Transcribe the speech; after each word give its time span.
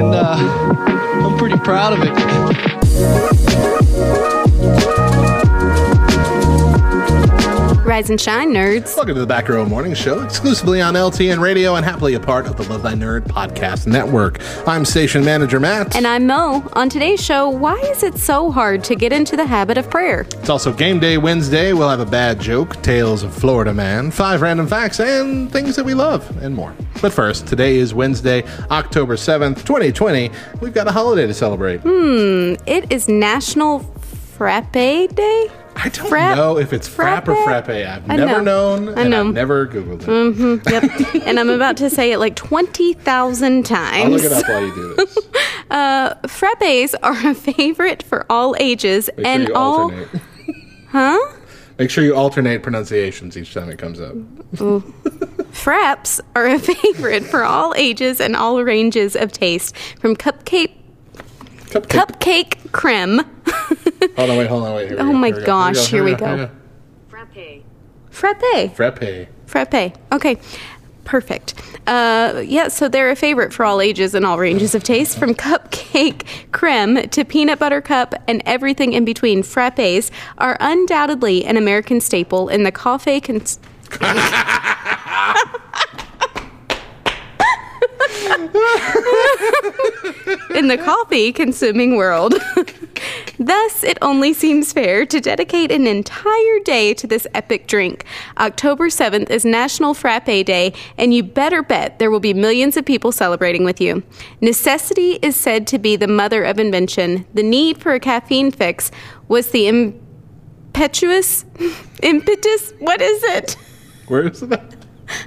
and 0.00 0.14
uh, 0.14 0.34
I'm 1.26 1.36
pretty 1.36 1.58
proud 1.58 1.92
of 1.92 2.00
it. 2.02 3.79
Rise 8.00 8.08
and 8.08 8.18
shine, 8.18 8.50
nerds. 8.54 8.96
Welcome 8.96 9.14
to 9.16 9.20
the 9.20 9.26
Back 9.26 9.50
Row 9.50 9.62
Morning 9.66 9.92
Show, 9.92 10.22
exclusively 10.22 10.80
on 10.80 10.94
LTN 10.94 11.38
Radio 11.38 11.74
and 11.74 11.84
happily 11.84 12.14
a 12.14 12.20
part 12.20 12.46
of 12.46 12.56
the 12.56 12.62
Love 12.62 12.82
Thy 12.82 12.94
Nerd 12.94 13.24
podcast 13.26 13.86
network. 13.86 14.40
I'm 14.66 14.86
station 14.86 15.22
manager 15.22 15.60
Matt. 15.60 15.94
And 15.94 16.06
I'm 16.06 16.26
Mo. 16.26 16.66
On 16.72 16.88
today's 16.88 17.22
show, 17.22 17.50
why 17.50 17.74
is 17.74 18.02
it 18.02 18.16
so 18.16 18.50
hard 18.50 18.84
to 18.84 18.94
get 18.94 19.12
into 19.12 19.36
the 19.36 19.44
habit 19.44 19.76
of 19.76 19.90
prayer? 19.90 20.22
It's 20.22 20.48
also 20.48 20.72
Game 20.72 20.98
Day 20.98 21.18
Wednesday. 21.18 21.74
We'll 21.74 21.90
have 21.90 22.00
a 22.00 22.06
bad 22.06 22.40
joke, 22.40 22.80
tales 22.80 23.22
of 23.22 23.34
Florida 23.34 23.74
man, 23.74 24.10
five 24.10 24.40
random 24.40 24.66
facts, 24.66 24.98
and 24.98 25.52
things 25.52 25.76
that 25.76 25.84
we 25.84 25.92
love, 25.92 26.26
and 26.42 26.54
more. 26.54 26.74
But 27.02 27.12
first, 27.12 27.48
today 27.48 27.76
is 27.76 27.92
Wednesday, 27.92 28.44
October 28.70 29.16
7th, 29.16 29.56
2020. 29.66 30.30
We've 30.62 30.72
got 30.72 30.88
a 30.88 30.92
holiday 30.92 31.26
to 31.26 31.34
celebrate. 31.34 31.80
Hmm, 31.80 32.54
it 32.66 32.90
is 32.90 33.08
National 33.08 33.80
Frappe 33.80 34.72
Day? 34.72 35.50
I 35.82 35.88
don't 35.88 36.10
know 36.10 36.58
if 36.58 36.72
it's 36.72 36.86
frappe, 36.88 37.28
or 37.28 37.36
frappe? 37.44 37.68
I've 37.68 38.10
I 38.10 38.16
never 38.16 38.42
know. 38.42 38.76
known, 38.76 38.98
I 38.98 39.02
and 39.02 39.10
know. 39.10 39.28
I've 39.28 39.34
never 39.34 39.66
Googled 39.66 40.02
it. 40.02 40.08
Mm-hmm, 40.08 40.68
yep. 40.68 41.24
and 41.26 41.40
I'm 41.40 41.48
about 41.50 41.76
to 41.78 41.88
say 41.90 42.12
it 42.12 42.18
like 42.18 42.36
20,000 42.36 43.64
times. 43.64 44.04
I'll 44.04 44.10
look 44.10 44.22
it 44.24 44.32
up 44.32 44.48
while 44.48 44.66
you 44.66 44.74
do 44.74 44.94
this. 44.96 45.18
Uh, 45.70 46.14
frappes 46.22 46.96
are 47.04 47.30
a 47.30 47.32
favorite 47.32 48.02
for 48.02 48.26
all 48.28 48.56
ages 48.58 49.08
Make 49.16 49.24
and 49.24 49.46
sure 49.46 49.56
all. 49.56 49.80
alternate. 49.82 50.08
Huh? 50.88 51.16
Make 51.78 51.90
sure 51.90 52.02
you 52.02 52.16
alternate 52.16 52.64
pronunciations 52.64 53.36
each 53.36 53.54
time 53.54 53.70
it 53.70 53.78
comes 53.78 54.00
up. 54.00 54.16
Fraps 55.52 56.20
are 56.34 56.46
a 56.48 56.58
favorite 56.58 57.22
for 57.24 57.44
all 57.44 57.72
ages 57.76 58.20
and 58.20 58.34
all 58.34 58.62
ranges 58.64 59.14
of 59.14 59.30
taste, 59.30 59.76
from 60.00 60.16
cupcake 60.16 60.72
Cupcake. 61.70 62.50
cupcake 62.58 62.72
creme. 62.72 63.18
Hold 64.16 64.30
on, 64.30 64.36
wait, 64.38 64.46
hold 64.48 64.64
on, 64.64 64.74
wait. 64.74 64.88
Here 64.88 64.96
Oh 65.00 65.04
go, 65.04 65.12
my 65.12 65.26
here 65.28 65.34
we 65.36 65.40
go, 65.40 65.46
gosh, 65.46 65.86
here 65.88 66.04
we 66.04 66.14
go. 66.14 66.36
here 66.36 66.50
Frappe. 68.10 68.74
Frappe. 68.74 69.28
Frappe. 69.46 69.92
Okay. 70.12 70.36
Perfect. 71.04 71.54
Uh, 71.86 72.42
yeah, 72.44 72.68
so 72.68 72.88
they're 72.88 73.10
a 73.10 73.16
favorite 73.16 73.52
for 73.52 73.64
all 73.64 73.80
ages 73.80 74.14
and 74.14 74.24
all 74.24 74.38
ranges 74.38 74.74
of 74.76 74.82
taste, 74.84 75.18
from 75.18 75.34
cupcake 75.34 76.24
creme 76.52 77.08
to 77.08 77.24
peanut 77.24 77.58
butter 77.58 77.80
cup 77.80 78.14
and 78.28 78.42
everything 78.46 78.92
in 78.92 79.04
between. 79.04 79.42
Frappes 79.42 80.10
are 80.38 80.56
undoubtedly 80.60 81.44
an 81.44 81.56
American 81.56 82.00
staple 82.00 82.48
in 82.48 82.62
the 82.62 82.70
coffee. 82.72 83.20
Cons- 83.20 83.58
in 90.54 90.68
the 90.68 90.78
coffee 90.82 91.32
consuming 91.32 91.96
world. 91.96 92.34
Thus, 93.38 93.82
it 93.82 93.98
only 94.02 94.34
seems 94.34 94.72
fair 94.72 95.06
to 95.06 95.20
dedicate 95.20 95.70
an 95.72 95.86
entire 95.86 96.58
day 96.64 96.92
to 96.94 97.06
this 97.06 97.26
epic 97.34 97.66
drink. 97.66 98.04
October 98.36 98.88
7th 98.88 99.30
is 99.30 99.44
National 99.44 99.94
Frappe 99.94 100.44
Day, 100.44 100.72
and 100.98 101.14
you 101.14 101.22
better 101.22 101.62
bet 101.62 101.98
there 101.98 102.10
will 102.10 102.20
be 102.20 102.34
millions 102.34 102.76
of 102.76 102.84
people 102.84 103.12
celebrating 103.12 103.64
with 103.64 103.80
you. 103.80 104.02
Necessity 104.40 105.12
is 105.22 105.36
said 105.36 105.66
to 105.68 105.78
be 105.78 105.96
the 105.96 106.08
mother 106.08 106.44
of 106.44 106.58
invention. 106.58 107.26
The 107.32 107.42
need 107.42 107.78
for 107.78 107.92
a 107.92 108.00
caffeine 108.00 108.50
fix 108.50 108.90
was 109.28 109.50
the 109.50 109.66
impetuous 109.68 111.44
impetus. 112.02 112.72
What 112.78 113.00
is 113.00 113.22
it? 113.24 113.56
Where 114.08 114.26
is 114.26 114.40
that? 114.40 114.76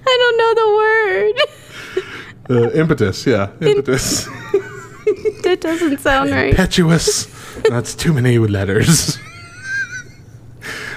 I 0.06 0.18
don't 0.20 0.38
know 0.38 0.54
the 0.54 0.70
word. 0.76 2.14
Uh, 2.50 2.70
impetus, 2.72 3.26
yeah. 3.26 3.50
Impetus. 3.62 4.28
That 5.44 5.60
doesn't 5.60 6.00
sound 6.00 6.32
right. 6.32 6.52
Impetuous. 6.52 7.26
That's 7.70 7.94
too 7.94 8.14
many 8.14 8.38
letters. 8.38 9.18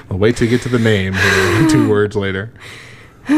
I'll 0.09 0.19
wait 0.19 0.37
to 0.37 0.47
get 0.47 0.63
to 0.63 0.69
the 0.69 0.79
name 0.79 1.15
here, 1.15 1.69
two 1.69 1.89
words 1.95 2.15
later. 2.17 2.53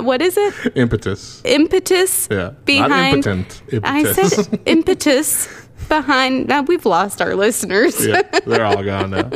What 0.00 0.22
is 0.22 0.36
it? 0.36 0.54
Impetus. 0.76 1.42
Impetus 1.44 2.28
Yeah. 2.30 2.36
Not 2.44 2.64
behind. 2.66 3.26
impotent. 3.26 3.62
I 3.82 4.12
said 4.12 4.60
impetus 4.66 5.48
behind. 5.88 6.48
Now 6.48 6.62
we've 6.62 6.84
lost 6.86 7.20
our 7.22 7.34
listeners. 7.34 8.04
yeah, 8.04 8.22
they're 8.46 8.64
all 8.64 8.82
gone 8.82 9.10
now. 9.10 9.30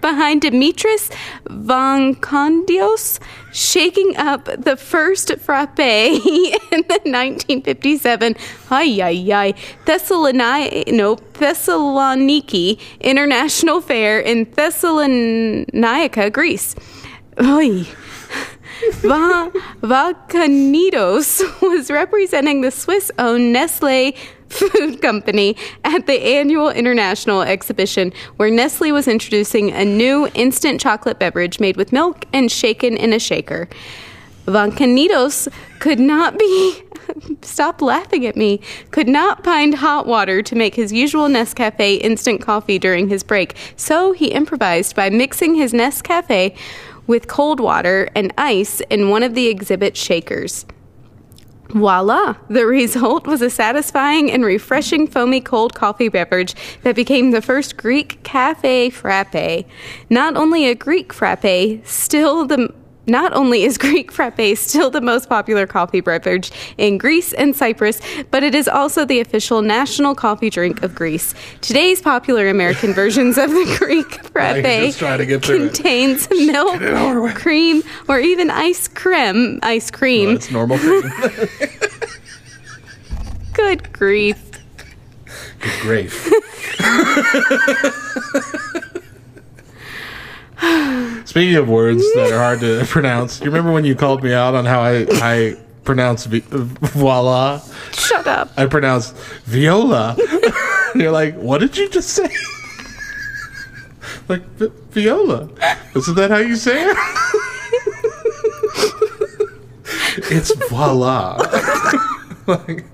behind 0.00 0.42
Demetris 0.42 1.10
Vancondios 1.46 3.18
shaking 3.52 4.16
up 4.16 4.44
the 4.46 4.76
first 4.76 5.36
frappe 5.38 5.78
in 5.80 6.82
the 6.88 7.00
1957 7.04 8.34
ay 8.70 9.00
ay 9.00 9.32
ay 9.32 9.54
Thessaloniki 9.86 10.92
no 10.92 11.16
Thessaloniki 11.16 12.78
International 13.00 13.80
Fair 13.80 14.18
in 14.20 14.44
Thessalonica, 14.52 16.30
Greece. 16.30 16.74
Oy. 17.40 17.86
Va- 19.02 19.52
Vacanitos 19.82 21.40
was 21.62 21.90
representing 21.90 22.60
the 22.60 22.70
Swiss 22.72 23.10
owned 23.18 23.52
Nestle 23.52 24.14
Food 24.48 25.00
Company 25.02 25.56
at 25.84 26.06
the 26.06 26.22
annual 26.22 26.70
international 26.70 27.42
exhibition, 27.42 28.12
where 28.36 28.50
Nestle 28.50 28.92
was 28.92 29.08
introducing 29.08 29.72
a 29.72 29.84
new 29.84 30.28
instant 30.34 30.80
chocolate 30.80 31.18
beverage 31.18 31.60
made 31.60 31.76
with 31.76 31.92
milk 31.92 32.24
and 32.32 32.50
shaken 32.50 32.96
in 32.96 33.12
a 33.12 33.18
shaker. 33.18 33.68
Vancanitos 34.46 35.48
could 35.78 35.98
not 35.98 36.38
be. 36.38 36.82
Stop 37.42 37.80
laughing 37.80 38.26
at 38.26 38.36
me. 38.36 38.60
Could 38.90 39.08
not 39.08 39.44
find 39.44 39.74
hot 39.74 40.06
water 40.06 40.42
to 40.42 40.54
make 40.54 40.74
his 40.74 40.92
usual 40.92 41.28
Nescafe 41.28 42.00
instant 42.00 42.40
coffee 42.40 42.78
during 42.78 43.08
his 43.08 43.22
break, 43.22 43.56
so 43.76 44.12
he 44.12 44.28
improvised 44.28 44.94
by 44.94 45.10
mixing 45.10 45.54
his 45.54 45.72
Nescafe 45.72 46.56
with 47.06 47.28
cold 47.28 47.60
water 47.60 48.08
and 48.14 48.32
ice 48.38 48.80
in 48.90 49.10
one 49.10 49.22
of 49.22 49.34
the 49.34 49.48
exhibit 49.48 49.96
shakers. 49.96 50.64
Voila! 51.70 52.36
The 52.48 52.66
result 52.66 53.26
was 53.26 53.42
a 53.42 53.50
satisfying 53.50 54.30
and 54.30 54.44
refreshing 54.44 55.06
foamy 55.06 55.40
cold 55.40 55.74
coffee 55.74 56.08
beverage 56.08 56.54
that 56.82 56.94
became 56.94 57.30
the 57.30 57.42
first 57.42 57.76
Greek 57.76 58.22
cafe 58.22 58.90
frappe. 58.90 59.66
Not 60.08 60.36
only 60.36 60.66
a 60.66 60.74
Greek 60.74 61.12
frappe, 61.12 61.84
still 61.84 62.46
the 62.46 62.72
not 63.06 63.32
only 63.34 63.64
is 63.64 63.78
Greek 63.84 64.10
frappe 64.12 64.56
still 64.56 64.90
the 64.90 65.00
most 65.00 65.28
popular 65.28 65.66
coffee 65.66 66.00
beverage 66.00 66.50
in 66.78 66.98
Greece 66.98 67.32
and 67.32 67.54
Cyprus, 67.54 68.00
but 68.30 68.42
it 68.42 68.54
is 68.54 68.68
also 68.68 69.04
the 69.04 69.20
official 69.20 69.62
national 69.62 70.14
coffee 70.14 70.50
drink 70.50 70.82
of 70.82 70.94
Greece. 70.94 71.34
Today's 71.60 72.00
popular 72.00 72.48
American 72.48 72.92
versions 73.02 73.38
of 73.38 73.50
the 73.50 73.76
Greek 73.78 74.24
frappe 74.26 74.64
just 74.64 74.98
try 74.98 75.16
to 75.16 75.24
it. 75.24 75.42
contains 75.42 76.28
milk, 76.30 76.80
cream, 77.34 77.82
or 78.08 78.18
even 78.18 78.50
ice 78.50 78.88
cream. 78.88 79.58
Ice 79.62 79.90
cream. 79.90 80.34
That's 80.34 80.50
normal 80.50 80.78
Good 83.52 83.92
grief. 83.92 84.50
Good 85.60 85.80
grief. 85.80 86.30
Speaking 91.24 91.56
of 91.56 91.68
words 91.68 92.02
that 92.14 92.30
are 92.32 92.38
hard 92.38 92.60
to 92.60 92.84
pronounce, 92.86 93.40
you 93.40 93.46
remember 93.46 93.72
when 93.72 93.84
you 93.84 93.94
called 93.94 94.22
me 94.22 94.32
out 94.32 94.54
on 94.54 94.64
how 94.66 94.80
I, 94.82 95.06
I 95.10 95.56
pronounce 95.84 96.26
vi- 96.26 96.42
voila? 96.48 97.60
Shut 97.92 98.26
up. 98.26 98.50
I 98.56 98.66
pronounce 98.66 99.10
viola. 99.44 100.16
You're 100.94 101.10
like, 101.12 101.34
what 101.36 101.58
did 101.58 101.76
you 101.76 101.88
just 101.88 102.10
say? 102.10 102.28
like, 104.28 104.42
vi- 104.58 104.70
viola. 104.90 105.48
Isn't 105.96 106.14
that 106.16 106.30
how 106.30 106.38
you 106.38 106.56
say 106.56 106.84
it? 106.84 106.96
it's 110.30 110.54
voila. 110.68 111.36
like, 112.46 112.84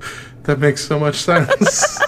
that 0.45 0.59
makes 0.59 0.83
so 0.85 0.99
much 0.99 1.17
sense. 1.17 2.01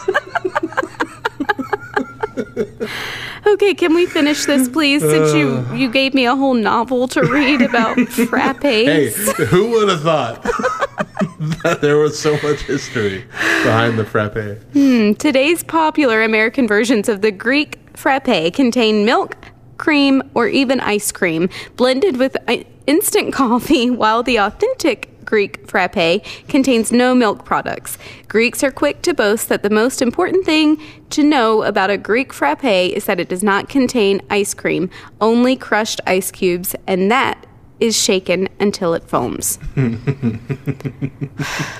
Okay, 3.46 3.74
can 3.74 3.94
we 3.94 4.06
finish 4.06 4.44
this, 4.46 4.68
please? 4.68 5.02
Since 5.02 5.34
you 5.34 5.64
uh. 5.68 5.74
you 5.74 5.90
gave 5.90 6.14
me 6.14 6.26
a 6.26 6.36
whole 6.36 6.54
novel 6.54 7.08
to 7.08 7.22
read 7.22 7.60
about 7.62 7.96
frappes. 8.30 8.62
Hey, 8.62 9.10
who 9.46 9.70
would 9.70 9.88
have 9.88 10.02
thought 10.02 10.42
that 11.64 11.78
there 11.80 11.98
was 11.98 12.18
so 12.18 12.32
much 12.42 12.60
history 12.62 13.24
behind 13.64 13.98
the 13.98 14.04
frappe. 14.04 14.58
Hmm, 14.72 15.12
today's 15.14 15.62
popular 15.64 16.22
American 16.22 16.68
versions 16.68 17.08
of 17.08 17.20
the 17.20 17.30
Greek 17.32 17.78
frappe 17.96 18.52
contain 18.54 19.04
milk, 19.04 19.36
cream, 19.76 20.22
or 20.34 20.46
even 20.48 20.80
ice 20.80 21.10
cream 21.10 21.48
blended 21.76 22.16
with 22.18 22.36
i- 22.48 22.64
instant 22.86 23.32
coffee, 23.32 23.90
while 23.90 24.22
the 24.22 24.36
authentic 24.38 25.08
Greek 25.32 25.66
frappe 25.66 26.22
contains 26.46 26.92
no 26.92 27.14
milk 27.14 27.42
products. 27.42 27.96
Greeks 28.28 28.62
are 28.62 28.70
quick 28.70 29.00
to 29.00 29.14
boast 29.14 29.48
that 29.48 29.62
the 29.62 29.70
most 29.70 30.02
important 30.02 30.44
thing 30.44 30.78
to 31.08 31.24
know 31.24 31.62
about 31.62 31.88
a 31.88 31.96
Greek 31.96 32.34
frappe 32.34 32.62
is 32.62 33.06
that 33.06 33.18
it 33.18 33.30
does 33.30 33.42
not 33.42 33.66
contain 33.66 34.20
ice 34.28 34.52
cream, 34.52 34.90
only 35.22 35.56
crushed 35.56 36.02
ice 36.06 36.30
cubes, 36.30 36.76
and 36.86 37.10
that 37.10 37.46
is 37.80 37.98
shaken 37.98 38.46
until 38.60 38.92
it 38.92 39.08
foams. 39.08 39.58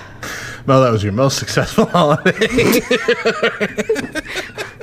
Well, 0.65 0.81
that 0.81 0.93
was 0.93 1.03
your 1.03 1.11
most 1.11 1.39
successful 1.39 1.85
holiday. 1.87 2.79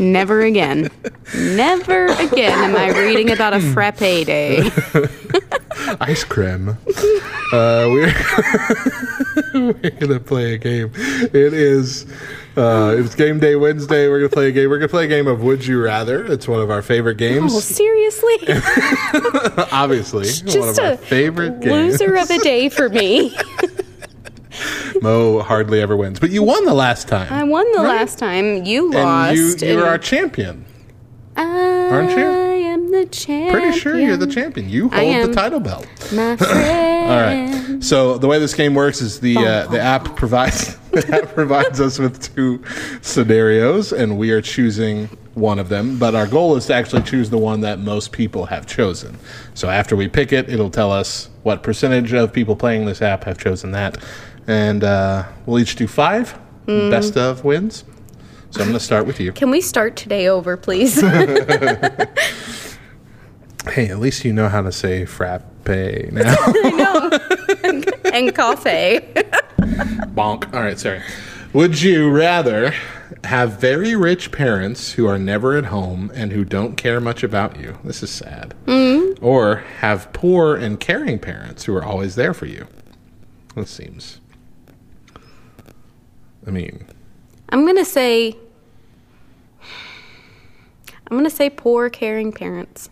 Never 0.00 0.40
again. 0.40 0.90
Never 1.36 2.06
again 2.06 2.58
am 2.58 2.74
I 2.74 2.88
reading 2.98 3.30
about 3.30 3.52
a 3.52 3.60
frappe 3.60 3.98
day. 3.98 4.70
Ice 6.00 6.24
cream. 6.24 6.70
Uh, 6.70 7.86
we're 7.92 8.14
we're 9.54 9.90
gonna 10.00 10.18
play 10.18 10.54
a 10.54 10.58
game. 10.58 10.90
It 10.96 11.52
is 11.52 12.06
uh, 12.56 12.96
it's 12.98 13.14
game 13.14 13.40
day 13.40 13.56
Wednesday. 13.56 14.08
We're 14.08 14.20
gonna 14.20 14.30
play 14.30 14.48
a 14.48 14.52
game. 14.52 14.70
We're 14.70 14.78
gonna 14.78 14.88
play 14.88 15.04
a 15.04 15.08
game 15.08 15.26
of 15.26 15.42
Would 15.42 15.66
You 15.66 15.82
Rather. 15.82 16.24
It's 16.24 16.48
one 16.48 16.60
of 16.60 16.70
our 16.70 16.80
favorite 16.80 17.18
games. 17.18 17.54
Oh, 17.54 17.60
seriously? 17.60 18.36
Obviously, 19.70 20.26
one 20.28 20.46
of 20.48 20.52
Just 20.52 20.80
our 20.80 20.92
a 20.92 20.96
favorite 20.96 21.60
games. 21.60 22.00
loser 22.00 22.16
of 22.16 22.30
a 22.30 22.38
day 22.38 22.70
for 22.70 22.88
me. 22.88 23.36
Mo 25.02 25.40
hardly 25.40 25.80
ever 25.80 25.96
wins, 25.96 26.20
but 26.20 26.30
you 26.30 26.42
won 26.42 26.64
the 26.64 26.74
last 26.74 27.08
time. 27.08 27.32
I 27.32 27.44
won 27.44 27.70
the 27.72 27.82
last 27.82 28.18
time. 28.18 28.64
You 28.64 28.86
and 28.86 28.94
lost. 28.94 29.34
you 29.34 29.68
you're 29.68 29.80
and 29.80 29.88
our 29.88 29.98
champion. 29.98 30.64
I 31.36 31.88
aren't 31.90 32.10
you? 32.10 32.26
I 32.26 32.54
am 32.72 32.90
the 32.90 33.06
champion. 33.06 33.52
Pretty 33.52 33.78
sure 33.78 33.98
you're 33.98 34.16
the 34.16 34.26
champion. 34.26 34.68
You 34.68 34.88
hold 34.88 35.28
the 35.28 35.34
title 35.34 35.60
belt. 35.60 35.86
My 36.12 36.36
friend. 36.36 37.10
All 37.10 37.20
right. 37.20 37.82
So 37.82 38.18
the 38.18 38.26
way 38.26 38.38
this 38.38 38.54
game 38.54 38.74
works 38.74 39.00
is 39.00 39.20
the 39.20 39.36
uh, 39.36 39.66
the 39.68 39.80
app 39.80 40.16
provides 40.16 40.76
the 40.90 41.22
app 41.22 41.34
provides 41.34 41.80
us 41.80 41.98
with 41.98 42.34
two 42.34 42.62
scenarios, 43.00 43.92
and 43.92 44.18
we 44.18 44.30
are 44.30 44.42
choosing 44.42 45.08
one 45.34 45.58
of 45.58 45.68
them. 45.68 45.98
But 45.98 46.14
our 46.14 46.26
goal 46.26 46.56
is 46.56 46.66
to 46.66 46.74
actually 46.74 47.02
choose 47.02 47.30
the 47.30 47.38
one 47.38 47.60
that 47.62 47.78
most 47.78 48.12
people 48.12 48.46
have 48.46 48.66
chosen. 48.66 49.18
So 49.54 49.68
after 49.68 49.96
we 49.96 50.08
pick 50.08 50.32
it, 50.32 50.48
it'll 50.48 50.70
tell 50.70 50.92
us 50.92 51.28
what 51.42 51.62
percentage 51.62 52.12
of 52.12 52.32
people 52.32 52.56
playing 52.56 52.84
this 52.86 53.00
app 53.00 53.24
have 53.24 53.38
chosen 53.38 53.72
that, 53.72 53.96
and 54.46 54.84
uh, 54.84 55.24
we'll 55.46 55.58
each 55.58 55.76
do 55.76 55.86
five. 55.86 56.32
Hmm. 56.66 56.90
Best 56.90 57.16
of 57.16 57.44
wins. 57.44 57.84
So 58.50 58.60
I'm 58.60 58.68
going 58.68 58.78
to 58.78 58.84
start 58.84 59.06
with 59.06 59.20
you. 59.20 59.32
Can 59.32 59.50
we 59.50 59.60
start 59.60 59.96
today 59.96 60.28
over, 60.28 60.56
please? 60.56 61.00
Hey, 63.68 63.88
at 63.88 63.98
least 63.98 64.24
you 64.24 64.32
know 64.32 64.48
how 64.48 64.62
to 64.62 64.72
say 64.72 65.04
frappe 65.04 65.44
now. 65.68 66.34
and 68.12 68.34
coffee. 68.34 68.98
Bonk. 70.16 70.52
All 70.54 70.62
right, 70.62 70.78
sorry. 70.78 71.02
Would 71.52 71.82
you 71.82 72.10
rather 72.10 72.74
have 73.24 73.60
very 73.60 73.94
rich 73.94 74.32
parents 74.32 74.92
who 74.92 75.06
are 75.06 75.18
never 75.18 75.56
at 75.56 75.66
home 75.66 76.10
and 76.14 76.32
who 76.32 76.44
don't 76.44 76.76
care 76.76 77.00
much 77.00 77.22
about 77.22 77.60
you? 77.60 77.78
This 77.84 78.02
is 78.02 78.10
sad. 78.10 78.54
Or 79.20 79.56
have 79.80 80.12
poor 80.12 80.56
and 80.56 80.80
caring 80.80 81.18
parents 81.18 81.64
who 81.64 81.76
are 81.76 81.84
always 81.84 82.14
there 82.14 82.32
for 82.32 82.46
you? 82.46 82.66
This 83.54 83.70
seems. 83.70 84.19
I 86.46 86.50
mean, 86.50 86.84
I'm 87.50 87.66
gonna 87.66 87.84
say. 87.84 88.36
I'm 91.10 91.16
gonna 91.16 91.28
say 91.30 91.50
poor, 91.50 91.90
caring 91.90 92.32
parents. 92.32 92.88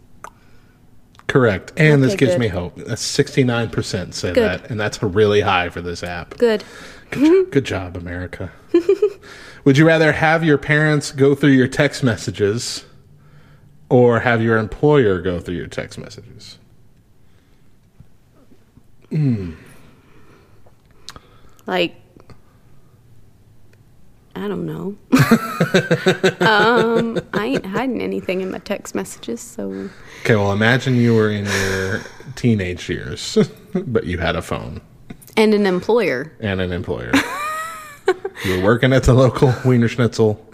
correct. 1.28 1.72
And 1.76 2.02
this 2.02 2.14
gives 2.16 2.32
good. 2.32 2.40
me 2.40 2.48
hope. 2.48 2.74
That's 2.74 3.02
69% 3.02 4.12
say 4.14 4.32
Good. 4.32 4.62
that, 4.62 4.70
and 4.70 4.80
that's 4.80 5.00
really 5.02 5.40
high 5.42 5.68
for 5.68 5.80
this 5.80 6.02
app. 6.02 6.36
Good. 6.36 6.64
Good, 7.10 7.50
good 7.52 7.64
job, 7.64 7.96
America. 7.96 8.50
Would 9.64 9.78
you 9.78 9.86
rather 9.86 10.12
have 10.12 10.42
your 10.42 10.58
parents 10.58 11.12
go 11.12 11.34
through 11.36 11.50
your 11.50 11.68
text 11.68 12.02
messages 12.02 12.84
or 13.88 14.20
have 14.20 14.42
your 14.42 14.58
employer 14.58 15.20
go 15.20 15.38
through 15.38 15.54
your 15.56 15.68
text 15.68 15.96
messages? 15.98 16.58
Hmm. 19.10 19.52
Like. 21.66 21.94
I 24.38 24.46
don't 24.48 24.64
know. 24.66 24.96
um, 26.46 27.18
I 27.34 27.46
ain't 27.46 27.66
hiding 27.66 28.00
anything 28.00 28.40
in 28.40 28.50
my 28.50 28.58
text 28.58 28.94
messages, 28.94 29.40
so 29.40 29.88
Okay, 30.22 30.36
well, 30.36 30.52
imagine 30.52 30.94
you 30.96 31.14
were 31.14 31.30
in 31.30 31.44
your 31.44 32.02
teenage 32.36 32.88
years, 32.88 33.36
but 33.74 34.06
you 34.06 34.18
had 34.18 34.36
a 34.36 34.42
phone 34.42 34.80
and 35.36 35.54
an 35.54 35.66
employer. 35.66 36.32
and 36.40 36.60
an 36.60 36.72
employer. 36.72 37.12
you 38.44 38.58
were 38.58 38.64
working 38.64 38.92
at 38.92 39.02
the 39.04 39.12
local 39.14 39.52
Wiener 39.64 39.88
Schnitzel. 39.88 40.44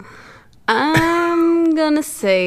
I'm 0.67 1.75
gonna 1.75 2.01
say. 2.03 2.41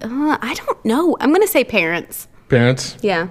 Uh, 0.00 0.36
I 0.42 0.54
don't 0.54 0.84
know. 0.84 1.16
I'm 1.20 1.32
gonna 1.32 1.46
say 1.46 1.62
parents. 1.64 2.26
Parents? 2.48 2.96
Yeah. 3.02 3.28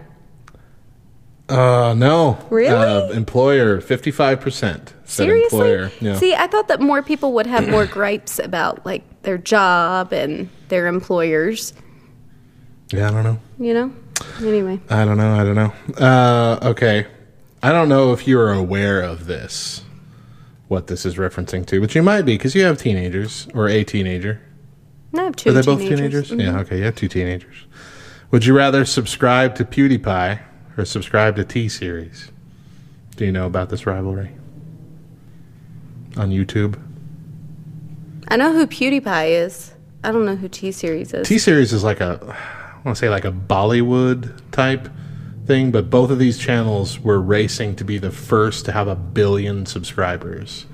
Uh, 1.49 1.93
no. 1.97 2.37
Really? 2.49 2.69
Uh, 2.73 3.09
employer, 3.09 3.81
55%. 3.81 4.93
Seriously? 5.11 5.59
employer. 5.59 5.91
Yeah. 5.99 6.15
See, 6.15 6.33
I 6.33 6.47
thought 6.47 6.67
that 6.69 6.79
more 6.81 7.03
people 7.03 7.33
would 7.33 7.47
have 7.47 7.67
more 7.67 7.85
gripes 7.97 8.39
about 8.39 8.85
like 8.85 9.03
their 9.23 9.37
job 9.37 10.13
and 10.13 10.49
their 10.69 10.87
employers. 10.87 11.73
yeah, 12.91 13.09
I 13.09 13.11
don't 13.11 13.23
know. 13.23 13.39
You 13.59 13.73
know. 13.73 13.93
Anyway, 14.39 14.79
I 14.89 15.03
don't 15.05 15.17
know. 15.17 15.33
I 15.33 15.43
don't 15.43 15.55
know. 15.55 15.73
Uh, 15.97 16.59
okay. 16.69 17.07
I 17.63 17.71
don't 17.71 17.89
know 17.89 18.11
if 18.13 18.27
you're 18.27 18.51
aware 18.51 19.01
of 19.01 19.25
this, 19.25 19.83
what 20.67 20.87
this 20.87 21.05
is 21.05 21.15
referencing 21.15 21.65
to, 21.67 21.79
but 21.79 21.93
you 21.93 22.01
might 22.01 22.23
be 22.23 22.35
because 22.35 22.55
you 22.55 22.63
have 22.63 22.77
teenagers 22.77 23.47
or 23.53 23.67
a 23.67 23.83
teenager. 23.83 24.41
I 25.15 25.23
have 25.23 25.35
two. 25.35 25.49
Are 25.49 25.53
they 25.53 25.61
both 25.61 25.79
teenagers. 25.79 26.29
teenagers? 26.29 26.53
Yeah, 26.55 26.61
okay. 26.61 26.77
You 26.77 26.85
have 26.85 26.95
two 26.95 27.07
teenagers. 27.07 27.55
Would 28.31 28.45
you 28.45 28.55
rather 28.55 28.85
subscribe 28.85 29.55
to 29.55 29.65
PewDiePie 29.65 30.39
or 30.77 30.85
subscribe 30.85 31.35
to 31.35 31.43
T 31.43 31.67
Series? 31.67 32.31
Do 33.17 33.25
you 33.25 33.31
know 33.31 33.45
about 33.45 33.69
this 33.69 33.85
rivalry 33.85 34.31
on 36.17 36.29
YouTube? 36.29 36.79
I 38.27 38.37
know 38.37 38.53
who 38.53 38.65
PewDiePie 38.67 39.29
is. 39.29 39.73
I 40.03 40.11
don't 40.11 40.25
know 40.25 40.35
who 40.35 40.47
T 40.47 40.71
Series 40.71 41.13
is. 41.13 41.27
T 41.27 41.37
Series 41.37 41.73
is 41.73 41.83
like 41.83 42.01
a, 42.01 42.19
I 42.23 42.75
want 42.85 42.95
to 42.97 42.99
say 42.99 43.09
like 43.09 43.25
a 43.25 43.31
Bollywood 43.31 44.39
type 44.51 44.89
thing, 45.45 45.71
but 45.71 45.89
both 45.89 46.09
of 46.11 46.17
these 46.19 46.37
channels 46.37 46.99
were 46.99 47.19
racing 47.19 47.75
to 47.77 47.83
be 47.83 47.97
the 47.97 48.11
first 48.11 48.65
to 48.65 48.71
have 48.71 48.87
a 48.87 48.95
billion 48.95 49.65
subscribers, 49.65 50.65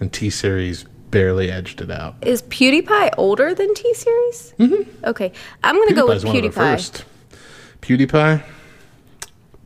and 0.00 0.12
T 0.12 0.30
Series 0.30 0.84
barely 1.10 1.50
edged 1.50 1.80
it 1.80 1.90
out. 1.90 2.16
is 2.22 2.42
PewDiePie 2.42 3.10
older 3.16 3.54
than 3.54 3.72
T 3.74 3.94
Series? 3.94 4.54
Mm-hmm. 4.58 5.04
Okay, 5.04 5.32
I'm 5.62 5.76
gonna 5.76 5.94
go 5.94 6.06
with 6.08 6.22
PewDiePie's 6.22 6.24
one 6.24 6.36
of 6.36 6.42
the 6.42 6.48
PewDiePie. 6.48 6.54
first. 6.54 7.04
PewDiePie. 7.82 8.42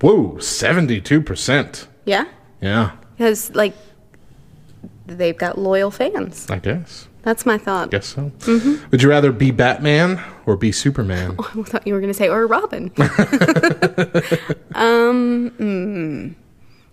Whoa, 0.01 0.39
seventy-two 0.39 1.23
percent. 1.23 1.89
Yeah, 2.05 2.25
Yeah, 2.61 2.93
because 3.17 3.55
like 3.55 3.75
they've 5.09 5.37
got 5.37 5.59
loyal 5.59 5.91
fans. 5.91 6.49
I 6.51 6.59
guess. 6.59 7.09
That's 7.23 7.45
my 7.45 7.59
thought. 7.59 7.91
Guess 7.91 8.07
so. 8.07 8.31
Mm-hmm. 8.41 8.91
Would 8.91 9.03
you 9.03 9.09
rather 9.11 9.33
be 9.33 9.51
Batman 9.51 10.23
or 10.47 10.57
be 10.57 10.73
Superman? 10.73 11.37
I 11.39 11.63
thought 11.65 11.87
you 11.87 11.93
were 11.95 12.01
gonna 12.01 12.15
say 12.15 12.29
or 12.29 12.47
Robin. 12.47 12.91
Um. 14.75 16.35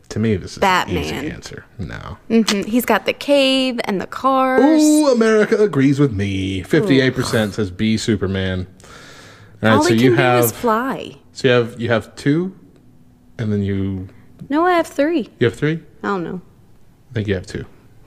To 0.10 0.19
me, 0.19 0.36
this 0.36 0.51
is 0.51 0.57
an 0.57 0.62
Batman. 0.62 0.98
easy 1.03 1.29
answer. 1.31 1.65
No. 1.79 2.17
He's 2.27 2.86
got 2.86 3.05
the 3.05 3.13
cave 3.13 3.79
and 3.86 4.00
the 4.00 4.07
cars. 4.07 4.62
Ooh, 4.81 5.07
America 5.12 5.57
agrees 5.62 6.00
with 6.00 6.13
me. 6.13 6.63
Fifty-eight 6.63 7.15
percent 7.15 7.53
says 7.55 7.72
be 7.72 7.98
Superman. 7.98 8.67
All 9.63 9.69
right, 9.69 9.75
All 9.77 9.84
so 9.84 9.89
he 9.89 9.95
can 9.95 10.03
you 10.03 10.10
do 10.12 10.15
have 10.17 10.43
is 10.45 10.51
fly. 10.51 11.17
so 11.34 11.48
you 11.48 11.53
have 11.53 11.81
you 11.81 11.89
have 11.89 12.15
two, 12.15 12.55
and 13.39 13.51
then 13.51 13.63
you 13.63 14.07
No, 14.50 14.65
I 14.65 14.74
have 14.74 14.88
three. 14.88 15.29
you 15.39 15.45
have 15.45 15.55
three. 15.55 15.81
I 16.03 16.07
don't 16.07 16.24
know. 16.24 16.41
I 17.12 17.13
think 17.13 17.27
you 17.27 17.34
have 17.36 17.48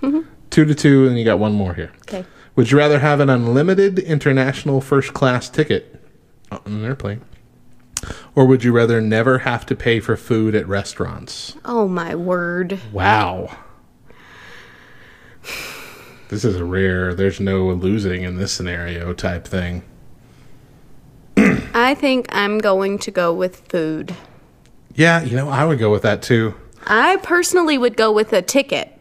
2 0.01 0.27
Two 0.51 0.65
to 0.65 0.75
two, 0.75 1.07
and 1.07 1.19
you 1.19 1.25
got 1.25 1.39
one 1.39 1.53
more 1.53 1.75
here. 1.75 1.93
Okay. 2.03 2.25
Would 2.57 2.71
you 2.71 2.79
rather 2.79 2.99
have 2.99 3.21
an 3.21 3.31
unlimited 3.31 3.99
international 3.99 4.81
first 4.81 5.15
class 5.15 5.49
ticket 5.49 6.03
on 6.51 6.61
an 6.67 6.85
airplane? 6.85 7.21
Or 8.35 8.47
would 8.47 8.65
you 8.65 8.73
rather 8.73 9.01
never 9.01 9.39
have 9.41 9.67
to 9.67 9.77
pay 9.77 10.01
for 10.01 10.17
food 10.17 10.55
at 10.55 10.67
restaurants? 10.67 11.57
Oh 11.65 11.87
my 11.87 12.15
word. 12.15 12.81
Wow. 12.93 13.57
This 16.29 16.45
is 16.45 16.57
a 16.57 16.65
rare, 16.65 17.15
there's 17.15 17.41
no 17.41 17.71
losing 17.71 18.23
in 18.23 18.37
this 18.37 18.53
scenario 18.53 19.15
type 19.15 19.47
thing. 19.47 19.83
I 21.37 21.95
think 21.95 22.27
I'm 22.31 22.59
going 22.59 22.99
to 22.99 23.11
go 23.11 23.33
with 23.33 23.61
food. 23.69 24.15
Yeah, 24.95 25.23
you 25.23 25.37
know, 25.37 25.49
I 25.49 25.65
would 25.65 25.79
go 25.79 25.91
with 25.91 26.03
that 26.03 26.23
too. 26.23 26.55
I 26.87 27.17
personally 27.23 27.79
would 27.79 27.97
go 27.97 28.13
with 28.13 28.33
a 28.33 28.43
ticket. 28.43 28.98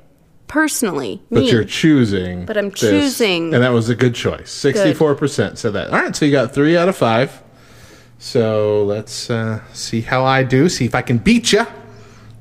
Personally. 0.48 1.22
But 1.30 1.42
me. 1.42 1.52
you're 1.52 1.64
choosing. 1.64 2.46
But 2.46 2.58
I'm 2.58 2.70
this, 2.70 2.80
choosing. 2.80 3.54
And 3.54 3.64
that 3.64 3.70
was 3.72 3.90
a 3.90 3.96
good 3.96 4.16
choice. 4.16 4.50
64% 4.50 5.58
said 5.58 5.74
that. 5.74 5.90
All 5.90 6.00
right, 6.02 6.16
so 6.16 6.26
you 6.26 6.32
got 6.32 6.54
three 6.54 6.78
out 6.78 6.90
of 6.90 6.96
five. 6.96 7.44
So 8.20 8.84
let's 8.84 9.30
uh, 9.30 9.62
see 9.74 10.02
how 10.02 10.26
I 10.26 10.44
do, 10.44 10.70
see 10.70 10.86
if 10.86 10.96
I 10.96 11.02
can 11.02 11.20
beat 11.20 11.52
you, 11.54 11.64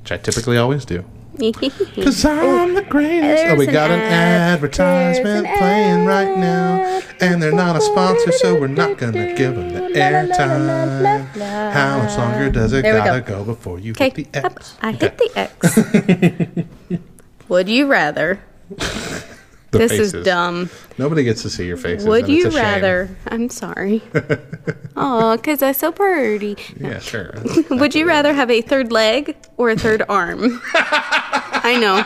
which 0.00 0.12
I 0.12 0.16
typically 0.16 0.56
always 0.56 0.84
do. 0.84 1.04
Because 1.38 2.24
I'm 2.24 2.74
the 2.74 2.82
greatest. 2.82 3.44
Oh, 3.46 3.56
we 3.56 3.66
There's 3.66 3.74
got 3.74 3.90
an 3.90 4.00
an 4.00 4.12
advertisement 4.12 5.46
an 5.46 5.58
playing 5.58 6.06
right 6.06 6.34
now. 6.38 7.02
And 7.20 7.42
they're 7.42 7.52
not 7.52 7.76
a 7.76 7.80
sponsor, 7.80 8.32
so 8.32 8.58
we're 8.58 8.68
not 8.68 8.96
going 8.96 9.12
to 9.12 9.34
give 9.34 9.54
them 9.54 9.72
the 9.74 9.80
airtime. 9.98 11.26
How 11.72 11.98
much 11.98 12.16
longer 12.16 12.50
does 12.50 12.72
it 12.72 12.82
gotta 12.82 13.20
go. 13.20 13.38
go. 13.38 13.44
before 13.44 13.78
you 13.78 13.92
Okay, 13.92 14.10
hit 14.10 14.32
the 14.32 14.38
X? 14.46 14.76
I 14.80 14.92
hit 14.92 15.18
the 15.18 15.30
X. 15.36 17.02
Would 17.48 17.68
you 17.68 17.86
rather? 17.86 18.40
This 19.72 19.90
faces. 19.90 20.14
is 20.14 20.24
dumb. 20.24 20.70
Nobody 20.96 21.24
gets 21.24 21.42
to 21.42 21.50
see 21.50 21.66
your 21.66 21.76
faces. 21.76 22.06
Would 22.06 22.28
you 22.28 22.48
a 22.48 22.50
shame. 22.50 22.62
rather? 22.62 23.16
I'm 23.26 23.50
sorry. 23.50 24.02
Oh, 24.96 25.36
because 25.36 25.62
I'm 25.62 25.74
so 25.74 25.92
pretty. 25.92 26.56
Yeah, 26.78 26.98
sure. 27.00 27.34
Would 27.70 27.94
you 27.94 28.06
rather 28.06 28.32
have 28.32 28.50
a 28.50 28.62
third 28.62 28.92
leg 28.92 29.36
or 29.56 29.70
a 29.70 29.76
third 29.76 30.02
arm? 30.08 30.62
I 30.74 31.76
know. 31.80 31.96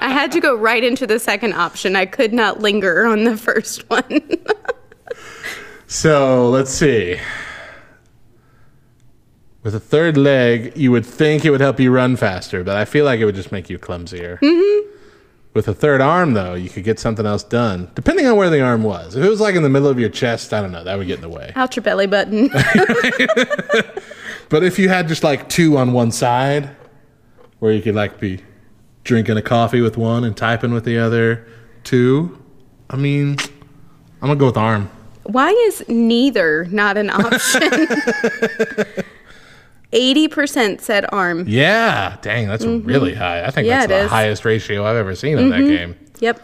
I 0.00 0.10
had 0.10 0.32
to 0.32 0.40
go 0.40 0.54
right 0.54 0.82
into 0.82 1.06
the 1.06 1.18
second 1.18 1.54
option. 1.54 1.96
I 1.96 2.06
could 2.06 2.34
not 2.34 2.60
linger 2.60 3.06
on 3.06 3.24
the 3.24 3.36
first 3.36 3.88
one. 3.88 4.20
So 5.86 6.50
let's 6.50 6.70
see. 6.70 7.18
With 9.62 9.74
a 9.74 9.80
third 9.80 10.16
leg, 10.16 10.76
you 10.76 10.90
would 10.90 11.04
think 11.04 11.44
it 11.44 11.50
would 11.50 11.60
help 11.60 11.78
you 11.78 11.90
run 11.90 12.16
faster, 12.16 12.64
but 12.64 12.76
I 12.76 12.84
feel 12.84 13.04
like 13.04 13.20
it 13.20 13.26
would 13.26 13.34
just 13.34 13.52
make 13.52 13.68
you 13.68 13.78
clumsier. 13.78 14.38
Mm-hmm. 14.40 14.88
With 15.52 15.68
a 15.68 15.74
third 15.74 16.00
arm, 16.00 16.32
though, 16.32 16.54
you 16.54 16.70
could 16.70 16.84
get 16.84 16.98
something 16.98 17.26
else 17.26 17.42
done, 17.42 17.90
depending 17.94 18.26
on 18.26 18.36
where 18.36 18.48
the 18.48 18.62
arm 18.62 18.84
was. 18.84 19.16
If 19.16 19.24
it 19.24 19.28
was 19.28 19.40
like 19.40 19.56
in 19.56 19.62
the 19.62 19.68
middle 19.68 19.88
of 19.88 19.98
your 19.98 20.08
chest, 20.08 20.54
I 20.54 20.62
don't 20.62 20.72
know, 20.72 20.84
that 20.84 20.96
would 20.96 21.08
get 21.08 21.16
in 21.16 21.22
the 21.22 21.28
way. 21.28 21.52
Out 21.56 21.76
your 21.76 21.82
belly 21.82 22.06
button. 22.06 22.50
But 24.50 24.64
if 24.64 24.78
you 24.80 24.88
had 24.88 25.08
just 25.08 25.22
like 25.22 25.48
two 25.48 25.78
on 25.78 25.92
one 25.92 26.10
side, 26.10 26.76
where 27.60 27.72
you 27.72 27.80
could 27.80 27.94
like 27.94 28.18
be 28.18 28.40
drinking 29.04 29.36
a 29.36 29.42
coffee 29.42 29.80
with 29.80 29.96
one 29.96 30.24
and 30.24 30.36
typing 30.36 30.74
with 30.74 30.84
the 30.84 30.98
other 30.98 31.46
two, 31.84 32.36
I 32.90 32.96
mean, 32.96 33.36
I'm 34.20 34.28
gonna 34.28 34.36
go 34.36 34.46
with 34.46 34.56
arm. 34.56 34.90
Why 35.22 35.50
is 35.50 35.84
neither 35.88 36.64
not 36.64 36.96
an 36.96 37.10
option? 37.10 37.86
80% 39.92 40.80
said 40.80 41.04
arm. 41.10 41.44
Yeah, 41.48 42.16
dang, 42.22 42.46
that's 42.48 42.64
really 42.64 43.14
high. 43.14 43.44
I 43.44 43.50
think 43.50 43.66
Mm-hmm. 43.66 43.80
Yeah, 43.80 43.86
that's 43.86 43.88
the 43.88 43.94
is. 43.96 44.00
Mm-hmm. 44.04 44.14
highest 44.14 44.44
ratio 44.44 44.86
I've 44.86 44.96
ever 44.96 45.14
seen 45.14 45.38
in 45.38 45.50
that 45.50 45.60
game. 45.60 45.96
Yep. 46.20 46.40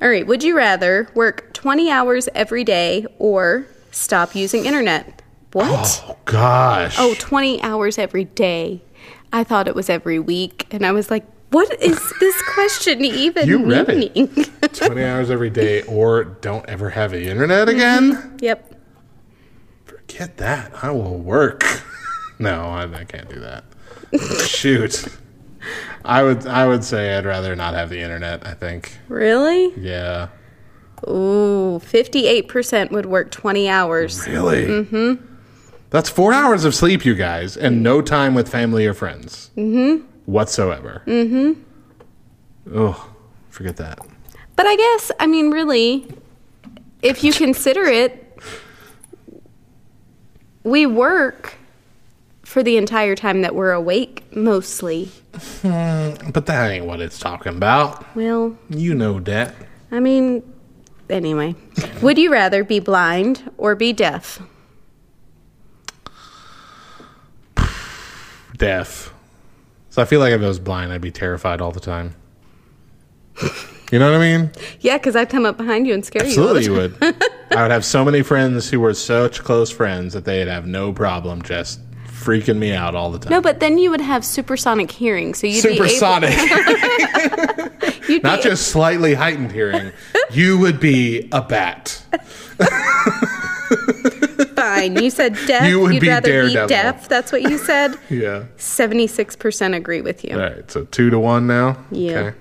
All 0.00 0.08
right. 0.08 0.26
Would 0.26 0.44
you 0.44 0.56
rather 0.56 1.08
work 1.14 1.52
20 1.54 1.90
hours 1.90 2.28
every 2.34 2.62
day 2.62 3.04
or 3.18 3.66
stop 3.90 4.34
using 4.36 4.64
internet? 4.64 5.22
What? 5.52 6.04
Oh 6.06 6.16
gosh. 6.24 6.96
Oh, 6.98 7.14
20 7.18 7.62
hours 7.62 7.98
every 7.98 8.24
day. 8.24 8.82
I 9.32 9.42
thought 9.44 9.66
it 9.66 9.74
was 9.74 9.90
every 9.90 10.18
week. 10.20 10.66
And 10.70 10.86
I 10.86 10.92
was 10.92 11.10
like, 11.10 11.24
what 11.50 11.68
is 11.82 11.98
this 12.20 12.42
question 12.54 13.04
even 13.04 13.48
You 13.48 13.64
read 13.64 13.88
it. 13.88 14.50
20 14.74 15.02
hours 15.02 15.30
every 15.30 15.50
day 15.50 15.82
or 15.82 16.22
don't 16.24 16.64
ever 16.68 16.90
have 16.90 17.10
the 17.10 17.26
internet 17.28 17.68
again? 17.68 18.36
yep. 18.40 18.72
Forget 19.86 20.36
that. 20.36 20.72
I 20.84 20.90
will 20.92 21.16
work. 21.18 21.64
No, 22.38 22.62
I, 22.62 22.84
I 22.92 23.04
can't 23.04 23.28
do 23.28 23.40
that. 23.40 23.64
Shoot. 24.46 25.06
I 26.04 26.22
would 26.22 26.46
I 26.46 26.66
would 26.66 26.84
say 26.84 27.16
I'd 27.16 27.26
rather 27.26 27.54
not 27.56 27.74
have 27.74 27.90
the 27.90 28.00
internet, 28.00 28.46
I 28.46 28.54
think. 28.54 28.98
Really? 29.08 29.72
Yeah. 29.76 30.28
Ooh, 31.06 31.80
58% 31.84 32.90
would 32.90 33.06
work 33.06 33.30
20 33.30 33.68
hours. 33.68 34.26
Really? 34.26 34.66
Mm-hmm. 34.66 35.24
That's 35.90 36.10
four 36.10 36.32
hours 36.32 36.64
of 36.64 36.74
sleep, 36.74 37.04
you 37.04 37.14
guys, 37.14 37.56
and 37.56 37.82
no 37.82 38.02
time 38.02 38.34
with 38.34 38.48
family 38.48 38.84
or 38.84 38.94
friends. 38.94 39.50
Mm-hmm. 39.56 40.04
Whatsoever. 40.26 41.02
Mm-hmm. 41.06 41.60
Oh, 42.74 43.10
forget 43.48 43.76
that. 43.76 43.98
But 44.56 44.66
I 44.66 44.76
guess, 44.76 45.12
I 45.20 45.26
mean, 45.26 45.50
really, 45.50 46.08
if 47.00 47.22
you 47.22 47.32
consider 47.32 47.84
it, 47.84 48.24
we 50.64 50.84
work 50.84 51.57
for 52.48 52.62
the 52.62 52.78
entire 52.78 53.14
time 53.14 53.42
that 53.42 53.54
we're 53.54 53.72
awake, 53.72 54.24
mostly. 54.34 55.10
Hmm, 55.60 56.14
but 56.32 56.46
that 56.46 56.70
ain't 56.70 56.86
what 56.86 56.98
it's 56.98 57.18
talking 57.18 57.54
about. 57.54 58.16
Well, 58.16 58.56
You 58.70 58.94
know 58.94 59.20
that. 59.20 59.54
I 59.92 60.00
mean, 60.00 60.42
anyway. 61.10 61.54
Would 62.02 62.16
you 62.16 62.32
rather 62.32 62.64
be 62.64 62.80
blind 62.80 63.50
or 63.58 63.74
be 63.76 63.92
deaf? 63.92 64.40
Deaf. 68.56 69.12
So 69.90 70.00
I 70.00 70.06
feel 70.06 70.20
like 70.20 70.32
if 70.32 70.40
I 70.40 70.46
was 70.48 70.58
blind, 70.58 70.90
I'd 70.92 71.00
be 71.02 71.10
terrified 71.12 71.60
all 71.60 71.70
the 71.72 71.80
time. 71.80 72.14
You 73.90 73.98
know 73.98 74.10
what 74.12 74.20
I 74.20 74.36
mean? 74.36 74.50
Yeah, 74.80 74.98
because 74.98 75.16
I'd 75.16 75.30
come 75.30 75.46
up 75.46 75.56
behind 75.56 75.86
you 75.86 75.94
and 75.94 76.04
scare 76.04 76.20
Absolutely, 76.22 76.62
you. 76.64 76.74
you 76.74 76.88
the 76.88 76.98
time. 76.98 77.14
would. 77.18 77.30
I 77.58 77.62
would 77.62 77.70
have 77.70 77.86
so 77.86 78.04
many 78.04 78.20
friends 78.20 78.68
who 78.68 78.80
were 78.80 78.92
such 78.92 79.42
close 79.42 79.70
friends 79.70 80.12
that 80.12 80.26
they'd 80.26 80.46
have 80.46 80.66
no 80.66 80.92
problem 80.92 81.40
just 81.40 81.80
freaking 82.24 82.58
me 82.58 82.72
out 82.72 82.94
all 82.94 83.10
the 83.10 83.18
time. 83.18 83.30
No, 83.30 83.40
but 83.40 83.60
then 83.60 83.78
you 83.78 83.90
would 83.90 84.00
have 84.00 84.24
supersonic 84.24 84.90
hearing, 84.90 85.34
so 85.34 85.46
you'd 85.46 85.62
Supersonic. 85.62 86.30
be 86.30 86.36
able, 86.36 87.70
you'd 88.08 88.22
Not 88.22 88.38
be, 88.38 88.42
just 88.48 88.68
slightly 88.68 89.14
heightened 89.14 89.52
hearing. 89.52 89.92
You 90.30 90.58
would 90.58 90.80
be 90.80 91.28
a 91.32 91.42
bat. 91.42 92.02
fine. 94.56 94.96
You 95.02 95.10
said 95.10 95.36
deaf. 95.46 95.68
You 95.68 95.80
would 95.80 95.92
would 95.92 96.00
be 96.00 96.08
rather 96.08 96.28
Daredevil. 96.28 96.66
be 96.68 96.74
deaf. 96.74 97.08
That's 97.08 97.32
what 97.32 97.42
you 97.42 97.58
said. 97.58 97.96
Yeah. 98.10 98.44
Seventy-six 98.56 99.36
percent 99.36 99.74
agree 99.74 100.00
with 100.00 100.24
you. 100.24 100.34
All 100.34 100.40
right. 100.40 100.70
So 100.70 100.84
two 100.84 101.10
to 101.10 101.18
one 101.18 101.46
now. 101.46 101.76
Yeah. 101.90 102.32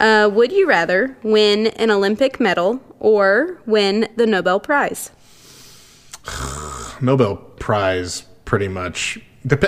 Uh, 0.00 0.28
would 0.32 0.50
you 0.50 0.66
rather 0.68 1.16
win 1.22 1.68
an 1.68 1.90
Olympic 1.90 2.40
medal 2.40 2.80
or 2.98 3.60
win 3.64 4.08
the 4.16 4.26
Nobel 4.26 4.58
Prize? 4.58 5.10
Nobel 7.00 7.36
Prize 7.36 8.24
pretty 8.54 8.68
much. 8.68 9.18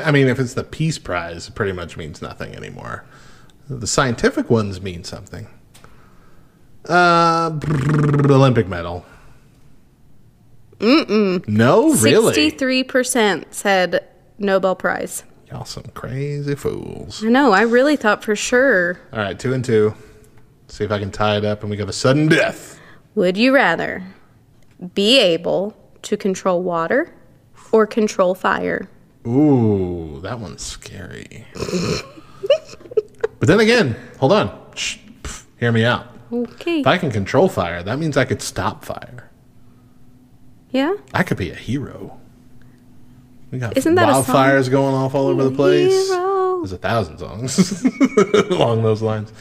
I 0.05 0.13
mean, 0.13 0.29
if 0.29 0.39
it's 0.39 0.55
the 0.55 0.63
Peace 0.63 0.97
Prize, 0.97 1.49
it 1.49 1.57
pretty 1.57 1.73
much 1.73 1.97
means 1.97 2.23
nothing 2.23 2.55
anymore. 2.55 3.05
The 3.69 3.89
scientific 3.89 4.49
ones 4.49 4.81
mean 4.81 5.03
something. 5.03 5.49
Uh, 6.89 7.59
Olympic 8.31 8.69
medal. 8.69 9.05
Mm-mm. 10.79 11.49
No, 11.49 11.95
really? 11.95 12.33
Sixty-three 12.33 12.85
percent 12.85 13.53
said 13.53 14.07
Nobel 14.39 14.77
Prize. 14.77 15.25
Y'all 15.51 15.65
some 15.65 15.91
crazy 15.95 16.55
fools. 16.55 17.25
I 17.25 17.29
know. 17.29 17.51
I 17.51 17.63
really 17.63 17.97
thought 17.97 18.23
for 18.23 18.37
sure. 18.37 19.01
All 19.13 19.19
right, 19.19 19.37
two 19.37 19.53
and 19.53 19.65
two. 19.65 19.97
See 20.69 20.85
if 20.85 20.93
I 20.93 21.01
can 21.01 21.11
tie 21.11 21.39
it 21.39 21.45
up 21.45 21.63
and 21.63 21.71
we 21.73 21.77
got 21.77 21.89
a 21.89 21.93
sudden 21.93 22.29
death. 22.29 22.79
Would 23.17 23.37
you 23.37 23.53
rather 23.53 24.05
be 24.95 25.19
able 25.19 25.77
to 26.03 26.17
control 26.17 26.63
water 26.63 27.13
or 27.77 27.87
control 27.87 28.35
fire? 28.35 28.89
Ooh, 29.27 30.21
that 30.23 30.39
one's 30.39 30.63
scary. 30.63 31.45
but 33.39 33.49
then 33.49 33.61
again, 33.61 33.97
hold 34.19 34.33
on. 34.33 34.57
Shh, 34.75 34.99
pff, 35.23 35.45
hear 35.59 35.73
me 35.73 35.85
out. 35.85 36.07
Okay. 36.33 36.81
If 36.81 36.87
I 36.87 36.99
can 36.99 37.11
control 37.11 37.49
fire, 37.49 37.83
that 37.83 37.99
means 37.99 38.17
I 38.17 38.25
could 38.25 38.43
stop 38.43 38.85
fire. 38.85 39.31
Yeah. 40.71 40.95
I 41.15 41.23
could 41.23 41.37
be 41.37 41.51
a 41.51 41.55
hero. 41.55 42.19
We 43.51 43.59
got 43.59 43.77
Isn't 43.77 43.95
that 43.95 44.09
wildfires 44.09 44.71
going 44.71 44.95
off 44.95 45.15
all 45.15 45.29
over 45.29 45.45
the 45.45 45.51
place. 45.55 46.09
Hero. 46.09 46.59
There's 46.59 46.73
a 46.73 46.79
thousand 46.79 47.19
songs 47.19 47.85
along 48.51 48.83
those 48.83 49.03
lines. 49.03 49.33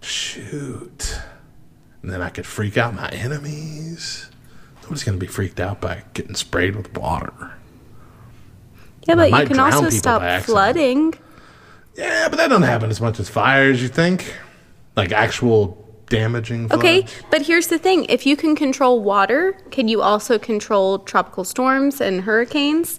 Shoot. 0.00 1.20
And 2.02 2.10
then 2.10 2.22
I 2.22 2.30
could 2.30 2.46
freak 2.46 2.76
out 2.76 2.94
my 2.94 3.08
enemies. 3.10 4.30
Nobody's 4.82 5.04
going 5.04 5.18
to 5.18 5.24
be 5.24 5.30
freaked 5.30 5.60
out 5.60 5.80
by 5.80 6.02
getting 6.14 6.34
sprayed 6.34 6.74
with 6.74 6.96
water. 6.96 7.52
Yeah, 9.06 9.14
but 9.16 9.30
you 9.30 9.46
can 9.46 9.58
also 9.58 9.90
stop 9.90 10.42
flooding. 10.42 11.14
Yeah, 11.96 12.28
but 12.28 12.36
that 12.36 12.48
doesn't 12.48 12.62
happen 12.62 12.90
as 12.90 13.00
much 13.00 13.20
as 13.20 13.28
fires, 13.28 13.82
you 13.82 13.88
think. 13.88 14.34
Like 14.96 15.12
actual 15.12 15.78
damaging 16.06 16.68
floods. 16.68 16.82
Okay, 16.82 17.06
but 17.30 17.42
here's 17.42 17.68
the 17.68 17.78
thing: 17.78 18.04
if 18.08 18.26
you 18.26 18.36
can 18.36 18.54
control 18.54 19.02
water, 19.02 19.56
can 19.70 19.88
you 19.88 20.02
also 20.02 20.38
control 20.38 21.00
tropical 21.00 21.44
storms 21.44 22.00
and 22.00 22.22
hurricanes? 22.22 22.98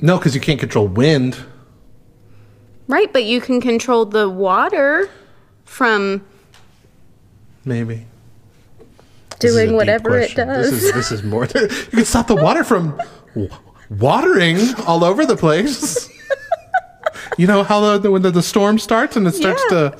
No, 0.00 0.18
because 0.18 0.34
you 0.34 0.40
can't 0.40 0.60
control 0.60 0.88
wind. 0.88 1.38
Right, 2.88 3.12
but 3.12 3.24
you 3.24 3.40
can 3.40 3.60
control 3.60 4.04
the 4.04 4.28
water 4.28 5.08
from 5.64 6.24
Maybe. 7.64 8.06
This 9.38 9.50
is 9.50 9.56
a 9.56 9.66
doing 9.66 9.76
whatever 9.76 10.18
it 10.18 10.34
does. 10.34 10.70
This 10.70 10.82
is, 10.82 10.92
this 10.92 11.12
is 11.12 11.22
more. 11.22 11.44
you 11.54 11.68
can 11.68 12.04
stop 12.04 12.26
the 12.26 12.36
water 12.36 12.64
from 12.64 13.00
watering 13.98 14.58
all 14.86 15.04
over 15.04 15.24
the 15.26 15.36
place. 15.36 16.08
you 17.38 17.46
know 17.46 17.62
how 17.62 17.98
the, 17.98 18.10
when 18.10 18.22
the, 18.22 18.30
the 18.30 18.42
storm 18.42 18.78
starts 18.78 19.16
and 19.16 19.26
it 19.26 19.34
starts 19.34 19.62
Yeah. 19.70 19.90
to 19.90 19.92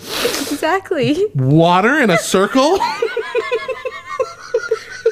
exactly. 0.53 1.27
Water 1.35 1.99
in 1.99 2.11
a 2.11 2.19
circle? 2.19 2.79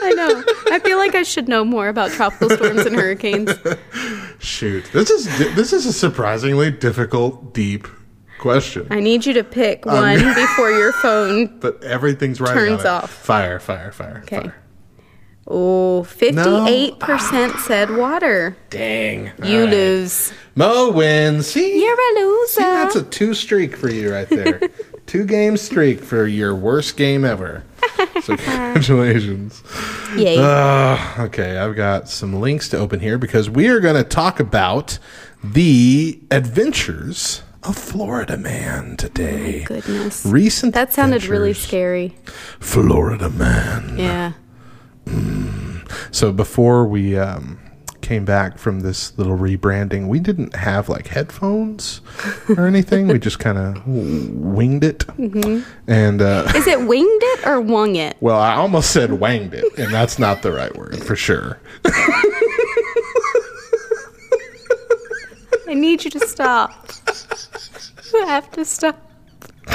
I 0.03 0.13
know. 0.15 0.43
I 0.73 0.79
feel 0.79 0.97
like 0.99 1.15
I 1.15 1.23
should 1.23 1.47
know 1.49 1.65
more 1.65 1.89
about 1.89 2.11
tropical 2.11 2.49
storms 2.51 2.87
and 2.87 2.97
hurricanes. 2.97 3.51
Shoot. 4.39 4.89
This 4.93 5.11
is 5.11 5.27
this 5.55 5.73
is 5.75 5.85
a 5.85 5.93
surprisingly 5.93 6.71
difficult, 6.71 7.53
deep 7.53 7.87
question. 8.39 8.87
I 8.91 9.01
need 9.01 9.27
you 9.27 9.35
to 9.35 9.45
pick 9.45 9.87
um, 9.87 9.95
one 10.01 10.35
before 10.35 10.71
your 10.71 10.93
phone. 10.95 11.49
But 11.61 11.85
everything's 11.85 12.41
right. 12.41 12.55
Turns 12.55 12.85
off. 12.87 13.11
Fire, 13.11 13.61
fire, 13.61 13.93
fire. 13.93 14.23
Okay. 14.25 14.41
fire. 14.41 14.55
Oh, 15.53 16.07
58% 16.09 17.59
said 17.59 17.91
water. 17.97 18.57
Dang. 18.71 19.33
You 19.45 19.65
right. 19.65 19.71
lose. 19.71 20.33
Mo 20.55 20.93
wins. 20.93 21.49
See? 21.49 21.83
You're 21.85 21.93
a 21.99 22.21
loser. 22.21 22.53
See, 22.53 22.63
that's 22.63 22.95
a 22.97 23.03
two 23.03 23.35
streak 23.35 23.77
for 23.77 23.91
you 23.91 24.13
right 24.13 24.29
there. 24.29 24.61
two 25.07 25.25
game 25.25 25.57
streak 25.57 26.01
for 26.01 26.25
your 26.27 26.55
worst 26.55 26.97
game 26.97 27.25
ever. 27.25 27.65
So 28.23 28.37
congratulations. 28.37 29.63
Yay. 30.17 30.37
Uh, 30.39 30.99
okay, 31.25 31.59
I've 31.59 31.75
got 31.77 32.09
some 32.09 32.41
links 32.41 32.69
to 32.71 32.79
open 32.79 33.01
here 33.01 33.19
because 33.19 33.49
we 33.51 33.69
are 33.69 33.81
going 33.81 33.95
to 33.97 34.05
talk 34.05 34.41
about 34.41 34.99
the 35.43 36.19
adventures 36.31 37.43
of 37.63 37.77
Florida 37.77 38.37
Man 38.37 38.97
today. 38.97 39.65
Goodness. 39.65 40.25
Recent 40.27 40.75
That 40.75 40.93
sounded 40.93 41.25
really 41.27 41.51
adventures. 41.51 41.67
scary. 41.69 42.17
Florida 42.59 43.29
Man. 43.31 43.99
Yeah. 43.99 44.33
So 46.13 46.33
before 46.33 46.87
we 46.87 47.17
um, 47.19 47.59
came 48.01 48.25
back 48.25 48.59
from 48.59 48.81
this 48.81 49.17
little 49.19 49.37
rebranding, 49.37 50.09
we 50.09 50.19
didn't 50.21 50.55
have 50.55 50.89
like 50.89 51.07
headphones 51.09 52.01
or 52.57 52.67
anything. 52.67 53.09
we 53.09 53.19
just 53.19 53.39
kind 53.39 53.59
of 53.59 53.87
winged 53.87 54.85
it. 54.85 54.99
Mm-hmm. 55.01 55.61
And 55.91 56.21
uh, 56.23 56.51
Is 56.55 56.67
it 56.67 56.81
winged 56.87 57.23
it 57.23 57.47
or 57.47 57.61
wung 57.61 57.97
it? 57.97 58.17
well, 58.21 58.39
I 58.41 58.55
almost 58.55 58.91
said 58.93 59.13
wanged 59.15 59.55
it, 59.55 59.65
and 59.79 59.93
that's 59.93 60.19
not 60.19 60.43
the 60.43 60.53
right 60.53 60.75
word 60.77 61.03
for 61.05 61.17
sure. 61.17 61.59
I 65.69 65.75
need 65.75 66.05
you 66.05 66.11
to 66.11 66.21
stop. 66.27 66.91
You 68.13 68.27
have 68.27 68.51
to 68.53 68.65
stop. 68.65 68.97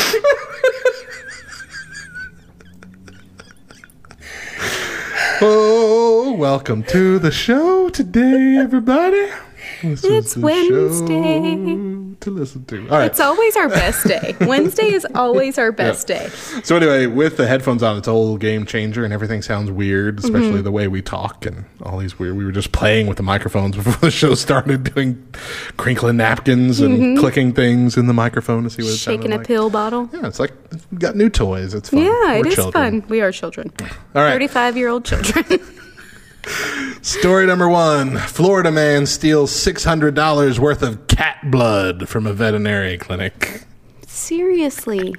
Oh, 5.18 6.36
welcome 6.38 6.84
to 6.84 7.20
the 7.20 7.32
show 7.32 7.88
today, 7.90 8.58
everybody. 8.58 9.30
This 9.82 10.04
It's 10.04 10.36
Wednesday. 10.36 11.42
show 11.66 12.05
to 12.22 12.30
listen 12.32 12.66
to. 12.66 12.82
All 12.90 12.98
right. 12.98 13.06
It's 13.06 13.20
always 13.20 13.56
our 13.56 13.70
best 13.70 14.08
day. 14.08 14.36
Wednesday 14.42 14.92
is 14.94 15.06
always 15.16 15.58
our 15.58 15.72
best 15.72 16.08
day. 16.08 16.30
So 16.64 16.76
anyway, 16.76 17.06
with 17.08 17.38
the 17.38 17.48
headphones 17.48 17.84
on, 17.84 17.98
it's 17.98 18.08
a 18.08 18.12
whole 18.12 18.38
game 18.38 18.66
changer, 18.66 19.04
and 19.04 19.14
everything 19.14 19.42
sounds 19.42 19.70
weird, 19.72 20.20
especially 20.20 20.46
Mm-hmm. 20.46 20.64
the 20.64 20.72
way 20.72 20.88
we 20.88 21.02
talk 21.02 21.46
and 21.46 21.66
all 21.84 21.98
these 21.98 22.18
weird. 22.20 22.36
We 22.38 22.46
were 22.46 22.52
just 22.52 22.72
playing 22.72 23.08
with 23.08 23.18
the 23.18 23.24
microphones 23.24 23.76
before 23.76 23.94
the 23.96 24.12
show 24.12 24.34
started, 24.36 24.94
doing 24.94 25.26
crinkling 25.78 26.18
napkins 26.18 26.80
and 26.80 27.18
clicking 27.18 27.54
things 27.54 27.98
in 27.98 28.08
the 28.08 28.14
microphone 28.14 28.64
to 28.64 28.70
see 28.70 28.82
what 28.84 28.90
it 28.90 28.96
Mm-hmm. 28.96 29.12
Shaking 29.12 29.34
a 29.34 29.38
like. 29.38 29.48
pill 29.48 29.70
bottle. 29.70 30.10
Yeah, 30.14 30.28
it's 30.28 30.40
like 30.40 30.52
got 30.98 31.16
new 31.16 31.30
toys. 31.30 31.74
It's 31.74 31.90
fun. 31.90 32.00
Yeah, 32.00 32.10
We're 32.10 32.38
it 32.40 32.48
is 32.48 32.56
children. 32.56 33.02
fun. 33.02 33.10
We 33.10 33.22
are 33.22 33.32
children. 33.32 33.72
All 33.82 34.22
right. 34.24 34.32
35 34.32 34.78
year 34.78 34.90
old 34.90 35.06
children. 35.06 35.46
Story 37.02 37.46
number 37.46 37.70
one: 37.70 38.18
Florida 38.18 38.72
man 38.72 39.06
steals 39.06 39.52
six 39.52 39.84
hundred 39.84 40.16
dollars 40.16 40.60
worth 40.60 40.82
of 40.82 41.08
cat 41.08 41.38
blood 41.52 42.10
from 42.10 42.28
a 42.28 42.34
veterinary 42.34 42.98
clinic. 42.98 43.64
Seriously. 44.08 45.16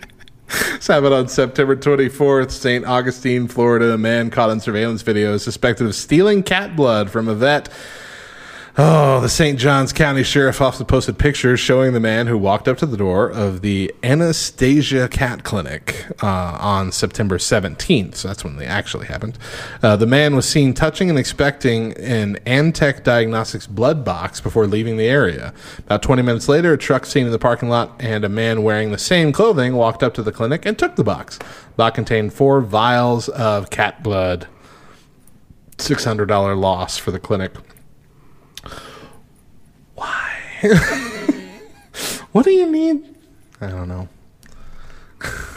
This 0.49 0.87
happened 0.87 1.14
on 1.14 1.28
September 1.28 1.75
24th, 1.75 2.52
St. 2.52 2.85
Augustine, 2.85 3.49
Florida. 3.49 3.92
A 3.92 3.99
man 3.99 4.30
caught 4.30 4.50
on 4.50 4.61
surveillance 4.61 5.02
video 5.02 5.34
is 5.34 5.43
suspected 5.43 5.86
of 5.86 5.95
stealing 5.95 6.43
cat 6.43 6.76
blood 6.76 7.10
from 7.10 7.28
a 7.28 7.34
vet. 7.34 7.69
Oh, 8.78 9.23
the 9.23 9.30
St. 9.30 9.58
Johns 9.58 9.95
County 9.95 10.23
Sheriff's 10.23 10.60
Office 10.60 10.82
posted 10.82 11.17
pictures 11.17 11.58
showing 11.58 11.95
the 11.95 12.00
man 12.00 12.26
who 12.26 12.36
walked 12.36 12.69
up 12.69 12.76
to 12.78 12.84
the 12.84 12.99
door 12.99 13.26
of 13.26 13.62
the 13.62 13.91
Anastasia 14.02 15.08
Cat 15.08 15.45
Clinic 15.45 16.06
uh, 16.23 16.58
on 16.60 16.93
September 16.93 17.39
17th. 17.39 18.17
So 18.17 18.28
that's 18.28 18.45
when 18.45 18.56
they 18.56 18.67
actually 18.67 19.06
happened. 19.06 19.39
Uh, 19.82 19.97
the 19.97 20.04
man 20.04 20.36
was 20.36 20.47
seen 20.47 20.75
touching 20.75 21.08
and 21.08 21.19
inspecting 21.19 21.95
an 21.95 22.36
Antech 22.45 23.02
Diagnostics 23.02 23.67
blood 23.67 24.04
box 24.04 24.43
before 24.43 24.67
leaving 24.67 24.99
the 24.99 25.08
area. 25.08 25.54
About 25.78 26.02
20 26.02 26.21
minutes 26.21 26.47
later, 26.47 26.75
a 26.75 26.78
truck 26.78 27.06
seen 27.06 27.25
in 27.25 27.32
the 27.32 27.39
parking 27.39 27.71
lot 27.71 27.95
and 27.99 28.26
a 28.26 28.28
man 28.28 28.62
wearing 28.62 28.91
the 28.91 28.99
same 28.99 29.32
clothing 29.32 29.75
walked 29.75 30.02
up 30.02 30.12
to 30.12 30.23
the 30.23 30.32
clinic 30.32 30.67
and 30.67 30.78
took 30.78 30.97
the 30.97 31.04
box. 31.04 31.39
The 31.39 31.76
box 31.76 31.95
contained 31.95 32.34
four 32.34 32.60
vials 32.60 33.30
of 33.30 33.71
cat 33.71 34.02
blood. 34.02 34.49
$600 35.78 36.60
loss 36.60 36.99
for 36.99 37.10
the 37.10 37.19
clinic. 37.19 37.52
What 42.32 42.45
do 42.45 42.50
you 42.50 42.71
need? 42.71 43.17
I 43.63 43.69
don't 43.69 43.89
know. 43.89 44.09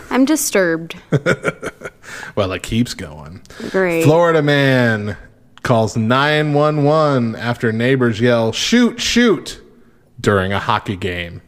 I'm 0.10 0.23
disturbed. 0.23 0.95
Well, 2.36 2.52
it 2.54 2.63
keeps 2.63 2.93
going. 2.93 3.41
Great. 3.69 4.04
Florida 4.04 4.41
man 4.41 5.17
calls 5.63 5.97
911 5.97 7.36
after 7.36 7.71
neighbors 7.71 8.19
yell, 8.19 8.52
shoot, 8.52 8.99
shoot, 8.99 9.62
during 10.19 10.54
a 10.54 10.60
hockey 10.60 10.95
game. 10.95 11.41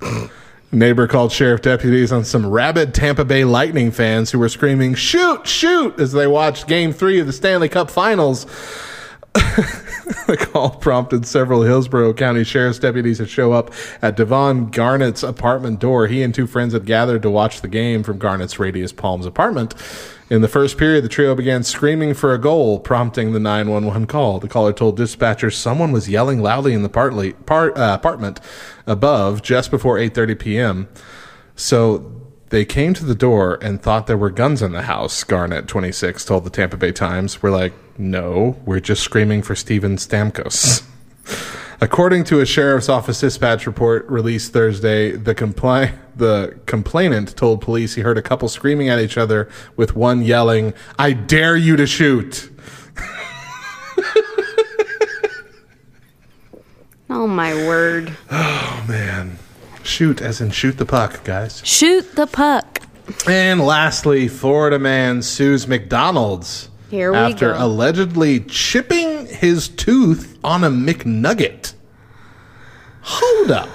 Neighbor 0.72 1.06
called 1.06 1.32
sheriff 1.32 1.60
deputies 1.62 2.12
on 2.12 2.24
some 2.24 2.46
rabid 2.46 2.94
Tampa 2.94 3.24
Bay 3.24 3.44
Lightning 3.44 3.90
fans 3.90 4.30
who 4.30 4.38
were 4.38 4.48
screaming, 4.48 4.94
shoot, 4.94 5.46
shoot, 5.46 5.98
as 6.00 6.12
they 6.12 6.26
watched 6.26 6.66
game 6.66 6.92
three 6.92 7.20
of 7.20 7.26
the 7.26 7.32
Stanley 7.32 7.68
Cup 7.68 7.90
finals. 7.90 8.46
the 10.26 10.36
call 10.38 10.70
prompted 10.70 11.26
several 11.26 11.62
Hillsborough 11.62 12.14
County 12.14 12.44
Sheriff's 12.44 12.78
deputies 12.78 13.18
to 13.18 13.26
show 13.26 13.52
up 13.52 13.72
at 14.02 14.16
Devon 14.16 14.70
Garnett's 14.70 15.22
apartment 15.22 15.80
door. 15.80 16.06
He 16.06 16.22
and 16.22 16.34
two 16.34 16.46
friends 16.46 16.74
had 16.74 16.84
gathered 16.84 17.22
to 17.22 17.30
watch 17.30 17.60
the 17.60 17.68
game 17.68 18.02
from 18.02 18.18
Garnett's 18.18 18.58
Radius 18.58 18.92
Palms 18.92 19.24
apartment. 19.24 19.74
In 20.28 20.40
the 20.40 20.48
first 20.48 20.78
period, 20.78 21.04
the 21.04 21.08
trio 21.08 21.34
began 21.34 21.62
screaming 21.62 22.14
for 22.14 22.32
a 22.32 22.38
goal, 22.38 22.80
prompting 22.80 23.32
the 23.32 23.40
911 23.40 24.06
call. 24.06 24.38
The 24.38 24.48
caller 24.48 24.72
told 24.72 24.98
dispatchers 24.98 25.54
someone 25.54 25.92
was 25.92 26.08
yelling 26.08 26.40
loudly 26.40 26.72
in 26.72 26.82
the 26.82 26.88
partly, 26.88 27.34
part, 27.34 27.76
uh, 27.76 27.96
apartment 27.98 28.40
above 28.86 29.42
just 29.42 29.70
before 29.70 29.98
8:30 29.98 30.38
p.m. 30.38 30.88
So 31.54 32.21
they 32.52 32.66
came 32.66 32.92
to 32.92 33.04
the 33.06 33.14
door 33.14 33.58
and 33.62 33.80
thought 33.80 34.06
there 34.06 34.18
were 34.18 34.28
guns 34.28 34.60
in 34.60 34.72
the 34.72 34.82
house, 34.82 35.24
Garnett, 35.24 35.66
26, 35.66 36.22
told 36.26 36.44
the 36.44 36.50
Tampa 36.50 36.76
Bay 36.76 36.92
Times. 36.92 37.42
We're 37.42 37.50
like, 37.50 37.72
no, 37.96 38.60
we're 38.66 38.78
just 38.78 39.02
screaming 39.02 39.40
for 39.40 39.54
Steven 39.56 39.96
Stamkos. 39.96 40.86
According 41.80 42.24
to 42.24 42.40
a 42.40 42.46
sheriff's 42.46 42.90
office 42.90 43.20
dispatch 43.20 43.66
report 43.66 44.06
released 44.06 44.52
Thursday, 44.52 45.12
the, 45.12 45.34
compli- 45.34 45.94
the 46.14 46.58
complainant 46.66 47.34
told 47.38 47.62
police 47.62 47.94
he 47.94 48.02
heard 48.02 48.18
a 48.18 48.22
couple 48.22 48.50
screaming 48.50 48.90
at 48.90 48.98
each 48.98 49.16
other, 49.16 49.48
with 49.74 49.96
one 49.96 50.20
yelling, 50.20 50.74
I 50.98 51.14
dare 51.14 51.56
you 51.56 51.76
to 51.76 51.86
shoot. 51.86 52.50
Oh 57.14 57.26
my 57.26 57.52
word. 57.54 58.16
Oh, 58.30 58.84
man. 58.88 59.38
Shoot, 59.84 60.20
as 60.22 60.40
in 60.40 60.50
shoot 60.50 60.78
the 60.78 60.86
puck, 60.86 61.24
guys. 61.24 61.60
Shoot 61.64 62.14
the 62.14 62.26
puck. 62.26 62.80
And 63.28 63.60
lastly, 63.60 64.28
Florida 64.28 64.78
man 64.78 65.22
sues 65.22 65.66
McDonald's 65.66 66.68
Here 66.90 67.10
we 67.12 67.18
after 67.18 67.52
go. 67.52 67.66
allegedly 67.66 68.40
chipping 68.40 69.26
his 69.26 69.68
tooth 69.68 70.38
on 70.44 70.62
a 70.64 70.70
McNugget. 70.70 71.74
Hold 73.02 73.50
up. 73.50 73.68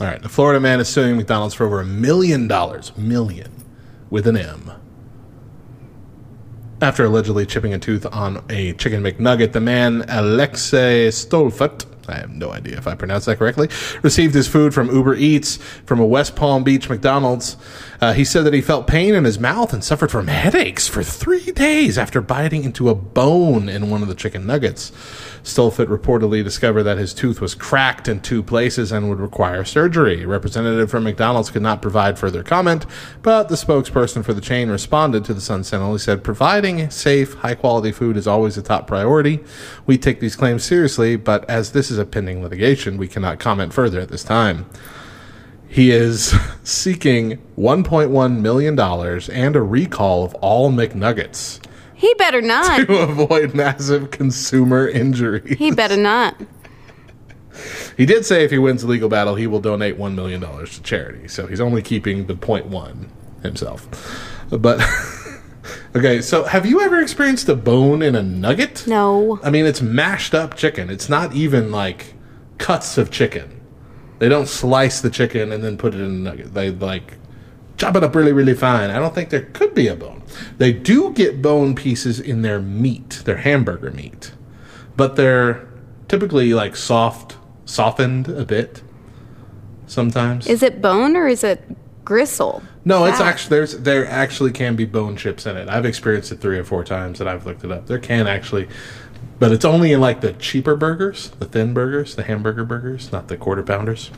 All 0.00 0.06
right, 0.06 0.22
the 0.22 0.28
Florida 0.28 0.60
man 0.60 0.80
is 0.80 0.88
suing 0.88 1.16
McDonald's 1.16 1.54
for 1.54 1.66
over 1.66 1.80
a 1.80 1.84
million 1.84 2.48
dollars, 2.48 2.96
million 2.96 3.50
with 4.08 4.26
an 4.26 4.36
M. 4.36 4.70
After 6.80 7.04
allegedly 7.04 7.44
chipping 7.44 7.74
a 7.74 7.78
tooth 7.78 8.06
on 8.06 8.42
a 8.48 8.72
chicken 8.74 9.02
McNugget, 9.02 9.52
the 9.52 9.60
man 9.60 10.04
Alexei 10.08 11.08
Stolfut, 11.08 11.84
I 12.10 12.18
have 12.18 12.30
no 12.30 12.50
idea 12.52 12.76
if 12.76 12.86
I 12.86 12.94
pronounced 12.94 13.26
that 13.26 13.38
correctly, 13.38 13.68
received 14.02 14.34
his 14.34 14.48
food 14.48 14.74
from 14.74 14.94
Uber 14.94 15.14
Eats 15.14 15.56
from 15.86 16.00
a 16.00 16.06
West 16.06 16.36
Palm 16.36 16.64
Beach 16.64 16.88
McDonald's. 16.88 17.56
Uh, 18.00 18.12
he 18.12 18.24
said 18.24 18.44
that 18.44 18.54
he 18.54 18.60
felt 18.60 18.86
pain 18.86 19.14
in 19.14 19.24
his 19.24 19.38
mouth 19.38 19.72
and 19.72 19.84
suffered 19.84 20.10
from 20.10 20.28
headaches 20.28 20.88
for 20.88 21.02
three 21.02 21.52
days 21.52 21.98
after 21.98 22.20
biting 22.20 22.64
into 22.64 22.88
a 22.88 22.94
bone 22.94 23.68
in 23.68 23.90
one 23.90 24.02
of 24.02 24.08
the 24.08 24.14
chicken 24.14 24.46
nuggets. 24.46 24.90
Stolfut 25.42 25.86
reportedly 25.86 26.44
discovered 26.44 26.82
that 26.84 26.98
his 26.98 27.14
tooth 27.14 27.40
was 27.40 27.54
cracked 27.54 28.08
in 28.08 28.20
two 28.20 28.42
places 28.42 28.92
and 28.92 29.08
would 29.08 29.20
require 29.20 29.64
surgery. 29.64 30.22
A 30.22 30.28
representative 30.28 30.90
from 30.90 31.04
McDonald's 31.04 31.50
could 31.50 31.62
not 31.62 31.82
provide 31.82 32.18
further 32.18 32.42
comment, 32.42 32.86
but 33.22 33.48
the 33.48 33.54
spokesperson 33.54 34.24
for 34.24 34.34
the 34.34 34.40
chain 34.40 34.68
responded 34.68 35.24
to 35.24 35.34
the 35.34 35.40
Sun 35.40 35.64
Sentinel. 35.64 35.92
He 35.92 35.98
said, 35.98 36.22
Providing 36.22 36.90
safe, 36.90 37.34
high 37.34 37.54
quality 37.54 37.92
food 37.92 38.16
is 38.16 38.26
always 38.26 38.58
a 38.58 38.62
top 38.62 38.86
priority. 38.86 39.40
We 39.86 39.98
take 39.98 40.20
these 40.20 40.36
claims 40.36 40.64
seriously, 40.64 41.16
but 41.16 41.48
as 41.48 41.72
this 41.72 41.90
is 41.90 41.98
a 41.98 42.04
pending 42.04 42.42
litigation, 42.42 42.98
we 42.98 43.08
cannot 43.08 43.38
comment 43.38 43.72
further 43.72 44.00
at 44.00 44.08
this 44.08 44.24
time. 44.24 44.66
He 45.68 45.92
is 45.92 46.34
seeking 46.64 47.38
$1.1 47.56 48.40
million 48.40 48.78
and 48.78 49.56
a 49.56 49.62
recall 49.62 50.24
of 50.24 50.34
all 50.34 50.70
McNuggets 50.70 51.60
He 52.00 52.14
better 52.14 52.40
not. 52.40 52.76
to 52.86 52.96
avoid 52.96 53.54
massive 53.54 54.10
consumer 54.10 54.88
injury. 54.88 55.54
He 55.56 55.70
better 55.70 55.98
not. 55.98 56.34
He 57.94 58.06
did 58.06 58.24
say 58.24 58.42
if 58.42 58.50
he 58.50 58.56
wins 58.56 58.80
the 58.80 58.88
legal 58.88 59.10
battle, 59.10 59.34
he 59.34 59.46
will 59.46 59.60
donate 59.60 59.98
$1 59.98 60.14
million 60.14 60.40
to 60.40 60.82
charity. 60.82 61.28
So 61.28 61.46
he's 61.46 61.60
only 61.60 61.82
keeping 61.82 62.26
the 62.26 62.34
point 62.34 62.66
one 62.66 63.12
himself. 63.42 63.86
But, 64.48 64.80
okay, 65.94 66.22
so 66.22 66.44
have 66.44 66.64
you 66.64 66.80
ever 66.80 67.02
experienced 67.02 67.50
a 67.50 67.54
bone 67.54 68.00
in 68.00 68.14
a 68.14 68.22
nugget? 68.22 68.86
No. 68.86 69.38
I 69.42 69.50
mean, 69.50 69.66
it's 69.66 69.82
mashed 69.82 70.34
up 70.34 70.56
chicken. 70.56 70.88
It's 70.88 71.10
not 71.10 71.34
even 71.34 71.70
like 71.70 72.14
cuts 72.56 72.96
of 72.96 73.10
chicken. 73.10 73.60
They 74.20 74.30
don't 74.30 74.48
slice 74.48 75.02
the 75.02 75.10
chicken 75.10 75.52
and 75.52 75.62
then 75.62 75.76
put 75.76 75.94
it 75.94 76.00
in 76.00 76.06
a 76.06 76.08
nugget. 76.08 76.54
They 76.54 76.70
like 76.70 77.18
chop 77.80 77.96
it 77.96 78.04
up 78.04 78.14
really, 78.14 78.32
really 78.32 78.54
fine. 78.54 78.90
I 78.90 78.98
don't 78.98 79.14
think 79.14 79.30
there 79.30 79.46
could 79.54 79.74
be 79.74 79.88
a 79.88 79.96
bone. 79.96 80.22
They 80.58 80.72
do 80.72 81.12
get 81.12 81.40
bone 81.40 81.74
pieces 81.74 82.20
in 82.20 82.42
their 82.42 82.60
meat, 82.60 83.22
their 83.24 83.38
hamburger 83.38 83.90
meat, 83.90 84.32
but 84.96 85.16
they're 85.16 85.66
typically 86.06 86.52
like 86.52 86.76
soft, 86.76 87.38
softened 87.64 88.28
a 88.28 88.44
bit. 88.44 88.82
Sometimes 89.86 90.46
Is 90.46 90.62
it 90.62 90.80
bone 90.80 91.16
or 91.16 91.26
is 91.26 91.42
it 91.42 91.64
gristle? 92.04 92.62
no, 92.84 93.06
it's 93.06 93.18
fat? 93.18 93.26
actually 93.26 93.56
there's 93.56 93.78
there 93.78 94.06
actually 94.06 94.52
can 94.52 94.76
be 94.76 94.84
bone 94.84 95.16
chips 95.16 95.46
in 95.46 95.56
it. 95.56 95.68
I've 95.68 95.86
experienced 95.86 96.30
it 96.32 96.40
three 96.40 96.58
or 96.58 96.64
four 96.64 96.84
times 96.84 97.18
that 97.18 97.26
I've 97.26 97.46
looked 97.46 97.64
it 97.64 97.72
up. 97.72 97.86
There 97.86 97.98
can 97.98 98.26
actually, 98.26 98.68
but 99.40 99.52
it's 99.52 99.64
only 99.64 99.90
in 99.92 100.00
like 100.00 100.20
the 100.20 100.34
cheaper 100.34 100.76
burgers, 100.76 101.30
the 101.38 101.46
thin 101.46 101.72
burgers, 101.72 102.14
the 102.14 102.22
hamburger 102.22 102.64
burgers, 102.64 103.10
not 103.10 103.28
the 103.28 103.38
quarter 103.38 103.62
pounders. 103.62 104.10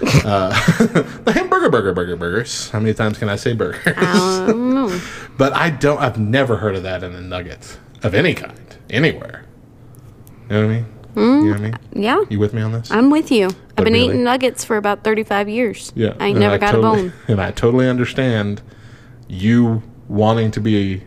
uh, 0.24 0.50
the 1.24 1.32
hamburger 1.32 1.70
burger 1.70 1.94
burger 1.94 2.16
burgers. 2.16 2.70
How 2.70 2.80
many 2.80 2.92
times 2.92 3.16
can 3.16 3.28
I 3.28 3.36
say 3.36 3.54
burgers? 3.54 3.94
I 3.96 4.46
don't 4.48 4.74
know. 4.74 5.00
but 5.38 5.52
I 5.52 5.70
don't. 5.70 6.00
I've 6.00 6.18
never 6.18 6.56
heard 6.56 6.74
of 6.74 6.82
that 6.82 7.04
in 7.04 7.14
a 7.14 7.20
nugget 7.20 7.78
of 8.02 8.14
any 8.14 8.34
kind 8.34 8.76
anywhere. 8.90 9.46
You 10.50 10.56
know 10.56 10.66
what 10.66 10.70
I 10.70 10.74
mean? 10.74 10.86
You 11.16 11.22
know 11.22 11.50
what 11.52 11.60
I 11.60 11.62
mean? 11.62 11.78
Yeah, 11.92 12.24
You 12.28 12.40
with 12.40 12.52
me 12.52 12.60
on 12.60 12.72
this? 12.72 12.90
I'm 12.90 13.08
with 13.08 13.30
you. 13.30 13.46
I've 13.46 13.84
been 13.84 13.92
really? 13.92 14.06
eating 14.06 14.24
nuggets 14.24 14.64
for 14.64 14.76
about 14.76 15.04
35 15.04 15.48
years. 15.48 15.92
Yeah, 15.94 16.14
I 16.18 16.26
ain't 16.26 16.38
never 16.40 16.58
got 16.58 16.72
totally, 16.72 17.06
a 17.06 17.10
bone. 17.10 17.12
And 17.28 17.40
I 17.40 17.52
totally 17.52 17.88
understand 17.88 18.60
you 19.28 19.84
wanting 20.08 20.50
to 20.50 20.60
be 20.60 21.04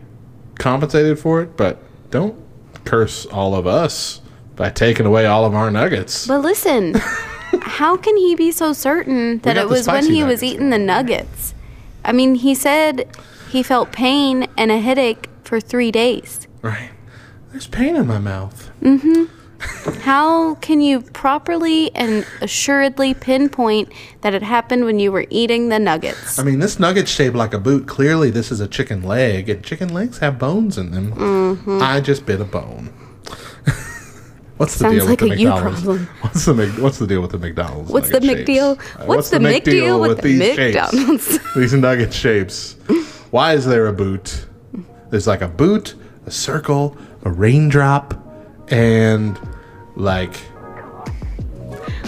compensated 0.56 1.20
for 1.20 1.42
it, 1.42 1.58
but 1.58 1.84
don't 2.10 2.42
curse 2.88 3.26
all 3.26 3.56
of 3.56 3.68
us 3.68 4.22
by 4.56 4.70
taking 4.70 5.06
away 5.06 5.26
all 5.26 5.46
of 5.46 5.54
our 5.54 5.70
nuggets. 5.70 6.28
But 6.28 6.40
listen, 6.42 6.94
how 7.62 7.98
can 7.98 8.18
he 8.18 8.36
be 8.36 8.52
so 8.52 8.74
certain 8.74 9.40
that 9.40 9.58
it 9.58 9.70
was 9.70 9.88
when 9.88 10.06
he 10.06 10.24
was 10.24 10.44
eating 10.44 10.70
the 10.70 10.80
nuggets? 10.80 11.54
I 12.04 12.12
mean, 12.12 12.36
he 12.36 12.56
said 12.56 13.08
he 13.50 13.62
felt 13.64 13.92
pain 13.92 14.48
and 14.58 14.72
a 14.72 14.80
headache 14.80 15.30
for 15.44 15.60
three 15.60 15.92
days. 15.92 16.48
right? 16.62 16.92
There's 17.52 17.68
pain 17.68 17.96
in 17.96 18.08
my 18.08 18.20
mouth. 18.20 18.72
Mm-hmm. 18.82 19.26
How 19.60 20.56
can 20.56 20.82
you 20.82 21.02
properly 21.02 21.94
and 21.96 22.26
assuredly 22.42 23.14
pinpoint 23.14 23.92
that 24.22 24.34
it 24.34 24.44
happened 24.44 24.86
when 24.86 25.00
you 25.00 25.12
were 25.12 25.26
eating 25.30 25.70
the 25.70 25.80
nuggets? 25.80 26.38
I 26.38 26.44
mean, 26.44 26.60
this 26.60 26.80
nugget's 26.80 27.12
shaped 27.12 27.36
like 27.36 27.54
a 27.54 27.60
boot. 27.60 27.88
Clearly, 27.88 28.30
this 28.30 28.52
is 28.52 28.60
a 28.60 28.68
chicken 28.68 29.04
leg, 29.04 29.50
and 29.50 29.64
chicken 29.64 29.94
legs 29.94 30.20
have 30.20 30.38
bones 30.38 30.78
in 30.78 30.92
them. 30.92 31.14
Mm-hmm. 31.14 31.80
I 31.82 32.02
just 32.02 32.26
bit 32.26 32.42
a 32.42 32.46
bone. 32.46 32.88
What's 34.58 34.74
the 34.74 34.80
Sounds 34.80 34.96
deal 34.96 35.08
with 35.08 35.20
the 35.20 35.28
McDonald's? 35.28 35.86
What's 36.22 36.46
the 36.46 36.76
What's 36.80 36.98
the 37.00 37.08
deal 37.08 37.22
with 37.22 37.32
the 37.32 37.38
McDonald's? 37.38 37.92
What's 37.92 38.10
the 38.10 38.20
McDeal? 38.20 38.80
Uh, 39.00 39.06
What's 39.06 39.30
the 39.30 39.38
McDeal 39.38 40.02
with 40.02 40.22
the 40.22 40.38
these 40.38 40.56
shapes? 40.56 41.40
These 41.56 41.74
nugget 41.74 42.14
shapes. 42.14 42.74
Why 43.32 43.54
is 43.54 43.66
there 43.66 43.88
a 43.88 43.94
boot? 43.94 44.48
There's 45.10 45.28
like 45.28 45.42
a 45.42 45.48
boot, 45.48 45.96
a 46.26 46.32
circle, 46.32 46.98
a 47.24 47.30
raindrop, 47.30 48.27
and 48.70 49.40
like 49.96 50.36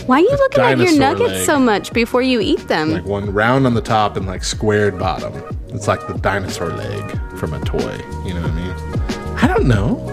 Why 0.06 0.18
are 0.18 0.22
you 0.22 0.30
looking 0.32 0.64
at 0.64 0.78
your 0.80 0.98
nuggets 0.98 1.32
leg. 1.32 1.46
so 1.46 1.60
much 1.60 1.94
before 1.94 2.22
you 2.22 2.40
eat 2.40 2.68
them? 2.68 2.92
like 2.92 3.06
one 3.06 3.32
round 3.34 3.66
on 3.66 3.74
the 3.74 3.82
top 3.82 4.18
and 4.18 4.26
like 4.26 4.44
squared 4.44 4.98
bottom. 5.00 5.34
It's 5.70 5.88
like 5.88 6.06
the 6.08 6.16
dinosaur 6.16 6.70
leg 6.70 7.38
from 7.38 7.54
a 7.54 7.60
toy. 7.64 8.00
You 8.26 8.34
know 8.34 8.42
what 8.42 8.52
I 8.52 8.56
mean? 8.56 9.36
I 9.38 9.48
don't 9.48 9.68
know. 9.68 10.06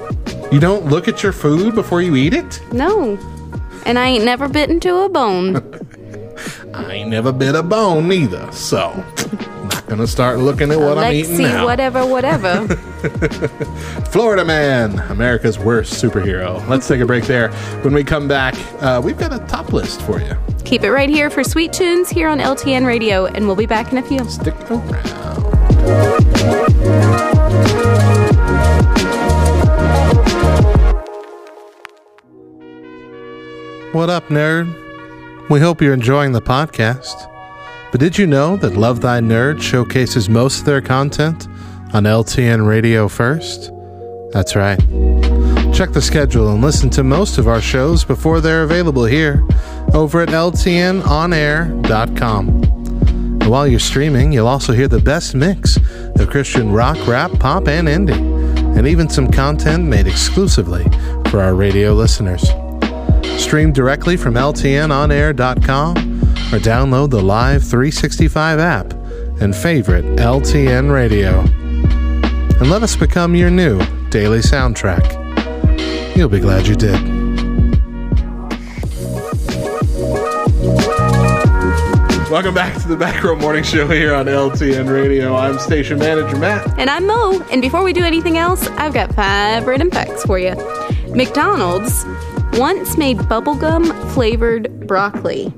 You 0.52 0.60
don't 0.60 0.86
look 0.86 1.08
at 1.08 1.22
your 1.22 1.32
food 1.32 1.74
before 1.74 2.02
you 2.02 2.14
eat 2.16 2.34
it? 2.34 2.60
no. 2.72 3.18
And 3.84 4.00
I 4.00 4.08
ain't 4.08 4.24
never 4.24 4.48
bitten 4.48 4.80
to 4.80 5.04
a 5.04 5.08
bone. 5.08 5.54
I 6.74 6.92
ain't 6.92 7.10
never 7.10 7.32
bit 7.32 7.54
a 7.54 7.62
bone 7.62 8.08
neither, 8.08 8.50
so 8.52 9.04
not 9.86 9.86
gonna 9.86 10.06
start 10.06 10.38
looking 10.38 10.70
at 10.70 10.78
what 10.78 10.98
I'm 10.98 11.12
eating 11.12 11.38
now. 11.38 11.64
whatever, 11.64 12.04
whatever. 12.06 12.66
Florida 14.10 14.44
Man, 14.44 14.98
America's 15.10 15.58
worst 15.58 16.02
superhero. 16.02 16.66
Let's 16.68 16.88
take 16.88 17.00
a 17.00 17.06
break 17.06 17.24
there. 17.24 17.50
When 17.82 17.94
we 17.94 18.04
come 18.04 18.28
back, 18.28 18.54
uh, 18.82 19.00
we've 19.02 19.18
got 19.18 19.32
a 19.32 19.38
top 19.46 19.72
list 19.72 20.02
for 20.02 20.20
you. 20.20 20.36
Keep 20.64 20.82
it 20.82 20.90
right 20.90 21.08
here 21.08 21.30
for 21.30 21.44
Sweet 21.44 21.72
Tunes 21.72 22.08
here 22.08 22.28
on 22.28 22.38
LTN 22.38 22.86
Radio, 22.86 23.26
and 23.26 23.46
we'll 23.46 23.56
be 23.56 23.66
back 23.66 23.92
in 23.92 23.98
a 23.98 24.02
few. 24.02 24.28
Stick 24.28 24.54
around. 24.70 25.46
What 33.92 34.10
up, 34.10 34.28
nerd? 34.28 34.85
We 35.48 35.60
hope 35.60 35.80
you're 35.80 35.94
enjoying 35.94 36.32
the 36.32 36.42
podcast. 36.42 37.30
But 37.92 38.00
did 38.00 38.18
you 38.18 38.26
know 38.26 38.56
that 38.56 38.76
Love 38.76 39.00
Thy 39.00 39.20
Nerd 39.20 39.62
showcases 39.62 40.28
most 40.28 40.58
of 40.58 40.64
their 40.64 40.80
content 40.80 41.46
on 41.94 42.02
LTN 42.02 42.66
Radio 42.66 43.06
first? 43.06 43.70
That's 44.32 44.56
right. 44.56 44.80
Check 45.72 45.92
the 45.92 46.02
schedule 46.02 46.52
and 46.52 46.60
listen 46.60 46.90
to 46.90 47.04
most 47.04 47.38
of 47.38 47.46
our 47.46 47.60
shows 47.60 48.02
before 48.02 48.40
they're 48.40 48.64
available 48.64 49.04
here 49.04 49.46
over 49.94 50.20
at 50.20 50.30
ltnonair.com. 50.30 52.48
And 52.48 53.46
while 53.46 53.68
you're 53.68 53.78
streaming, 53.78 54.32
you'll 54.32 54.48
also 54.48 54.72
hear 54.72 54.88
the 54.88 54.98
best 54.98 55.36
mix 55.36 55.76
of 55.76 56.28
Christian 56.28 56.72
rock, 56.72 56.96
rap, 57.06 57.30
pop, 57.38 57.68
and 57.68 57.86
indie, 57.86 58.76
and 58.76 58.88
even 58.88 59.08
some 59.08 59.30
content 59.30 59.84
made 59.84 60.08
exclusively 60.08 60.82
for 61.30 61.40
our 61.40 61.54
radio 61.54 61.92
listeners. 61.92 62.44
Stream 63.38 63.72
directly 63.72 64.16
from 64.16 64.34
ltnonair.com 64.34 65.96
or 65.96 66.58
download 66.58 67.10
the 67.10 67.22
Live 67.22 67.62
365 67.62 68.58
app 68.58 68.92
and 69.40 69.54
favorite 69.54 70.04
LTN 70.16 70.92
radio. 70.92 71.40
And 72.58 72.70
let 72.70 72.82
us 72.82 72.96
become 72.96 73.34
your 73.34 73.50
new 73.50 73.78
daily 74.10 74.38
soundtrack. 74.38 75.24
You'll 76.16 76.28
be 76.28 76.40
glad 76.40 76.66
you 76.66 76.74
did. 76.74 77.16
Welcome 82.30 82.54
back 82.54 82.80
to 82.82 82.88
the 82.88 82.96
Back 82.96 83.22
Row 83.22 83.36
Morning 83.36 83.62
Show 83.62 83.86
here 83.86 84.12
on 84.12 84.26
LTN 84.26 84.90
Radio. 84.92 85.36
I'm 85.36 85.58
station 85.58 85.98
manager 85.98 86.36
Matt. 86.36 86.78
And 86.78 86.90
I'm 86.90 87.06
Mo, 87.06 87.40
and 87.52 87.62
before 87.62 87.82
we 87.84 87.92
do 87.92 88.02
anything 88.02 88.36
else, 88.36 88.66
I've 88.70 88.92
got 88.92 89.14
five 89.14 89.66
random 89.66 89.90
facts 89.90 90.24
for 90.24 90.38
you. 90.38 90.54
McDonald's 91.14 92.04
once 92.56 92.96
made 92.96 93.18
bubblegum 93.18 93.92
flavored 94.12 94.86
broccoli. 94.86 95.52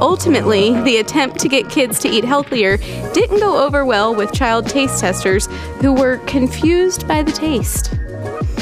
Ultimately, 0.00 0.78
the 0.82 0.98
attempt 0.98 1.38
to 1.40 1.48
get 1.48 1.70
kids 1.70 1.98
to 2.00 2.08
eat 2.08 2.24
healthier 2.24 2.76
didn't 3.14 3.40
go 3.40 3.64
over 3.64 3.84
well 3.84 4.14
with 4.14 4.32
child 4.32 4.68
taste 4.68 5.00
testers 5.00 5.46
who 5.80 5.94
were 5.94 6.18
confused 6.26 7.08
by 7.08 7.22
the 7.22 7.32
taste. 7.32 7.94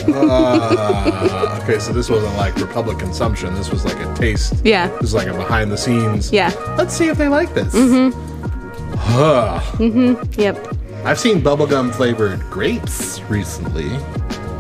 Uh, 0.06 1.58
okay, 1.62 1.78
so 1.78 1.92
this 1.92 2.08
wasn't 2.10 2.36
like 2.36 2.54
Republic 2.56 2.98
consumption. 2.98 3.54
This 3.54 3.70
was 3.70 3.84
like 3.84 3.98
a 3.98 4.14
taste. 4.14 4.54
Yeah. 4.64 4.88
This 4.88 5.00
was 5.00 5.14
like 5.14 5.26
a 5.26 5.32
behind 5.32 5.72
the 5.72 5.78
scenes. 5.78 6.30
Yeah. 6.30 6.52
Let's 6.76 6.94
see 6.94 7.08
if 7.08 7.18
they 7.18 7.28
like 7.28 7.54
this. 7.54 7.74
Mm-hmm. 7.74 8.12
Yep. 10.40 10.76
I've 11.04 11.18
seen 11.18 11.40
bubblegum 11.40 11.92
flavored 11.94 12.40
grapes 12.50 13.20
recently, 13.22 13.88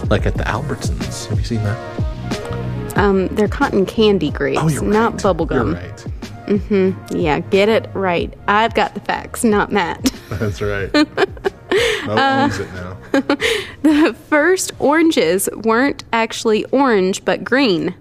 like 0.08 0.26
at 0.26 0.34
the 0.34 0.44
Albertsons. 0.44 1.26
Have 1.28 1.38
you 1.38 1.44
seen 1.44 1.62
that? 1.62 1.93
Um, 2.96 3.28
they're 3.28 3.48
cotton 3.48 3.86
candy 3.86 4.30
grapes, 4.30 4.60
Oh, 4.62 4.68
you're 4.68 4.82
not 4.82 5.14
right. 5.24 5.36
bubblegum. 5.36 5.74
Right. 5.74 7.10
Yeah, 7.10 7.40
get 7.40 7.68
it 7.68 7.88
right. 7.94 8.32
I've 8.46 8.74
got 8.74 8.94
the 8.94 9.00
facts, 9.00 9.44
not 9.44 9.72
Matt. 9.72 10.12
That's 10.30 10.60
right. 10.60 10.90
Uh, 12.06 12.48
now. 13.82 14.12
First, 14.28 14.72
oranges 14.78 15.48
weren't 15.64 16.04
actually 16.12 16.64
orange, 16.66 17.24
but 17.24 17.42
green. 17.42 17.94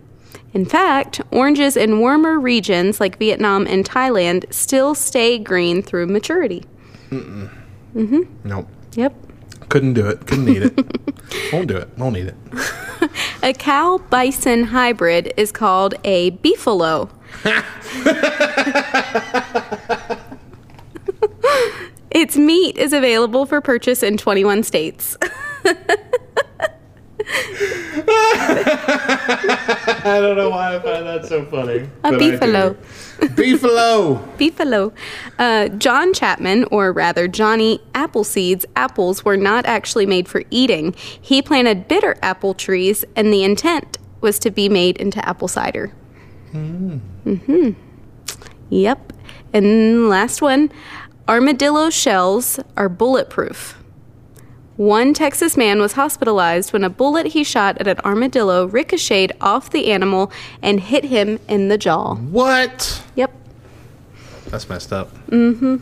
In 0.53 0.63
fact, 0.65 1.21
oranges 1.31 1.75
in 1.75 1.99
warmer 1.99 2.39
regions 2.39 2.99
like 2.99 3.17
Vietnam 3.17 3.65
and 3.65 3.83
Thailand 3.83 4.51
still 4.53 4.93
stay 4.93 5.39
green 5.39 5.81
through 5.81 6.05
maturity. 6.05 6.63
Mm-mm. 7.09 7.49
Mm-hmm. 7.95 8.21
Nope. 8.43 8.67
Yep. 8.93 9.15
Couldn't 9.69 9.93
do 9.93 10.05
it. 10.07 10.27
Couldn't 10.27 10.49
eat 10.49 10.61
it. 10.63 11.51
Won't 11.51 11.67
do 11.67 11.77
it. 11.77 11.89
Won't 11.97 12.17
eat 12.17 12.27
it 12.27 12.35
a 13.41 13.53
cow 13.53 13.99
bison 14.09 14.65
hybrid 14.65 15.33
is 15.37 15.51
called 15.51 15.95
a 16.03 16.31
beefalo. 16.31 17.09
its 22.11 22.37
meat 22.37 22.77
is 22.77 22.93
available 22.93 23.45
for 23.45 23.61
purchase 23.61 24.03
in 24.03 24.17
21 24.17 24.63
states. 24.63 25.17
I 30.05 30.19
don't 30.21 30.37
know 30.37 30.49
why 30.49 30.75
I 30.75 30.79
find 30.79 31.05
that 31.05 31.25
so 31.25 31.45
funny. 31.45 31.89
A 32.03 32.11
beefalo. 32.11 32.75
Beefalo. 33.35 34.37
Beefalo. 34.37 34.93
Uh, 35.39 35.69
John 35.69 36.13
Chapman, 36.13 36.65
or 36.65 36.91
rather 36.91 37.27
Johnny 37.27 37.79
Appleseed's 37.95 38.65
apples 38.75 39.25
were 39.25 39.37
not 39.37 39.65
actually 39.65 40.05
made 40.05 40.27
for 40.27 40.43
eating. 40.51 40.93
He 40.93 41.41
planted 41.41 41.87
bitter 41.87 42.17
apple 42.21 42.53
trees, 42.53 43.05
and 43.15 43.33
the 43.33 43.43
intent 43.43 43.97
was 44.21 44.37
to 44.39 44.51
be 44.51 44.69
made 44.69 44.97
into 44.97 45.25
apple 45.27 45.47
cider. 45.47 45.91
Mm-hmm. 46.53 47.71
Yep. 48.69 49.13
And 49.53 50.09
last 50.09 50.41
one 50.41 50.71
armadillo 51.27 51.89
shells 51.89 52.59
are 52.75 52.89
bulletproof. 52.89 53.82
One 54.75 55.13
Texas 55.13 55.55
man 55.55 55.79
was 55.79 55.93
hospitalized 55.93 56.73
when 56.73 56.83
a 56.83 56.89
bullet 56.89 57.27
he 57.27 57.43
shot 57.43 57.77
at 57.79 57.87
an 57.87 57.99
armadillo 57.99 58.65
ricocheted 58.65 59.37
off 59.39 59.69
the 59.69 59.91
animal 59.91 60.31
and 60.63 60.79
hit 60.79 61.05
him 61.05 61.39
in 61.47 61.67
the 61.67 61.77
jaw. 61.77 62.15
What? 62.15 63.03
Yep. 63.15 63.31
That's 64.47 64.67
messed 64.69 64.91
up. 64.91 65.13
Mm-hmm. 65.27 65.77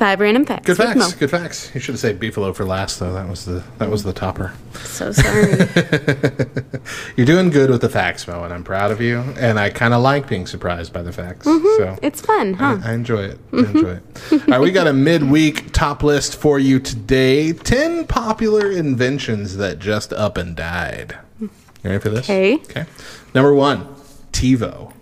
Five 0.00 0.18
random 0.20 0.46
facts. 0.46 0.64
Good 0.66 0.78
facts. 0.78 0.96
Mo. 0.96 1.10
Good 1.18 1.30
facts. 1.30 1.70
You 1.74 1.80
should 1.80 1.92
have 1.92 2.00
said 2.00 2.18
beefalo 2.18 2.56
for 2.56 2.64
last, 2.64 2.98
though. 3.00 3.12
That 3.12 3.28
was 3.28 3.44
the 3.44 3.62
that 3.76 3.90
was 3.90 4.02
the 4.02 4.14
topper. 4.14 4.54
So 4.76 5.12
sorry. 5.12 5.50
You're 7.16 7.26
doing 7.26 7.50
good 7.50 7.68
with 7.68 7.82
the 7.82 7.90
facts, 7.90 8.26
Mo, 8.26 8.42
and 8.44 8.54
I'm 8.54 8.64
proud 8.64 8.92
of 8.92 9.02
you. 9.02 9.18
And 9.38 9.58
I 9.60 9.68
kind 9.68 9.92
of 9.92 10.00
like 10.00 10.26
being 10.26 10.46
surprised 10.46 10.94
by 10.94 11.02
the 11.02 11.12
facts. 11.12 11.44
So 11.44 11.58
Mm-hmm. 11.58 11.98
it's 12.02 12.22
fun, 12.22 12.54
huh? 12.54 12.78
I 12.82 12.94
enjoy 12.94 13.24
it. 13.24 13.38
I 13.52 13.56
enjoy 13.58 13.90
it. 14.00 14.02
All 14.32 14.38
right, 14.48 14.60
we 14.62 14.70
got 14.72 14.86
a 14.86 14.94
midweek 14.94 15.70
top 15.72 16.02
list 16.02 16.34
for 16.36 16.58
you 16.58 16.80
today. 16.80 17.52
10 17.52 18.06
popular 18.06 18.70
inventions 18.70 19.58
that 19.58 19.80
just 19.80 20.14
up 20.14 20.38
and 20.38 20.56
died. 20.56 21.18
You 21.40 21.50
ready 21.84 21.98
for 21.98 22.08
this? 22.08 22.24
Okay. 22.24 22.54
Okay. 22.54 22.86
Number 23.34 23.52
one, 23.52 23.84
TiVo. 24.32 24.94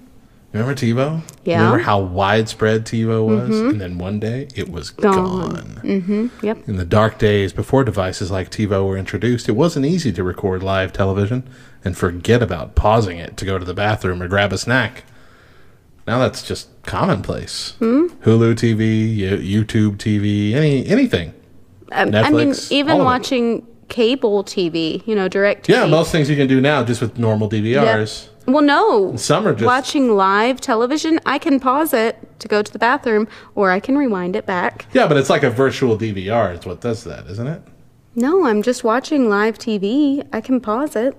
Remember 0.53 0.75
TiVo? 0.75 1.23
Yeah. 1.45 1.59
Remember 1.59 1.79
how 1.85 2.01
widespread 2.01 2.87
TiVo 2.87 3.27
was? 3.27 3.61
And 3.61 3.81
then 3.81 3.99
one 3.99 4.19
day 4.19 4.49
it 4.55 4.71
was 4.71 4.91
Gone. 4.91 5.15
gone. 5.15 5.81
Mm-hmm. 5.85 6.47
Yep. 6.47 6.69
In 6.69 6.77
the 6.77 6.87
dark 6.87 7.19
days 7.19 7.53
before 7.53 7.85
devices 7.85 8.31
like 8.31 8.51
TiVo 8.51 8.87
were 8.87 8.97
introduced, 8.97 9.49
it 9.49 9.53
wasn't 9.53 9.85
easy 9.85 10.11
to 10.13 10.23
record 10.23 10.63
live 10.63 10.93
television 10.93 11.47
and 11.85 11.97
forget 11.99 12.43
about 12.43 12.75
pausing 12.75 13.19
it 13.19 13.37
to 13.37 13.45
go 13.45 13.59
to 13.59 13.65
the 13.65 13.75
bathroom 13.75 14.23
or 14.23 14.29
grab 14.29 14.53
a 14.53 14.59
snack. 14.59 15.05
Now 16.07 16.19
that's 16.19 16.43
just 16.43 16.69
commonplace. 16.85 17.75
Hmm? 17.79 18.07
Hulu 18.25 18.55
TV, 18.55 19.19
YouTube 19.19 19.99
TV, 19.99 20.55
any 20.55 20.87
anything. 20.87 21.35
Um, 21.93 22.15
I 22.15 22.31
mean, 22.31 22.55
even 22.71 22.93
all 22.93 23.01
of 23.01 23.03
it. 23.03 23.05
watching 23.05 23.67
cable 23.89 24.45
TV, 24.45 25.07
you 25.07 25.15
know, 25.15 25.29
DirecTV. 25.29 25.69
Yeah, 25.69 25.85
most 25.87 26.11
things 26.11 26.31
you 26.31 26.37
can 26.37 26.47
do 26.49 26.61
now 26.61 26.85
just 26.85 27.03
with 27.03 27.19
normal 27.19 27.51
DVRs. 27.51 28.29
Well, 28.49 28.63
no. 28.63 29.15
Some 29.17 29.47
are 29.47 29.53
just 29.53 29.67
Watching 29.67 30.17
live 30.17 30.59
television, 30.59 31.21
I 31.27 31.37
can 31.39 31.61
pause 31.61 31.93
it 31.93 32.17
to 32.39 32.49
go 32.49 32.63
to 32.63 32.73
the 32.73 32.79
bathroom, 32.79 33.29
or 33.55 33.71
I 33.71 33.79
can 33.79 33.99
rewind 33.99 34.35
it 34.35 34.47
back. 34.47 34.87
Yeah, 34.95 35.07
but 35.07 35.19
it's 35.19 35.29
like 35.29 35.43
a 35.43 35.51
virtual 35.51 35.99
DVR. 35.99 36.55
It's 36.55 36.65
what 36.65 36.81
does 36.81 37.05
that, 37.05 37.27
isn't 37.27 37.47
it? 37.47 37.61
No, 38.15 38.47
I'm 38.47 38.63
just 38.63 38.83
watching 38.83 39.29
live 39.29 39.59
TV. 39.59 40.27
I 40.33 40.41
can 40.41 40.63
pause 40.63 40.97
it. 40.97 41.15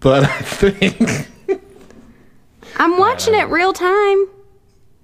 But 0.00 0.24
I 0.24 0.40
think 0.40 1.28
I'm 2.76 2.96
watching 2.96 3.34
it 3.34 3.48
real 3.48 3.74
time. 3.74 4.26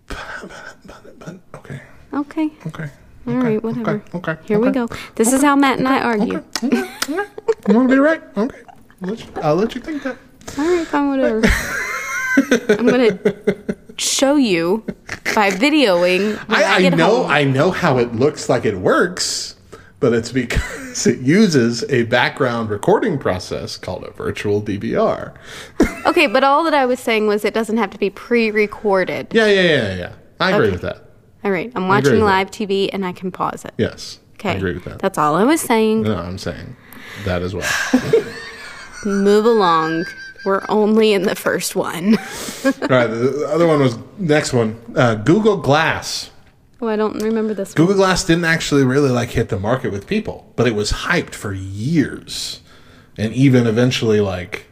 but 0.08 1.38
okay. 1.56 1.82
Okay. 2.14 2.50
Okay. 2.68 2.90
All 3.26 3.34
right, 3.34 3.62
whatever. 3.62 4.02
Okay. 4.14 4.32
okay 4.32 4.46
Here 4.46 4.58
we 4.58 4.70
go. 4.70 4.88
This 5.16 5.34
is 5.34 5.42
how 5.42 5.56
Matt 5.56 5.78
and 5.78 5.86
I 5.86 6.00
argue. 6.00 6.42
Okay. 6.62 6.82
okay. 7.10 7.30
I'm 7.66 7.74
gonna 7.74 7.88
be 7.88 7.98
right. 7.98 8.22
Okay. 8.34 8.62
I'll 9.02 9.08
let 9.10 9.20
you, 9.20 9.26
I'll 9.42 9.54
let 9.56 9.74
you 9.74 9.80
think 9.80 10.02
that. 10.04 10.16
All 10.58 10.64
right, 10.66 10.86
fine, 10.86 11.08
whatever. 11.08 11.42
I'm 12.78 12.86
gonna 12.86 13.18
show 13.98 14.36
you 14.36 14.84
by 15.34 15.50
videoing. 15.50 16.38
I, 16.48 16.62
I, 16.84 16.86
I 16.86 16.88
know 16.90 17.22
home. 17.22 17.30
I 17.30 17.44
know 17.44 17.70
how 17.70 17.98
it 17.98 18.14
looks 18.14 18.48
like 18.48 18.64
it 18.64 18.76
works, 18.76 19.56
but 20.00 20.12
it's 20.12 20.32
because 20.32 21.06
it 21.06 21.18
uses 21.20 21.82
a 21.90 22.04
background 22.04 22.70
recording 22.70 23.18
process 23.18 23.76
called 23.76 24.04
a 24.04 24.10
virtual 24.12 24.62
DVR. 24.62 25.34
Okay, 26.06 26.28
but 26.28 26.44
all 26.44 26.62
that 26.62 26.72
I 26.72 26.86
was 26.86 27.00
saying 27.00 27.26
was 27.26 27.44
it 27.44 27.52
doesn't 27.52 27.78
have 27.78 27.90
to 27.90 27.98
be 27.98 28.10
pre-recorded. 28.10 29.26
Yeah, 29.32 29.46
yeah, 29.48 29.62
yeah, 29.62 29.94
yeah. 29.96 30.12
I 30.38 30.52
agree 30.52 30.66
Okay. 30.66 30.72
with 30.72 30.82
that. 30.82 31.02
All 31.42 31.50
right, 31.50 31.72
I'm 31.74 31.88
watching 31.88 32.20
live 32.20 32.52
TV 32.52 32.88
and 32.92 33.04
I 33.04 33.10
can 33.12 33.32
pause 33.32 33.64
it. 33.64 33.72
Yes. 33.76 34.20
Okay, 34.34 34.50
I 34.50 34.54
agree 34.54 34.74
with 34.74 34.84
that. 34.84 35.00
That's 35.00 35.18
all 35.18 35.34
I 35.34 35.42
was 35.42 35.60
saying. 35.60 36.02
No, 36.02 36.14
I'm 36.16 36.38
saying 36.38 36.76
that 37.24 37.42
as 37.42 37.54
well. 37.56 37.68
Move 39.06 39.44
along. 39.44 40.04
We're 40.44 40.64
only 40.68 41.12
in 41.12 41.22
the 41.22 41.36
first 41.36 41.76
one. 41.76 42.18
All 42.64 42.88
right, 42.88 43.06
the 43.06 43.48
other 43.48 43.66
one 43.66 43.78
was 43.78 43.96
next 44.18 44.52
one. 44.52 44.80
Uh, 44.96 45.14
Google 45.14 45.56
Glass. 45.58 46.32
oh, 46.80 46.88
I 46.88 46.96
don't 46.96 47.22
remember 47.22 47.54
this 47.54 47.68
one. 47.70 47.76
Google 47.76 47.94
Glass 47.94 48.24
didn't 48.24 48.46
actually 48.46 48.82
really 48.82 49.10
like 49.10 49.30
hit 49.30 49.48
the 49.48 49.60
market 49.60 49.92
with 49.92 50.08
people, 50.08 50.52
but 50.56 50.66
it 50.66 50.74
was 50.74 50.90
hyped 50.90 51.34
for 51.34 51.52
years. 51.52 52.62
And 53.16 53.32
even 53.32 53.68
eventually 53.68 54.20
like 54.20 54.66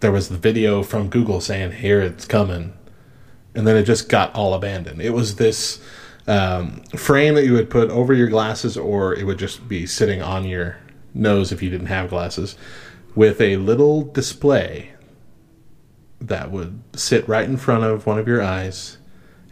there 0.00 0.10
was 0.10 0.30
the 0.30 0.38
video 0.38 0.82
from 0.82 1.10
Google 1.10 1.42
saying 1.42 1.72
here 1.72 2.00
it's 2.00 2.24
coming. 2.24 2.72
And 3.54 3.66
then 3.66 3.76
it 3.76 3.82
just 3.82 4.08
got 4.08 4.34
all 4.34 4.54
abandoned. 4.54 5.02
It 5.02 5.10
was 5.10 5.36
this 5.36 5.82
um, 6.26 6.82
frame 6.96 7.34
that 7.34 7.44
you 7.44 7.52
would 7.52 7.68
put 7.68 7.90
over 7.90 8.14
your 8.14 8.28
glasses 8.28 8.78
or 8.78 9.14
it 9.14 9.24
would 9.24 9.38
just 9.38 9.68
be 9.68 9.86
sitting 9.86 10.22
on 10.22 10.44
your 10.44 10.78
nose 11.12 11.52
if 11.52 11.62
you 11.62 11.68
didn't 11.68 11.88
have 11.88 12.08
glasses 12.08 12.56
with 13.14 13.40
a 13.40 13.56
little 13.56 14.02
display 14.02 14.92
that 16.20 16.50
would 16.50 16.82
sit 16.94 17.26
right 17.28 17.44
in 17.44 17.56
front 17.56 17.84
of 17.84 18.06
one 18.06 18.18
of 18.18 18.28
your 18.28 18.42
eyes 18.42 18.98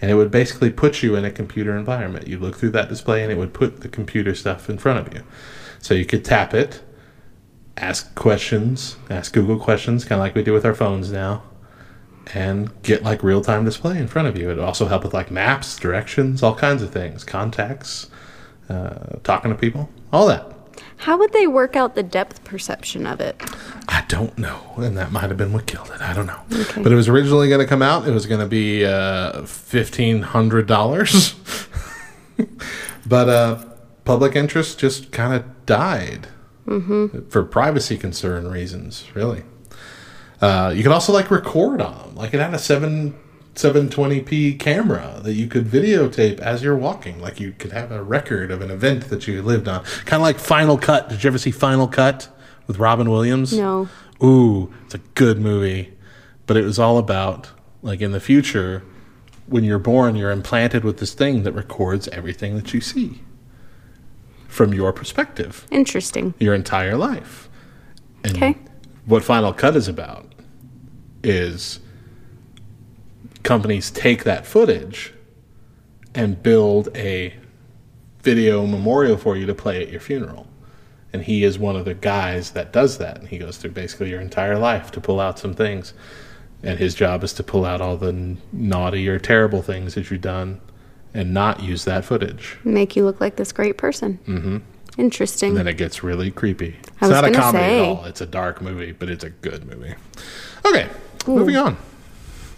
and 0.01 0.11
it 0.11 0.15
would 0.15 0.31
basically 0.31 0.71
put 0.71 1.03
you 1.03 1.17
in 1.17 1.25
a 1.25 1.31
computer 1.31 1.77
environment. 1.77 2.29
You 2.29 2.39
look 2.39 2.57
through 2.57 2.71
that 2.71 2.89
display 2.89 3.23
and 3.23 3.33
it 3.33 3.37
would 3.37 3.53
put 3.53 3.81
the 3.81 3.89
computer 3.89 4.35
stuff 4.35 4.71
in 4.71 4.79
front 4.79 5.07
of 5.07 5.13
you. 5.13 5.25
So 5.81 5.95
you 5.95 6.05
could 6.05 6.25
tap 6.25 6.55
it, 6.55 6.83
ask 7.77 8.15
questions, 8.15 8.97
ask 9.11 9.33
Google 9.33 9.59
questions, 9.59 10.05
kind 10.05 10.21
of 10.21 10.25
like 10.25 10.35
we 10.35 10.43
do 10.43 10.53
with 10.53 10.65
our 10.65 10.75
phones 10.75 11.11
now, 11.11 11.43
and 12.35 12.71
get 12.83 13.03
like 13.03 13.23
real 13.23 13.43
time 13.43 13.65
display 13.65 13.99
in 13.99 14.07
front 14.07 14.29
of 14.29 14.37
you. 14.39 14.51
It 14.51 14.59
also 14.59 14.87
help 14.87 15.03
with 15.03 15.15
like 15.15 15.31
maps, 15.31 15.77
directions, 15.77 16.43
all 16.43 16.55
kinds 16.55 16.83
of 16.83 16.93
things, 16.93 17.25
contacts, 17.25 18.09
uh, 18.69 19.17
talking 19.25 19.51
to 19.51 19.57
people, 19.57 19.89
all 20.13 20.27
that. 20.29 20.58
How 20.99 21.17
would 21.17 21.33
they 21.33 21.47
work 21.47 21.77
out 21.77 21.95
the 21.95 22.03
depth 22.03 22.43
perception 22.45 23.07
of 23.07 23.21
it? 23.21 23.41
I 23.89 24.05
don't 24.09 24.37
know, 24.37 24.75
and 24.77 24.97
that 24.99 25.13
might 25.13 25.29
have 25.29 25.37
been 25.37 25.53
what 25.53 25.67
killed 25.67 25.91
it. 25.95 26.01
I 26.01 26.13
don't 26.13 26.27
know, 26.27 26.41
but 26.83 26.91
it 26.93 26.95
was 26.97 27.09
originally 27.09 27.49
going 27.49 27.61
to 27.61 27.67
come 27.67 27.83
out. 27.83 28.07
It 28.07 28.11
was 28.13 28.27
going 28.27 28.41
to 28.41 28.47
be 28.47 28.85
uh, 28.85 29.45
fifteen 29.45 30.23
hundred 30.23 30.67
dollars, 30.67 31.35
but 33.07 33.29
uh, 33.29 33.65
public 34.05 34.35
interest 34.37 34.79
just 34.81 35.13
kind 35.13 35.33
of 35.35 35.67
died 35.67 36.29
for 37.31 37.45
privacy 37.45 37.97
concern 37.97 38.51
reasons. 38.51 39.05
Really, 39.15 39.45
uh, 40.41 40.73
you 40.77 40.83
could 40.83 40.93
also 40.93 41.13
like 41.13 41.31
record 41.31 41.81
on 41.81 41.97
them. 41.99 42.15
Like 42.17 42.35
it 42.35 42.41
had 42.41 42.53
a 42.55 42.59
seven. 42.59 43.15
720p 43.59 44.57
camera 44.59 45.21
that 45.25 45.35
you 45.35 45.49
could 45.49 45.67
videotape 45.67 46.39
as 46.39 46.63
you're 46.63 46.77
walking. 46.77 47.21
Like 47.21 47.41
you 47.41 47.53
could 47.53 47.73
have 47.73 47.91
a 47.91 48.03
record 48.03 48.51
of 48.53 48.63
an 48.63 48.71
event 48.71 49.09
that 49.11 49.27
you 49.27 49.43
lived 49.43 49.67
on. 49.67 49.83
Kind 50.05 50.21
of 50.21 50.23
like 50.23 50.39
Final 50.39 50.79
Cut. 50.79 51.09
Did 51.09 51.25
you 51.25 51.29
ever 51.29 51.39
see 51.39 51.51
Final 51.51 51.89
Cut 51.89 52.29
with 52.69 52.79
Robin 52.79 53.11
Williams? 53.11 53.53
No. 53.53 53.89
Ooh, 54.23 54.73
it's 54.85 54.95
a 54.95 54.99
good 55.15 55.41
movie. 55.41 55.93
But 56.47 56.57
it 56.57 56.63
was 56.65 56.79
all 56.79 56.99
about, 56.99 57.51
like, 57.83 58.01
in 58.01 58.13
the 58.13 58.21
future, 58.21 58.83
when 59.47 59.65
you're 59.65 59.79
born, 59.81 60.15
you're 60.17 60.31
implanted 60.31 60.85
with 60.85 60.99
this 60.99 61.13
thing 61.13 61.43
that 61.43 61.53
records 61.53 62.07
everything 62.09 62.55
that 62.57 62.73
you 62.73 62.81
see 62.81 63.23
from 64.47 64.73
your 64.73 64.93
perspective, 64.93 65.67
Interesting. 65.71 66.33
your 66.39 66.55
entire 66.55 66.97
life. 66.97 67.49
And 68.25 68.37
Okay. 68.37 68.57
what 69.05 69.23
Final 69.25 69.53
Cut 69.53 69.77
is 69.77 69.89
about 69.89 70.33
is 71.23 71.81
companies 73.49 73.91
take 73.91 74.25
that 74.25 74.47
footage 74.47 75.15
and 76.15 76.43
build 76.43 76.95
a 76.95 77.33
video 78.21 78.67
memorial 78.67 79.17
for 79.17 79.39
you 79.39 79.47
to 79.47 79.55
play 79.55 79.83
at 79.83 79.89
your 79.89 80.01
funeral. 80.01 80.47
And 81.15 81.23
he 81.23 81.45
is 81.45 81.59
one 81.59 81.75
of 81.75 81.87
the 81.87 81.95
guys 81.95 82.51
that 82.51 82.75
does 82.75 82.99
that. 82.99 83.17
And 83.19 83.27
he 83.27 83.39
goes 83.39 83.57
through 83.57 83.71
basically 83.71 84.11
your 84.11 84.21
entire 84.21 84.59
life 84.59 84.91
to 84.91 85.01
pull 85.01 85.19
out 85.19 85.39
some 85.39 85.55
things. 85.55 85.95
And 86.63 86.79
his 86.79 86.95
job 86.95 87.25
is 87.25 87.33
to 87.35 87.43
pull 87.43 87.65
out 87.65 87.81
all 87.81 87.97
the 87.97 88.37
naughty 88.53 89.09
or 89.09 89.19
terrible 89.19 89.63
things 89.63 89.95
that 89.95 90.11
you've 90.11 90.21
done 90.21 90.61
and 91.15 91.33
not 91.33 91.63
use 91.63 91.87
that 91.87 92.05
footage. 92.05 92.59
Make 92.65 92.97
you 92.97 93.05
look 93.07 93.19
like 93.19 93.37
this 93.37 93.53
great 93.53 93.79
person. 93.79 94.19
Mm-hmm. 94.27 94.59
Interesting. 95.01 95.51
And 95.51 95.57
then 95.57 95.69
it 95.69 95.79
gets 95.79 96.03
really 96.03 96.31
creepy. 96.31 96.77
It's 96.83 96.91
I 97.01 97.07
was 97.07 97.11
not 97.13 97.25
a 97.25 97.33
comedy 97.33 97.65
say. 97.65 97.81
at 97.81 97.89
all. 97.89 98.05
It's 98.05 98.21
a 98.21 98.27
dark 98.27 98.61
movie, 98.61 98.93
but 98.93 99.09
it's 99.09 99.25
a 99.25 99.31
good 99.31 99.65
movie. 99.65 99.95
Okay, 100.67 100.91
moving 101.27 101.57
on. 101.57 101.79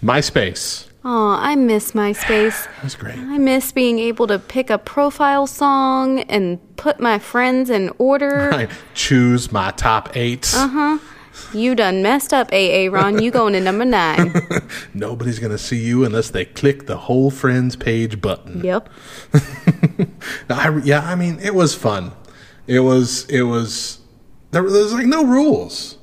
MySpace. 0.03 0.87
Oh, 1.05 1.37
I 1.41 1.57
miss 1.57 1.93
MySpace. 1.93 2.69
Was 2.83 2.95
great. 2.95 3.19
I 3.19 3.39
miss 3.39 3.73
being 3.73 3.99
able 3.99 4.27
to 4.27 4.39
pick 4.39 4.71
a 4.71 4.79
profile 4.79 5.47
song 5.47 6.21
and 6.21 6.59
put 6.77 7.01
my 7.01 7.19
friends 7.19 7.71
in 7.71 7.91
order. 7.99 8.69
Choose 8.95 9.51
my 9.51 9.71
top 9.73 10.15
eight. 10.17 10.53
Uh 10.55 10.69
huh. 10.69 10.99
You 11.55 11.75
done 11.75 12.03
messed 12.03 12.35
up, 12.35 12.53
AA 12.53 12.89
Ron. 12.91 13.23
You 13.23 13.31
going 13.31 13.55
to 13.55 13.61
number 13.61 13.85
nine. 13.85 14.35
Nobody's 14.95 15.39
gonna 15.39 15.59
see 15.59 15.79
you 15.79 16.05
unless 16.05 16.31
they 16.31 16.45
click 16.45 16.87
the 16.87 16.97
whole 16.97 17.31
friends 17.31 17.77
page 17.77 18.21
button. 18.21 18.63
yep. 18.63 18.91
I, 20.51 20.81
yeah, 20.85 21.01
I 21.01 21.15
mean, 21.15 21.39
it 21.41 21.55
was 21.55 21.75
fun. 21.75 22.13
It 22.67 22.81
was, 22.81 23.25
it 23.31 23.43
was, 23.43 24.01
there 24.51 24.63
was 24.63 24.93
like 24.93 25.07
no 25.07 25.25
rules. 25.25 25.97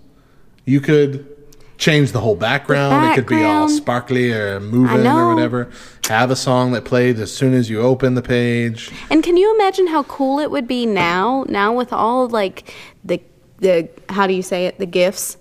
You 0.66 0.82
could 0.82 1.37
change 1.78 2.12
the 2.12 2.20
whole 2.20 2.36
background. 2.36 3.06
It 3.12 3.16
could 3.16 3.28
be 3.28 3.44
all 3.44 3.70
sparkly 3.70 4.32
or 4.34 4.60
moving 4.60 5.06
or 5.06 5.34
whatever. 5.34 5.70
Have 6.10 6.32
a 6.32 6.36
song 6.36 6.72
that 6.72 6.86
played 6.86 7.20
as 7.20 7.34
soon 7.34 7.54
as 7.54 7.70
you 7.70 7.82
open 7.82 8.16
the 8.16 8.22
page. 8.22 8.92
And 9.10 9.24
can 9.24 9.38
you 9.38 9.54
imagine 9.56 9.88
how 9.88 10.04
cool 10.04 10.40
it 10.40 10.50
would 10.52 10.68
be 10.68 10.86
now? 10.86 11.46
Now 11.50 11.74
with 11.74 11.92
all 11.94 12.28
like 12.28 12.74
the 13.04 13.22
the 13.60 13.90
how 14.10 14.28
do 14.28 14.34
you 14.34 14.42
say 14.44 14.66
it? 14.68 14.78
The 14.80 14.86
gifs. 14.86 15.38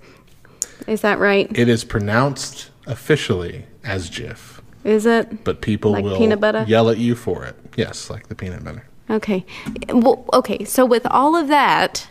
Is 0.86 1.00
that 1.00 1.18
right? 1.18 1.50
It 1.56 1.68
is 1.68 1.84
pronounced 1.84 2.70
officially 2.86 3.64
as 3.82 4.08
GIF, 4.08 4.62
Is 4.84 5.04
it? 5.06 5.42
but 5.44 5.60
people 5.60 5.92
Like 5.92 6.04
will 6.04 6.16
peanut 6.16 6.40
butter? 6.40 6.64
yell 6.68 6.88
at 6.90 6.98
you 6.98 7.14
for 7.16 7.44
it. 7.44 7.56
Yes, 7.76 8.08
like 8.10 8.28
the 8.28 8.34
peanut 8.36 8.62
butter. 8.64 8.84
Okay. 9.10 9.44
Well, 9.88 10.24
okay. 10.32 10.64
So 10.64 10.84
with 10.84 11.04
all 11.06 11.34
of 11.34 11.48
that, 11.48 12.06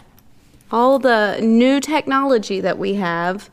all 0.71 0.99
the 0.99 1.39
new 1.41 1.79
technology 1.79 2.59
that 2.61 2.77
we 2.77 2.95
have, 2.95 3.49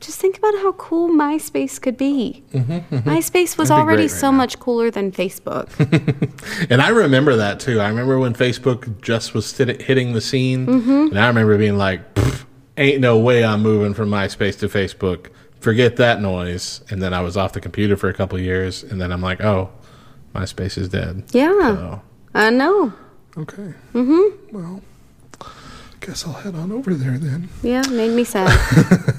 just 0.00 0.18
think 0.18 0.38
about 0.38 0.54
how 0.54 0.72
cool 0.72 1.08
MySpace 1.10 1.80
could 1.80 1.96
be. 1.96 2.42
MySpace 2.54 3.56
was 3.58 3.68
That'd 3.68 3.68
be 3.68 3.72
already 3.72 4.02
right 4.04 4.10
so 4.10 4.30
now. 4.30 4.36
much 4.38 4.58
cooler 4.58 4.90
than 4.90 5.12
Facebook. 5.12 5.68
And 6.70 6.80
I 6.82 6.88
remember 6.88 7.36
that 7.36 7.60
too. 7.60 7.80
I 7.80 7.88
remember 7.88 8.18
when 8.18 8.32
Facebook 8.34 9.00
just 9.02 9.34
was 9.34 9.56
hitting 9.56 10.12
the 10.14 10.20
scene, 10.20 10.66
Mm-hmm. 10.66 10.90
and 11.10 11.18
I 11.18 11.26
remember 11.28 11.56
being 11.58 11.76
like, 11.76 12.00
"Ain't 12.76 13.00
no 13.00 13.18
way 13.18 13.44
I'm 13.44 13.62
moving 13.62 13.92
from 13.94 14.08
MySpace 14.10 14.58
to 14.60 14.68
Facebook. 14.68 15.26
Forget 15.60 15.96
that 15.96 16.20
noise." 16.22 16.82
And 16.90 17.02
then 17.02 17.12
I 17.12 17.20
was 17.20 17.36
off 17.36 17.52
the 17.52 17.60
computer 17.60 17.96
for 17.96 18.08
a 18.08 18.14
couple 18.14 18.38
years, 18.38 18.82
and 18.82 19.00
then 19.00 19.12
I'm 19.12 19.20
like, 19.22 19.40
"Oh, 19.42 19.70
MySpace 20.34 20.78
is 20.78 20.88
dead." 20.88 21.24
Yeah. 21.32 21.52
So, 21.76 22.02
I 22.34 22.50
know. 22.50 22.92
okay. 23.36 23.74
Mm-hmm. 23.94 24.56
Well, 24.56 24.80
guess 26.00 26.26
I'll 26.26 26.32
head 26.34 26.54
on 26.54 26.72
over 26.72 26.94
there 26.94 27.18
then. 27.18 27.48
Yeah, 27.62 27.82
made 27.90 28.12
me 28.14 28.24
sad. 28.24 28.48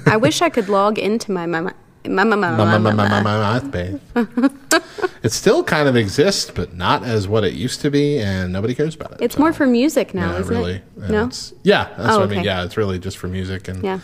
I 0.06 0.16
wish 0.16 0.42
I 0.42 0.48
could 0.48 0.68
log 0.68 0.98
into 0.98 1.32
my 1.32 1.46
my 1.46 1.60
my 1.60 1.72
my 2.04 2.24
my 2.24 2.34
my, 2.36 2.50
My, 2.50 2.56
my, 2.56 2.78
my, 2.78 2.92
my, 2.92 3.08
my, 3.08 3.22
my, 3.22 3.60
my 3.60 3.60
MySpace. 3.60 5.08
it 5.22 5.30
still 5.30 5.62
kind 5.62 5.88
of 5.88 5.94
exists, 5.96 6.50
but 6.52 6.74
not 6.74 7.04
as 7.04 7.28
what 7.28 7.44
it 7.44 7.52
used 7.54 7.80
to 7.82 7.90
be, 7.90 8.18
and 8.18 8.52
nobody 8.52 8.74
cares 8.74 8.94
about 8.96 9.12
it. 9.12 9.18
It's 9.20 9.34
so. 9.36 9.40
more 9.40 9.52
for 9.52 9.66
music 9.66 10.12
now, 10.12 10.32
Yeah, 10.32 10.38
isn't 10.40 10.56
really. 10.56 10.74
it? 10.74 10.82
And 10.96 11.10
No. 11.10 11.18
it's- 11.24 11.52
yeah, 11.62 11.88
that's 11.96 12.14
Oh, 12.14 12.20
what 12.20 12.28
I 12.32 12.34
mean. 12.34 12.44
Yeah, 12.44 12.64
it's 12.64 12.76
really 12.76 12.98
just 12.98 13.16
for 13.18 13.28
music, 13.28 13.68
and 13.68 13.84
Yeah. 13.84 14.00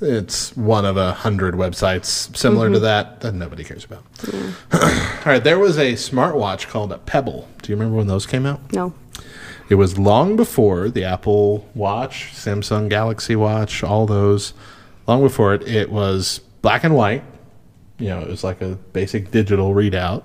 it's 0.00 0.56
one 0.56 0.84
of 0.84 0.96
a 0.96 1.12
hundred 1.12 1.54
websites 1.54 2.34
similar 2.36 2.66
Mm-hmm. 2.66 2.74
to 2.74 2.80
that 2.80 3.20
that 3.22 3.34
nobody 3.34 3.64
cares 3.64 3.84
about. 3.84 4.04
All 4.72 4.80
right, 5.26 5.42
there 5.42 5.58
was 5.58 5.76
a 5.76 5.94
smartwatch 5.94 6.68
called 6.68 6.92
a 6.92 6.98
Pebble. 6.98 7.48
Do 7.62 7.72
you 7.72 7.76
remember 7.76 7.96
when 7.98 8.06
those 8.06 8.26
came 8.26 8.46
out? 8.46 8.72
No. 8.72 8.94
It 9.70 9.76
was 9.76 9.96
long 9.96 10.34
before 10.34 10.90
the 10.90 11.04
Apple 11.04 11.66
Watch, 11.76 12.32
Samsung 12.34 12.88
Galaxy 12.88 13.36
Watch, 13.36 13.84
all 13.84 14.04
those. 14.04 14.52
Long 15.06 15.22
before 15.22 15.54
it, 15.54 15.66
it 15.66 15.90
was 15.90 16.40
black 16.60 16.82
and 16.82 16.96
white. 16.96 17.22
You 17.96 18.08
know, 18.08 18.20
it 18.20 18.26
was 18.26 18.42
like 18.42 18.60
a 18.60 18.70
basic 18.92 19.30
digital 19.30 19.72
readout, 19.72 20.24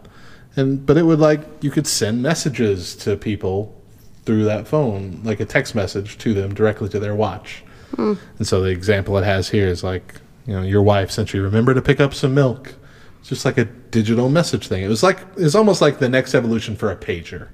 and 0.56 0.84
but 0.84 0.98
it 0.98 1.04
would 1.04 1.20
like 1.20 1.42
you 1.62 1.70
could 1.70 1.86
send 1.86 2.24
messages 2.24 2.96
to 2.98 3.16
people 3.16 3.80
through 4.26 4.46
that 4.46 4.68
phone, 4.68 5.22
like 5.24 5.40
a 5.40 5.46
text 5.46 5.76
message 5.76 6.18
to 6.18 6.34
them 6.34 6.56
directly 6.56 6.90
to 6.90 7.00
their 7.00 7.14
watch. 7.14 7.64
Hmm. 7.96 8.14
And 8.40 8.48
so 8.48 8.62
the 8.62 8.70
example 8.70 9.16
it 9.20 9.26
has 9.26 9.50
here 9.50 9.68
is 9.68 9.84
like, 9.84 10.16
you 10.48 10.54
know, 10.54 10.64
your 10.64 10.82
wife 10.82 11.12
sent 11.12 11.36
you, 11.36 11.44
remember 11.44 11.76
to 11.76 11.84
pick 11.84 12.00
up 12.00 12.16
some 12.16 12.34
milk. 12.34 12.74
It's 13.20 13.30
just 13.30 13.46
like 13.46 13.60
a 13.60 13.66
digital 13.66 14.28
message 14.28 14.68
thing. 14.68 14.84
It 14.84 14.88
was 14.88 15.04
like 15.04 15.20
it's 15.38 15.54
almost 15.54 15.82
like 15.82 16.00
the 16.00 16.10
next 16.10 16.34
evolution 16.34 16.76
for 16.76 16.90
a 16.90 16.96
pager. 16.96 17.50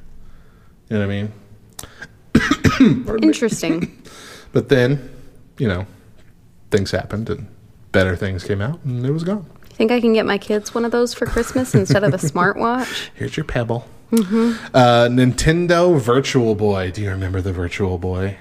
You 0.89 0.97
know 0.97 0.99
what 0.99 1.03
I 1.03 1.07
mean? 1.07 1.33
Interesting. 2.79 3.97
But 4.53 4.67
then, 4.67 5.09
you 5.57 5.67
know, 5.69 5.85
things 6.71 6.91
happened 6.91 7.29
and 7.29 7.47
better 7.93 8.17
things 8.17 8.43
came 8.43 8.61
out 8.61 8.81
and 8.83 9.05
it 9.05 9.11
was 9.11 9.23
gone. 9.23 9.45
Think 9.63 9.91
I 9.91 10.01
can 10.01 10.11
get 10.11 10.25
my 10.25 10.37
kids 10.37 10.75
one 10.75 10.83
of 10.83 10.91
those 10.91 11.13
for 11.13 11.25
Christmas 11.25 11.73
instead 11.73 12.03
of 12.03 12.13
a 12.13 12.17
smartwatch? 12.17 13.11
Here's 13.15 13.37
your 13.37 13.45
Pebble. 13.45 13.87
Uh, 14.11 15.07
Nintendo 15.09 15.97
Virtual 15.97 16.53
Boy. 16.53 16.91
Do 16.91 17.01
you 17.01 17.09
remember 17.11 17.39
the 17.39 17.53
Virtual 17.53 17.97
Boy? 17.97 18.37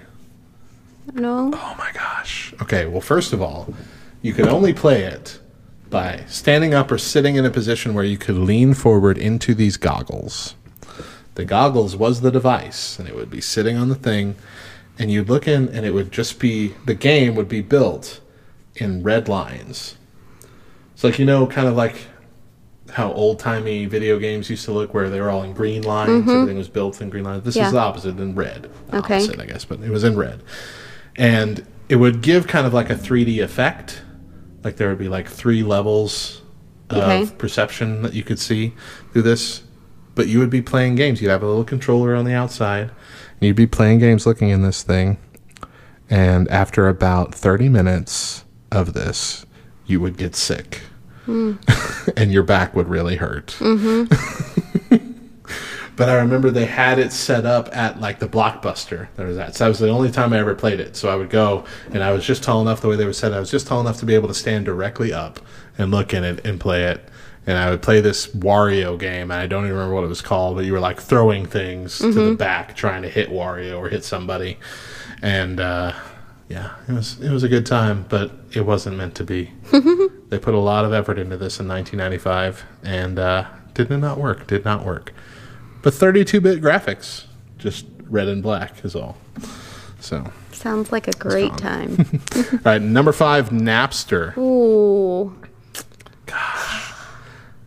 No. 1.15 1.53
Oh 1.55 1.75
my 1.79 1.93
gosh. 1.95 2.53
Okay, 2.61 2.87
well, 2.87 3.01
first 3.01 3.33
of 3.33 3.41
all, 3.41 3.73
you 4.21 4.33
could 4.33 4.49
only 4.49 4.73
play 4.73 5.05
it 5.05 5.39
by 5.91 6.25
standing 6.27 6.75
up 6.75 6.91
or 6.91 6.99
sitting 6.99 7.37
in 7.37 7.45
a 7.45 7.51
position 7.51 7.95
where 7.95 8.05
you 8.05 8.19
could 8.19 8.37
lean 8.37 8.75
forward 8.75 9.17
into 9.17 9.55
these 9.55 9.77
goggles. 9.77 10.57
The 11.35 11.45
goggles 11.45 11.97
was 11.97 12.21
the 12.21 12.31
device, 12.31 12.99
and 12.99 13.09
it 13.09 13.15
would 13.15 13.31
be 13.31 13.41
sitting 13.41 13.77
on 13.77 13.89
the 13.89 13.95
thing, 13.95 14.35
and 14.99 15.11
you'd 15.11 15.29
look 15.29 15.47
in, 15.47 15.69
and 15.69 15.87
it 15.87 15.93
would 15.93 16.13
just 16.13 16.39
be 16.39 16.75
the 16.85 16.95
game 16.95 17.35
would 17.35 17.49
be 17.49 17.63
built 17.63 18.21
in 18.77 19.03
red 19.03 19.29
lines. 19.29 19.97
It's 20.95 21.05
like, 21.05 21.19
you 21.19 21.25
know, 21.25 21.47
kind 21.47 21.69
of 21.69 21.77
like 21.77 22.07
how 22.91 23.13
old 23.13 23.39
timey 23.39 23.87
video 23.87 24.19
games 24.19 24.51
used 24.51 24.65
to 24.65 24.73
look, 24.73 24.93
where 24.93 25.09
they 25.09 25.21
were 25.21 25.31
all 25.31 25.45
in 25.45 25.53
green 25.53 25.83
lines, 25.83 26.11
mm-hmm. 26.23 26.31
everything 26.31 26.59
was 26.59 26.69
built 26.69 27.01
in 27.01 27.09
green 27.09 27.25
lines. 27.25 27.45
This 27.45 27.57
Yeah. 27.57 27.67
is 27.67 27.73
the 27.73 27.79
opposite 27.79 28.19
in 28.19 28.35
red. 28.35 28.69
Okay. 28.93 29.17
Opposite, 29.17 29.41
I 29.41 29.47
guess, 29.47 29.65
but 29.65 29.81
it 29.81 29.91
was 29.91 30.03
in 30.05 30.17
red 30.17 30.43
and 31.17 31.67
it 31.89 31.97
would 31.97 32.23
give 32.23 32.47
kind 32.47 32.67
of 32.67 32.73
like 32.75 32.91
a 32.91 32.95
3D 32.95 33.43
effect. 33.43 34.03
Like 34.65 34.77
there 34.77 34.89
would 34.89 34.99
be 34.99 35.09
like 35.09 35.29
three 35.29 35.63
levels 35.63 36.43
of 36.89 36.99
Okay. 36.99 37.31
perception 37.37 38.03
that 38.03 38.15
you 38.15 38.23
could 38.23 38.39
see 38.39 38.73
through 39.13 39.23
this. 39.23 39.63
But 40.15 40.29
you 40.29 40.39
would 40.39 40.51
be 40.51 40.63
playing 40.63 40.97
games. 40.97 41.23
You'd 41.23 41.31
have 41.31 41.43
a 41.43 41.47
little 41.47 41.65
controller 41.65 42.15
on 42.15 42.25
the 42.25 42.35
outside, 42.35 42.91
and 42.91 43.43
you'd 43.43 43.57
be 43.57 43.67
playing 43.67 44.01
games 44.01 44.27
looking 44.27 44.49
in 44.49 44.63
this 44.63 44.83
thing. 44.83 45.19
And 46.09 46.49
after 46.49 46.89
about 46.89 47.35
30 47.35 47.69
minutes 47.69 48.45
of 48.73 48.93
this, 48.95 49.47
you 49.87 50.01
would 50.01 50.17
get 50.17 50.35
sick. 50.35 50.83
Hmm. 51.25 51.55
and 52.17 52.33
your 52.33 52.43
back 52.43 52.75
would 52.75 52.89
really 52.89 53.17
hurt. 53.17 53.57
Mm-hmm. 53.61 54.13
But 56.01 56.09
I 56.09 56.15
remember 56.15 56.51
they 56.51 56.65
had 56.65 56.99
it 56.99 57.13
set 57.13 57.45
up 57.45 57.69
at 57.77 58.01
like 58.01 58.21
the 58.21 58.27
blockbuster 58.27 59.09
that 59.17 59.27
was 59.27 59.37
at. 59.37 59.55
So 59.55 59.65
that 59.65 59.69
was 59.69 59.81
the 59.81 59.91
only 59.91 60.11
time 60.11 60.33
I 60.33 60.39
ever 60.39 60.55
played 60.55 60.81
it. 60.81 60.97
So 60.97 61.11
I 61.11 61.15
would 61.15 61.29
go 61.29 61.67
and 61.93 62.03
I 62.03 62.11
was 62.11 62.25
just 62.25 62.43
tall 62.43 62.63
enough 62.63 62.81
the 62.81 62.89
way 62.89 62.97
they 62.97 63.05
were 63.05 63.13
set. 63.13 63.35
I 63.35 63.39
was 63.39 63.51
just 63.51 63.67
tall 63.67 63.83
enough 63.83 63.99
to 63.99 64.07
be 64.07 64.15
able 64.15 64.29
to 64.29 64.33
stand 64.33 64.65
directly 64.65 65.13
up 65.13 65.41
and 65.77 65.91
look 65.91 66.15
in 66.15 66.25
it 66.25 66.43
and 66.47 66.59
play 66.59 66.85
it. 66.85 67.07
And 67.47 67.57
I 67.59 67.71
would 67.71 67.83
play 67.83 68.01
this 68.01 68.27
Wario 68.29 68.99
game. 68.99 69.31
And 69.31 69.41
I 69.41 69.47
don't 69.47 69.65
even 69.65 69.75
remember 69.77 69.95
what 69.95 70.05
it 70.05 70.09
was 70.09 70.23
called, 70.23 70.57
but 70.57 70.65
you 70.65 70.73
were 70.73 70.81
like 70.81 71.01
throwing 71.01 71.47
things 71.47 71.99
to 71.99 72.13
the 72.13 72.35
back, 72.35 72.77
trying 72.77 73.03
to 73.03 73.09
hit 73.09 73.31
Wario 73.31 73.79
or 73.79 73.89
hit 73.89 74.05
somebody. 74.05 74.59
And 75.23 75.59
uh, 75.59 75.93
yeah, 76.49 76.75
it 76.89 76.93
was 76.93 77.21
it 77.21 77.31
was 77.31 77.43
a 77.45 77.49
good 77.49 77.65
time, 77.65 78.05
but 78.09 78.33
it 78.53 78.67
wasn't 78.67 78.97
meant 78.97 79.15
to 79.17 79.25
be. 79.25 79.53
they 80.29 80.39
put 80.39 80.53
a 80.53 80.59
lot 80.59 80.85
of 80.85 80.93
effort 80.93 81.19
into 81.19 81.37
this 81.37 81.61
in 81.61 81.69
1995, 81.69 82.65
and 82.83 83.19
uh, 83.19 83.47
did 83.75 83.89
not 83.91 84.19
work. 84.19 84.47
Did 84.49 84.65
not 84.65 84.85
work. 84.85 85.13
But 85.83 85.95
32-bit 85.95 86.61
graphics, 86.61 87.25
just 87.57 87.87
red 88.03 88.29
and 88.29 88.43
black 88.43 88.85
is 88.85 88.95
all. 88.95 89.17
So, 90.01 90.31
Sounds 90.53 90.93
like 90.93 91.09
a 91.09 91.13
great 91.13 91.57
time. 91.57 92.21
all 92.37 92.59
right, 92.65 92.83
number 92.83 93.13
five, 93.13 93.51
Napster. 93.51 94.37
Ooh. 94.37 95.35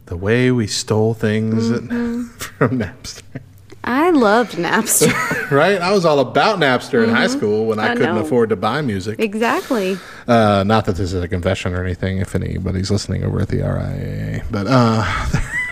The 0.08 0.18
way 0.18 0.52
we 0.52 0.68
stole 0.68 1.14
things 1.14 1.72
at- 1.72 1.82
from 2.40 2.80
Napster. 2.80 3.22
I 3.86 4.12
loved 4.12 4.54
Napster. 4.54 5.12
Right? 5.52 5.80
I 5.82 5.92
was 5.92 6.04
all 6.04 6.20
about 6.20 6.58
Napster 6.60 7.04
in 7.04 7.12
high 7.12 7.28
school 7.28 7.66
when 7.68 7.78
I, 7.78 7.92
I 7.92 7.96
couldn't 7.96 8.16
know. 8.16 8.22
afford 8.24 8.50
to 8.50 8.56
buy 8.56 8.82
music. 8.82 9.20
exactly. 9.20 9.98
Uh, 10.28 10.64
not 10.66 10.86
that 10.86 10.96
this 10.96 11.14
is 11.14 11.22
a 11.22 11.28
confession 11.28 11.74
or 11.76 11.84
anything, 11.84 12.18
if 12.18 12.34
anybody's 12.34 12.90
listening 12.90 13.24
over 13.24 13.40
at 13.42 13.50
the 13.50 13.58
RIAA. 13.58 14.44
But, 14.50 14.66
uh, 14.68 15.04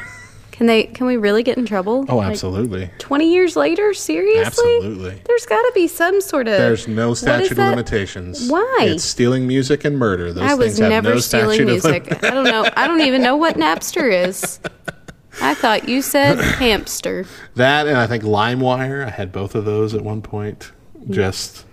Can 0.61 0.67
they 0.67 0.83
can 0.83 1.07
we 1.07 1.17
really 1.17 1.41
get 1.41 1.57
in 1.57 1.65
trouble? 1.65 2.05
oh, 2.07 2.17
Like, 2.17 2.29
absolutely. 2.29 2.91
20 2.99 3.33
years 3.33 3.55
later? 3.55 3.95
Seriously? 3.95 4.45
Absolutely. 4.45 5.19
There's 5.25 5.47
got 5.47 5.59
to 5.59 5.71
be 5.73 5.87
some 5.87 6.21
sort 6.21 6.47
of 6.47 6.53
There's 6.55 6.87
no 6.87 7.15
statute 7.15 7.53
of 7.53 7.57
limitations. 7.57 8.47
Why? 8.47 8.77
It's 8.81 9.03
stealing 9.03 9.47
music 9.47 9.85
and 9.85 9.97
murder. 9.97 10.31
Those 10.31 10.43
I 10.43 10.53
was 10.53 10.67
things 10.67 10.77
have 10.77 10.89
never 10.91 11.15
no 11.15 11.19
stealing 11.19 11.55
statute 11.55 11.61
of 11.63 11.83
music. 11.83 12.23
I 12.23 12.29
don't 12.29 12.43
know. 12.43 12.69
I 12.77 12.85
don't 12.85 13.01
even 13.01 13.23
know 13.23 13.35
what 13.37 13.55
Napster 13.55 14.27
is. 14.27 14.59
I 15.41 15.55
thought 15.55 15.89
you 15.89 16.03
said 16.03 16.37
hamster. 16.39 17.25
that 17.55 17.87
and 17.87 17.97
I 17.97 18.05
think 18.05 18.23
LimeWire. 18.23 19.03
I 19.03 19.09
had 19.09 19.31
both 19.31 19.55
of 19.55 19.65
those 19.65 19.95
at 19.95 20.03
one 20.03 20.21
point. 20.21 20.71
Just 21.09 21.65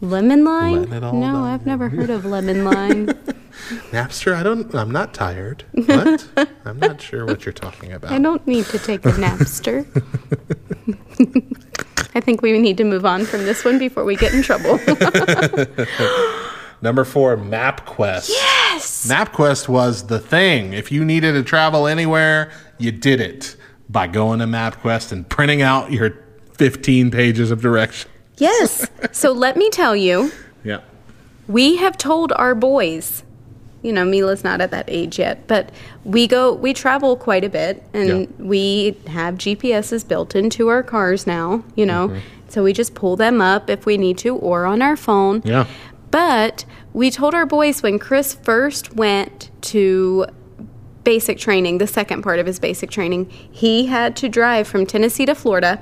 Lemon 0.00 0.44
line? 0.44 0.76
Letting 0.82 0.92
it 0.94 1.02
all 1.02 1.14
No, 1.14 1.32
down. 1.32 1.44
I've 1.48 1.66
never 1.66 1.88
heard 1.88 2.10
of 2.10 2.24
lemon 2.24 2.64
line. 2.64 3.12
Napster? 3.92 4.34
I 4.34 4.42
don't. 4.42 4.74
I'm 4.74 4.90
not 4.90 5.14
tired. 5.14 5.64
What? 5.72 6.26
I'm 6.64 6.78
not 6.78 7.00
sure 7.00 7.24
what 7.26 7.44
you're 7.44 7.52
talking 7.52 7.92
about. 7.92 8.10
I 8.12 8.18
don't 8.18 8.46
need 8.46 8.66
to 8.66 8.78
take 8.78 9.04
a 9.06 9.12
Napster. 9.12 9.86
I 12.14 12.20
think 12.20 12.42
we 12.42 12.58
need 12.58 12.76
to 12.78 12.84
move 12.84 13.04
on 13.06 13.24
from 13.24 13.44
this 13.44 13.64
one 13.64 13.78
before 13.78 14.04
we 14.04 14.16
get 14.16 14.34
in 14.34 14.42
trouble. 14.42 14.78
Number 16.82 17.04
four, 17.04 17.36
MapQuest. 17.36 18.30
yes. 18.30 19.06
MapQuest 19.08 19.68
was 19.68 20.06
the 20.06 20.18
thing. 20.18 20.72
If 20.72 20.90
you 20.90 21.04
needed 21.04 21.32
to 21.32 21.42
travel 21.42 21.86
anywhere, 21.86 22.50
you 22.78 22.90
did 22.90 23.20
it 23.20 23.54
by 23.90 24.06
going 24.06 24.38
to 24.40 24.46
MapQuest 24.46 25.12
and 25.12 25.28
printing 25.28 25.60
out 25.62 25.92
your 25.92 26.16
15 26.54 27.10
pages 27.10 27.50
of 27.50 27.60
directions. 27.60 28.10
Yes. 28.38 28.88
So 29.12 29.32
let 29.32 29.56
me 29.58 29.68
tell 29.70 29.94
you, 29.94 30.32
Yeah. 30.64 30.80
we 31.48 31.76
have 31.76 31.98
told 31.98 32.32
our 32.32 32.54
boys, 32.54 33.22
you 33.82 33.92
know, 33.92 34.04
Mila's 34.04 34.44
not 34.44 34.60
at 34.60 34.70
that 34.70 34.84
age 34.88 35.18
yet, 35.18 35.46
but 35.46 35.70
we 36.04 36.26
go, 36.26 36.52
we 36.52 36.72
travel 36.74 37.16
quite 37.16 37.44
a 37.44 37.48
bit 37.48 37.82
and 37.94 38.08
Yeah. 38.08 38.26
we 38.38 38.96
have 39.06 39.34
GPSs 39.36 40.06
built 40.06 40.34
into 40.36 40.68
our 40.68 40.82
cars 40.82 41.26
now, 41.26 41.64
you 41.76 41.86
know, 41.86 42.08
Mm-hmm. 42.08 42.18
so 42.48 42.62
we 42.62 42.72
just 42.72 42.94
pull 42.94 43.16
them 43.16 43.40
up 43.40 43.70
if 43.70 43.86
we 43.86 43.96
need 43.96 44.18
to 44.18 44.36
or 44.36 44.66
on 44.66 44.82
our 44.82 44.96
phone. 44.96 45.40
Yeah. 45.44 45.66
But 46.10 46.64
we 46.92 47.10
told 47.10 47.34
our 47.34 47.46
boys 47.46 47.82
when 47.82 47.98
Chris 47.98 48.34
first 48.34 48.96
went 48.96 49.50
to 49.62 50.26
basic 51.04 51.38
training, 51.38 51.78
the 51.78 51.86
second 51.86 52.22
part 52.22 52.38
of 52.38 52.46
his 52.46 52.58
basic 52.58 52.90
training, 52.90 53.30
he 53.30 53.86
had 53.86 54.16
to 54.16 54.28
drive 54.28 54.66
from 54.68 54.84
Tennessee 54.86 55.24
to 55.26 55.34
Florida 55.34 55.80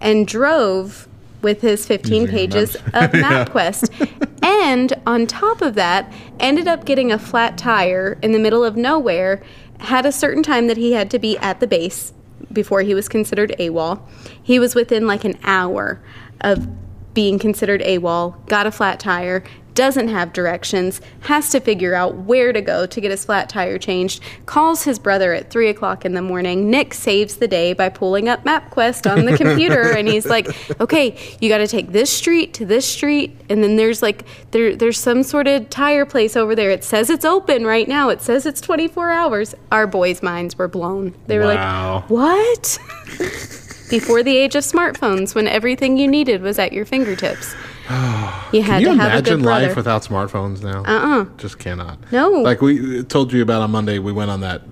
and 0.00 0.26
drove 0.28 1.08
with 1.40 1.60
his 1.62 1.86
15 1.86 2.12
Using 2.22 2.28
pages 2.36 2.74
of 2.76 2.82
MapQuest. 3.12 4.31
And 4.62 4.92
on 5.04 5.26
top 5.26 5.60
of 5.60 5.74
that, 5.74 6.10
ended 6.38 6.68
up 6.68 6.84
getting 6.84 7.10
a 7.10 7.18
flat 7.18 7.58
tire 7.58 8.16
in 8.22 8.30
the 8.30 8.38
middle 8.38 8.64
of 8.64 8.76
nowhere, 8.76 9.42
had 9.80 10.06
a 10.06 10.12
certain 10.12 10.42
time 10.42 10.68
that 10.68 10.76
he 10.76 10.92
had 10.92 11.10
to 11.10 11.18
be 11.18 11.36
at 11.38 11.58
the 11.58 11.66
base 11.66 12.12
before 12.52 12.82
he 12.82 12.94
was 12.94 13.08
considered 13.08 13.52
AWOL. 13.58 14.00
He 14.40 14.60
was 14.60 14.76
within 14.76 15.04
like 15.04 15.24
an 15.24 15.36
hour 15.42 16.00
of 16.42 16.68
being 17.12 17.40
considered 17.40 17.80
AWOL, 17.82 18.46
got 18.46 18.68
a 18.68 18.70
flat 18.70 19.00
tire, 19.00 19.42
doesn't 19.74 20.08
have 20.08 20.32
directions, 20.32 21.00
has 21.20 21.50
to 21.50 21.60
figure 21.60 21.94
out 21.94 22.14
where 22.16 22.52
to 22.52 22.60
go 22.60 22.86
to 22.86 23.00
get 23.00 23.10
his 23.10 23.24
flat 23.24 23.48
tire 23.48 23.78
changed, 23.78 24.22
calls 24.46 24.84
his 24.84 24.98
brother 24.98 25.32
at 25.32 25.50
3 25.50 25.68
o'clock 25.68 26.04
in 26.04 26.14
the 26.14 26.22
morning. 26.22 26.70
Nick 26.70 26.94
saves 26.94 27.36
the 27.36 27.48
day 27.48 27.72
by 27.72 27.88
pulling 27.88 28.28
up 28.28 28.44
MapQuest 28.44 29.10
on 29.10 29.24
the 29.24 29.36
computer 29.36 29.82
and 29.96 30.06
he's 30.08 30.26
like, 30.26 30.48
okay, 30.80 31.18
you 31.40 31.48
got 31.48 31.58
to 31.58 31.66
take 31.68 31.92
this 31.92 32.10
street 32.10 32.54
to 32.54 32.66
this 32.66 32.86
street. 32.86 33.36
And 33.48 33.62
then 33.62 33.76
there's 33.76 34.02
like, 34.02 34.24
there, 34.50 34.76
there's 34.76 34.98
some 34.98 35.22
sort 35.22 35.46
of 35.46 35.68
tire 35.70 36.04
place 36.06 36.36
over 36.36 36.54
there. 36.54 36.70
It 36.70 36.84
says 36.84 37.10
it's 37.10 37.24
open 37.24 37.64
right 37.66 37.88
now. 37.88 38.08
It 38.08 38.20
says 38.22 38.46
it's 38.46 38.60
24 38.60 39.10
hours. 39.10 39.54
Our 39.70 39.86
boys' 39.86 40.22
minds 40.22 40.56
were 40.58 40.68
blown. 40.68 41.14
They 41.26 41.38
were 41.38 41.44
Wow. 41.44 41.96
like, 41.96 42.10
what? 42.10 42.78
Before 43.92 44.22
the 44.22 44.36
age 44.36 44.54
of 44.56 44.64
smartphones, 44.64 45.34
when 45.34 45.46
everything 45.46 45.96
you 45.98 46.08
needed 46.08 46.42
was 46.42 46.58
at 46.58 46.72
your 46.72 46.84
fingertips. 46.84 47.54
You 48.52 48.62
had 48.62 48.82
Can 48.82 48.92
you 48.92 48.96
to 48.96 49.02
have 49.02 49.12
a 49.12 49.14
imagine 49.16 49.36
good 49.38 49.42
brother. 49.44 49.66
life 49.68 49.76
without 49.76 50.02
smartphones 50.02 50.62
now? 50.62 50.82
Uh-uh. 50.84 51.24
Just 51.38 51.58
cannot. 51.58 51.98
No. 52.12 52.28
Like 52.30 52.60
we 52.60 53.02
told 53.04 53.32
you 53.32 53.40
about 53.42 53.62
on 53.62 53.70
Monday, 53.70 53.98
we 53.98 54.12
went 54.12 54.30
on 54.30 54.40
that 54.40 54.62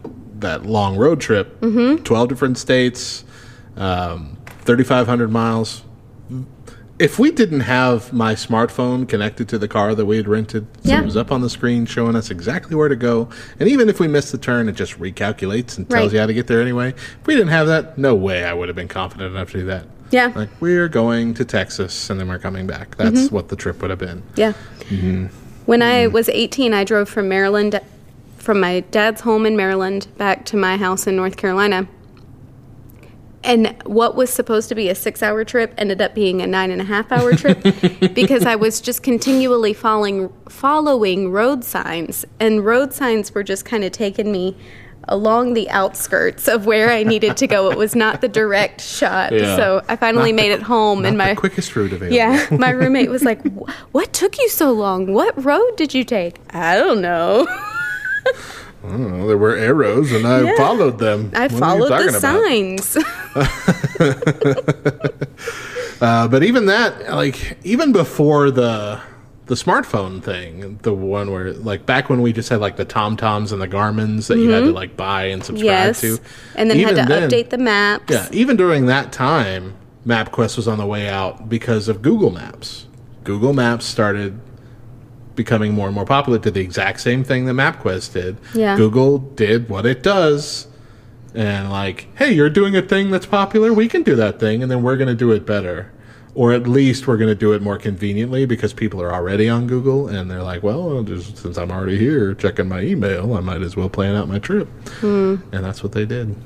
that 0.41 0.67
long 0.67 0.97
road 0.99 1.19
trip, 1.21 1.59
Mm-hmm. 1.61 2.03
12 2.05 2.29
different 2.29 2.59
states, 2.59 3.25
um, 3.77 4.37
3,500 4.65 5.31
miles. 5.31 5.83
If 7.01 7.19
we 7.19 7.31
didn't 7.31 7.61
have 7.61 8.13
my 8.13 8.35
smartphone 8.35 9.09
connected 9.09 9.49
to 9.49 9.59
the 9.59 9.67
car 9.67 9.95
that 9.95 10.05
we 10.05 10.19
had 10.19 10.29
rented, 10.29 10.67
so 10.85 10.91
Yeah. 10.91 11.01
it 11.01 11.07
was 11.07 11.17
up 11.17 11.33
on 11.33 11.41
the 11.41 11.49
screen 11.49 11.87
showing 11.87 12.15
us 12.15 12.31
exactly 12.31 12.77
where 12.77 12.91
to 12.91 12.95
go, 12.97 13.31
and 13.59 13.71
even 13.71 13.89
if 13.89 13.99
we 13.99 14.07
missed 14.07 14.33
the 14.33 14.39
turn, 14.39 14.69
it 14.69 14.77
just 14.77 15.01
recalculates 15.01 15.79
and 15.79 15.89
tells 15.89 16.05
Right. 16.09 16.13
you 16.13 16.19
how 16.21 16.27
to 16.27 16.35
get 16.35 16.47
there 16.47 16.61
anyway. 16.61 16.91
If 16.91 17.27
we 17.27 17.35
didn't 17.35 17.49
have 17.53 17.67
that, 17.69 17.97
no 17.97 18.15
way 18.15 18.45
I 18.45 18.53
would 18.53 18.69
have 18.69 18.77
been 18.77 18.87
confident 18.89 19.35
enough 19.35 19.51
to 19.53 19.61
do 19.61 19.65
that. 19.67 19.87
Yeah. 20.11 20.31
Like 20.35 20.51
we're 20.61 20.89
going 20.89 21.33
to 21.35 21.45
Texas 21.47 22.11
and 22.11 22.21
then 22.21 22.29
we're 22.29 22.39
coming 22.39 22.67
back. 22.67 22.97
That's 22.99 23.19
Mm-hmm. 23.23 23.35
what 23.35 23.49
the 23.49 23.57
trip 23.57 23.81
would 23.81 23.89
have 23.89 23.99
been. 23.99 24.23
Yeah. 24.37 24.53
Mm-hmm. 24.91 25.27
When 25.65 25.81
I 25.81 26.07
was 26.07 26.29
18, 26.29 26.75
I 26.75 26.85
drove 26.85 27.09
from 27.09 27.31
Maryland, 27.31 27.81
from 28.37 28.61
my 28.61 28.81
dad's 28.91 29.23
home 29.23 29.47
in 29.47 29.57
Maryland 29.57 30.07
back 30.19 30.45
to 30.47 30.57
my 30.59 30.77
house 30.77 31.07
in 31.07 31.17
North 31.17 31.39
Carolina. 31.39 31.87
And 33.43 33.75
what 33.87 34.17
was 34.17 34.29
supposed 34.31 34.69
to 34.69 34.75
be 34.75 34.89
a 34.91 34.95
six 34.95 35.23
hour 35.23 35.45
trip 35.45 35.73
ended 35.79 36.01
up 36.03 36.15
being 36.15 36.43
a 36.43 36.47
nine 36.47 36.71
and 36.71 36.81
a 36.81 36.85
half 36.85 37.11
hour 37.11 37.33
trip 37.35 37.63
because 38.15 38.45
I 38.45 38.55
was 38.57 38.81
just 38.83 39.03
continually 39.03 39.73
following, 39.73 40.31
following 40.49 41.31
road 41.33 41.65
signs. 41.65 42.27
And 42.39 42.65
road 42.65 42.93
signs 42.93 43.33
were 43.35 43.43
just 43.43 43.65
kind 43.65 43.83
of 43.83 43.93
taking 43.93 44.31
me 44.31 44.57
along 45.09 45.55
the 45.55 45.69
outskirts 45.71 46.47
of 46.49 46.67
where 46.67 46.91
I 46.93 47.03
needed 47.03 47.39
to 47.39 47.47
go. 47.47 47.71
It 47.71 47.79
was 47.79 47.97
not 47.97 48.21
the 48.21 48.29
direct 48.29 48.81
shot. 48.99 49.33
Yeah. 49.33 49.57
So 49.57 49.83
I 49.89 49.97
finally 49.97 50.33
Not 50.33 50.37
the- 50.37 50.43
made 50.49 50.53
it 50.53 50.63
home. 50.63 51.07
and 51.07 51.17
my 51.17 51.31
the 51.33 51.41
quickest 51.41 51.75
route 51.75 51.93
available. 51.95 52.15
yeah, 52.15 52.47
my 52.59 52.69
roommate 52.71 53.09
was 53.09 53.25
like, 53.25 53.41
"What 53.93 54.13
took 54.13 54.39
you 54.39 54.51
so 54.51 54.71
long? 54.71 55.15
What 55.15 55.43
road 55.43 55.77
did 55.79 55.95
you 55.95 56.05
take?" 56.05 56.37
I 56.51 56.77
don't 56.77 57.01
know. 57.01 57.47
I 58.83 58.89
don't 58.89 59.19
know, 59.19 59.27
there 59.29 59.37
were 59.37 59.55
arrows 59.57 60.11
and 60.13 60.27
I 60.27 60.41
Yeah. 60.41 60.57
followed 60.57 60.99
them. 60.99 61.31
I 61.35 61.49
What 61.49 61.53
followed 61.53 61.91
the 61.91 62.13
signs. 62.13 62.97
Uh, 66.01 66.27
but 66.29 66.43
even 66.43 66.65
that, 66.65 67.13
like, 67.13 67.59
even 67.63 67.93
before 67.93 68.51
the 68.51 68.99
the 69.47 69.55
smartphone 69.55 70.23
thing, 70.23 70.79
the 70.83 70.95
one 70.95 71.31
where, 71.31 71.53
like, 71.53 71.85
back 71.85 72.09
when 72.09 72.23
we 72.23 72.33
just 72.33 72.49
had 72.49 72.59
like 72.61 72.77
the 72.77 72.87
Tom 72.87 73.19
Toms 73.19 73.53
and 73.53 73.61
the 73.61 73.69
Garmins 73.69 74.29
that 74.29 74.39
you 74.39 74.49
had 74.49 74.61
to 74.65 74.73
like 74.73 74.97
buy 74.97 75.25
and 75.25 75.45
subscribe 75.45 75.95
Mm-hmm. 75.95 76.07
yes, 76.07 76.11
to, 76.19 76.19
and 76.57 76.71
then 76.71 76.79
even 76.79 76.97
had 76.97 77.07
to 77.07 77.15
then- 77.15 77.29
update 77.29 77.51
the 77.51 77.59
maps. 77.59 78.05
Yeah, 78.09 78.29
even 78.33 78.57
during 78.57 78.87
that 78.87 79.13
time, 79.13 79.75
MapQuest 80.07 80.57
was 80.57 80.67
on 80.67 80.79
the 80.79 80.87
way 80.87 81.07
out 81.07 81.51
because 81.51 81.87
of 81.89 82.01
Google 82.01 82.31
Maps. 82.31 82.87
Google 83.25 83.53
Maps 83.53 83.85
started 83.85 84.41
becoming 85.35 85.75
more 85.75 85.87
and 85.87 85.95
more 85.95 86.05
popular. 86.05 86.39
Did 86.39 86.55
the 86.55 86.61
exact 86.61 87.01
same 87.01 87.25
thing 87.25 87.47
that 87.47 87.53
MapQuest 87.53 88.13
did. 88.13 88.37
Yeah. 88.55 88.77
Google 88.77 89.19
did 89.19 89.69
what 89.69 89.87
it 89.87 90.03
does, 90.03 90.67
and 91.35 91.71
like, 91.71 92.09
hey, 92.17 92.33
you're 92.33 92.51
doing 92.51 92.77
a 92.77 92.83
thing 92.83 93.11
that's 93.11 93.27
popular. 93.27 93.73
We 93.73 93.89
can 93.89 94.03
do 94.03 94.17
that 94.17 94.41
thing, 94.41 94.63
and 94.63 94.71
then 94.71 94.83
we're 94.83 94.97
going 94.97 95.09
to 95.09 95.15
do 95.15 95.33
it 95.33 95.47
better. 95.47 95.93
Or 96.33 96.53
at 96.53 96.69
least 96.69 97.09
we're 97.09 97.17
going 97.17 97.29
to 97.29 97.35
do 97.35 97.53
it 97.55 97.61
more 97.61 97.77
conveniently 97.77 98.47
because 98.47 98.73
people 98.73 99.03
are 99.03 99.13
already 99.13 99.49
on 99.49 99.67
Google 99.67 100.07
and 100.07 100.31
they're 100.31 100.45
like, 100.45 100.63
well, 100.63 101.03
just, 101.03 101.39
since 101.39 101.59
I'm 101.59 101.73
already 101.73 101.99
here 101.99 102.35
checking 102.35 102.69
my 102.69 102.83
email, 102.83 103.35
I 103.35 103.41
might 103.41 103.63
as 103.63 103.75
well 103.75 103.89
plan 103.89 104.15
out 104.15 104.29
my 104.29 104.39
trip. 104.39 104.69
Hmm. 105.01 105.37
And 105.51 105.65
that's 105.65 105.83
what 105.83 105.91
they 105.91 106.07
did. 106.07 106.37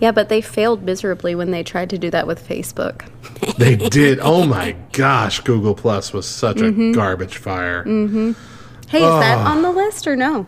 Yeah, 0.00 0.10
but 0.10 0.28
they 0.28 0.40
failed 0.40 0.82
miserably 0.82 1.34
when 1.34 1.50
they 1.50 1.62
tried 1.62 1.88
to 1.90 1.98
do 1.98 2.10
that 2.10 2.26
with 2.26 2.46
Facebook. 2.46 3.08
They 3.58 3.76
did. 3.76 4.18
Oh 4.22 4.46
my 4.46 4.74
gosh, 4.92 5.40
Google 5.40 5.74
Plus 5.74 6.12
was 6.12 6.26
such 6.26 6.56
Mm-hmm. 6.56 6.90
a 6.90 6.92
garbage 6.94 7.36
fire. 7.36 7.84
Hey, 7.84 8.98
is 9.02 9.20
that 9.20 9.38
on 9.46 9.62
the 9.62 9.70
list 9.70 10.06
or 10.06 10.16
no? 10.16 10.46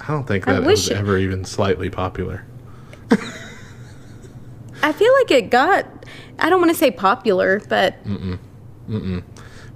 I 0.00 0.08
don't 0.08 0.26
think 0.26 0.44
that 0.44 0.62
was 0.62 0.88
it- 0.90 0.96
ever 0.96 1.16
even 1.18 1.44
slightly 1.44 1.88
popular. 1.90 2.44
I 4.82 4.92
feel 4.92 5.12
like 5.14 5.30
it 5.30 5.50
got. 5.50 5.86
I 6.38 6.50
don't 6.50 6.60
want 6.60 6.70
to 6.72 6.76
say 6.76 6.90
popular, 6.90 7.60
but 7.68 7.96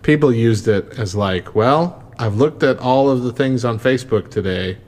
People 0.02 0.32
used 0.32 0.68
it 0.68 0.98
as 0.98 1.14
like, 1.14 1.54
well, 1.54 2.02
I've 2.18 2.36
looked 2.36 2.62
at 2.62 2.78
all 2.78 3.08
of 3.10 3.22
the 3.22 3.32
things 3.32 3.64
on 3.64 3.78
Facebook 3.78 4.30
today 4.30 4.78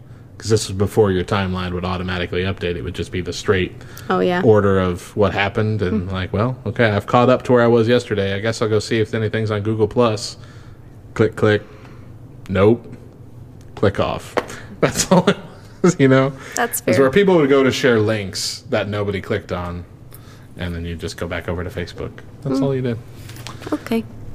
because 0.41 0.49
this 0.49 0.69
was 0.71 0.79
before 0.79 1.13
your 1.13 1.23
timeline 1.23 1.75
would 1.75 1.85
automatically 1.85 2.45
update. 2.45 2.75
It 2.75 2.81
would 2.83 2.95
just 2.95 3.13
be 3.13 3.21
the 3.21 3.33
straight 3.33 3.73
oh 4.09 4.21
yeah, 4.21 4.41
order 4.43 4.81
of 4.81 5.15
what 5.15 5.35
happened, 5.35 5.83
and 5.83 6.11
like, 6.11 6.33
well, 6.33 6.57
okay, 6.65 6.89
I've 6.89 7.07
caught 7.07 7.29
up 7.29 7.43
to 7.43 7.53
where 7.53 7.63
I 7.63 7.67
was 7.67 7.87
yesterday. 7.87 8.33
I 8.33 8.39
guess 8.39 8.63
I'll 8.63 8.69
go 8.71 8.79
see 8.79 9.01
if 9.01 9.13
anything's 9.13 9.51
on 9.51 9.61
Google 9.63 9.87
Plus. 9.87 10.39
Click, 11.13 11.37
click. 11.37 11.63
Nope. 12.49 12.91
Click 13.75 14.01
off. 14.01 14.35
That's 14.81 15.13
all 15.13 15.29
it 15.29 15.37
was, 15.83 16.01
you 16.01 16.09
know? 16.09 16.31
That's 16.57 16.79
It's 16.87 16.97
fair. 16.97 17.01
where 17.01 17.11
people 17.11 17.35
would 17.37 17.51
go 17.51 17.63
to 17.63 17.71
share 17.71 18.01
links 18.01 18.61
that 18.71 18.89
nobody 18.89 19.21
clicked 19.21 19.53
on, 19.53 19.85
and 20.57 20.75
then 20.75 20.87
you 20.87 20.97
just 20.97 21.19
go 21.19 21.29
back 21.29 21.51
over 21.51 21.63
to 21.63 21.69
Facebook. 21.69 22.13
That's 22.41 22.61
Hmm. 22.61 22.65
all 22.65 22.75
you 22.75 22.81
did. 22.81 22.99
okay. 23.75 24.05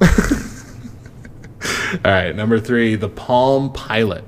All 2.04 2.12
right, 2.12 2.34
number 2.36 2.60
three, 2.60 2.94
the 2.94 3.08
Palm 3.08 3.72
Pilot. 3.72 4.22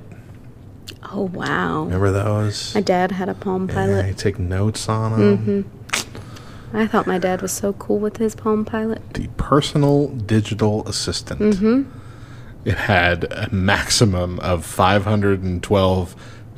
Oh 1.11 1.23
wow, 1.33 1.83
Remember 1.85 2.11
those? 2.11 2.73
my 2.75 2.81
dad 2.81 3.11
had 3.11 3.29
a 3.29 3.33
Palm 3.33 3.67
Pilot. 3.67 4.01
Yeah, 4.03 4.07
you 4.07 4.13
take 4.13 4.37
notes 4.39 4.87
on 4.87 5.11
them. 5.11 5.37
Mm-hmm. 5.65 6.77
I 6.77 6.85
thought 6.85 7.07
my 7.07 7.17
dad 7.17 7.41
was 7.41 7.51
so 7.51 7.73
cool 7.73 7.97
with 7.97 8.17
his 8.17 8.35
Palm 8.35 8.63
Pilot. 8.63 9.15
The 9.15 9.27
personal 9.37 10.09
digital 10.09 10.87
assistant. 10.87 11.39
Mm-hmm. 11.39 11.89
It 12.65 12.77
had 12.77 13.23
a 13.31 13.49
maximum 13.51 14.37
of 14.41 14.63
512 14.65 16.15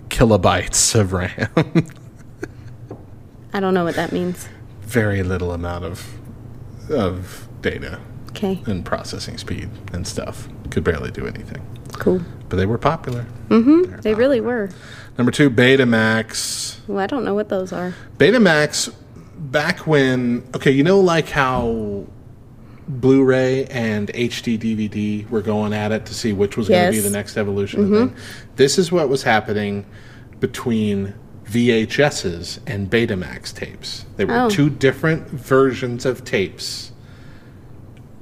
kilobytes 0.09 0.99
of 0.99 1.13
RAM. 1.13 1.87
I 3.53 3.59
don't 3.61 3.73
know 3.73 3.83
what 3.85 3.95
that 3.95 4.11
means. 4.11 4.49
Very 4.81 5.23
little 5.23 5.53
amount 5.53 5.85
of 5.85 6.05
of 6.89 7.47
data 7.61 7.99
Okay. 8.29 8.61
and 8.65 8.83
processing 8.83 9.37
speed 9.37 9.69
and 9.93 10.05
stuff. 10.05 10.49
Could 10.71 10.83
barely 10.83 11.11
do 11.11 11.25
anything. 11.25 11.65
Cool. 11.93 12.21
but 12.49 12.55
they 12.57 12.65
were 12.65 12.77
popular. 12.77 13.25
Mm-hmm. 13.49 14.01
They 14.01 14.13
really 14.13 14.41
were. 14.41 14.69
Number 15.17 15.31
two, 15.31 15.49
Betamax. 15.49 16.77
Well, 16.87 16.99
I 16.99 17.07
don't 17.07 17.23
know 17.25 17.33
what 17.35 17.49
those 17.49 17.71
are. 17.73 17.93
Betamax, 18.17 18.93
back 19.37 19.85
when, 19.87 20.43
okay, 20.55 20.71
you 20.71 20.83
know, 20.83 20.99
like 20.99 21.29
how 21.29 22.05
Blu 22.87 23.23
ray 23.23 23.65
and 23.65 24.07
HD 24.09 24.57
DVD 24.59 25.29
were 25.29 25.41
going 25.41 25.73
at 25.73 25.91
it 25.91 26.05
to 26.07 26.13
see 26.13 26.33
which 26.33 26.57
was 26.57 26.67
going 26.69 26.85
to 26.87 26.91
be 26.91 26.99
the 26.99 27.09
next 27.09 27.37
evolution 27.37 27.89
thing. 27.91 28.15
This 28.55 28.77
is 28.77 28.91
what 28.91 29.07
was 29.09 29.23
happening 29.23 29.85
between 30.39 31.13
VHSs 31.45 32.59
and 32.65 32.89
Betamax 32.89 33.53
tapes. 33.53 34.05
They 34.17 34.25
were 34.25 34.33
Oh. 34.37 34.49
two 34.49 34.69
different 34.69 35.27
versions 35.29 36.05
of 36.05 36.23
tapes, 36.25 36.91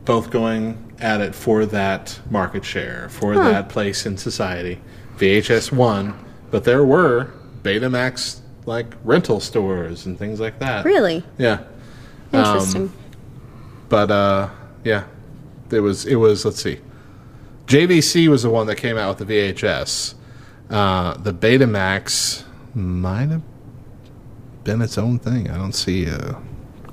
both 0.06 0.30
going 0.32 0.89
at 1.02 1.22
it 1.22 1.34
for 1.36 1.66
that 1.68 2.20
market 2.30 2.64
share, 2.66 3.08
for 3.10 3.36
that 3.36 3.70
place 3.70 4.06
in 4.06 4.18
society. 4.18 4.80
VHS 5.18 5.72
won, 5.72 6.14
but 6.52 6.64
there 6.64 6.84
were 6.84 7.32
Betamax 7.64 8.40
like 8.66 8.94
rental 9.04 9.40
stores 9.40 10.06
and 10.06 10.18
things 10.18 10.40
like 10.40 10.60
that. 10.60 10.86
Really 10.86 11.24
Yeah. 11.38 11.60
interesting. 12.32 12.92
But 13.90 14.12
uh 14.12 14.50
yeah. 14.84 15.06
It 15.72 15.80
was 15.82 16.06
it 16.06 16.16
was 16.16 16.46
let's 16.46 16.62
see. 16.62 16.80
JVC 17.68 18.28
was 18.28 18.44
the 18.44 18.50
one 18.50 18.66
that 18.68 18.76
came 18.76 18.98
out 18.98 19.18
with 19.20 19.28
the 19.28 19.34
VHS. 19.54 20.16
Uh 20.70 21.14
the 21.18 21.34
Betamax 21.34 22.44
might 22.76 23.30
have 23.30 23.42
been 24.64 24.82
its 24.82 24.98
own 24.98 25.20
thing. 25.20 25.50
I 25.50 25.58
don't 25.58 25.74
see 25.74 26.06
a 26.06 26.38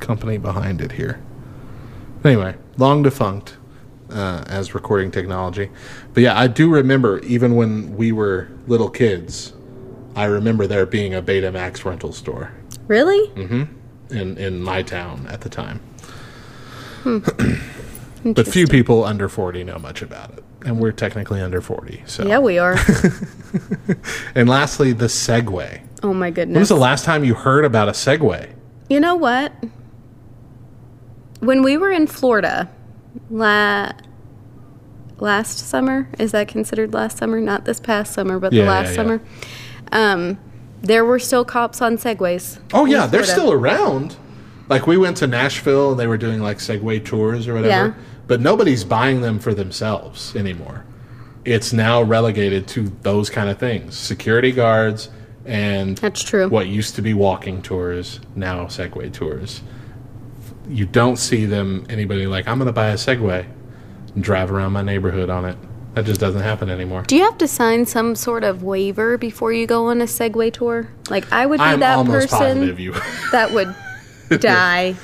company 0.01 0.39
behind 0.39 0.81
it 0.81 0.93
here. 0.93 1.21
Anyway, 2.25 2.55
long 2.77 3.03
defunct 3.03 3.57
uh, 4.11 4.45
as 4.47 4.75
recording 4.75 5.11
technology. 5.11 5.71
But 6.15 6.23
yeah, 6.23 6.39
I 6.39 6.47
do 6.47 6.71
remember 6.71 7.19
even 7.21 7.57
when 7.57 7.97
we 7.97 8.13
were 8.13 8.49
little 8.67 8.91
kids, 8.91 9.53
I 10.15 10.25
remember 10.25 10.67
there 10.67 10.87
being 10.87 11.15
a 11.15 11.23
Betamax 11.23 11.85
rental 11.85 12.13
store 12.13 12.53
really? 12.87 13.29
Mm-hmm. 13.31 14.15
In 14.15 14.39
in 14.39 14.61
my 14.63 14.83
town 14.83 15.27
at 15.29 15.41
the 15.41 15.49
time. 15.49 15.81
Hmm. 17.03 17.19
but 18.33 18.47
few 18.49 18.67
people 18.67 19.05
under 19.05 19.29
40 19.29 19.65
know 19.65 19.79
much 19.79 20.03
about 20.03 20.33
it. 20.37 20.45
And 20.65 20.81
we're 20.81 20.93
technically 20.93 21.41
under 21.41 21.61
40. 21.61 22.03
So 22.07 22.27
Yeah, 22.27 22.39
we 22.39 22.59
are. 22.59 22.77
And 24.35 24.49
lastly, 24.49 24.93
the 24.93 25.07
Segway. 25.07 25.81
oh 26.03 26.13
my 26.13 26.31
goodness! 26.31 26.55
When 26.55 26.61
was 26.61 26.69
the 26.69 26.77
last 26.77 27.05
time 27.05 27.25
you 27.25 27.35
heard 27.35 27.65
about 27.65 27.89
a 27.89 27.93
Segway? 27.93 28.53
You 28.89 29.01
know 29.01 29.15
what? 29.15 29.53
When 31.41 31.63
we 31.63 31.77
were 31.77 31.91
in 31.91 32.07
Florida, 32.07 32.71
la- 33.31 33.93
last 35.19 35.59
summer, 35.59 36.09
is 36.19 36.33
that 36.33 36.49
considered 36.49 36.93
last 36.95 37.19
summer? 37.19 37.41
Not 37.41 37.64
this 37.64 37.81
past 37.81 38.12
summer, 38.12 38.39
but 38.39 38.53
Yeah, 38.53 38.62
the 38.62 38.69
last 38.69 38.85
yeah, 38.85 38.91
yeah. 38.91 38.97
summer. 38.97 39.21
Um, 39.93 40.39
there 40.83 41.05
were 41.05 41.19
still 41.19 41.45
cops 41.45 41.81
on 41.81 41.97
Segways. 41.97 42.59
Oh 42.73 42.85
yeah, 42.87 43.07
they're 43.07 43.25
still 43.25 43.53
around. 43.53 44.17
Like 44.69 44.87
we 44.87 44.97
went 44.97 45.17
to 45.19 45.27
Nashville 45.27 45.93
and 45.93 46.01
they 46.01 46.07
were 46.07 46.19
doing 46.19 46.41
like 46.41 46.59
Segway 46.59 47.05
tours 47.05 47.49
or 47.49 47.55
whatever. 47.55 47.69
Yeah. 47.69 47.95
But 48.27 48.41
nobody's 48.41 48.85
buying 48.85 49.21
them 49.21 49.39
for 49.39 49.55
themselves 49.55 50.35
anymore. 50.35 50.85
It's 51.45 51.73
now 51.73 52.03
relegated 52.03 52.67
to 52.69 52.93
those 53.03 53.31
kind 53.31 53.49
of 53.49 53.59
things. 53.59 53.97
Security 53.97 54.51
guards 54.51 55.11
and 55.45 55.97
That's 55.99 56.23
true. 56.25 56.49
what 56.49 56.67
used 56.67 56.97
to 56.97 57.03
be 57.03 57.14
walking 57.14 57.62
tours, 57.62 58.19
now 58.35 58.64
Segway 58.67 59.12
tours. 59.12 59.62
You 60.69 60.87
don't 60.87 61.17
see 61.17 61.47
them 61.47 61.87
anybody 61.89 62.27
like, 62.27 62.49
I'm 62.49 62.59
gonna 62.59 62.73
buy 62.73 62.89
a 62.89 62.95
Segway 62.95 63.47
and 64.14 64.25
drive 64.25 64.51
around 64.51 64.73
my 64.73 64.83
neighborhood 64.83 65.31
on 65.31 65.45
it. 65.45 65.57
That 65.95 66.05
just 66.05 66.21
doesn't 66.21 66.43
happen 66.43 66.69
anymore. 66.69 67.05
Do 67.05 67.17
you 67.17 67.23
have 67.23 67.39
to 67.39 67.49
sign 67.49 67.87
some 67.87 68.17
sort 68.17 68.45
of 68.45 68.62
waiver 68.62 69.17
before 69.17 69.55
you 69.55 69.67
go 69.67 69.87
on 69.87 70.03
a 70.03 70.05
Segway 70.05 70.53
tour? 70.53 70.91
Like 71.09 71.33
I 71.33 71.47
would 71.47 71.59
be 71.59 71.64
I'm 71.64 71.81
that 71.81 72.05
person 72.05 72.77
you 72.79 72.93
that 73.33 73.53
would 73.53 73.75
die 74.41 74.97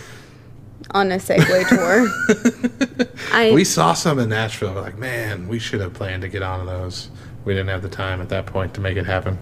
on 0.90 1.12
a 1.12 1.16
Segway 1.16 1.66
tour. 1.68 3.08
I 3.32 3.52
We 3.52 3.64
saw 3.64 3.94
some 3.94 4.18
in 4.18 4.28
Nashville. 4.28 4.74
We're 4.74 4.82
like, 4.82 4.98
man, 4.98 5.48
we 5.48 5.58
should 5.58 5.80
have 5.80 5.94
planned 5.94 6.22
to 6.22 6.28
get 6.28 6.42
on 6.42 6.66
those. 6.66 7.08
We 7.44 7.54
didn't 7.54 7.68
have 7.68 7.82
the 7.82 7.88
time 7.88 8.20
at 8.20 8.28
that 8.28 8.46
point 8.46 8.74
to 8.74 8.80
make 8.80 8.96
it 8.96 9.06
happen. 9.06 9.38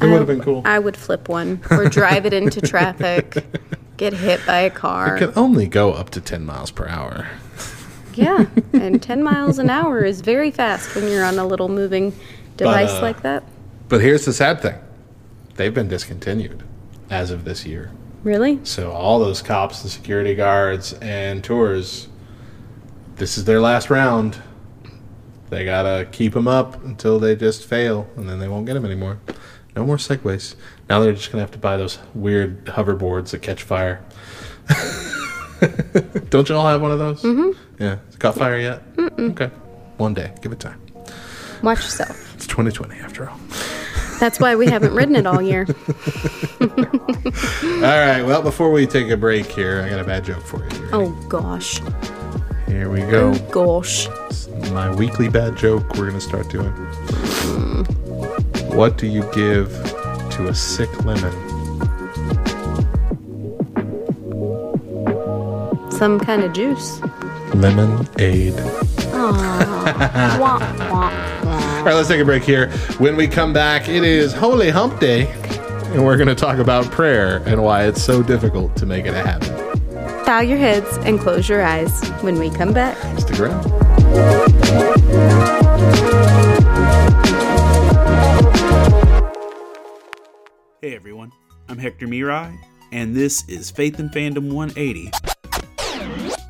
It 0.00 0.06
would 0.06 0.18
have 0.18 0.26
been 0.26 0.42
cool. 0.42 0.62
I 0.64 0.78
would 0.78 0.96
flip 0.96 1.28
one 1.28 1.60
or 1.70 1.88
drive 1.88 2.26
it 2.26 2.32
into 2.32 2.60
traffic, 2.60 3.44
get 3.96 4.12
hit 4.12 4.44
by 4.46 4.60
a 4.60 4.70
car. 4.70 5.16
It 5.16 5.18
can 5.18 5.32
only 5.36 5.66
go 5.66 5.92
up 5.92 6.10
to 6.10 6.20
10 6.20 6.44
miles 6.44 6.70
per 6.70 6.86
hour. 6.86 7.28
Yeah, 8.14 8.46
and 8.72 9.02
10 9.02 9.22
miles 9.22 9.58
an 9.58 9.70
hour 9.70 10.04
is 10.04 10.20
very 10.20 10.50
fast 10.50 10.94
when 10.94 11.08
you're 11.08 11.24
on 11.24 11.38
a 11.38 11.46
little 11.46 11.68
moving 11.68 12.12
device 12.56 12.90
uh, 12.90 13.02
like 13.02 13.22
that. 13.22 13.44
But 13.88 14.00
here's 14.00 14.24
the 14.24 14.32
sad 14.32 14.60
thing 14.60 14.78
they've 15.56 15.74
been 15.74 15.88
discontinued 15.88 16.64
as 17.10 17.30
of 17.30 17.44
this 17.44 17.64
year. 17.64 17.92
Really? 18.22 18.58
So 18.64 18.90
all 18.90 19.18
those 19.18 19.42
cops 19.42 19.82
and 19.82 19.90
security 19.90 20.34
guards 20.34 20.94
and 20.94 21.44
tours, 21.44 22.08
this 23.16 23.36
is 23.36 23.44
their 23.44 23.60
last 23.60 23.90
round. 23.90 24.40
They 25.50 25.64
gotta 25.64 26.08
keep 26.10 26.32
them 26.32 26.48
up 26.48 26.82
until 26.84 27.20
they 27.20 27.36
just 27.36 27.64
fail, 27.64 28.08
and 28.16 28.28
then 28.28 28.38
they 28.38 28.48
won't 28.48 28.66
get 28.66 28.74
them 28.74 28.84
anymore. 28.84 29.20
No 29.76 29.84
more 29.84 29.96
segways. 29.96 30.54
Now 30.88 31.00
they're 31.00 31.12
just 31.12 31.30
gonna 31.32 31.42
have 31.42 31.50
to 31.52 31.58
buy 31.58 31.76
those 31.76 31.98
weird 32.14 32.66
hoverboards 32.66 33.30
that 33.30 33.42
catch 33.42 33.62
fire. 33.62 34.04
Don't 36.30 36.48
you 36.48 36.56
all 36.56 36.66
have 36.66 36.82
one 36.82 36.90
of 36.90 36.98
those? 36.98 37.22
Mm-hmm. 37.22 37.82
Yeah. 37.82 37.98
It's 38.08 38.16
caught 38.16 38.34
fire 38.34 38.58
yet? 38.58 38.96
Mm-mm. 38.96 39.30
Okay. 39.32 39.50
One 39.96 40.14
day. 40.14 40.32
Give 40.42 40.52
it 40.52 40.60
time. 40.60 40.80
Watch 41.62 41.78
yourself. 41.78 42.20
It's 42.34 42.48
2020 42.48 42.96
after 43.00 43.30
all. 43.30 43.38
That's 44.18 44.40
why 44.40 44.56
we 44.56 44.66
haven't 44.66 44.92
ridden 44.92 45.16
it 45.16 45.26
all 45.26 45.40
year. 45.40 45.66
All 46.60 47.80
right. 47.80 48.22
Well, 48.22 48.42
before 48.42 48.70
we 48.70 48.86
take 48.86 49.08
a 49.10 49.16
break 49.16 49.46
here, 49.46 49.82
I 49.82 49.88
got 49.88 50.00
a 50.00 50.04
bad 50.04 50.24
joke 50.24 50.42
for 50.42 50.58
you. 50.64 50.88
Oh 50.92 51.10
gosh. 51.28 51.80
Here 52.66 52.90
we 52.90 53.00
go. 53.00 53.32
Oh 53.34 53.50
gosh. 53.50 54.08
my 54.72 54.92
weekly 54.94 55.28
bad 55.28 55.56
joke 55.56 55.84
we're 55.94 56.10
going 56.10 56.14
to 56.14 56.20
start 56.20 56.48
doing. 56.50 56.72
What 58.76 58.98
do 58.98 59.06
you 59.06 59.22
give 59.32 59.70
to 60.34 60.48
a 60.48 60.54
sick 60.54 61.04
lemon? 61.04 61.32
Some 65.92 66.18
kind 66.18 66.42
of 66.42 66.52
juice. 66.52 67.00
Lemonade. 67.54 68.54
Wah, 69.12 70.40
wah. 70.40 71.78
All 71.78 71.84
right, 71.84 71.94
let's 71.94 72.08
take 72.08 72.20
a 72.20 72.24
break 72.24 72.42
here. 72.42 72.70
When 72.98 73.14
we 73.14 73.28
come 73.28 73.52
back, 73.52 73.88
it 73.88 74.02
is 74.02 74.32
Holy 74.32 74.70
Hump 74.70 74.98
Day, 74.98 75.30
and 75.92 76.04
we're 76.04 76.16
going 76.16 76.28
to 76.28 76.34
talk 76.34 76.58
about 76.58 76.90
prayer 76.90 77.40
and 77.46 77.62
why 77.62 77.86
it's 77.86 78.02
so 78.02 78.20
difficult 78.22 78.74
to 78.76 78.86
make 78.86 79.06
it 79.06 79.14
habit. 79.14 79.52
Bow 80.26 80.40
your 80.40 80.58
heads 80.58 80.96
and 81.02 81.20
close 81.20 81.48
your 81.48 81.62
eyes 81.64 82.02
when 82.22 82.40
we 82.40 82.50
come 82.50 82.72
back. 82.72 82.96
Stick 83.20 83.38
around. 83.38 83.64
I'm 91.74 91.80
Hector 91.80 92.06
Mirai, 92.06 92.56
and 92.92 93.16
this 93.16 93.42
is 93.48 93.72
Faith 93.72 93.98
and 93.98 94.08
Fandom 94.12 94.52
180 94.52 95.10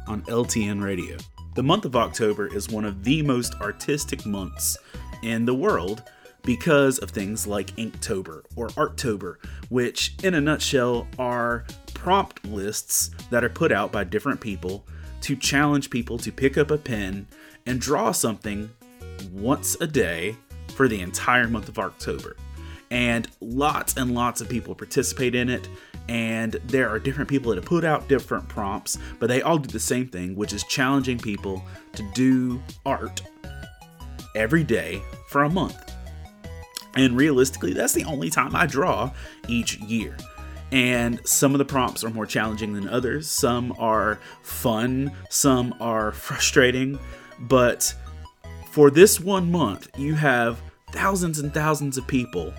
on 0.06 0.20
LTN 0.24 0.82
Radio. 0.82 1.16
The 1.54 1.62
month 1.62 1.86
of 1.86 1.96
October 1.96 2.54
is 2.54 2.68
one 2.68 2.84
of 2.84 3.04
the 3.04 3.22
most 3.22 3.54
artistic 3.54 4.26
months 4.26 4.76
in 5.22 5.46
the 5.46 5.54
world 5.54 6.02
because 6.42 6.98
of 6.98 7.08
things 7.08 7.46
like 7.46 7.74
Inktober 7.76 8.42
or 8.54 8.68
Artober, 8.76 9.36
which, 9.70 10.14
in 10.22 10.34
a 10.34 10.42
nutshell, 10.42 11.08
are 11.18 11.64
prompt 11.94 12.44
lists 12.44 13.10
that 13.30 13.42
are 13.42 13.48
put 13.48 13.72
out 13.72 13.90
by 13.90 14.04
different 14.04 14.42
people 14.42 14.84
to 15.22 15.36
challenge 15.36 15.88
people 15.88 16.18
to 16.18 16.30
pick 16.30 16.58
up 16.58 16.70
a 16.70 16.76
pen 16.76 17.26
and 17.64 17.80
draw 17.80 18.12
something 18.12 18.68
once 19.32 19.74
a 19.80 19.86
day 19.86 20.36
for 20.74 20.86
the 20.86 21.00
entire 21.00 21.48
month 21.48 21.70
of 21.70 21.78
October. 21.78 22.36
And 22.94 23.26
lots 23.40 23.96
and 23.96 24.14
lots 24.14 24.40
of 24.40 24.48
people 24.48 24.72
participate 24.72 25.34
in 25.34 25.50
it. 25.50 25.68
And 26.08 26.52
there 26.64 26.88
are 26.88 27.00
different 27.00 27.28
people 27.28 27.50
that 27.50 27.56
have 27.56 27.64
put 27.64 27.82
out 27.82 28.06
different 28.06 28.48
prompts, 28.48 28.98
but 29.18 29.26
they 29.26 29.42
all 29.42 29.58
do 29.58 29.68
the 29.68 29.80
same 29.80 30.06
thing, 30.06 30.36
which 30.36 30.52
is 30.52 30.62
challenging 30.62 31.18
people 31.18 31.64
to 31.94 32.08
do 32.14 32.62
art 32.86 33.20
every 34.36 34.62
day 34.62 35.02
for 35.26 35.42
a 35.42 35.50
month. 35.50 35.92
And 36.94 37.16
realistically, 37.16 37.72
that's 37.72 37.94
the 37.94 38.04
only 38.04 38.30
time 38.30 38.54
I 38.54 38.64
draw 38.66 39.10
each 39.48 39.80
year. 39.80 40.16
And 40.70 41.20
some 41.26 41.52
of 41.52 41.58
the 41.58 41.64
prompts 41.64 42.04
are 42.04 42.10
more 42.10 42.26
challenging 42.26 42.74
than 42.74 42.88
others. 42.88 43.28
Some 43.28 43.74
are 43.76 44.20
fun, 44.42 45.10
some 45.30 45.74
are 45.80 46.12
frustrating. 46.26 47.00
But 47.40 47.92
for 48.70 48.88
this 48.88 49.18
one 49.18 49.50
month, 49.50 49.88
you 49.98 50.14
have 50.14 50.62
thousands 50.92 51.40
and 51.40 51.52
thousands 51.52 51.98
of 51.98 52.06
people 52.06 52.54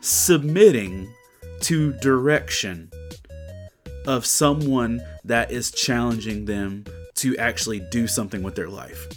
submitting 0.00 1.12
to 1.60 1.92
direction 1.94 2.90
of 4.06 4.24
someone 4.24 5.02
that 5.24 5.50
is 5.50 5.70
challenging 5.70 6.44
them 6.44 6.84
to 7.16 7.36
actually 7.38 7.80
do 7.80 8.06
something 8.06 8.42
with 8.42 8.54
their 8.54 8.68
life. 8.68 9.08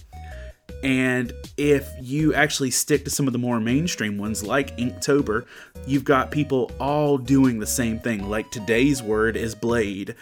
And 0.83 1.33
if 1.57 1.89
you 2.01 2.33
actually 2.33 2.71
stick 2.71 3.03
to 3.03 3.09
some 3.09 3.27
of 3.27 3.33
the 3.33 3.39
more 3.39 3.59
mainstream 3.59 4.17
ones 4.17 4.43
like 4.43 4.77
Inktober, 4.77 5.45
you've 5.89 6.03
got 6.03 6.29
people 6.29 6.71
all 6.79 7.17
doing 7.17 7.59
the 7.59 7.65
same 7.65 7.99
thing. 7.99 8.29
Like 8.29 8.51
today's 8.51 9.01
word 9.01 9.35
is 9.35 9.55
blade. 9.55 10.15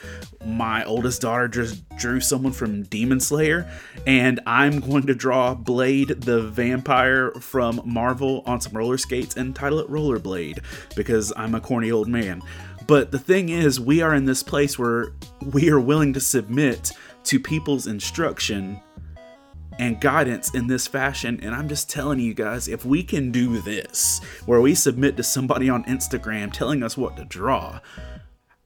My 0.46 0.86
oldest 0.86 1.22
daughter 1.22 1.50
just 1.50 1.88
drew 1.98 2.22
someone 2.22 2.54
from 2.54 2.84
Demon 2.84 3.20
Slayer, 3.20 3.70
and 4.06 4.40
I'm 4.46 4.80
going 4.80 5.08
to 5.08 5.14
draw 5.14 5.54
Blade 5.54 6.22
the 6.22 6.42
vampire 6.42 7.32
from 7.32 7.82
Marvel 7.84 8.44
on 8.46 8.62
some 8.62 8.74
roller 8.74 8.98
skates 8.98 9.36
and 9.36 9.54
title 9.54 9.80
it 9.80 9.90
Rollerblade 9.90 10.60
because 10.96 11.34
I'm 11.36 11.54
a 11.54 11.60
corny 11.60 11.92
old 11.92 12.08
man. 12.08 12.42
But 12.88 13.12
the 13.12 13.20
thing 13.20 13.50
is, 13.50 13.80
we 13.80 14.02
are 14.02 14.16
in 14.16 14.24
this 14.24 14.44
place 14.44 14.80
where 14.80 15.12
we 15.52 15.70
are 15.70 15.80
willing 15.80 16.14
to 16.14 16.22
submit 16.22 16.94
to 17.26 17.40
people's 17.42 17.88
instruction 17.88 18.80
and 19.80 20.00
guidance 20.02 20.54
in 20.54 20.68
this 20.68 20.88
fashion. 20.88 21.40
And 21.42 21.54
I'm 21.54 21.70
just 21.70 21.90
telling 21.90 22.20
you 22.20 22.34
guys, 22.34 22.68
if 22.68 22.86
we 22.86 23.04
can 23.04 23.32
do 23.32 23.62
this, 23.62 24.22
where 24.46 24.62
we 24.62 24.76
submit 24.76 25.18
to 25.18 25.24
somebody 25.24 25.70
on 25.70 25.84
Instagram 25.86 26.52
telling 26.52 26.84
us 26.84 26.98
what 26.98 27.18
to 27.18 27.26
draw, 27.26 27.80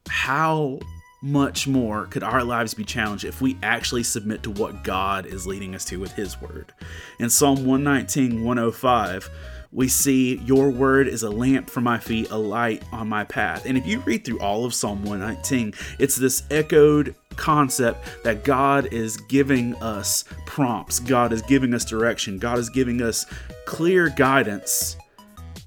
how 0.08 0.80
much 1.24 1.68
more 1.68 2.08
could 2.08 2.24
our 2.24 2.44
lives 2.44 2.74
be 2.74 2.84
challenged 2.84 3.26
if 3.26 3.42
we 3.42 3.58
actually 3.62 4.04
submit 4.04 4.42
to 4.44 4.50
what 4.50 4.84
God 4.84 5.26
is 5.26 5.46
leading 5.46 5.76
us 5.76 5.86
to 5.86 6.00
with 6.00 6.14
His 6.14 6.40
Word? 6.42 6.74
In 7.20 7.30
Psalm 7.30 7.66
119, 7.66 8.44
105, 8.44 9.30
we 9.72 9.88
see 9.88 10.38
your 10.40 10.70
word 10.70 11.08
is 11.08 11.24
a 11.24 11.30
lamp 11.30 11.70
for 11.70 11.82
my 11.82 11.98
feet, 11.98 12.30
a 12.30 12.38
light 12.38 12.84
on 12.92 13.08
my 13.08 13.24
path. 13.24 13.66
And 13.66 13.78
if 13.78 13.86
you 13.86 14.00
read 14.02 14.26
through 14.26 14.40
all 14.40 14.66
of 14.66 14.74
Psalm 14.74 15.04
119, 15.04 15.74
it's 15.98 16.18
this 16.18 16.44
echoed 16.52 17.16
concept 17.38 18.24
that 18.24 18.44
God 18.44 18.92
is 18.92 19.16
giving 19.18 19.76
us 19.76 20.26
prompts, 20.46 21.00
God 21.00 21.32
is 21.32 21.42
giving 21.44 21.74
us 21.74 21.86
direction, 21.86 22.38
God 22.38 22.58
is 22.58 22.70
giving 22.70 23.02
us 23.02 23.26
clear 23.66 24.10
guidance. 24.10 24.98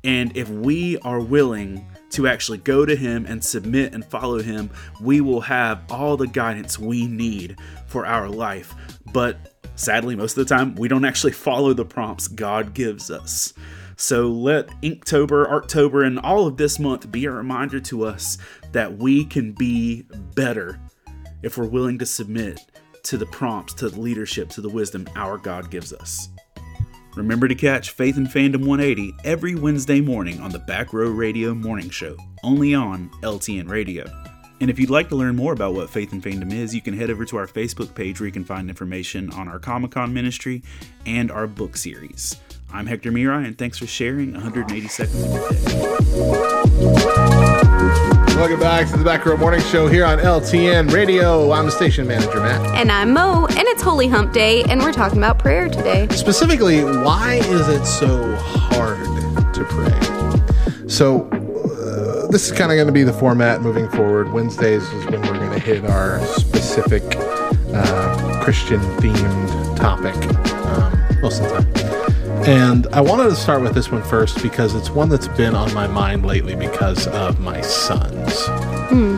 And 0.03 0.37
if 0.37 0.51
we 0.51 0.99
are 0.99 1.21
willing 1.21 1.87
to 2.11 2.29
actually 2.29 2.59
go 2.59 2.85
to 2.85 2.95
Him 2.95 3.25
and 3.27 3.43
submit 3.43 3.95
and 3.95 4.05
follow 4.05 4.41
Him, 4.41 4.71
we 5.01 5.23
will 5.23 5.41
have 5.41 5.83
all 5.91 6.19
the 6.19 6.27
guidance 6.27 6.79
we 6.79 7.07
need 7.07 7.57
for 7.87 8.05
our 8.05 8.29
life. 8.29 8.75
But 9.13 9.55
sadly, 9.77 10.15
most 10.15 10.37
of 10.37 10.47
the 10.47 10.55
time, 10.55 10.75
we 10.75 10.89
don't 10.89 11.07
actually 11.07 11.33
follow 11.33 11.73
the 11.73 11.87
prompts 11.87 12.29
God 12.29 12.75
gives 12.75 13.11
us. 13.11 13.55
So 13.97 14.29
let 14.29 14.69
Inktober, 14.83 15.49
Artober, 15.51 16.07
and 16.07 16.19
all 16.19 16.47
of 16.47 16.57
this 16.57 16.79
month 16.79 17.11
be 17.13 17.25
a 17.27 17.31
reminder 17.31 17.81
to 17.81 18.05
us 18.05 18.39
that 18.73 18.99
we 18.99 19.25
can 19.25 19.53
be 19.53 20.03
better 20.35 20.81
if 21.43 21.57
we're 21.57 21.67
willing 21.67 21.99
to 21.99 22.07
submit 22.07 22.61
to 23.05 23.17
the 23.19 23.27
prompts, 23.27 23.75
to 23.75 23.89
the 23.91 24.01
leadership, 24.01 24.49
to 24.51 24.61
the 24.61 24.69
wisdom 24.69 25.07
our 25.15 25.39
God 25.39 25.71
gives 25.71 25.93
us. 25.93 26.29
Remember 27.15 27.47
to 27.47 27.55
catch 27.55 27.91
Faith 27.91 28.17
and 28.17 28.27
Fandom 28.27 28.67
180 28.67 29.15
every 29.25 29.55
Wednesday 29.55 30.01
morning 30.01 30.41
on 30.41 30.51
the 30.51 30.59
Back 30.59 30.93
Row 30.93 31.11
Radio 31.11 31.55
Morning 31.55 31.89
Show, 31.89 32.17
only 32.43 32.75
on 32.75 33.09
LTN 33.23 33.69
Radio. 33.69 34.05
And 34.61 34.69
if 34.69 34.79
you'd 34.79 34.91
like 34.91 35.09
to 35.11 35.17
learn 35.17 35.37
more 35.37 35.53
about 35.53 35.75
what 35.75 35.91
Faith 35.91 36.13
and 36.13 36.23
Fandom 36.23 36.53
is, 36.53 36.75
you 36.75 36.81
can 36.81 36.97
head 36.97 37.11
over 37.11 37.25
to 37.27 37.37
our 37.37 37.47
Facebook 37.47 37.95
page 37.95 38.19
where 38.19 38.27
you 38.27 38.33
can 38.33 38.45
find 38.45 38.69
information 38.69 39.31
on 39.33 39.47
our 39.47 39.61
Comic 39.61 39.93
Con 39.93 40.13
ministry 40.13 40.63
and 41.07 41.31
our 41.31 41.47
book 41.47 41.77
series. 41.77 42.37
I'm 42.75 42.87
Hector 42.87 43.13
Mirai, 43.13 43.47
and 43.47 43.57
thanks 43.57 43.79
for 43.79 43.87
sharing 43.87 44.33
180 44.33 44.89
seconds 44.89 45.23
of 45.23 45.31
your 45.31 45.49
day. 45.49 45.63
Welcome 48.35 48.59
back 48.59 48.91
to 48.91 48.97
the 48.97 49.05
Back 49.05 49.25
Row 49.25 49.37
Morning 49.37 49.61
Show 49.61 49.87
here 49.87 50.05
on 50.05 50.19
LTN 50.19 50.93
Radio. 50.93 51.53
I'm 51.53 51.67
the 51.67 51.71
station 51.71 52.09
manager, 52.09 52.41
Matt. 52.41 52.61
And 52.77 52.91
I'm 52.91 53.13
Mo, 53.13 53.47
and 53.47 53.61
it's 53.61 53.81
Holy 53.81 54.09
Hump 54.09 54.33
Day, 54.33 54.65
and 54.65 54.81
we're 54.81 54.93
talking 54.93 55.19
about 55.19 55.39
prayer 55.39 55.69
today. 55.69 56.09
Specifically, 56.11 56.83
why 56.83 57.35
is 57.45 57.69
it 57.69 57.85
so 57.85 58.35
hard 58.41 58.99
to 59.55 59.65
pray? 59.69 60.89
So, 60.89 61.29
uh, 61.29 62.27
this 62.33 62.51
is 62.51 62.59
kind 62.59 62.73
of 62.73 62.77
going 62.77 62.89
to 62.89 62.93
be 62.93 63.05
the 63.05 63.13
format 63.13 63.63
moving 63.63 63.89
forward. 63.91 64.33
Wednesdays 64.33 64.83
is 64.83 65.05
when 65.07 65.21
we're 65.23 65.39
going 65.39 65.53
to 65.53 65.61
hit 65.61 65.85
our 65.85 66.19
specific 66.27 67.05
uh, 67.73 68.43
Christian 68.43 68.81
themed 68.99 69.77
topic 69.77 70.17
um, 70.67 71.21
most 71.23 71.41
of 71.41 71.51
the 71.51 71.81
time. 71.81 71.84
And 72.47 72.87
I 72.89 73.01
wanted 73.01 73.31
to 73.31 73.37
start 73.37 73.63
with 73.63 73.73
this 73.73 73.91
one 73.91 74.03
first 74.03 74.43
because 74.43 74.75
it's 74.75 74.91
one 74.91 75.09
that's 75.09 75.29
been 75.29 75.55
on 75.55 75.73
my 75.73 75.87
mind 75.87 76.27
lately 76.27 76.55
because 76.55 77.07
of 77.07 77.41
my 77.41 77.63
sons. 77.63 78.35
Hmm. 78.91 79.17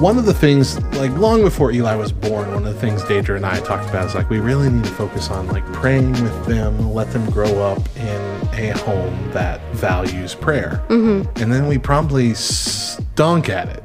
One 0.00 0.16
of 0.16 0.24
the 0.24 0.32
things, 0.32 0.82
like 0.94 1.10
long 1.18 1.42
before 1.42 1.72
Eli 1.72 1.94
was 1.96 2.10
born, 2.10 2.48
one 2.54 2.64
of 2.64 2.72
the 2.72 2.80
things 2.80 3.02
Deidre 3.02 3.36
and 3.36 3.44
I 3.44 3.60
talked 3.60 3.90
about 3.90 4.06
is 4.06 4.14
like 4.14 4.30
we 4.30 4.38
really 4.40 4.70
need 4.70 4.84
to 4.84 4.90
focus 4.92 5.28
on 5.28 5.46
like 5.48 5.64
praying 5.74 6.12
with 6.12 6.46
them, 6.46 6.94
let 6.94 7.12
them 7.12 7.28
grow 7.28 7.62
up 7.62 7.82
in 7.96 8.48
a 8.54 8.70
home 8.78 9.30
that 9.32 9.60
values 9.74 10.34
prayer. 10.34 10.82
Mm-hmm. 10.88 11.42
And 11.42 11.52
then 11.52 11.66
we 11.66 11.76
promptly 11.76 12.32
stunk 12.32 13.50
at 13.50 13.68
it 13.68 13.82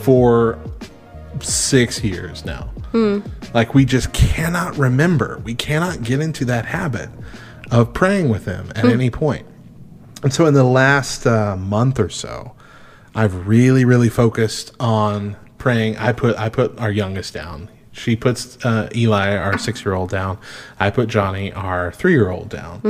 for 0.00 0.58
six 1.38 2.02
years 2.02 2.44
now. 2.44 2.64
Hmm. 2.90 3.20
Like 3.54 3.74
we 3.74 3.84
just 3.84 4.12
cannot 4.12 4.76
remember. 4.76 5.40
We 5.44 5.54
cannot 5.54 6.02
get 6.02 6.18
into 6.18 6.44
that 6.46 6.64
habit 6.64 7.08
of 7.72 7.92
praying 7.92 8.28
with 8.28 8.44
them 8.44 8.70
at 8.76 8.84
any 8.84 9.10
point. 9.10 9.46
And 10.22 10.32
so 10.32 10.46
in 10.46 10.54
the 10.54 10.62
last 10.62 11.26
uh, 11.26 11.56
month 11.56 11.98
or 11.98 12.08
so, 12.08 12.54
I've 13.14 13.48
really, 13.48 13.84
really 13.84 14.08
focused 14.08 14.72
on 14.78 15.36
praying. 15.58 15.96
I 15.96 16.12
put 16.12 16.36
I 16.38 16.48
put 16.48 16.78
our 16.78 16.90
youngest 16.92 17.34
down. 17.34 17.68
She 17.90 18.16
puts 18.16 18.64
uh, 18.64 18.88
Eli, 18.94 19.36
our 19.36 19.58
six 19.58 19.84
year 19.84 19.94
old, 19.94 20.10
down. 20.10 20.38
I 20.80 20.90
put 20.90 21.08
Johnny, 21.08 21.52
our 21.52 21.92
three 21.92 22.12
year 22.12 22.30
old, 22.30 22.48
down. 22.48 22.80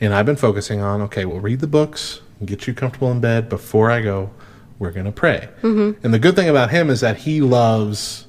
And 0.00 0.14
I've 0.14 0.26
been 0.26 0.36
focusing 0.36 0.80
on 0.80 1.00
okay, 1.02 1.24
we'll 1.24 1.40
read 1.40 1.60
the 1.60 1.66
books, 1.66 2.20
get 2.44 2.66
you 2.66 2.74
comfortable 2.74 3.10
in 3.10 3.20
bed. 3.20 3.48
Before 3.48 3.90
I 3.90 4.00
go, 4.02 4.30
we're 4.78 4.92
going 4.92 5.06
to 5.06 5.12
pray. 5.12 5.48
And 6.02 6.14
the 6.14 6.18
good 6.18 6.36
thing 6.36 6.48
about 6.48 6.70
him 6.70 6.90
is 6.90 7.00
that 7.00 7.18
he 7.18 7.40
loves 7.40 8.26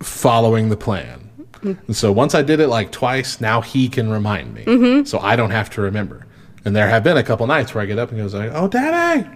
following 0.00 0.68
the 0.68 0.76
plan. 0.76 1.23
And 1.64 1.96
so 1.96 2.12
once 2.12 2.34
I 2.34 2.42
did 2.42 2.60
it 2.60 2.68
like 2.68 2.92
twice, 2.92 3.40
now 3.40 3.60
he 3.60 3.88
can 3.88 4.10
remind 4.10 4.54
me. 4.54 4.64
So 5.04 5.18
I 5.18 5.34
don't 5.36 5.50
have 5.50 5.70
to 5.70 5.80
remember. 5.80 6.26
And 6.64 6.74
there 6.76 6.88
have 6.88 7.02
been 7.04 7.16
a 7.16 7.22
couple 7.22 7.46
nights 7.46 7.74
where 7.74 7.82
I 7.82 7.86
get 7.86 7.98
up 7.98 8.10
and 8.10 8.18
goes 8.18 8.34
like, 8.34 8.50
"Oh, 8.54 8.68
Daddy, 8.68 9.28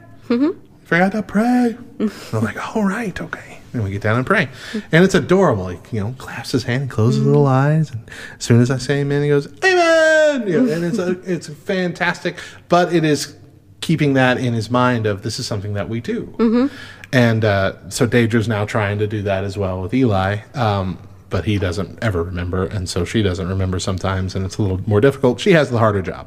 forgot 0.85 1.13
to 1.13 1.23
pray." 1.23 1.77
And 1.99 2.13
I'm 2.33 2.45
like, 2.45 2.77
"All 2.77 2.85
right, 2.85 3.19
okay." 3.21 3.61
And 3.75 3.85
we 3.85 3.91
get 3.91 4.01
down 4.01 4.17
and 4.17 4.27
pray, 4.27 4.49
and 4.93 5.05
it's 5.05 5.15
adorable. 5.15 5.69
He, 5.69 5.79
you 5.93 6.01
know, 6.03 6.15
clasps 6.17 6.53
his 6.53 6.65
hand, 6.65 6.91
closes 6.91 7.19
his 7.19 7.27
little 7.27 7.47
eyes, 7.47 7.91
and 7.91 8.11
as 8.39 8.45
soon 8.45 8.63
as 8.63 8.71
I 8.71 8.79
say 8.79 9.01
Amen, 9.01 9.23
he 9.23 9.29
goes 9.29 9.47
Amen. 9.63 10.49
You 10.49 10.63
know, 10.63 10.73
and 10.73 10.85
it's 10.85 10.99
a, 10.99 11.11
it's 11.31 11.49
fantastic. 11.49 12.39
But 12.71 12.95
it 12.95 13.05
is 13.05 13.37
keeping 13.83 14.15
that 14.15 14.39
in 14.39 14.55
his 14.55 14.71
mind 14.71 15.07
of 15.07 15.23
this 15.23 15.39
is 15.39 15.47
something 15.47 15.75
that 15.75 15.89
we 15.89 16.01
do. 16.01 16.71
And 17.13 17.45
uh, 17.45 17.89
so 17.91 18.07
Deidre's 18.07 18.49
now 18.49 18.65
trying 18.65 18.99
to 18.99 19.07
do 19.07 19.23
that 19.23 19.45
as 19.45 19.57
well 19.57 19.81
with 19.81 19.95
Eli. 19.95 20.39
Um, 20.55 20.99
but 21.31 21.45
he 21.45 21.59
doesn't 21.59 21.99
ever 22.03 22.23
remember, 22.23 22.65
and 22.65 22.89
so 22.89 23.05
she 23.05 23.23
doesn't 23.23 23.49
remember 23.49 23.79
sometimes, 23.79 24.35
and 24.35 24.45
it's 24.45 24.59
a 24.59 24.63
little 24.63 24.81
more 24.87 25.01
difficult. 25.01 25.41
She 25.41 25.53
has 25.53 25.71
the 25.71 25.79
harder 25.79 26.03
job. 26.03 26.27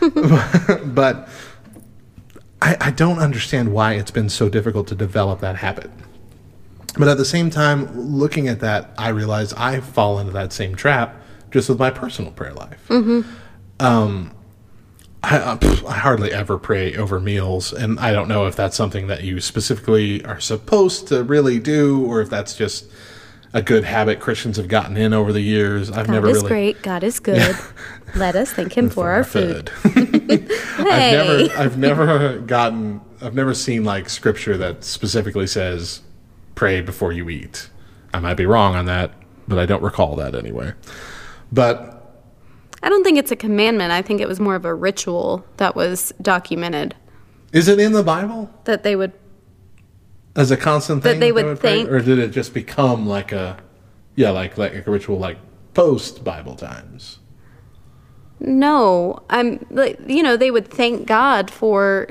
but 0.94 1.28
I, 2.62 2.76
I 2.80 2.90
don't 2.90 3.18
understand 3.18 3.72
why 3.72 3.94
it's 3.94 4.10
been 4.10 4.28
so 4.28 4.48
difficult 4.48 4.86
to 4.88 4.94
develop 4.94 5.40
that 5.40 5.56
habit. 5.56 5.90
But 6.98 7.08
at 7.08 7.18
the 7.18 7.24
same 7.24 7.50
time, 7.50 7.94
looking 7.94 8.48
at 8.48 8.60
that, 8.60 8.90
I 8.96 9.08
realize 9.08 9.52
I 9.52 9.80
fall 9.80 10.18
into 10.18 10.32
that 10.32 10.52
same 10.52 10.74
trap 10.74 11.22
just 11.50 11.68
with 11.68 11.78
my 11.78 11.90
personal 11.90 12.30
prayer 12.32 12.54
life. 12.54 12.90
Um, 13.80 14.32
I, 15.22 15.52
I, 15.52 15.56
pff, 15.56 15.84
I 15.86 15.98
hardly 15.98 16.32
ever 16.32 16.56
pray 16.56 16.96
over 16.96 17.20
meals, 17.20 17.72
and 17.72 17.98
I 17.98 18.12
don't 18.12 18.28
know 18.28 18.46
if 18.46 18.56
that's 18.56 18.76
something 18.76 19.08
that 19.08 19.24
you 19.24 19.40
specifically 19.40 20.24
are 20.24 20.40
supposed 20.40 21.08
to 21.08 21.24
really 21.24 21.58
do, 21.58 22.06
or 22.06 22.20
if 22.20 22.30
that's 22.30 22.54
just 22.54 22.86
a 23.56 23.62
good 23.62 23.84
habit 23.84 24.20
Christians 24.20 24.58
have 24.58 24.68
gotten 24.68 24.98
in 24.98 25.14
over 25.14 25.32
the 25.32 25.40
years. 25.40 25.90
I've 25.90 26.06
God 26.06 26.12
never 26.12 26.28
is 26.28 26.36
really. 26.36 26.48
great. 26.48 26.82
God 26.82 27.02
is 27.02 27.18
good. 27.20 27.56
Let 28.14 28.36
us 28.36 28.52
thank 28.52 28.76
Him 28.76 28.90
for 28.90 29.08
our 29.08 29.24
food. 29.24 29.70
I've 29.84 30.76
never, 30.76 31.58
I've 31.58 31.78
never 31.78 32.38
gotten, 32.40 33.00
I've 33.22 33.34
never 33.34 33.54
seen 33.54 33.82
like 33.82 34.10
scripture 34.10 34.58
that 34.58 34.84
specifically 34.84 35.46
says, 35.46 36.02
"Pray 36.54 36.82
before 36.82 37.12
you 37.12 37.30
eat." 37.30 37.70
I 38.12 38.20
might 38.20 38.34
be 38.34 38.44
wrong 38.44 38.74
on 38.74 38.84
that, 38.86 39.12
but 39.48 39.58
I 39.58 39.64
don't 39.64 39.82
recall 39.82 40.16
that 40.16 40.34
anyway. 40.34 40.74
But 41.50 42.14
I 42.82 42.90
don't 42.90 43.04
think 43.04 43.18
it's 43.18 43.30
a 43.30 43.36
commandment. 43.36 43.90
I 43.90 44.02
think 44.02 44.20
it 44.20 44.28
was 44.28 44.38
more 44.38 44.54
of 44.54 44.66
a 44.66 44.74
ritual 44.74 45.46
that 45.56 45.74
was 45.74 46.12
documented 46.20 46.94
is 47.52 47.68
it 47.68 47.78
in 47.78 47.92
the 47.92 48.02
Bible 48.02 48.50
that 48.64 48.82
they 48.82 48.96
would. 48.96 49.12
As 50.36 50.50
a 50.50 50.56
constant 50.56 51.02
That 51.02 51.12
thing 51.12 51.20
they 51.20 51.32
would 51.32 51.58
pray? 51.60 51.78
think- 51.78 51.90
or 51.90 52.00
did 52.00 52.18
it 52.18 52.28
just 52.30 52.52
become 52.54 53.06
like 53.06 53.32
a, 53.32 53.56
yeah, 54.14 54.30
like 54.30 54.56
like 54.58 54.86
a 54.86 54.90
ritual, 54.90 55.18
like 55.18 55.38
post 55.74 56.22
Bible 56.24 56.54
times? 56.54 57.18
No, 58.38 59.22
I'm. 59.30 59.64
like, 59.70 59.98
You 60.06 60.22
know, 60.22 60.36
they 60.36 60.50
would 60.50 60.68
thank 60.68 61.06
God 61.06 61.50
for 61.50 62.08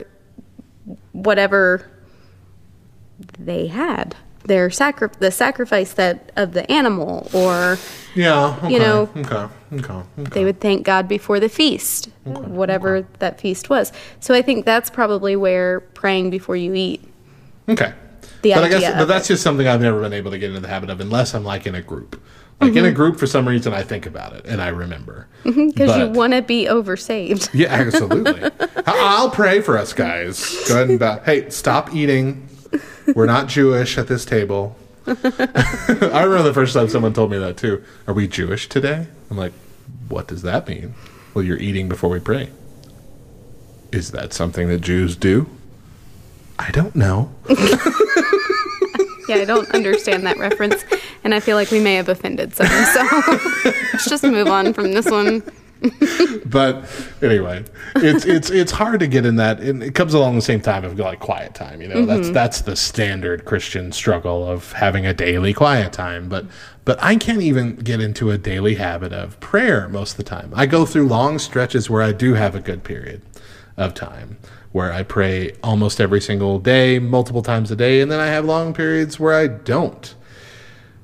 whatever 1.11 1.89
they 3.39 3.67
had. 3.67 4.15
their 4.45 4.69
sacri- 4.69 5.09
the 5.19 5.31
sacrifice 5.31 5.93
that 5.93 6.31
of 6.35 6.53
the 6.53 6.69
animal 6.71 7.27
or 7.33 7.79
Yeah. 8.13 8.55
Okay. 8.61 8.73
You 8.73 8.79
know- 8.79 9.09
Okay. 9.15 9.35
Okay. 9.73 9.93
okay. 10.19 10.29
they 10.33 10.43
would 10.45 10.59
thank 10.61 10.83
God 10.85 11.07
before 11.07 11.39
the 11.39 11.49
feast, 11.49 12.09
whatever 12.25 13.07
that 13.17 13.39
feast 13.41 13.71
was. 13.71 13.91
So 14.19 14.35
I 14.35 14.43
think 14.43 14.63
that's 14.63 14.91
probably 14.91 15.35
where 15.35 15.79
praying 15.79 16.29
before 16.29 16.55
you 16.55 16.75
eat. 16.75 17.01
Okay. 17.67 17.93
The 18.45 18.53
but 18.55 18.63
I 18.63 18.69
guess, 18.69 18.93
but 18.95 19.05
that's 19.05 19.25
it. 19.29 19.33
just 19.33 19.43
something 19.43 19.67
I've 19.67 19.81
never 19.81 19.99
been 20.01 20.13
able 20.13 20.31
to 20.31 20.37
get 20.37 20.49
into 20.49 20.61
the 20.61 20.67
habit 20.67 20.89
of, 20.89 20.99
unless 21.01 21.33
I'm 21.33 21.43
like 21.43 21.65
in 21.65 21.75
a 21.75 21.81
group. 21.81 22.21
Like 22.61 22.75
in 22.75 22.85
a 22.85 22.89
Mhm. 22.89 22.95
group, 22.95 23.17
for 23.17 23.27
some 23.27 23.47
reason, 23.47 23.73
I 23.73 23.83
think 23.83 24.05
about 24.05 24.31
it 24.33 24.45
and 24.45 24.61
I 24.61 24.69
remember. 24.69 25.27
Because 25.43 25.97
you 25.97 26.07
want 26.07 26.31
to 26.33 26.41
be 26.41 26.65
oversaved. 26.65 27.49
Yeah, 27.53 27.67
absolutely. 27.73 28.49
I'll 28.87 29.29
pray 29.29 29.59
for 29.61 29.77
us, 29.77 29.91
guys. 29.93 30.63
Go 30.67 30.75
ahead 30.75 30.89
and 30.89 30.97
bow. 30.99 31.19
Hey, 31.25 31.49
stop 31.49 31.93
eating. 31.93 32.47
We're 33.13 33.25
not 33.25 33.47
Jewish 33.49 33.97
at 33.97 34.07
this 34.07 34.23
table. 34.25 34.77
I 35.07 35.11
remember 36.23 36.43
the 36.43 36.53
first 36.53 36.73
time 36.73 36.87
someone 36.87 37.13
told 37.13 37.29
me 37.31 37.37
that 37.39 37.57
too. 37.57 37.83
Are 38.07 38.13
we 38.13 38.27
Jewish 38.27 38.69
today? 38.69 39.07
I'm 39.29 39.37
like, 39.37 39.53
what 40.07 40.27
does 40.27 40.41
that 40.43 40.67
mean? 40.67 40.93
Well, 41.33 41.43
you're 41.43 41.59
eating 41.59 41.89
before 41.89 42.09
we 42.09 42.19
pray. 42.19 42.49
Is 43.91 44.11
that 44.11 44.33
something 44.33 44.67
that 44.69 44.79
Jews 44.81 45.15
do? 45.15 45.47
I 46.59 46.71
don't 46.71 46.95
know. 46.95 47.31
Yeah, 49.27 49.37
I 49.37 49.45
don't 49.45 49.69
understand 49.71 50.23
that 50.27 50.37
reference, 50.37 50.85
and 51.23 51.33
I 51.33 51.39
feel 51.39 51.55
like 51.57 51.71
we 51.71 51.79
may 51.79 51.95
have 51.95 52.09
offended 52.09 52.53
someone. 52.53 52.85
So 52.85 53.01
let's 53.93 54.07
just 54.07 54.23
move 54.23 54.47
on 54.47 54.71
from 54.71 54.91
this 54.93 55.09
one. 55.09 55.41
but 56.45 56.85
anyway, 57.23 57.65
it's 57.95 58.23
it's 58.25 58.51
it's 58.51 58.71
hard 58.71 58.99
to 58.99 59.07
get 59.07 59.25
in 59.25 59.35
that. 59.37 59.59
And 59.59 59.81
it 59.81 59.95
comes 59.95 60.13
along 60.13 60.35
the 60.35 60.41
same 60.43 60.61
time 60.61 60.85
of 60.85 60.99
like 60.99 61.19
quiet 61.19 61.55
time. 61.55 61.81
You 61.81 61.87
know, 61.87 62.05
that's 62.05 62.29
Mhm. 62.29 62.33
that's 62.33 62.61
the 62.61 62.75
standard 62.75 63.45
Christian 63.45 63.91
struggle 63.91 64.47
of 64.47 64.71
having 64.73 65.07
a 65.07 65.13
daily 65.13 65.53
quiet 65.53 65.91
time. 65.91 66.29
But 66.29 66.45
but 66.85 67.01
I 67.01 67.15
can't 67.15 67.41
even 67.41 67.77
get 67.77 67.99
into 67.99 68.29
a 68.29 68.37
daily 68.37 68.75
habit 68.75 69.11
of 69.11 69.39
prayer 69.39 69.89
most 69.89 70.11
of 70.11 70.17
the 70.17 70.23
time. 70.23 70.51
I 70.55 70.67
go 70.67 70.85
through 70.85 71.07
long 71.07 71.39
stretches 71.39 71.89
where 71.89 72.03
I 72.03 72.11
do 72.11 72.35
have 72.35 72.53
a 72.55 72.59
good 72.59 72.83
period 72.83 73.21
of 73.75 73.95
time 73.95 74.37
where 74.75 74.91
I 74.91 75.03
pray 75.03 75.53
almost 75.63 76.01
every 76.01 76.19
single 76.19 76.59
day, 76.59 76.99
multiple 76.99 77.41
times 77.41 77.71
a 77.71 77.77
day, 77.77 78.01
and 78.01 78.11
then 78.11 78.19
I 78.19 78.25
have 78.27 78.43
long 78.43 78.73
periods 78.73 79.17
where 79.17 79.33
I 79.33 79.47
don't 79.47 80.13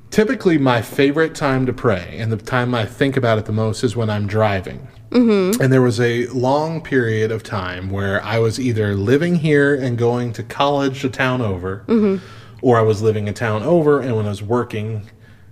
typically 0.09 0.57
my 0.57 0.81
favorite 0.81 1.33
time 1.33 1.65
to 1.65 1.71
pray 1.71 2.17
and 2.19 2.33
the 2.33 2.35
time 2.35 2.75
I 2.75 2.85
think 2.85 3.15
about 3.15 3.37
it 3.37 3.45
the 3.45 3.53
most 3.53 3.81
is 3.81 3.95
when 3.95 4.09
I'm 4.09 4.27
driving. 4.27 4.89
Mm-hmm. 5.11 5.61
And 5.61 5.71
there 5.71 5.81
was 5.81 6.01
a 6.01 6.27
long 6.27 6.81
period 6.81 7.31
of 7.31 7.43
time 7.43 7.89
where 7.89 8.21
I 8.25 8.39
was 8.39 8.59
either 8.59 8.93
living 8.93 9.35
here 9.35 9.73
and 9.73 9.97
going 9.97 10.33
to 10.33 10.43
college 10.43 11.05
a 11.05 11.09
town 11.09 11.39
over, 11.41 11.85
Mm-hmm. 11.87 12.21
or 12.61 12.77
I 12.77 12.81
was 12.81 13.01
living 13.01 13.29
a 13.29 13.33
town 13.33 13.63
over 13.63 14.01
and 14.01 14.17
when 14.17 14.25
I 14.25 14.29
was 14.29 14.43
working 14.43 15.09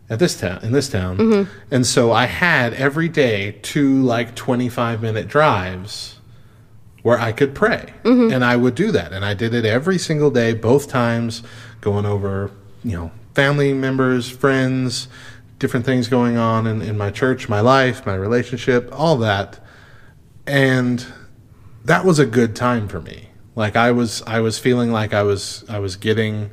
at 0.09 0.19
this 0.19 0.37
town 0.37 0.59
in 0.61 0.73
this 0.73 0.89
town. 0.89 1.17
Mhm. 1.17 1.47
And 1.71 1.87
so 1.87 2.11
I 2.11 2.25
had 2.25 2.73
every 2.73 3.07
day 3.07 3.59
two 3.61 4.01
like 4.03 4.35
25 4.35 5.01
minute 5.01 5.29
drives 5.29 6.18
where 7.03 7.19
I 7.19 7.31
could 7.31 7.55
pray. 7.55 7.93
Mhm. 8.03 8.33
And 8.33 8.43
I 8.43 8.55
would 8.55 8.75
do 8.75 8.91
that. 8.91 9.13
And 9.13 9.23
I 9.23 9.33
did 9.33 9.53
it 9.53 9.65
every 9.65 9.97
single 9.97 10.31
day, 10.31 10.53
both 10.53 10.87
times, 10.89 11.43
going 11.81 12.05
over, 12.05 12.51
you 12.83 12.91
know, 12.93 13.11
family 13.33 13.73
members, 13.73 14.29
friends, 14.29 15.07
different 15.59 15.85
things 15.85 16.07
going 16.07 16.37
on 16.37 16.67
in, 16.67 16.81
in 16.81 16.97
my 16.97 17.11
church, 17.11 17.47
my 17.49 17.59
life, 17.59 18.05
my 18.05 18.15
relationship, 18.15 18.89
all 18.91 19.17
that. 19.17 19.59
And 20.47 21.05
that 21.85 22.05
was 22.05 22.19
a 22.19 22.25
good 22.25 22.55
time 22.55 22.87
for 22.87 23.01
me. 23.01 23.29
Like 23.55 23.75
I 23.75 23.91
was 23.91 24.23
I 24.25 24.39
was 24.39 24.57
feeling 24.57 24.91
like 24.91 25.13
I 25.13 25.23
was 25.23 25.63
I 25.69 25.79
was 25.79 25.95
getting 25.95 26.49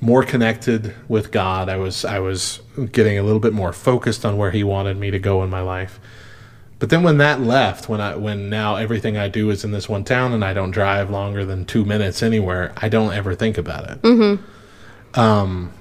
more 0.00 0.22
connected 0.22 0.94
with 1.08 1.30
God. 1.30 1.68
I 1.68 1.76
was 1.76 2.04
I 2.04 2.18
was 2.18 2.60
getting 2.92 3.18
a 3.18 3.22
little 3.22 3.40
bit 3.40 3.52
more 3.52 3.72
focused 3.72 4.24
on 4.24 4.36
where 4.36 4.50
he 4.50 4.62
wanted 4.64 4.96
me 4.98 5.10
to 5.10 5.18
go 5.18 5.42
in 5.42 5.50
my 5.50 5.60
life. 5.60 6.00
But 6.78 6.90
then 6.90 7.02
when 7.02 7.18
that 7.18 7.40
left, 7.40 7.88
when 7.88 8.00
I 8.00 8.14
when 8.14 8.48
now 8.48 8.76
everything 8.76 9.16
I 9.16 9.28
do 9.28 9.50
is 9.50 9.64
in 9.64 9.72
this 9.72 9.88
one 9.88 10.04
town 10.04 10.32
and 10.32 10.44
I 10.44 10.54
don't 10.54 10.70
drive 10.70 11.10
longer 11.10 11.44
than 11.44 11.64
2 11.64 11.84
minutes 11.84 12.22
anywhere, 12.22 12.72
I 12.76 12.88
don't 12.88 13.12
ever 13.12 13.34
think 13.34 13.58
about 13.58 13.90
it. 13.90 14.02
Mm-hmm. 14.02 15.18
Um, 15.18 15.72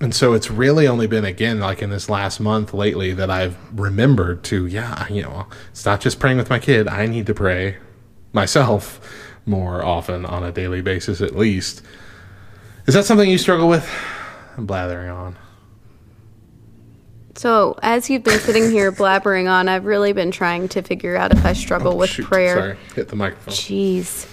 and 0.00 0.14
so 0.14 0.34
it's 0.34 0.50
really 0.50 0.86
only 0.86 1.06
been 1.06 1.24
again 1.24 1.58
like 1.60 1.80
in 1.80 1.88
this 1.88 2.10
last 2.10 2.38
month 2.38 2.74
lately 2.74 3.12
that 3.14 3.30
I've 3.30 3.56
remembered 3.72 4.44
to 4.44 4.66
yeah, 4.66 5.08
you 5.08 5.22
know, 5.22 5.46
it's 5.70 5.86
not 5.86 6.02
just 6.02 6.20
praying 6.20 6.36
with 6.36 6.50
my 6.50 6.58
kid. 6.58 6.86
I 6.86 7.06
need 7.06 7.26
to 7.26 7.34
pray 7.34 7.78
myself 8.32 9.00
more 9.46 9.82
often 9.82 10.26
on 10.26 10.44
a 10.44 10.52
daily 10.52 10.82
basis 10.82 11.22
at 11.22 11.34
least. 11.34 11.82
Is 12.86 12.94
that 12.94 13.06
something 13.06 13.30
you 13.30 13.38
struggle 13.38 13.68
with? 13.68 13.88
I'm 14.58 14.66
blathering 14.66 15.08
on. 15.08 15.36
So, 17.36 17.78
as 17.82 18.08
you've 18.08 18.24
been 18.24 18.40
sitting 18.40 18.70
here 18.70 18.90
blabbering 18.90 19.50
on, 19.50 19.68
I've 19.68 19.84
really 19.84 20.14
been 20.14 20.30
trying 20.30 20.68
to 20.68 20.80
figure 20.80 21.16
out 21.16 21.32
if 21.32 21.44
I 21.44 21.52
struggle 21.52 21.92
oh, 21.92 21.96
with 21.96 22.10
Oh, 22.10 22.14
Shoot, 22.14 22.26
prayer. 22.26 22.56
Sorry, 22.56 22.78
hit 22.94 23.08
the 23.08 23.16
microphone. 23.16 23.52
Jeez. 23.52 24.26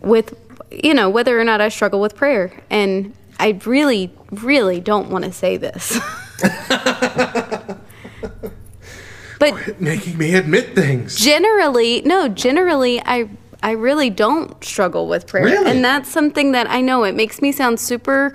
With, 0.00 0.34
you 0.70 0.92
know, 0.92 1.08
whether 1.08 1.40
or 1.40 1.44
not 1.44 1.62
I 1.62 1.70
struggle 1.70 2.00
with 2.00 2.14
prayer. 2.14 2.52
And 2.68 3.14
I 3.38 3.58
really, 3.64 4.12
really 4.30 4.80
don't 4.80 5.08
want 5.10 5.24
to 5.24 5.32
say 5.32 5.56
this. 5.56 5.98
but 9.38 9.80
Making 9.80 10.18
me 10.18 10.34
admit 10.34 10.74
things. 10.74 11.16
generally, 11.16 12.02
no, 12.02 12.28
generally, 12.28 13.00
I. 13.00 13.28
I 13.62 13.72
really 13.72 14.08
don't 14.08 14.64
struggle 14.64 15.06
with 15.06 15.26
prayer. 15.26 15.44
Really? 15.44 15.70
And 15.70 15.84
that's 15.84 16.08
something 16.08 16.52
that 16.52 16.70
I 16.70 16.80
know 16.80 17.04
it 17.04 17.14
makes 17.14 17.42
me 17.42 17.52
sound 17.52 17.78
super 17.78 18.32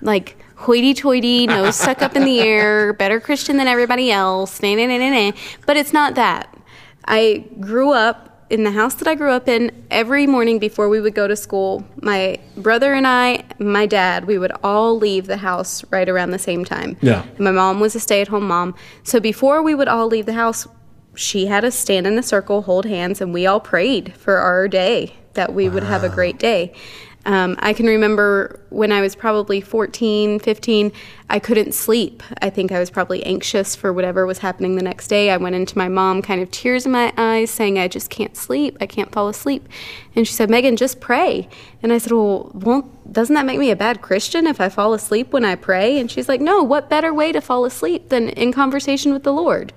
like 0.00 0.36
hoity 0.62 0.94
toity, 0.94 1.46
nose 1.46 1.76
stuck 1.82 2.02
up 2.02 2.16
in 2.16 2.24
the 2.24 2.40
air, 2.40 2.92
better 2.92 3.20
Christian 3.20 3.56
than 3.56 3.68
everybody 3.68 4.10
else. 4.10 4.62
Nah, 4.62 4.74
nah, 4.74 4.86
nah, 4.86 4.98
nah, 4.98 5.10
nah. 5.10 5.32
But 5.66 5.76
it's 5.76 5.92
not 5.92 6.14
that. 6.14 6.56
I 7.04 7.44
grew 7.60 7.92
up 7.92 8.46
in 8.52 8.64
the 8.64 8.70
house 8.70 8.94
that 8.96 9.08
I 9.08 9.14
grew 9.14 9.32
up 9.32 9.48
in. 9.48 9.70
Every 9.90 10.26
morning 10.26 10.58
before 10.58 10.88
we 10.88 11.00
would 11.00 11.14
go 11.14 11.26
to 11.26 11.34
school, 11.34 11.84
my 12.02 12.38
brother 12.56 12.92
and 12.92 13.06
I, 13.06 13.44
my 13.58 13.86
dad, 13.86 14.26
we 14.26 14.38
would 14.38 14.52
all 14.62 14.96
leave 14.96 15.26
the 15.26 15.38
house 15.38 15.84
right 15.90 16.08
around 16.08 16.30
the 16.30 16.38
same 16.38 16.64
time. 16.64 16.96
Yeah. 17.00 17.22
And 17.22 17.40
my 17.40 17.50
mom 17.50 17.80
was 17.80 17.94
a 17.94 18.00
stay 18.00 18.20
at 18.20 18.28
home 18.28 18.46
mom. 18.46 18.74
So 19.04 19.20
before 19.20 19.62
we 19.62 19.74
would 19.74 19.88
all 19.88 20.06
leave 20.06 20.26
the 20.26 20.34
house, 20.34 20.68
she 21.14 21.46
had 21.46 21.64
us 21.64 21.74
stand 21.74 22.06
in 22.06 22.18
a 22.18 22.22
circle, 22.22 22.62
hold 22.62 22.84
hands, 22.84 23.20
and 23.20 23.32
we 23.32 23.46
all 23.46 23.60
prayed 23.60 24.14
for 24.16 24.36
our 24.36 24.68
day 24.68 25.14
that 25.34 25.54
we 25.54 25.68
would 25.68 25.82
have 25.82 26.04
a 26.04 26.08
great 26.08 26.38
day. 26.38 26.74
Um, 27.24 27.56
I 27.60 27.72
can 27.72 27.86
remember 27.86 28.58
when 28.70 28.90
I 28.90 29.00
was 29.00 29.14
probably 29.14 29.60
14, 29.60 30.40
15, 30.40 30.92
I 31.30 31.38
couldn't 31.38 31.72
sleep. 31.72 32.22
I 32.40 32.50
think 32.50 32.72
I 32.72 32.80
was 32.80 32.90
probably 32.90 33.24
anxious 33.24 33.76
for 33.76 33.92
whatever 33.92 34.26
was 34.26 34.38
happening 34.38 34.74
the 34.74 34.82
next 34.82 35.06
day. 35.06 35.30
I 35.30 35.36
went 35.36 35.54
into 35.54 35.78
my 35.78 35.88
mom, 35.88 36.20
kind 36.20 36.42
of 36.42 36.50
tears 36.50 36.84
in 36.84 36.90
my 36.90 37.12
eyes, 37.16 37.50
saying, 37.50 37.78
I 37.78 37.86
just 37.86 38.10
can't 38.10 38.36
sleep. 38.36 38.76
I 38.80 38.86
can't 38.86 39.12
fall 39.12 39.28
asleep. 39.28 39.68
And 40.16 40.26
she 40.26 40.34
said, 40.34 40.50
Megan, 40.50 40.76
just 40.76 41.00
pray. 41.00 41.48
And 41.82 41.92
I 41.92 41.98
said, 41.98 42.12
Well, 42.12 42.50
won't, 42.54 43.12
doesn't 43.12 43.34
that 43.34 43.46
make 43.46 43.58
me 43.58 43.70
a 43.70 43.76
bad 43.76 44.02
Christian 44.02 44.46
if 44.46 44.60
I 44.60 44.68
fall 44.68 44.92
asleep 44.92 45.32
when 45.32 45.44
I 45.44 45.54
pray? 45.54 46.00
And 46.00 46.10
she's 46.10 46.28
like, 46.28 46.40
No, 46.40 46.62
what 46.62 46.90
better 46.90 47.14
way 47.14 47.30
to 47.30 47.40
fall 47.40 47.64
asleep 47.64 48.08
than 48.08 48.30
in 48.30 48.52
conversation 48.52 49.12
with 49.12 49.22
the 49.22 49.32
Lord? 49.32 49.72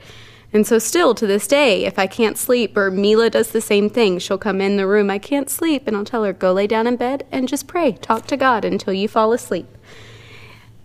And 0.56 0.66
so, 0.66 0.80
still 0.80 1.14
to 1.16 1.28
this 1.28 1.48
day, 1.48 1.84
if 1.84 2.00
I 2.00 2.08
can't 2.08 2.38
sleep, 2.38 2.78
or 2.78 2.90
Mila 2.90 3.30
does 3.30 3.50
the 3.50 3.60
same 3.60 3.90
thing, 3.90 4.20
she'll 4.20 4.38
come 4.38 4.62
in 4.62 4.78
the 4.78 4.88
room, 4.88 5.10
I 5.10 5.20
can't 5.20 5.50
sleep, 5.50 5.86
and 5.86 5.98
I'll 5.98 6.06
tell 6.06 6.24
her, 6.24 6.32
go 6.32 6.54
lay 6.54 6.66
down 6.66 6.88
in 6.88 6.96
bed 6.96 7.28
and 7.30 7.46
just 7.50 7.68
pray. 7.68 7.92
Talk 7.92 8.26
to 8.28 8.38
God 8.38 8.64
until 8.64 8.94
you 8.94 9.10
fall 9.10 9.34
asleep. 9.34 9.68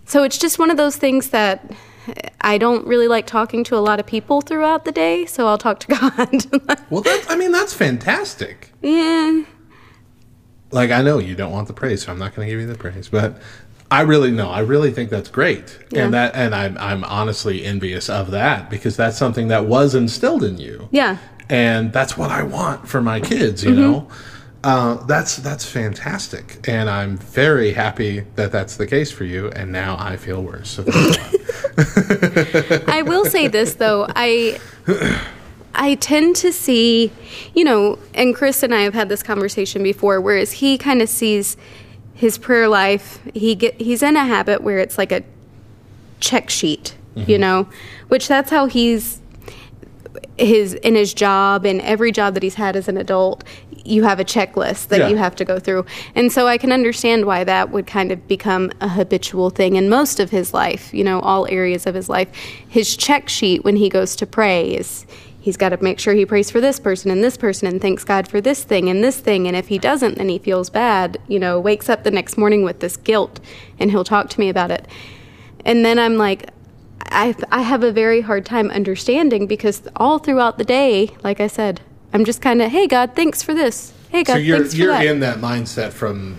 So, 0.03 0.23
it's 0.23 0.37
just 0.37 0.59
one 0.59 0.71
of 0.71 0.75
those 0.75 0.97
things 0.97 1.29
that 1.29 1.71
I 2.41 2.57
don't 2.57 2.85
really 2.85 3.07
like 3.07 3.25
talking 3.25 3.63
to 3.63 3.77
a 3.77 3.79
lot 3.79 4.01
of 4.01 4.05
people 4.05 4.41
throughout 4.41 4.83
the 4.83 4.91
day, 4.91 5.25
so 5.25 5.47
I'll 5.47 5.57
talk 5.57 5.79
to 5.79 5.87
God. 5.95 6.81
Well, 6.89 7.01
that's, 7.01 7.31
I 7.31 7.37
mean, 7.37 7.53
that's 7.53 7.73
fantastic. 7.73 8.73
yeah. 8.81 9.43
Like, 10.71 10.91
I 10.91 11.01
know 11.01 11.17
you 11.19 11.33
don't 11.33 11.53
want 11.53 11.69
the 11.69 11.73
praise, 11.73 12.03
so 12.03 12.11
I'm 12.11 12.19
not 12.19 12.35
going 12.35 12.45
to 12.45 12.51
give 12.51 12.59
you 12.59 12.67
the 12.67 12.77
praise, 12.77 13.07
but 13.07 13.41
I 13.91 14.01
really 14.01 14.31
know. 14.31 14.49
I 14.49 14.59
really 14.61 14.91
think 14.91 15.09
that's 15.09 15.29
great. 15.29 15.77
Yeah. 15.91 16.05
And 16.05 16.13
that, 16.13 16.33
and 16.33 16.55
I'm, 16.55 16.77
I'm 16.77 17.03
honestly 17.03 17.65
envious 17.65 18.09
of 18.09 18.31
that 18.31 18.69
because 18.69 18.95
that's 18.95 19.17
something 19.17 19.49
that 19.49 19.65
was 19.65 19.93
instilled 19.95 20.43
in 20.43 20.57
you. 20.57 20.87
Yeah. 20.91 21.17
And 21.49 21.91
that's 21.91 22.17
what 22.17 22.31
I 22.31 22.43
want 22.43 22.87
for 22.87 23.01
my 23.01 23.19
kids, 23.19 23.63
you 23.65 23.71
Mhm. 23.71 23.75
know? 23.77 24.07
Uh, 24.63 25.03
that's 25.07 25.37
that's 25.37 25.65
fantastic, 25.65 26.59
and 26.69 26.87
I'm 26.87 27.17
very 27.17 27.73
happy 27.73 28.25
that 28.35 28.51
that's 28.51 28.75
the 28.77 28.85
case 28.85 29.11
for 29.11 29.23
you. 29.23 29.47
And 29.49 29.71
now 29.71 29.97
I 29.99 30.17
feel 30.17 30.43
worse. 30.43 30.69
So 30.69 30.83
I 32.87 33.01
will 33.05 33.25
say 33.25 33.47
this 33.47 33.75
though, 33.75 34.05
I 34.15 34.59
I 35.73 35.95
tend 35.95 36.35
to 36.37 36.51
see, 36.53 37.11
you 37.55 37.63
know, 37.63 37.97
and 38.13 38.35
Chris 38.35 38.61
and 38.61 38.73
I 38.73 38.81
have 38.81 38.93
had 38.93 39.09
this 39.09 39.23
conversation 39.23 39.81
before, 39.83 40.21
whereas 40.21 40.51
he 40.53 40.77
kind 40.77 41.01
of 41.01 41.09
sees 41.09 41.57
his 42.13 42.37
prayer 42.37 42.67
life, 42.67 43.19
he 43.33 43.55
get 43.55 43.79
he's 43.79 44.03
in 44.03 44.15
a 44.15 44.25
habit 44.25 44.61
where 44.61 44.79
it's 44.79 44.97
like 44.97 45.11
a 45.11 45.23
check 46.19 46.49
sheet, 46.49 46.95
you 47.15 47.23
mm-hmm. 47.23 47.41
know, 47.41 47.69
which 48.07 48.27
that's 48.27 48.49
how 48.49 48.65
he's 48.67 49.19
his 50.37 50.73
in 50.75 50.95
his 50.95 51.13
job 51.13 51.65
and 51.65 51.81
every 51.81 52.11
job 52.11 52.33
that 52.33 52.43
he's 52.43 52.55
had 52.55 52.75
as 52.75 52.87
an 52.87 52.97
adult 52.97 53.43
you 53.85 54.03
have 54.03 54.19
a 54.19 54.25
checklist 54.25 54.87
that 54.89 54.99
Yeah. 54.99 55.07
you 55.09 55.17
have 55.17 55.35
to 55.37 55.45
go 55.45 55.59
through. 55.59 55.85
And 56.15 56.31
so 56.31 56.47
I 56.47 56.57
can 56.57 56.71
understand 56.71 57.25
why 57.25 57.43
that 57.43 57.71
would 57.71 57.87
kind 57.87 58.11
of 58.11 58.27
become 58.27 58.71
a 58.81 58.87
habitual 58.87 59.49
thing 59.49 59.75
in 59.75 59.89
most 59.89 60.19
of 60.19 60.29
his 60.29 60.53
life, 60.53 60.93
you 60.93 61.03
know, 61.03 61.19
all 61.21 61.47
areas 61.49 61.87
of 61.87 61.95
his 61.95 62.09
life. 62.09 62.29
His 62.67 62.95
check 62.95 63.29
sheet 63.29 63.63
when 63.63 63.75
he 63.75 63.89
goes 63.89 64.15
to 64.17 64.25
pray 64.25 64.75
is 64.75 65.05
he's 65.41 65.57
got 65.57 65.69
to 65.69 65.83
make 65.83 65.99
sure 65.99 66.13
he 66.13 66.25
prays 66.25 66.51
for 66.51 66.61
this 66.61 66.79
person 66.79 67.09
and 67.09 67.23
this 67.23 67.35
person 67.35 67.67
and 67.67 67.81
thanks 67.81 68.03
God 68.03 68.27
for 68.27 68.39
this 68.39 68.63
thing 68.63 68.89
and 68.89 69.03
this 69.03 69.19
thing. 69.19 69.47
And 69.47 69.57
if 69.57 69.67
he 69.67 69.79
doesn't, 69.79 70.15
then 70.15 70.29
he 70.29 70.37
feels 70.37 70.69
bad, 70.69 71.19
you 71.27 71.39
know, 71.39 71.59
wakes 71.59 71.89
up 71.89 72.03
the 72.03 72.11
next 72.11 72.37
morning 72.37 72.63
with 72.63 72.79
this 72.79 72.95
guilt 72.95 73.39
and 73.79 73.89
he'll 73.89 74.03
talk 74.03 74.29
to 74.29 74.39
me 74.39 74.49
about 74.49 74.69
it. 74.69 74.87
And 75.65 75.83
then 75.83 75.97
I'm 75.97 76.15
like, 76.15 76.51
I, 77.05 77.35
I 77.51 77.63
have 77.63 77.83
a 77.83 77.91
very 77.91 78.21
hard 78.21 78.45
time 78.45 78.69
understanding 78.69 79.47
because 79.47 79.81
all 79.95 80.19
throughout 80.19 80.59
the 80.59 80.63
day, 80.63 81.15
like 81.23 81.39
I 81.39 81.47
said, 81.47 81.81
I'm 82.13 82.23
just 82.23 82.41
kind 82.41 82.61
of, 82.61 82.71
hey, 82.71 82.87
God, 82.87 83.15
thanks 83.15 83.41
for 83.41 83.53
this. 83.53 83.93
Hey, 84.09 84.23
God, 84.23 84.33
so 84.33 84.39
you're 84.39 84.57
thanks 84.59 84.73
for 84.73 84.77
you're 84.77 84.91
that. 84.91 85.05
in 85.05 85.21
that 85.21 85.37
mindset 85.37 85.91
from 85.91 86.37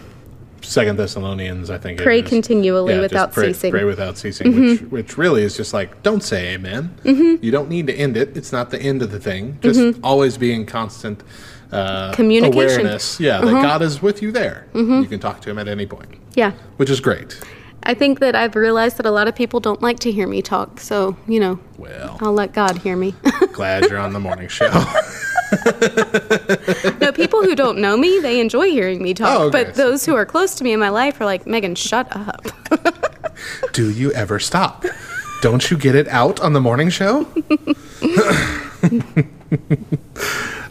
Second 0.63 0.97
Thessalonians, 0.99 1.71
I 1.71 1.79
think. 1.79 2.01
Pray 2.01 2.21
is. 2.21 2.29
continually 2.29 2.95
Yeah, 2.95 3.01
without 3.01 3.33
pray, 3.33 3.53
ceasing. 3.53 3.71
Pray 3.73 3.85
without 3.85 4.17
ceasing, 4.19 4.53
Mhm. 4.53 4.71
which 4.91 4.91
which 5.09 5.19
really 5.19 5.43
is 5.43 5.57
just 5.57 5.75
like 5.75 6.03
don't 6.03 6.23
say 6.23 6.55
amen. 6.55 6.91
Mhm. 7.05 7.43
You 7.43 7.51
don't 7.51 7.69
need 7.69 7.87
to 7.89 7.93
end 7.95 8.17
it. 8.17 8.37
It's 8.37 8.53
not 8.53 8.71
the 8.71 8.81
end 8.81 9.03
of 9.03 9.11
the 9.11 9.19
thing. 9.19 9.59
Just 9.61 9.81
Mhm. 9.81 9.99
always 10.03 10.39
be 10.39 10.53
in 10.53 10.65
constant 10.67 11.23
uh, 11.73 12.13
Communication. 12.13 12.81
awareness. 12.81 13.19
Yeah, 13.19 13.41
that 13.41 13.47
Mhm. 13.47 13.63
God 13.63 13.81
is 13.83 14.03
with 14.03 14.23
you 14.23 14.31
there. 14.31 14.67
Mhm. 14.75 15.01
You 15.03 15.09
can 15.09 15.19
talk 15.21 15.41
to 15.41 15.51
Him 15.51 15.59
at 15.59 15.69
any 15.69 15.87
point, 15.87 16.09
yeah. 16.35 16.53
which 16.77 16.91
is 16.91 17.01
great. 17.01 17.39
I 17.85 17.95
think 17.95 18.21
that 18.21 18.37
I've 18.37 18.55
realized 18.55 18.99
that 18.99 19.07
a 19.07 19.11
lot 19.11 19.27
of 19.27 19.35
people 19.35 19.59
don't 19.59 19.81
like 19.83 19.99
to 20.01 20.13
hear 20.13 20.29
me 20.29 20.41
talk. 20.43 20.79
So, 20.81 21.17
you 21.27 21.41
know, 21.41 21.59
well. 21.79 22.19
I'll 22.21 22.33
let 22.35 22.53
God 22.53 22.79
hear 22.79 22.95
me. 22.95 23.15
Glad 23.53 23.89
you're 23.91 23.99
on 23.99 24.13
the 24.13 24.21
morning 24.21 24.49
show. 24.49 24.71
no, 27.01 27.13
people 27.13 27.43
who 27.43 27.55
don't 27.55 27.79
know 27.79 27.97
me, 27.97 28.19
they 28.21 28.41
enjoy 28.41 28.71
hearing 28.71 29.03
me 29.03 29.15
talk. 29.15 29.41
Oh, 29.41 29.43
okay. 29.49 29.65
But 29.65 29.75
those 29.75 30.05
who 30.07 30.15
are 30.15 30.25
close 30.27 30.55
to 30.57 30.65
me 30.65 30.73
in 30.73 30.81
my 30.81 30.89
life 30.89 31.21
are 31.21 31.25
like, 31.25 31.47
Megan, 31.47 31.75
shut 31.75 32.07
up. 32.11 32.47
Do 33.73 33.91
you 33.91 34.13
ever 34.13 34.39
stop? 34.39 34.85
Don't 35.43 35.71
you 35.71 35.77
get 35.77 35.95
it 35.95 36.09
out 36.09 36.41
on 36.41 36.53
the 36.53 36.61
morning 36.61 36.89
show? 36.91 37.27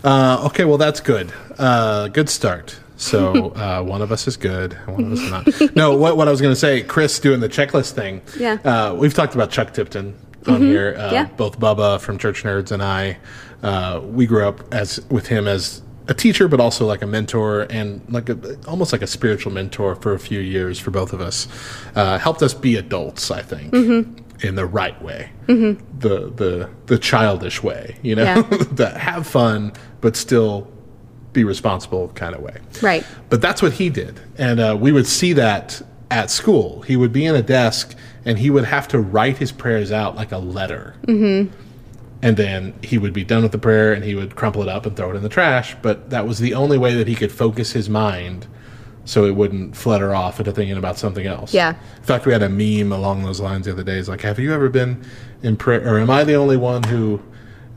uh, 0.04 0.44
okay, 0.48 0.66
well, 0.66 0.78
that's 0.78 1.00
good. 1.00 1.32
Uh, 1.58 2.08
good 2.08 2.30
start. 2.30 2.78
So 2.98 3.52
uh, 3.56 3.82
one 3.84 4.02
of 4.02 4.12
us 4.12 4.28
is 4.28 4.38
good, 4.38 4.74
one 4.88 5.06
of 5.06 5.12
us 5.14 5.20
is 5.20 5.32
not. 5.62 5.76
No, 5.76 5.96
what, 5.96 6.18
what 6.18 6.28
I 6.28 6.32
was 6.32 6.42
going 6.42 6.54
to 6.54 6.60
say, 6.60 6.82
Chris 6.84 7.20
doing 7.20 7.40
the 7.40 7.50
checklist 7.50 7.92
thing. 7.94 8.22
Yeah. 8.38 8.58
Uh, 8.64 8.96
we've 8.96 9.14
talked 9.14 9.36
about 9.36 9.50
Chuck 9.52 9.74
Tipton 9.74 10.16
on 10.48 10.62
Mhm. 10.62 10.66
here. 10.66 10.96
Uh, 10.98 11.12
Yeah. 11.12 11.26
Both 11.38 11.60
Bubba 11.60 12.00
from 12.00 12.18
Church 12.18 12.44
Nerds 12.44 12.72
and 12.72 12.82
I, 12.84 13.18
uh, 13.64 14.02
we 14.04 14.26
grew 14.26 14.46
up 14.48 14.62
as 14.74 15.00
with 15.10 15.28
him 15.28 15.48
as 15.48 15.82
a 16.08 16.14
teacher, 16.14 16.48
but 16.48 16.60
also 16.60 16.86
like 16.86 17.02
a 17.02 17.08
mentor 17.08 17.68
and 17.70 18.02
like 18.10 18.28
a 18.30 18.38
almost 18.68 18.92
like 18.92 19.02
a 19.02 19.08
spiritual 19.08 19.52
mentor 19.54 19.96
for 19.96 20.14
a 20.14 20.20
few 20.20 20.40
years 20.40 20.80
for 20.80 20.92
both 20.92 21.14
of 21.14 21.22
us. 21.22 21.48
Uh, 21.96 22.18
helped 22.18 22.42
us 22.42 22.54
be 22.54 22.76
adults, 22.76 23.30
I 23.32 23.42
think, 23.42 23.72
Mhm. 23.74 24.18
in 24.44 24.56
the 24.56 24.66
right 24.66 25.00
way, 25.04 25.30
Mhm. 25.48 25.80
the 26.00 26.32
the 26.36 26.70
the 26.88 26.98
childish 26.98 27.62
way, 27.64 27.96
you 28.02 28.16
know, 28.16 28.24
Yeah. 28.24 28.42
that 28.74 28.98
have 28.98 29.28
fun 29.28 29.74
but 30.02 30.16
still 30.18 30.68
be 31.34 31.44
responsible 31.46 32.10
kind 32.16 32.36
of 32.36 32.42
way. 32.42 32.56
right. 32.82 33.06
But 33.30 33.42
that's 33.42 33.62
what 33.62 33.74
he 33.74 33.90
did. 33.90 34.20
And 34.38 34.60
uh, 34.60 34.76
we 34.78 34.92
would 34.92 35.08
see 35.08 35.32
that 35.34 35.82
at 36.10 36.30
school. 36.30 36.82
He 36.82 36.98
would 36.98 37.14
be 37.14 37.26
in 37.26 37.36
a 37.36 37.42
desk 37.42 37.96
and 38.26 38.38
he 38.40 38.50
would 38.50 38.66
have 38.66 38.88
to 38.90 39.00
write 39.00 39.38
his 39.38 39.52
prayers 39.54 39.92
out 39.94 40.16
like 40.18 40.34
a 40.34 40.40
letter. 40.40 40.96
Mm-hmm. 41.08 41.54
And 42.22 42.38
then 42.38 42.74
he 42.84 42.98
would 42.98 43.14
be 43.14 43.24
done 43.24 43.42
with 43.44 43.52
the 43.52 43.58
prayer 43.58 43.94
and 43.94 44.04
he 44.04 44.14
would 44.14 44.36
crumple 44.36 44.62
it 44.62 44.68
up 44.68 44.86
and 44.86 44.96
throw 44.96 45.12
it 45.12 45.16
in 45.16 45.24
the 45.24 45.30
trash. 45.30 45.76
But 45.82 46.12
that 46.12 46.28
was 46.28 46.40
the 46.40 46.54
only 46.54 46.78
way 46.78 46.94
that 46.96 47.08
he 47.08 47.16
could 47.16 47.32
focus 47.32 47.72
his 47.72 47.90
mind 47.90 48.48
so 49.06 49.26
it 49.26 49.36
wouldn't 49.36 49.76
flutter 49.76 50.14
off 50.14 50.40
into 50.40 50.52
thinking 50.52 50.78
about 50.78 50.98
something 50.98 51.26
else. 51.26 51.54
Yeah. 51.54 51.76
In 51.98 52.04
fact, 52.04 52.26
we 52.26 52.34
had 52.34 52.44
a 52.44 52.50
meme 52.50 52.92
along 52.92 53.24
those 53.24 53.40
lines 53.40 53.66
the 53.66 53.72
other 53.72 53.84
day. 53.84 53.98
It's 53.98 54.08
like, 54.08 54.22
have 54.22 54.40
you 54.40 54.54
ever 54.54 54.70
been 54.70 55.04
in 55.42 55.58
prayer, 55.58 55.82
or 55.88 56.00
am 56.00 56.10
I 56.10 56.24
the 56.24 56.36
only 56.36 56.58
one 56.58 56.84
who 56.84 57.22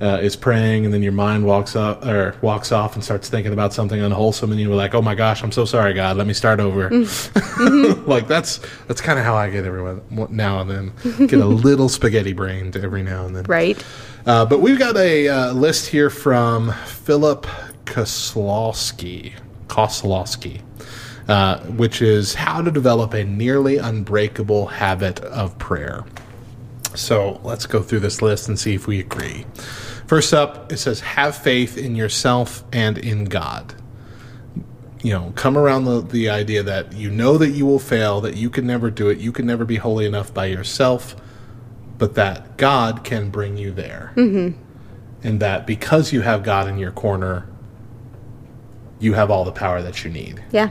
uh, 0.00 0.18
is 0.20 0.36
praying 0.36 0.84
and 0.84 0.92
then 0.92 1.02
your 1.02 1.12
mind 1.12 1.46
walks 1.46 1.76
up 1.76 2.04
or 2.04 2.36
walks 2.42 2.72
off 2.72 2.94
and 2.94 3.02
starts 3.02 3.28
thinking 3.28 3.52
about 3.52 3.72
something 3.72 4.00
unwholesome, 4.00 4.50
and 4.50 4.60
you're 4.60 4.74
like, 4.74 4.94
oh 4.94 5.02
my 5.02 5.14
gosh, 5.14 5.42
I'm 5.42 5.52
so 5.52 5.64
sorry, 5.64 5.94
God, 5.94 6.16
let 6.16 6.26
me 6.26 6.34
start 6.34 6.60
over. 6.60 6.90
like 8.06 8.28
that's 8.28 8.60
that's 8.86 9.00
kind 9.00 9.18
of 9.18 9.24
how 9.24 9.34
I 9.34 9.50
get 9.50 9.64
everyone 9.64 10.02
now 10.30 10.60
and 10.60 10.70
then. 10.70 11.26
Get 11.26 11.40
a 11.40 11.46
little 11.46 11.88
spaghetti 11.88 12.32
brained 12.32 12.76
every 12.76 13.02
now 13.02 13.24
and 13.24 13.34
then. 13.34 13.44
Right. 13.44 13.82
Uh, 14.26 14.46
but 14.46 14.60
we've 14.60 14.78
got 14.78 14.96
a 14.96 15.28
uh, 15.28 15.52
list 15.52 15.86
here 15.86 16.08
from 16.08 16.72
Philip 16.86 17.46
Kosloski, 17.84 19.34
Kosloski, 19.66 20.62
uh, 21.28 21.58
which 21.60 22.00
is 22.00 22.34
how 22.34 22.62
to 22.62 22.70
develop 22.70 23.12
a 23.12 23.24
nearly 23.24 23.76
unbreakable 23.76 24.66
habit 24.66 25.20
of 25.20 25.58
prayer. 25.58 26.04
So 26.94 27.38
let's 27.44 27.66
go 27.66 27.82
through 27.82 28.00
this 28.00 28.22
list 28.22 28.48
and 28.48 28.58
see 28.58 28.74
if 28.74 28.86
we 28.86 28.98
agree. 28.98 29.44
First 30.06 30.32
up, 30.32 30.72
it 30.72 30.78
says, 30.78 31.00
have 31.00 31.36
faith 31.36 31.76
in 31.76 31.94
yourself 31.94 32.64
and 32.72 32.96
in 32.96 33.24
God. 33.24 33.74
You 35.02 35.12
know, 35.12 35.32
come 35.36 35.58
around 35.58 35.84
the, 35.84 36.00
the 36.00 36.30
idea 36.30 36.62
that 36.62 36.94
you 36.94 37.10
know 37.10 37.36
that 37.36 37.50
you 37.50 37.66
will 37.66 37.78
fail, 37.78 38.22
that 38.22 38.36
you 38.36 38.48
can 38.48 38.66
never 38.66 38.90
do 38.90 39.10
it, 39.10 39.18
you 39.18 39.32
can 39.32 39.44
never 39.46 39.66
be 39.66 39.76
holy 39.76 40.06
enough 40.06 40.32
by 40.32 40.46
yourself, 40.46 41.14
but 41.98 42.14
that 42.14 42.56
God 42.56 43.04
can 43.04 43.30
bring 43.30 43.56
you 43.56 43.70
there. 43.72 44.12
Mm-hmm. 44.16 44.60
And 45.26 45.40
that 45.40 45.66
because 45.66 46.12
you 46.12 46.20
have 46.20 46.42
God 46.42 46.68
in 46.68 46.78
your 46.78 46.90
corner, 46.90 47.48
you 48.98 49.14
have 49.14 49.30
all 49.30 49.44
the 49.44 49.52
power 49.52 49.80
that 49.82 50.04
you 50.04 50.10
need. 50.10 50.42
Yeah. 50.50 50.70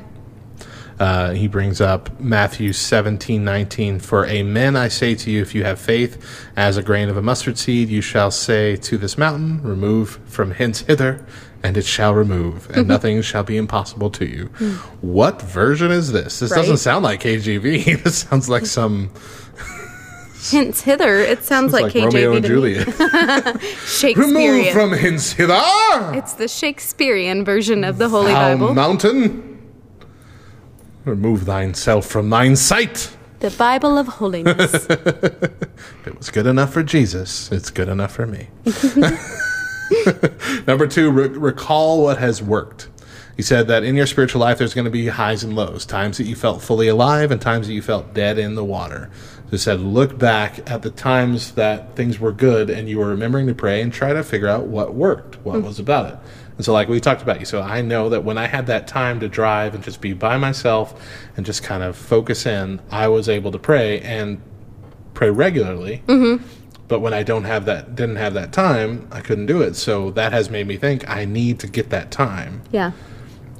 Uh, 1.00 1.32
he 1.32 1.48
brings 1.48 1.82
up 1.82 2.20
Matthew 2.20 2.72
17, 2.72 3.44
19. 3.44 4.00
For 4.00 4.26
amen, 4.26 4.76
I 4.76 4.88
say 4.88 5.16
to 5.16 5.32
you, 5.32 5.42
if 5.42 5.56
you 5.56 5.64
have 5.64 5.80
faith 5.80 6.24
as 6.56 6.78
a 6.78 6.84
grain 6.84 7.10
of 7.10 7.18
a 7.18 7.22
mustard 7.22 7.58
seed, 7.58 7.90
you 7.90 8.02
shall 8.02 8.32
say 8.32 8.76
to 8.78 8.98
this 8.98 9.18
mountain, 9.18 9.62
Remove 9.64 10.20
from 10.26 10.52
hence 10.52 10.82
hither, 10.82 11.26
and 11.64 11.78
it 11.78 11.86
shall 11.86 12.14
remove, 12.14 12.70
and 12.72 12.88
nothing 12.88 13.22
shall 13.22 13.44
be 13.44 13.58
impossible 13.58 14.12
to 14.12 14.26
you. 14.26 14.48
What 15.02 15.42
version 15.42 15.92
is 15.92 16.12
this? 16.12 16.40
This 16.40 16.52
doesn't 16.52 16.78
sound 16.78 17.04
like 17.04 17.22
KJV. 17.22 18.04
this 18.04 18.20
sounds 18.20 18.50
like 18.50 18.66
some 18.66 19.10
Hence 20.52 20.82
hither, 20.82 21.18
it 21.20 21.44
sounds 21.44 21.74
like, 21.74 21.84
like 21.84 21.94
KJV 21.94 22.06
Romeo 22.06 22.34
and 22.36 22.46
Juliet. 22.46 22.88
me. 24.04 24.14
Remove 24.16 24.74
from 24.74 24.92
hence 24.92 25.34
hither, 25.34 25.54
it's 26.14 26.34
the 26.34 26.48
Shakespearean 26.48 27.46
version 27.46 27.84
of 27.84 27.98
the 27.98 28.10
Holy 28.10 28.32
thou 28.34 28.54
Bible. 28.54 28.74
mountain. 28.74 29.50
Remove 31.06 31.44
thyself 31.44 32.06
from 32.06 32.30
thine 32.30 32.56
sight. 32.56 33.16
the 33.40 33.52
Bible 33.52 33.98
of 33.98 34.08
holiness. 34.08 34.88
If 36.02 36.08
it 36.08 36.18
was 36.18 36.30
good 36.30 36.48
enough 36.48 36.74
for 36.74 36.84
Jesus, 36.84 37.52
it's 37.52 37.70
good 37.70 37.88
enough 37.90 38.12
for 38.12 38.26
me. 38.28 38.50
Number 40.68 40.88
two, 40.88 41.12
re- 41.12 41.28
recall 41.28 42.04
what 42.04 42.18
has 42.18 42.42
worked. 42.42 42.90
He 43.36 43.42
said 43.42 43.68
that 43.68 43.84
in 43.84 43.96
your 43.96 44.06
spiritual 44.06 44.42
life, 44.42 44.58
there's 44.58 44.74
going 44.74 44.86
to 44.86 44.92
be 44.92 45.08
highs 45.08 45.44
and 45.44 45.56
lows, 45.56 45.86
times 45.86 46.18
that 46.18 46.26
you 46.26 46.36
felt 46.36 46.62
fully 46.62 46.88
alive 46.88 47.32
and 47.32 47.42
times 47.42 47.68
that 47.68 47.74
you 47.74 47.82
felt 47.82 48.14
dead 48.14 48.38
in 48.38 48.56
the 48.56 48.64
water. 48.64 49.10
So 49.58 49.72
said, 49.72 49.82
look 49.82 50.18
back 50.18 50.70
at 50.70 50.82
the 50.82 50.90
times 50.90 51.52
that 51.52 51.96
things 51.96 52.20
were 52.20 52.32
good 52.32 52.70
and 52.70 52.90
you 52.90 52.98
were 52.98 53.10
remembering 53.10 53.46
to 53.48 53.54
pray 53.54 53.82
and 53.82 53.94
try 53.94 54.12
to 54.12 54.24
figure 54.24 54.48
out 54.48 54.66
what 54.66 54.96
worked, 54.96 55.36
what 55.46 55.62
was 55.62 55.80
about 55.80 56.12
it. 56.12 56.18
And 56.56 56.66
so, 56.66 56.74
like 56.74 56.88
we 56.88 57.00
talked 57.00 57.22
about, 57.22 57.40
you 57.40 57.46
so 57.46 57.62
I 57.62 57.82
know 57.82 58.10
that 58.10 58.24
when 58.24 58.38
I 58.38 58.48
had 58.48 58.68
that 58.68 58.88
time 58.88 59.20
to 59.20 59.30
drive 59.30 59.76
and 59.76 59.84
just 59.84 60.02
be 60.02 60.14
by 60.14 60.38
myself 60.38 61.00
and 61.38 61.46
just 61.46 61.64
kind 61.64 61.84
of 61.84 61.96
focus 61.96 62.46
in, 62.46 62.82
I 62.92 63.08
was 63.08 63.30
able 63.30 63.52
to 63.52 63.60
pray 63.60 64.02
and 64.02 64.42
pray 65.14 65.30
regularly. 65.30 66.04
Mm-hmm. 66.08 66.44
But 66.88 67.00
when 67.00 67.14
I 67.14 67.24
don't 67.24 67.46
have 67.46 67.66
that, 67.66 67.96
didn't 67.96 68.18
have 68.18 68.34
that 68.34 68.52
time, 68.54 69.08
I 69.12 69.22
couldn't 69.22 69.46
do 69.46 69.62
it. 69.62 69.76
So 69.76 70.12
that 70.12 70.32
has 70.32 70.50
made 70.50 70.68
me 70.68 70.78
think 70.78 71.08
I 71.10 71.26
need 71.26 71.60
to 71.60 71.68
get 71.68 71.90
that 71.92 72.12
time. 72.12 72.64
yeah. 72.72 72.92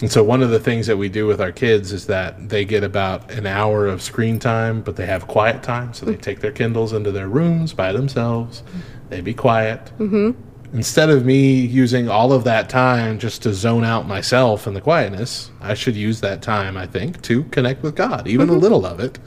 And 0.04 0.12
so 0.12 0.22
one 0.22 0.44
of 0.44 0.50
the 0.50 0.60
things 0.60 0.88
that 0.88 0.98
we 0.98 1.08
do 1.08 1.28
with 1.28 1.40
our 1.40 1.54
kids 1.54 1.94
is 1.94 2.08
that 2.08 2.50
they 2.50 2.66
get 2.66 2.84
about 2.84 3.32
an 3.32 3.48
hour 3.48 3.88
of 3.88 4.02
screen 4.02 4.38
time, 4.38 4.82
but 4.82 4.98
they 4.98 5.06
have 5.06 5.28
quiet 5.28 5.64
time. 5.64 5.94
So 5.94 6.06
they 6.06 6.18
take 6.18 6.42
their 6.42 6.52
Kindles 6.52 6.92
into 6.92 7.10
their 7.10 7.30
rooms 7.30 7.72
by 7.72 7.94
themselves. 7.94 8.64
They 9.08 9.22
be 9.22 9.34
quiet. 9.34 9.94
Mm-hmm. 10.00 10.32
Instead 10.76 11.10
of 11.10 11.24
me 11.24 11.56
using 11.56 12.10
all 12.10 12.34
of 12.34 12.44
that 12.44 12.68
time 12.68 13.18
just 13.18 13.44
to 13.44 13.54
zone 13.54 13.86
out 13.86 14.06
myself 14.06 14.68
in 14.68 14.74
the 14.74 14.82
quietness, 14.82 15.52
I 15.62 15.74
should 15.74 15.96
use 15.96 16.20
that 16.20 16.42
time, 16.42 16.76
I 16.76 16.86
think, 16.86 17.22
to 17.22 17.46
connect 17.46 17.82
with 17.82 17.96
God, 17.96 18.28
even 18.28 18.50
a 18.50 18.58
little 18.58 18.86
of 18.86 19.00
it. 19.00 19.20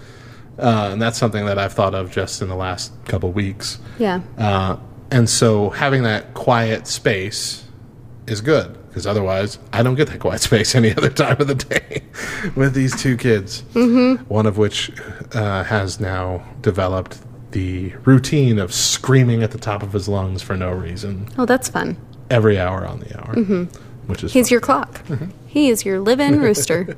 Uh, 0.58 0.90
and 0.92 1.00
that's 1.00 1.16
something 1.16 1.46
that 1.46 1.58
I've 1.58 1.72
thought 1.72 1.94
of 1.94 2.10
just 2.10 2.42
in 2.42 2.48
the 2.48 2.54
last 2.54 2.92
couple 3.06 3.32
weeks. 3.32 3.78
Yeah. 3.98 4.20
Uh, 4.36 4.76
and 5.10 5.30
so 5.30 5.70
having 5.70 6.02
that 6.02 6.34
quiet 6.34 6.86
space 6.86 7.64
is 8.26 8.42
good 8.42 8.76
because 8.96 9.06
otherwise 9.06 9.58
I 9.74 9.82
don't 9.82 9.94
get 9.94 10.08
that 10.08 10.20
quiet 10.20 10.40
space 10.40 10.74
any 10.74 10.90
other 10.96 11.10
time 11.10 11.36
of 11.38 11.48
the 11.48 11.54
day 11.54 12.02
with 12.56 12.72
these 12.72 12.98
two 12.98 13.18
kids. 13.18 13.60
Mm-hmm. 13.74 14.24
One 14.24 14.46
of 14.46 14.56
which 14.56 14.90
uh, 15.34 15.64
has 15.64 16.00
now 16.00 16.42
developed 16.62 17.18
the 17.50 17.90
routine 18.06 18.58
of 18.58 18.72
screaming 18.72 19.42
at 19.42 19.50
the 19.50 19.58
top 19.58 19.82
of 19.82 19.92
his 19.92 20.08
lungs 20.08 20.40
for 20.40 20.56
no 20.56 20.70
reason 20.72 21.28
Oh, 21.36 21.44
that's 21.44 21.68
fun. 21.68 21.98
every 22.30 22.58
hour 22.58 22.86
on 22.86 23.00
the 23.00 23.18
hour. 23.18 23.34
Mm-hmm. 23.34 23.64
which 24.06 24.24
is 24.24 24.32
He's 24.32 24.46
fun. 24.48 24.52
your 24.52 24.60
clock. 24.62 25.02
He 25.46 25.68
is 25.68 25.84
your 25.84 26.00
living 26.00 26.40
rooster. 26.40 26.96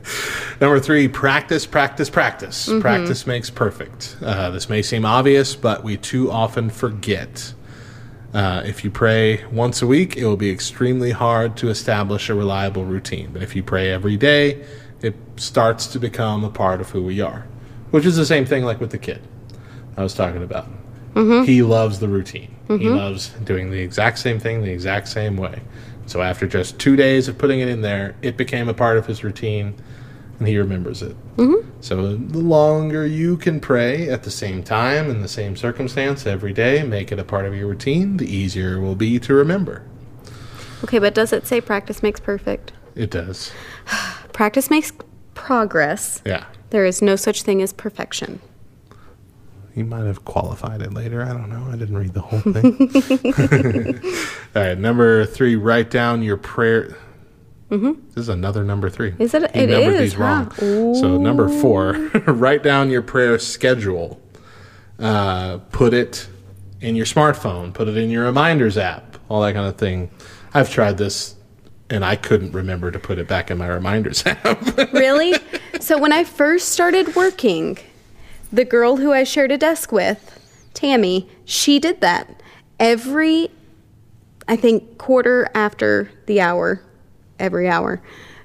Number 0.60 0.78
three, 0.78 1.08
practice, 1.08 1.66
practice, 1.66 2.08
practice. 2.08 2.68
Mhm. 2.68 2.80
Practice 2.80 3.26
makes 3.26 3.50
perfect. 3.50 4.16
Uh, 4.22 4.50
this 4.50 4.68
may 4.68 4.82
seem 4.82 5.04
obvious, 5.04 5.56
but 5.56 5.82
we 5.82 5.96
too 5.96 6.30
often 6.30 6.70
forget. 6.70 7.54
Uh, 8.34 8.62
if 8.66 8.84
you 8.84 8.90
pray 8.90 9.44
once 9.46 9.80
a 9.80 9.86
week, 9.86 10.16
it 10.16 10.26
will 10.26 10.36
be 10.36 10.50
extremely 10.50 11.12
hard 11.12 11.56
to 11.56 11.68
establish 11.70 12.28
a 12.28 12.34
reliable 12.34 12.84
routine. 12.84 13.30
But 13.32 13.42
if 13.42 13.56
you 13.56 13.62
pray 13.62 13.90
every 13.90 14.16
day, 14.16 14.64
it 15.00 15.14
starts 15.36 15.86
to 15.88 15.98
become 15.98 16.44
a 16.44 16.50
part 16.50 16.80
of 16.80 16.90
who 16.90 17.02
we 17.02 17.20
are, 17.20 17.46
which 17.90 18.04
is 18.04 18.16
the 18.16 18.26
same 18.26 18.44
thing 18.44 18.64
like 18.64 18.80
with 18.80 18.90
the 18.90 18.98
kid 18.98 19.22
I 19.96 20.02
was 20.02 20.12
talking 20.12 20.42
about. 20.42 20.66
Mhm. 21.14 21.46
He 21.46 21.62
loves 21.62 22.00
the 22.00 22.08
routine. 22.08 22.54
He 22.68 22.74
Mhm. 22.74 22.96
loves 22.96 23.30
doing 23.44 23.70
the 23.70 23.80
exact 23.80 24.18
same 24.18 24.38
thing 24.38 24.62
the 24.62 24.70
exact 24.72 25.08
same 25.08 25.36
way. 25.36 25.60
So 26.04 26.20
after 26.20 26.46
just 26.46 26.78
two 26.78 26.96
days 26.96 27.28
of 27.28 27.38
putting 27.38 27.60
it 27.60 27.68
in 27.68 27.80
there, 27.80 28.14
it 28.20 28.36
became 28.36 28.68
a 28.68 28.74
part 28.74 28.98
of 28.98 29.06
his 29.06 29.24
routine, 29.24 29.74
and 30.38 30.48
he 30.48 30.56
remembers 30.58 31.02
it. 31.02 31.16
Mhm. 31.36 31.64
So 31.80 32.14
the 32.16 32.38
longer 32.38 33.06
you 33.06 33.36
can 33.36 33.60
pray 33.60 34.08
at 34.08 34.22
the 34.22 34.30
same 34.30 34.62
time 34.62 35.10
in 35.10 35.22
the 35.22 35.28
same 35.28 35.56
circumstance 35.56 36.26
every 36.26 36.52
day, 36.52 36.82
make 36.82 37.10
it 37.12 37.18
a 37.18 37.24
part 37.24 37.44
of 37.46 37.54
your 37.54 37.68
routine, 37.68 38.16
the 38.16 38.26
easier 38.32 38.76
it 38.76 38.80
will 38.80 38.94
be 38.94 39.18
to 39.20 39.34
remember. 39.34 39.82
Okay, 40.84 40.98
but 40.98 41.14
does 41.14 41.32
it 41.32 41.46
say 41.46 41.60
practice 41.60 42.02
makes 42.02 42.20
perfect? 42.20 42.72
It 42.94 43.10
does. 43.10 43.50
Practice 44.32 44.70
makes 44.70 44.92
progress. 45.34 46.22
Yeah. 46.24 46.44
There 46.70 46.84
is 46.84 47.02
no 47.02 47.16
such 47.16 47.42
thing 47.42 47.60
as 47.62 47.72
perfection. 47.72 48.40
You 49.74 49.84
might 49.84 50.06
have 50.06 50.24
qualified 50.24 50.82
it 50.82 50.92
later. 50.92 51.22
I 51.22 51.28
don't 51.28 51.48
know. 51.48 51.66
I 51.70 51.76
didn't 51.76 51.96
read 51.96 52.14
the 52.14 52.20
whole 52.20 52.40
thing. 52.40 54.02
All 54.56 54.62
right, 54.62 54.78
number 54.78 55.24
three. 55.24 55.54
Write 55.56 55.90
down 55.90 56.22
your 56.22 56.36
prayer. 56.36 56.96
Mhm. 57.70 57.96
This 58.14 58.22
is 58.22 58.28
another 58.28 58.64
number 58.64 58.88
three. 58.88 59.14
Is 59.18 59.34
it? 59.34 59.50
He 59.54 59.62
It 59.64 59.70
numbered 59.70 59.94
is, 59.94 60.00
these 60.00 60.16
wrong. 60.16 60.46
huh? 60.46 60.94
So 60.94 61.18
number 61.18 61.48
four. 61.48 61.92
write 62.26 62.62
down 62.62 62.90
your 62.90 63.02
prayer 63.02 63.38
schedule. 63.38 64.20
Uh, 64.98 65.58
put 65.70 65.92
it 65.94 66.28
in 66.80 66.96
your 66.96 67.06
smartphone. 67.06 67.72
Put 67.74 67.88
it 67.88 67.96
in 67.96 68.08
your 68.10 68.24
reminders 68.24 68.78
app. 68.78 69.18
All 69.28 69.42
that 69.42 69.52
kind 69.54 69.66
of 69.66 69.76
thing. 69.76 70.10
I've 70.54 70.70
tried 70.70 70.96
this, 70.96 71.34
and 71.90 72.04
I 72.04 72.16
couldn't 72.16 72.52
remember 72.52 72.90
to 72.90 72.98
put 72.98 73.18
it 73.18 73.28
back 73.28 73.50
in 73.50 73.58
my 73.58 73.66
reminders 73.68 74.22
app. 74.26 74.92
really? 74.92 75.34
So 75.80 75.98
when 75.98 76.12
I 76.12 76.24
first 76.24 76.70
started 76.70 77.14
working, 77.14 77.78
the 78.50 78.64
girl 78.64 78.96
who 78.96 79.12
I 79.12 79.24
shared 79.24 79.52
a 79.52 79.58
desk 79.58 79.92
with, 79.92 80.40
Tammy, 80.72 81.28
she 81.44 81.78
did 81.78 82.00
that. 82.00 82.42
Every 82.80 83.50
I 84.50 84.56
think 84.56 84.96
quarter 84.96 85.50
after 85.54 86.10
the 86.24 86.40
hour, 86.40 86.82
every 87.38 87.68
hour, 87.68 88.02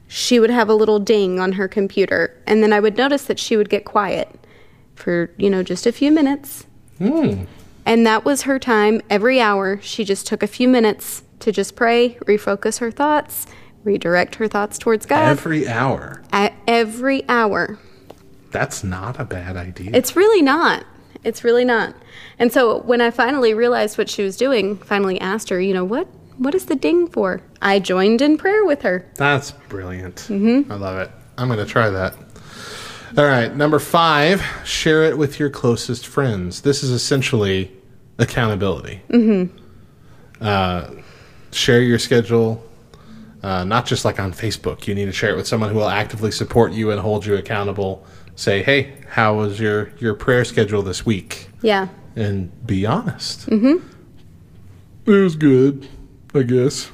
she 0.08 0.40
would 0.40 0.50
have 0.50 0.70
a 0.70 0.76
little 0.76 1.00
ding 1.00 1.40
on 1.40 1.54
her 1.54 1.68
computer 1.68 2.40
and 2.46 2.62
then 2.62 2.74
I 2.74 2.80
would 2.80 2.98
notice 2.98 3.26
that 3.26 3.40
she 3.40 3.58
would 3.58 3.70
get 3.70 3.86
quiet 3.86 4.30
for, 4.96 5.32
you 5.38 5.50
know, 5.50 5.64
just 5.64 5.86
a 5.86 5.92
few 5.92 6.12
minutes. 6.12 6.66
Hmm. 6.98 7.46
And 7.86 8.06
that 8.06 8.24
was 8.24 8.44
her 8.44 8.60
time 8.60 9.02
every 9.10 9.42
hour. 9.42 9.80
She 9.82 10.04
just 10.04 10.28
took 10.28 10.44
a 10.44 10.48
few 10.48 10.68
minutes 10.68 11.24
to 11.40 11.52
just 11.52 11.76
pray, 11.76 12.16
refocus 12.26 12.80
her 12.80 12.92
thoughts, 12.92 13.46
redirect 13.84 14.36
her 14.36 14.48
thoughts 14.48 14.78
towards 14.78 15.06
God. 15.06 15.28
Every 15.28 15.68
hour. 15.68 16.24
At 16.32 16.54
every 16.68 17.28
hour. 17.28 17.78
That's 18.52 18.84
not 18.84 19.20
a 19.20 19.26
bad 19.26 19.58
idea. 19.58 19.92
It's 19.94 20.16
really 20.16 20.42
not. 20.42 20.86
It's 21.24 21.44
really 21.44 21.66
not. 21.66 21.96
And 22.40 22.52
so 22.52 22.82
when 22.82 23.02
I 23.02 23.12
finally 23.12 23.54
realized 23.54 23.98
what 23.98 24.10
she 24.10 24.24
was 24.24 24.38
doing, 24.38 24.78
finally 24.78 25.20
asked 25.20 25.50
her, 25.50 25.60
you 25.60 25.74
know, 25.74 25.86
what 25.86 26.08
what 26.38 26.56
is 26.56 26.66
the 26.66 26.76
ding 26.76 27.08
for? 27.08 27.42
I 27.62 27.80
joined 27.80 28.22
in 28.22 28.38
prayer 28.38 28.66
with 28.66 28.82
her. 28.84 29.06
That's 29.16 29.52
brilliant. 29.70 30.16
Mhm. 30.30 30.70
I 30.70 30.76
love 30.76 30.98
it. 31.00 31.12
I'm 31.38 31.48
going 31.48 31.60
to 31.60 31.66
try 31.66 31.90
that. 31.90 32.16
All 33.18 33.26
right, 33.26 33.56
number 33.56 33.78
five, 33.80 34.44
share 34.66 35.04
it 35.04 35.18
with 35.18 35.40
your 35.40 35.50
closest 35.50 36.08
friends. 36.08 36.62
This 36.62 36.82
is 36.84 36.90
essentially 36.90 37.72
accountability. 38.18 39.02
Mhm. 39.10 39.50
Uh, 40.42 40.86
share 41.52 41.82
your 41.82 42.00
schedule, 42.00 42.64
uh, 43.44 43.64
not 43.64 43.86
just 43.86 44.04
like 44.04 44.20
on 44.20 44.34
Facebook. 44.34 44.88
You 44.88 44.96
need 44.96 45.06
to 45.06 45.12
share 45.12 45.30
it 45.32 45.36
with 45.38 45.48
someone 45.48 45.70
who 45.70 45.76
will 45.78 45.90
actively 45.90 46.32
support 46.32 46.72
you 46.74 46.90
and 46.92 47.00
hold 47.00 47.26
you 47.26 47.36
accountable. 47.36 48.04
Say, 48.36 48.64
hey, 48.64 48.94
how 49.10 49.36
was 49.36 49.60
your, 49.60 49.92
your 50.00 50.16
prayer 50.16 50.44
schedule 50.44 50.82
this 50.82 51.06
week? 51.06 51.50
Yeah. 51.62 51.90
And 52.16 52.52
be 52.66 52.86
honest. 52.86 53.48
Mhm. 53.50 53.82
It 55.06 55.12
was 55.12 55.36
good, 55.36 55.88
I 56.34 56.44
guess. 56.44 56.90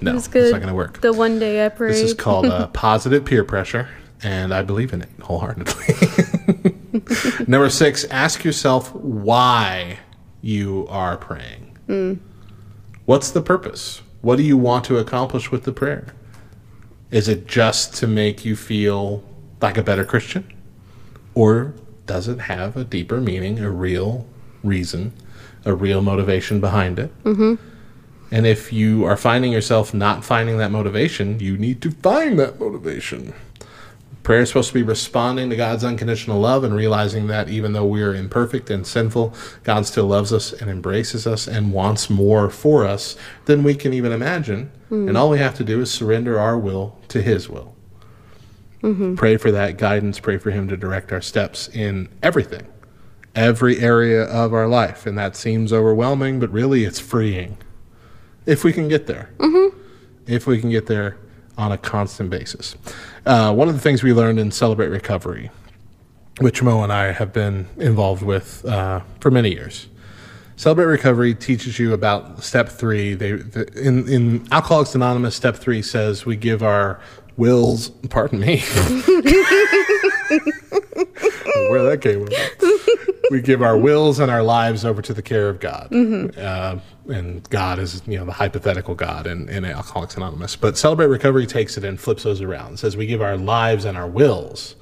No, 0.00 0.12
it 0.12 0.14
was 0.14 0.28
good. 0.28 0.44
it's 0.44 0.52
not 0.52 0.58
going 0.58 0.68
to 0.68 0.74
work. 0.74 1.00
The 1.00 1.12
one 1.12 1.38
day 1.38 1.64
I 1.64 1.68
prayed. 1.68 1.92
This 1.92 2.00
is 2.00 2.14
called 2.14 2.46
uh, 2.46 2.66
positive 2.72 3.24
peer 3.24 3.44
pressure, 3.44 3.88
and 4.22 4.54
I 4.54 4.62
believe 4.62 4.92
in 4.92 5.02
it 5.02 5.08
wholeheartedly. 5.20 5.94
Number 7.46 7.68
six, 7.68 8.04
ask 8.04 8.44
yourself 8.44 8.94
why 8.94 9.98
you 10.40 10.86
are 10.88 11.16
praying. 11.16 11.76
Mm. 11.88 12.18
What's 13.04 13.30
the 13.30 13.42
purpose? 13.42 14.00
What 14.22 14.36
do 14.36 14.42
you 14.42 14.56
want 14.56 14.84
to 14.86 14.98
accomplish 14.98 15.50
with 15.50 15.64
the 15.64 15.72
prayer? 15.72 16.06
Is 17.10 17.28
it 17.28 17.46
just 17.46 17.94
to 17.96 18.06
make 18.06 18.44
you 18.44 18.56
feel 18.56 19.22
like 19.60 19.76
a 19.76 19.82
better 19.82 20.04
Christian? 20.04 20.50
Or 21.34 21.74
does 22.06 22.28
it 22.28 22.40
have 22.40 22.76
a 22.76 22.84
deeper 22.84 23.20
meaning, 23.20 23.58
a 23.58 23.70
real 23.70 24.26
reason, 24.62 25.12
a 25.64 25.74
real 25.74 26.00
motivation 26.02 26.60
behind 26.60 26.98
it? 26.98 27.24
Mhm. 27.24 27.58
And 28.30 28.46
if 28.46 28.72
you 28.72 29.04
are 29.04 29.16
finding 29.16 29.52
yourself 29.52 29.92
not 29.92 30.24
finding 30.24 30.58
that 30.58 30.70
motivation, 30.70 31.40
you 31.40 31.56
need 31.56 31.82
to 31.82 31.90
find 31.90 32.38
that 32.38 32.60
motivation. 32.60 33.34
Prayer 34.22 34.42
is 34.42 34.50
supposed 34.50 34.68
to 34.68 34.74
be 34.74 34.82
responding 34.82 35.50
to 35.50 35.56
God's 35.56 35.82
unconditional 35.82 36.38
love 36.38 36.62
and 36.62 36.74
realizing 36.74 37.26
that 37.28 37.48
even 37.48 37.72
though 37.72 37.86
we 37.86 38.02
are 38.02 38.14
imperfect 38.14 38.70
and 38.70 38.86
sinful, 38.86 39.34
God 39.64 39.86
still 39.86 40.06
loves 40.06 40.32
us 40.32 40.52
and 40.52 40.70
embraces 40.70 41.26
us 41.26 41.48
and 41.48 41.72
wants 41.72 42.10
more 42.10 42.50
for 42.50 42.86
us 42.86 43.16
than 43.46 43.64
we 43.64 43.74
can 43.74 43.94
even 43.94 44.12
imagine. 44.12 44.70
Mm. 44.90 45.08
And 45.08 45.16
all 45.16 45.30
we 45.30 45.38
have 45.38 45.54
to 45.56 45.64
do 45.64 45.80
is 45.80 45.90
surrender 45.90 46.38
our 46.38 46.58
will 46.58 46.98
to 47.08 47.22
His 47.22 47.48
will. 47.48 47.74
Mhm. 48.82 49.16
Pray 49.16 49.36
for 49.36 49.50
that 49.50 49.78
guidance, 49.78 50.20
pray 50.20 50.38
for 50.38 50.50
Him 50.50 50.68
to 50.68 50.76
direct 50.76 51.12
our 51.12 51.20
steps 51.20 51.68
in 51.72 52.08
everything, 52.22 52.66
every 53.34 53.78
area 53.78 54.22
of 54.22 54.52
our 54.54 54.68
life. 54.68 55.06
And 55.06 55.18
that 55.18 55.34
seems 55.34 55.72
overwhelming, 55.72 56.40
but 56.40 56.52
really 56.52 56.84
it's 56.84 57.00
freeing 57.00 57.56
if 58.46 58.64
we 58.64 58.72
can 58.72 58.88
get 58.88 59.06
there. 59.06 59.30
Mhm. 59.38 59.72
If 60.26 60.46
we 60.46 60.60
can 60.60 60.70
get 60.70 60.86
there 60.86 61.16
on 61.58 61.72
a 61.72 61.78
constant 61.78 62.30
basis. 62.30 62.74
Uh, 63.26 63.52
one 63.52 63.68
of 63.68 63.74
the 63.74 63.80
things 63.80 64.02
we 64.02 64.12
learned 64.12 64.38
in 64.38 64.50
Celebrate 64.50 64.88
Recovery, 64.88 65.50
which 66.40 66.62
Mo 66.62 66.82
and 66.82 66.92
I 66.92 67.12
have 67.12 67.32
been 67.32 67.66
involved 67.76 68.22
with 68.22 68.64
uh, 68.64 69.00
for 69.20 69.30
many 69.30 69.50
years. 69.50 69.86
Celebrate 70.56 70.86
Recovery 70.86 71.34
teaches 71.34 71.78
you 71.78 71.92
about 71.92 72.42
step 72.42 72.68
three. 72.68 73.14
They 73.14 73.32
the, 73.32 73.66
in 73.78 74.08
in 74.08 74.46
Alcoholics 74.52 74.94
Anonymous, 74.94 75.34
step 75.34 75.56
three 75.56 75.82
says 75.82 76.24
we 76.26 76.36
give 76.36 76.62
our 76.62 77.00
wills. 77.36 77.88
Pardon 78.10 78.40
me. 78.40 78.58
Where 81.70 81.82
that 81.84 82.00
came 82.00 82.26
from. 82.26 82.34
We 83.30 83.40
give 83.40 83.62
our 83.62 83.78
wills 83.78 84.18
and 84.18 84.30
our 84.30 84.42
lives 84.42 84.84
over 84.84 85.00
to 85.02 85.14
the 85.14 85.22
care 85.22 85.48
of 85.48 85.60
God. 85.60 85.88
Mhm. 85.90 86.36
Uh, 86.36 86.76
and 87.10 87.48
God 87.50 87.78
is, 87.78 88.02
you 88.06 88.18
know, 88.18 88.24
the 88.24 88.32
hypothetical 88.32 88.94
God 88.94 89.26
in, 89.26 89.48
in 89.48 89.64
Alcoholics 89.64 90.16
Anonymous. 90.16 90.56
But 90.56 90.76
Celebrate 90.76 91.06
Recovery 91.06 91.46
takes 91.46 91.76
it 91.78 91.84
and 91.84 91.98
flips 92.00 92.24
those 92.24 92.40
around. 92.40 92.74
It 92.74 92.78
says 92.78 92.96
we 92.96 93.06
give 93.06 93.22
our 93.22 93.36
lives 93.36 93.84
and 93.84 93.96
our 93.96 94.08
wills, 94.08 94.74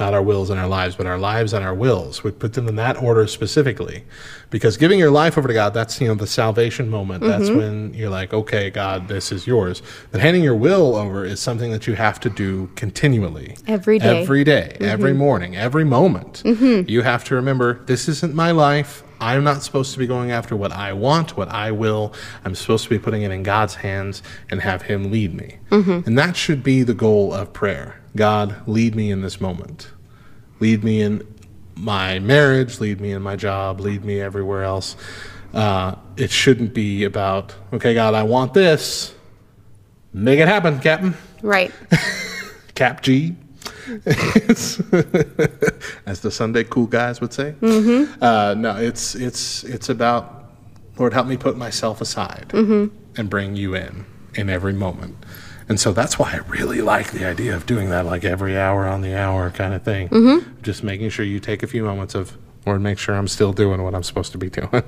not 0.00 0.14
our 0.14 0.22
wills 0.22 0.50
and 0.50 0.58
our 0.58 0.66
lives, 0.66 0.96
but 0.96 1.06
our 1.06 1.18
lives 1.18 1.52
and 1.52 1.62
our 1.64 1.74
wills. 1.74 2.24
We 2.24 2.30
put 2.32 2.54
them 2.54 2.66
in 2.66 2.76
that 2.76 3.00
order 3.00 3.26
specifically. 3.26 4.02
Because 4.48 4.76
giving 4.76 4.98
your 4.98 5.10
life 5.12 5.38
over 5.38 5.46
to 5.46 5.54
God, 5.54 5.74
that's, 5.74 6.00
you 6.00 6.08
know, 6.08 6.14
the 6.14 6.26
salvation 6.26 6.88
moment. 6.88 7.22
That's 7.22 7.50
Mhm. 7.50 7.56
when 7.56 7.94
you're 7.94 8.10
like, 8.10 8.32
okay, 8.32 8.70
God, 8.70 9.06
this 9.06 9.30
is 9.30 9.46
yours. 9.46 9.82
But 10.10 10.22
handing 10.22 10.42
your 10.42 10.56
will 10.56 10.96
over 10.96 11.24
is 11.24 11.38
something 11.38 11.70
that 11.70 11.86
you 11.86 11.94
have 11.94 12.18
to 12.20 12.30
do 12.30 12.70
continually. 12.74 13.54
Every 13.68 13.98
day. 14.00 14.20
Every 14.22 14.42
day, 14.42 14.76
every 14.80 15.12
Mhm. 15.12 15.16
morning, 15.18 15.56
every 15.56 15.84
moment. 15.84 16.42
Mhm. 16.44 16.88
You 16.88 17.02
have 17.02 17.22
to 17.24 17.34
remember 17.36 17.80
this 17.86 18.08
isn't 18.08 18.34
my 18.34 18.50
life. 18.50 19.04
I'm 19.20 19.44
not 19.44 19.62
supposed 19.62 19.92
to 19.92 19.98
be 19.98 20.06
going 20.06 20.30
after 20.32 20.56
what 20.56 20.72
I 20.72 20.94
want, 20.94 21.36
what 21.36 21.50
I 21.50 21.70
will. 21.72 22.14
I'm 22.42 22.54
supposed 22.54 22.84
to 22.84 22.90
be 22.90 22.98
putting 22.98 23.20
it 23.20 23.30
in 23.30 23.42
God's 23.42 23.74
hands 23.76 24.22
and 24.50 24.62
have 24.62 24.82
Him 24.82 25.12
lead 25.12 25.34
me. 25.36 25.58
Mhm. 25.70 26.06
And 26.06 26.18
that 26.18 26.36
should 26.36 26.62
be 26.62 26.82
the 26.82 26.94
goal 26.94 27.34
of 27.34 27.52
prayer. 27.52 27.96
God, 28.16 28.56
lead 28.68 28.94
me 28.94 29.10
in 29.10 29.20
this 29.22 29.40
moment. 29.40 29.88
Lead 30.58 30.82
me 30.84 31.00
in 31.00 31.26
my 31.76 32.18
marriage, 32.18 32.80
lead 32.80 33.00
me 33.00 33.12
in 33.12 33.22
my 33.22 33.36
job, 33.36 33.80
lead 33.80 34.04
me 34.04 34.20
everywhere 34.20 34.64
else. 34.64 34.96
Uh, 35.54 35.94
it 36.16 36.30
shouldn't 36.30 36.74
be 36.74 37.04
about, 37.04 37.54
okay, 37.72 37.94
God, 37.94 38.14
I 38.14 38.22
want 38.24 38.52
this. 38.54 39.14
Make 40.12 40.38
it 40.40 40.48
happen, 40.48 40.78
Captain. 40.80 41.14
Right. 41.42 41.72
Cap 42.74 43.02
G. 43.02 43.36
As 46.06 46.20
the 46.20 46.30
Sunday 46.30 46.64
cool 46.64 46.86
guys 46.86 47.20
would 47.20 47.32
say. 47.32 47.54
Mhm. 47.60 48.08
Uh, 48.22 48.54
no, 48.54 48.76
it's 48.76 49.14
it's 49.14 49.64
it's 49.64 49.88
about 49.88 50.36
Lord, 50.98 51.12
help 51.12 51.26
me 51.26 51.36
put 51.36 51.56
myself 51.56 52.00
aside 52.00 52.46
Mhm. 52.50 52.90
and 53.16 53.30
bring 53.30 53.56
you 53.56 53.74
in 53.74 54.04
in 54.34 54.48
every 54.50 54.72
moment. 54.74 55.16
And 55.70 55.78
so 55.78 55.92
that's 55.92 56.18
why 56.18 56.32
I 56.32 56.38
really 56.48 56.82
like 56.82 57.12
the 57.12 57.24
idea 57.24 57.54
of 57.54 57.64
doing 57.64 57.90
that 57.90 58.04
like 58.04 58.24
every 58.24 58.58
hour 58.58 58.86
on 58.88 59.02
the 59.02 59.16
hour 59.16 59.50
kind 59.52 59.72
of 59.72 59.84
thing. 59.84 60.08
Mhm. 60.08 60.44
Just 60.62 60.82
making 60.82 61.10
sure 61.10 61.24
you 61.24 61.38
take 61.38 61.62
a 61.62 61.68
few 61.68 61.84
moments 61.84 62.16
of, 62.16 62.36
or 62.66 62.80
make 62.80 62.98
sure 62.98 63.14
I'm 63.14 63.28
still 63.28 63.52
doing 63.52 63.80
what 63.84 63.94
I'm 63.94 64.02
supposed 64.02 64.32
to 64.32 64.38
be 64.38 64.50
doing. 64.50 64.68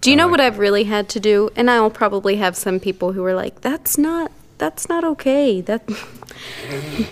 Do 0.00 0.10
you 0.10 0.16
know 0.16 0.28
what 0.28 0.40
I've 0.40 0.58
really 0.58 0.84
had 0.84 1.10
to 1.10 1.20
do? 1.20 1.50
And 1.56 1.70
I'll 1.70 1.90
probably 1.90 2.36
have 2.36 2.56
some 2.56 2.80
people 2.80 3.12
who 3.12 3.22
are 3.22 3.34
like, 3.34 3.60
"That's 3.60 3.98
not, 3.98 4.32
that's 4.56 4.88
not 4.88 5.04
okay." 5.04 5.60
That. 5.60 5.82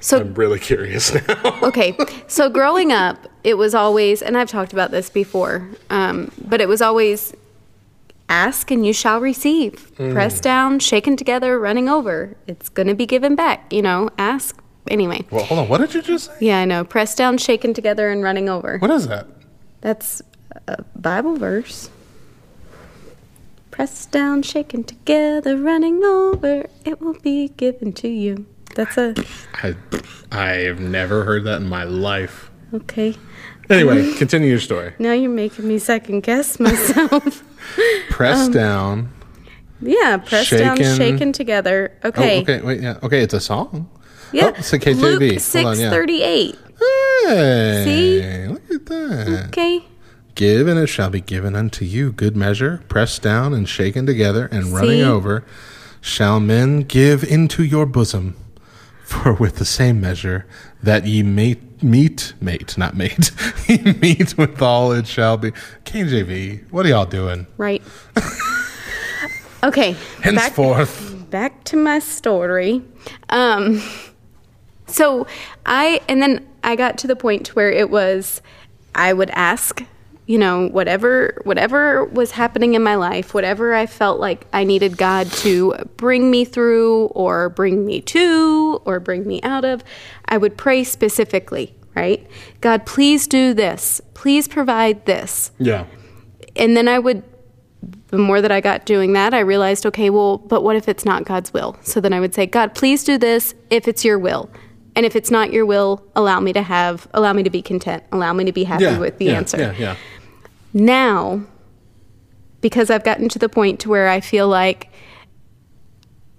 so 0.00 0.20
I'm 0.20 0.32
really 0.32 0.58
curious 0.58 1.12
now. 1.12 1.58
okay, 1.64 1.94
so 2.28 2.48
growing 2.48 2.92
up, 2.92 3.18
it 3.44 3.58
was 3.58 3.74
always, 3.74 4.22
and 4.22 4.38
I've 4.38 4.48
talked 4.48 4.72
about 4.72 4.90
this 4.90 5.10
before, 5.10 5.68
um, 5.90 6.30
but 6.48 6.62
it 6.62 6.68
was 6.68 6.80
always 6.80 7.34
ask 8.28 8.70
and 8.70 8.84
you 8.86 8.92
shall 8.92 9.20
receive. 9.20 9.90
Mm. 9.96 10.12
Press 10.12 10.40
down, 10.40 10.78
shaken 10.78 11.16
together, 11.16 11.58
running 11.58 11.88
over. 11.88 12.36
It's 12.46 12.68
going 12.68 12.88
to 12.88 12.94
be 12.94 13.06
given 13.06 13.34
back. 13.34 13.72
You 13.72 13.82
know, 13.82 14.10
ask. 14.18 14.60
Anyway. 14.88 15.24
Well, 15.30 15.44
hold 15.44 15.60
on. 15.60 15.68
What 15.68 15.78
did 15.78 15.94
you 15.94 16.02
just 16.02 16.26
say? 16.26 16.36
Yeah, 16.46 16.58
I 16.60 16.64
know. 16.64 16.84
Press 16.84 17.14
down, 17.14 17.38
shaken 17.38 17.74
together, 17.74 18.10
and 18.10 18.22
running 18.22 18.48
over. 18.48 18.78
What 18.78 18.90
is 18.90 19.08
that? 19.08 19.26
That's 19.80 20.22
a 20.68 20.82
Bible 20.94 21.36
verse. 21.36 21.90
Press 23.72 24.06
down, 24.06 24.42
shaken 24.42 24.84
together, 24.84 25.56
running 25.56 26.02
over. 26.02 26.66
It 26.84 27.00
will 27.00 27.18
be 27.20 27.48
given 27.48 27.92
to 27.94 28.08
you. 28.08 28.46
That's 28.74 28.96
a 28.96 29.14
I 29.54 29.74
I 30.32 30.46
have 30.64 30.80
never 30.80 31.24
heard 31.24 31.44
that 31.44 31.60
in 31.60 31.68
my 31.68 31.84
life. 31.84 32.50
okay. 32.72 33.16
Anyway, 33.70 34.12
continue 34.14 34.48
your 34.48 34.60
story. 34.60 34.92
Now 34.98 35.12
you're 35.12 35.30
making 35.30 35.66
me 35.66 35.78
second 35.78 36.22
guess 36.22 36.58
myself. 36.60 37.42
Press 38.10 38.46
Um, 38.46 38.52
down. 38.52 39.08
yeah, 39.80 40.16
press 40.18 40.50
down, 40.50 40.76
Shaken- 40.76 40.96
shaken 40.96 41.32
together. 41.32 41.92
Okay. 42.04 42.38
Oh, 42.38 42.42
okay. 42.42 42.60
Wait. 42.60 42.80
Yeah. 42.80 42.98
Okay. 43.02 43.22
It's 43.22 43.34
a 43.34 43.40
song. 43.40 43.88
Yeah. 44.32 44.46
Oh, 44.46 44.48
it's 44.58 44.72
a 44.72 44.78
KJV. 44.78 45.00
Luke 45.00 45.42
Hold 45.64 45.66
on, 45.66 45.78
yeah. 45.80 45.90
thirty 45.90 46.22
eight. 46.22 46.56
Hey, 47.26 47.82
See? 47.84 48.46
Look 48.52 48.70
at 48.70 48.86
that. 48.86 49.44
Okay. 49.48 49.84
Give 50.34 50.68
and 50.68 50.78
it 50.78 50.86
shall 50.88 51.08
be 51.10 51.20
given 51.20 51.56
unto 51.56 51.84
you. 51.84 52.12
Good 52.12 52.36
measure, 52.36 52.82
pressed 52.88 53.22
down 53.22 53.54
and 53.54 53.68
shaken 53.68 54.04
together 54.06 54.46
and 54.52 54.66
running 54.66 55.00
See? 55.00 55.04
over, 55.04 55.44
shall 56.00 56.40
men 56.40 56.80
give 56.82 57.24
into 57.24 57.64
your 57.64 57.86
bosom. 57.86 58.36
For 59.06 59.32
with 59.34 59.56
the 59.56 59.64
same 59.64 60.00
measure 60.00 60.46
that 60.82 61.06
ye 61.06 61.22
mate, 61.22 61.80
meet, 61.80 62.34
mate, 62.40 62.76
not 62.76 62.96
mate, 62.96 63.30
ye 63.68 63.78
meet 64.00 64.36
withal, 64.36 64.90
it 64.92 65.06
shall 65.06 65.36
be. 65.36 65.52
KJV, 65.84 66.70
what 66.72 66.84
are 66.84 66.88
y'all 66.88 67.06
doing? 67.06 67.46
Right. 67.56 67.82
okay. 69.62 69.92
back- 69.92 70.22
Henceforth. 70.22 71.30
back 71.30 71.62
to 71.64 71.76
my 71.76 72.00
story. 72.00 72.82
Um, 73.28 73.80
so 74.88 75.26
I, 75.64 76.00
and 76.08 76.20
then 76.20 76.44
I 76.64 76.74
got 76.74 76.98
to 76.98 77.06
the 77.06 77.16
point 77.16 77.54
where 77.54 77.70
it 77.70 77.90
was, 77.90 78.42
I 78.94 79.12
would 79.12 79.30
ask, 79.30 79.84
you 80.26 80.38
know, 80.38 80.68
whatever, 80.68 81.40
whatever 81.44 82.04
was 82.04 82.32
happening 82.32 82.74
in 82.74 82.82
my 82.82 82.96
life, 82.96 83.32
whatever 83.32 83.74
I 83.74 83.86
felt 83.86 84.18
like 84.18 84.46
I 84.52 84.64
needed 84.64 84.96
God 84.96 85.30
to 85.32 85.74
bring 85.96 86.30
me 86.30 86.44
through 86.44 87.06
or 87.06 87.48
bring 87.48 87.86
me 87.86 88.00
to 88.02 88.80
or 88.84 88.98
bring 88.98 89.26
me 89.26 89.40
out 89.42 89.64
of, 89.64 89.84
I 90.24 90.36
would 90.36 90.56
pray 90.56 90.82
specifically, 90.82 91.74
right? 91.94 92.26
God, 92.60 92.86
please 92.86 93.28
do 93.28 93.54
this. 93.54 94.00
Please 94.14 94.48
provide 94.48 95.06
this 95.06 95.52
Yeah. 95.58 95.84
and 96.56 96.76
then 96.76 96.88
I 96.88 96.98
would, 96.98 97.22
the 98.08 98.18
more 98.18 98.40
that 98.40 98.50
I 98.50 98.60
got 98.60 98.84
doing 98.84 99.12
that, 99.12 99.32
I 99.32 99.40
realized, 99.40 99.86
okay, 99.86 100.10
well, 100.10 100.38
but 100.38 100.64
what 100.64 100.74
if 100.74 100.88
it's 100.88 101.04
not 101.04 101.24
God's 101.24 101.52
will? 101.52 101.76
So 101.82 102.00
then 102.00 102.12
I 102.12 102.18
would 102.18 102.34
say, 102.34 102.46
God, 102.46 102.74
please 102.74 103.04
do 103.04 103.16
this 103.16 103.54
if 103.70 103.86
it's 103.86 104.04
your 104.04 104.18
will. 104.18 104.50
And 104.96 105.04
if 105.04 105.14
it's 105.14 105.30
not 105.30 105.52
your 105.52 105.66
will, 105.66 106.02
allow 106.16 106.40
me 106.40 106.52
to 106.54 106.62
have, 106.62 107.06
allow 107.12 107.34
me 107.34 107.42
to 107.42 107.50
be 107.50 107.60
content, 107.60 108.02
allow 108.12 108.32
me 108.32 108.44
to 108.44 108.52
be 108.52 108.64
happy 108.64 108.84
yeah. 108.84 108.98
with 108.98 109.18
the 109.18 109.26
yeah, 109.26 109.32
answer. 109.32 109.58
Yeah, 109.58 109.74
yeah. 109.78 109.96
Now, 110.76 111.40
because 112.60 112.90
I've 112.90 113.02
gotten 113.02 113.30
to 113.30 113.38
the 113.38 113.48
point 113.48 113.80
to 113.80 113.88
where 113.88 114.08
I 114.08 114.20
feel 114.20 114.46
like 114.46 114.92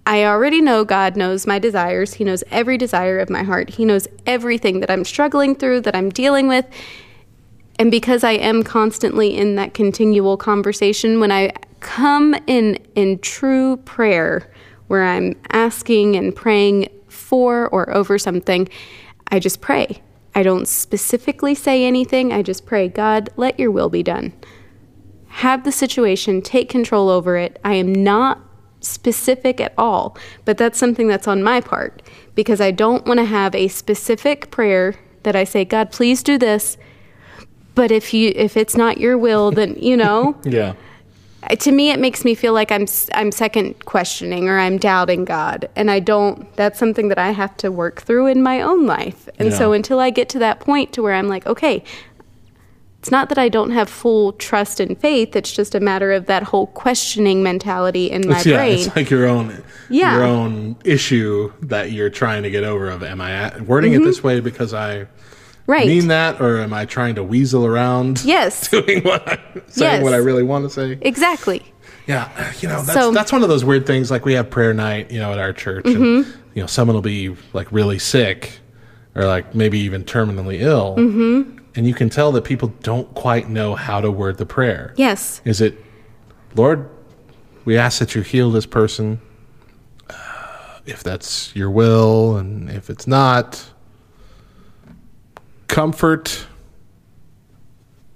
I 0.05 0.25
already 0.25 0.61
know 0.61 0.85
God 0.85 1.17
knows 1.17 1.47
my 1.47 1.57
desires. 1.57 2.13
He 2.13 2.23
knows 2.23 2.43
every 2.51 2.77
desire 2.77 3.17
of 3.17 3.31
my 3.31 3.41
heart. 3.41 3.71
He 3.71 3.83
knows 3.83 4.07
everything 4.27 4.79
that 4.81 4.91
I'm 4.91 5.05
struggling 5.05 5.55
through, 5.55 5.81
that 5.81 5.95
I'm 5.95 6.11
dealing 6.11 6.47
with. 6.47 6.67
And 7.79 7.89
because 7.89 8.23
I 8.23 8.33
am 8.33 8.61
constantly 8.61 9.35
in 9.35 9.55
that 9.55 9.73
continual 9.73 10.37
conversation, 10.37 11.19
when 11.19 11.31
I 11.31 11.51
come 11.79 12.35
in 12.45 12.75
in 12.93 13.17
true 13.17 13.77
prayer, 13.77 14.51
where 14.85 15.03
I'm 15.03 15.35
asking 15.51 16.15
and 16.15 16.35
praying 16.35 16.89
for 17.07 17.69
or 17.69 17.89
over 17.89 18.19
something, 18.19 18.69
I 19.31 19.39
just 19.39 19.61
pray. 19.61 20.03
I 20.37 20.43
don't 20.43 20.67
specifically 20.67 21.55
say 21.55 21.83
anything. 21.83 22.31
I 22.31 22.43
just 22.43 22.67
pray, 22.67 22.89
God, 22.89 23.31
let 23.37 23.59
your 23.59 23.71
will 23.71 23.89
be 23.89 24.03
done. 24.03 24.33
Have 25.29 25.63
the 25.63 25.71
situation, 25.71 26.43
take 26.43 26.69
control 26.69 27.09
over 27.09 27.37
it. 27.37 27.59
I 27.65 27.73
am 27.73 27.91
not 27.91 28.39
specific 28.79 29.59
at 29.59 29.73
all, 29.79 30.15
but 30.45 30.59
that's 30.59 30.77
something 30.77 31.07
that's 31.07 31.27
on 31.27 31.41
my 31.41 31.59
part 31.59 32.03
because 32.35 32.61
I 32.61 32.69
don't 32.69 33.03
want 33.07 33.19
to 33.19 33.25
have 33.25 33.55
a 33.55 33.67
specific 33.67 34.51
prayer 34.51 34.93
that 35.23 35.35
I 35.35 35.43
say, 35.43 35.65
God, 35.65 35.91
please 35.91 36.21
do 36.21 36.37
this. 36.37 36.77
But 37.73 37.89
if 37.89 38.13
you 38.13 38.31
if 38.35 38.55
it's 38.55 38.77
not 38.77 38.99
your 38.99 39.17
will, 39.17 39.49
then 39.49 39.73
you 39.79 39.97
know, 39.97 40.39
Yeah. 40.45 40.73
To 41.55 41.71
me 41.71 41.91
it 41.91 41.99
makes 41.99 42.25
me 42.25 42.35
feel 42.35 42.53
like 42.53 42.71
I'm 42.71 42.85
I'm 43.13 43.31
second 43.31 43.85
questioning 43.85 44.49
or 44.49 44.59
I'm 44.59 44.77
doubting 44.77 45.25
God, 45.25 45.69
and 45.75 45.89
I 45.89 45.99
don't. 45.99 46.51
That's 46.55 46.77
something 46.79 47.07
that 47.09 47.17
I 47.17 47.31
have 47.31 47.55
to 47.57 47.71
work 47.71 48.01
through 48.01 48.27
in 48.27 48.41
my 48.43 48.61
own 48.61 48.85
life. 48.85 49.29
And 49.39 49.53
so 49.53 49.71
until 49.73 49.99
I 49.99 50.09
get 50.09 50.29
to 50.29 50.39
that 50.39 50.59
point 50.59 50.93
to 50.93 51.01
where 51.01 51.13
I'm 51.13 51.27
like, 51.27 51.45
okay, 51.45 51.83
it's 52.99 53.11
not 53.11 53.29
that 53.29 53.37
I 53.37 53.47
don't 53.47 53.69
have 53.71 53.87
full 53.87 54.33
trust 54.33 54.79
and 54.79 54.99
faith. 54.99 55.35
It's 55.35 55.51
just 55.51 55.75
a 55.75 55.79
matter 55.79 56.11
of 56.11 56.25
that 56.25 56.43
whole 56.43 56.67
questioning 56.67 57.43
mentality 57.43 58.09
in 58.09 58.27
my 58.27 58.37
It's, 58.37 58.45
yeah, 58.45 58.57
brain. 58.57 58.79
it's 58.79 58.95
like 58.95 59.09
your 59.09 59.27
own 59.27 59.63
Yeah. 59.89 60.15
your 60.15 60.23
own 60.23 60.75
issue 60.83 61.53
that 61.61 61.91
you're 61.91 62.09
trying 62.09 62.43
to 62.43 62.49
get 62.49 62.63
over 62.63 62.89
of 62.89 63.03
am 63.03 63.21
I 63.21 63.31
at, 63.31 63.61
wording 63.61 63.93
it 63.93 63.99
this 64.03 64.23
way 64.23 64.39
because 64.39 64.73
I 64.73 65.05
Mm-hmm. 65.05 65.26
Right. 65.67 65.85
mean 65.87 66.07
that 66.07 66.39
or 66.41 66.59
am 66.59 66.73
I 66.73 66.85
trying 66.85 67.15
to 67.15 67.23
weasel 67.23 67.65
around 67.65 68.21
Yes. 68.25 68.67
doing 68.69 69.03
what 69.03 69.27
I'm 69.27 69.39
saying 69.67 69.93
Yes. 69.95 70.03
what 70.03 70.13
I 70.13 70.17
really 70.17 70.43
want 70.43 70.65
to 70.65 70.69
say? 70.69 70.97
exactly. 71.01 71.61
Yeah, 72.07 72.29
you 72.61 72.69
know, 72.69 72.81
that's 72.81 72.93
So- 72.93 73.11
that's 73.11 73.31
one 73.33 73.43
of 73.43 73.49
those 73.49 73.65
weird 73.65 73.85
things 73.85 74.09
like 74.09 74.23
we 74.25 74.33
have 74.33 74.49
prayer 74.49 74.73
night, 74.73 75.11
you 75.11 75.19
know, 75.19 75.31
at 75.33 75.39
our 75.39 75.51
church 75.53 75.83
Mm-hmm. 75.85 76.31
you 76.55 76.61
know, 76.63 76.67
someone 76.67 76.95
will 76.95 77.01
be 77.01 77.35
like 77.53 77.69
really 77.71 77.99
sick 77.99 78.59
or 79.13 79.25
like 79.25 79.53
maybe 79.53 79.77
even 79.79 80.03
terminally 80.05 80.61
ill. 80.61 80.95
Mm-hmm. 80.97 81.57
And 81.75 81.85
you 81.85 81.93
can 81.93 82.09
tell 82.09 82.31
that 82.31 82.43
people 82.43 82.69
don't 82.81 83.13
quite 83.13 83.49
know 83.49 83.75
how 83.75 83.99
to 84.01 84.09
word 84.09 84.37
the 84.37 84.45
prayer. 84.45 84.93
Yes. 84.95 85.41
Is 85.45 85.59
it, 85.61 85.77
Lord, 86.55 86.89
we 87.65 87.77
ask 87.77 87.99
that 87.99 88.15
you 88.15 88.21
heal 88.21 88.49
this 88.51 88.65
person, 88.65 89.19
uh, 90.09 90.79
if 90.85 91.03
that's 91.03 91.55
your 91.55 91.69
will, 91.69 92.37
and 92.37 92.69
if 92.69 92.89
it's 92.89 93.05
not, 93.05 93.69
comfort. 95.67 96.45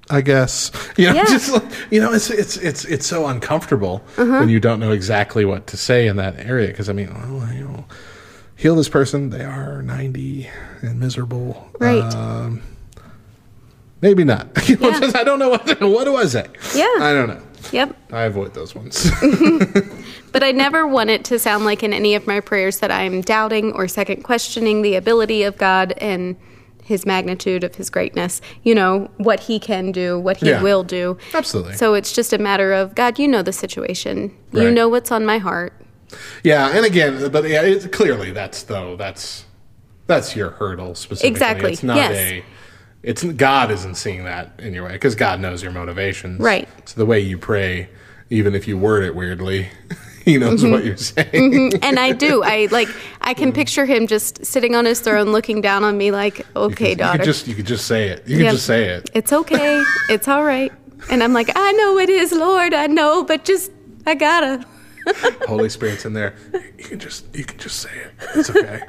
I 0.10 0.20
guess 0.22 0.72
you 0.98 1.08
know, 1.08 1.14
Yeah. 1.16 1.26
just 1.26 1.52
like, 1.54 1.64
you 1.90 2.02
know, 2.02 2.12
it's 2.14 2.30
it's 2.30 2.58
it's 2.58 2.84
it's 2.86 3.06
so 3.06 3.28
uncomfortable 3.28 4.04
Uh-huh. 4.18 4.40
when 4.40 4.50
you 4.50 4.60
don't 4.60 4.80
know 4.80 4.92
exactly 4.92 5.46
what 5.46 5.68
to 5.68 5.78
say 5.78 6.08
in 6.08 6.18
that 6.18 6.38
area. 6.40 6.68
Because 6.68 6.90
I 6.90 6.94
mean, 6.94 7.14
well, 7.14 7.54
you 7.54 7.64
know, 7.64 7.86
heal 8.58 8.76
this 8.76 8.90
person. 8.90 9.30
They 9.30 9.44
are 9.46 9.82
ninety 9.82 10.50
and 10.82 11.00
miserable. 11.00 11.70
Right. 11.80 12.04
Um, 12.14 12.62
maybe 14.02 14.24
not. 14.26 14.48
You 14.68 14.76
know, 14.78 14.90
Yeah. 14.90 15.00
just- 15.00 15.16
I 15.16 15.24
don't 15.24 15.40
know 15.40 15.50
what. 15.50 15.66
What 15.82 16.04
do 16.06 16.16
I 16.18 16.26
say? 16.26 16.46
Yeah. 16.76 16.88
I 17.00 17.14
don't 17.14 17.28
know. 17.30 17.42
Yep. 17.72 17.96
I 18.12 18.24
avoid 18.24 18.54
those 18.54 18.74
ones. 18.76 19.10
But 20.34 20.44
I 20.44 20.52
never 20.52 20.88
want 20.88 21.10
it 21.10 21.24
to 21.26 21.38
sound 21.40 21.64
like 21.64 21.84
in 21.84 21.94
any 21.94 22.16
of 22.16 22.26
my 22.26 22.40
prayers 22.40 22.80
that 22.80 22.90
I'm 22.92 23.22
doubting 23.22 23.72
or 23.74 23.88
second 23.88 24.24
questioning 24.24 24.82
the 24.82 24.96
ability 24.96 25.44
of 25.44 25.58
God 25.58 25.94
and 26.00 26.36
his 26.84 27.06
magnitude 27.06 27.64
of 27.64 27.76
his 27.76 27.90
greatness, 27.90 28.42
you 28.64 28.74
know, 28.76 29.10
what 29.18 29.40
he 29.42 29.60
can 29.60 29.92
do, 29.92 30.20
what 30.20 30.38
he 30.38 30.50
Yeah. 30.50 30.62
will 30.62 30.84
do. 30.84 31.18
Absolutely. 31.34 31.74
So 31.76 31.94
it's 31.94 32.12
just 32.14 32.34
a 32.34 32.38
matter 32.38 32.74
of 32.74 32.96
God, 32.96 33.20
you 33.20 33.28
know 33.28 33.42
the 33.42 33.54
situation. 33.54 34.36
You 34.54 34.72
know 34.72 34.90
what's 34.90 35.12
on 35.12 35.26
my 35.26 35.38
heart. 35.38 35.74
yeah, 36.44 36.70
and 36.76 36.86
again, 36.86 37.32
but 37.32 37.48
yeah, 37.48 37.62
it's 37.62 37.88
clearly 37.88 38.32
that's 38.32 38.64
though 38.64 38.96
that's 38.98 39.46
that's 40.08 40.36
your 40.36 40.50
hurdle 40.52 40.94
specifically. 40.96 41.30
Exactly, 41.30 41.72
It's 41.72 41.84
not 41.84 41.96
yes. 41.96 42.12
a. 42.18 42.44
It's 43.04 43.24
God 43.24 43.72
isn't 43.72 43.96
seeing 43.96 44.26
that 44.26 44.52
in 44.60 44.74
your 44.74 44.84
way 44.84 44.92
because 44.94 45.16
God 45.16 45.40
knows 45.40 45.64
your 45.64 45.72
motivations. 45.72 46.40
Right. 46.42 46.68
So 46.86 47.00
the 47.00 47.06
way 47.06 47.20
you 47.22 47.38
pray, 47.38 47.90
even 48.30 48.54
if 48.54 48.68
you 48.68 48.78
word 48.78 49.04
it 49.06 49.16
weirdly, 49.16 49.70
He 50.26 50.38
knows 50.38 50.62
Mm-hmm. 50.64 50.72
what 50.72 50.86
you're 50.86 50.98
saying. 50.98 51.74
and 51.82 51.98
I 52.00 52.12
do. 52.28 52.44
I 52.44 52.68
like 52.72 52.88
I 53.22 53.34
can 53.34 53.52
picture 53.52 53.86
him 53.86 54.06
just 54.08 54.46
sitting 54.46 54.76
on 54.76 54.86
his 54.86 55.00
throne 55.00 55.32
looking 55.32 55.62
down 55.62 55.84
on 55.84 55.98
me 55.98 56.12
like, 56.12 56.46
"Okay, 56.56 56.92
you 56.92 56.96
daughter. 56.96 57.18
could 57.18 57.26
just 57.26 57.48
you 57.48 57.56
could 57.56 57.66
just 57.68 57.88
say 57.88 58.10
it. 58.10 58.28
You 58.28 58.38
could 58.38 58.44
Yep. 58.46 58.54
just 58.54 58.66
say 58.66 58.90
it. 58.90 59.10
It's 59.14 59.34
okay. 59.34 59.82
It's 60.10 60.28
all 60.28 60.44
right." 60.44 60.72
And 61.10 61.24
I'm 61.24 61.34
like, 61.34 61.50
"I 61.56 61.72
know 61.74 61.98
it 61.98 62.10
is, 62.10 62.32
Lord. 62.32 62.74
I 62.74 62.86
know, 62.88 63.24
but 63.24 63.44
just 63.46 63.72
I 64.06 64.14
got 64.16 64.42
to 64.42 64.66
Holy 65.48 65.70
Spirit's 65.70 66.06
in 66.06 66.14
there. 66.14 66.36
You 66.78 66.84
can 66.84 67.00
just 67.00 67.26
you 67.36 67.44
can 67.44 67.58
just 67.58 67.80
say 67.80 67.90
it. 67.92 68.12
It's 68.36 68.50
okay. 68.52 68.84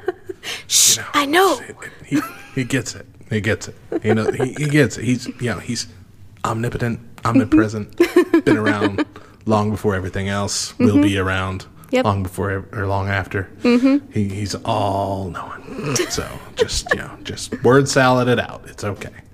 Shh, 0.67 0.99
I 1.13 1.25
know. 1.25 1.59
He 2.05 2.21
he 2.53 2.63
gets 2.63 2.93
it. 2.93 3.07
He 3.31 3.41
gets 3.41 3.67
it. 3.69 3.75
You 4.03 4.13
know 4.13 4.29
he, 4.31 4.53
he 4.53 4.69
gets 4.69 4.97
it. 4.97 5.05
He's 5.05 5.25
you 5.41 5.49
know 5.51 5.57
he's 5.59 5.87
omnipotent, 6.45 6.99
omnipresent, 7.25 7.95
been 8.45 8.57
around 8.57 9.03
long 9.45 9.71
before 9.71 9.95
everything 9.95 10.29
else. 10.29 10.77
Will 10.79 11.01
be 11.01 11.17
around 11.17 11.65
Yep. 11.91 12.05
long 12.05 12.23
before 12.23 12.65
or 12.71 12.87
long 12.87 13.07
after. 13.07 13.49
Mm-hmm. 13.61 14.11
He, 14.11 14.27
he's 14.27 14.55
all 14.65 15.29
knowing. 15.29 15.95
So 16.09 16.27
just 16.55 16.89
you 16.91 16.97
know 16.99 17.11
just 17.23 17.63
word 17.63 17.87
salad 17.87 18.27
it 18.27 18.39
out. 18.39 18.63
It's 18.67 18.83
okay. 18.83 19.11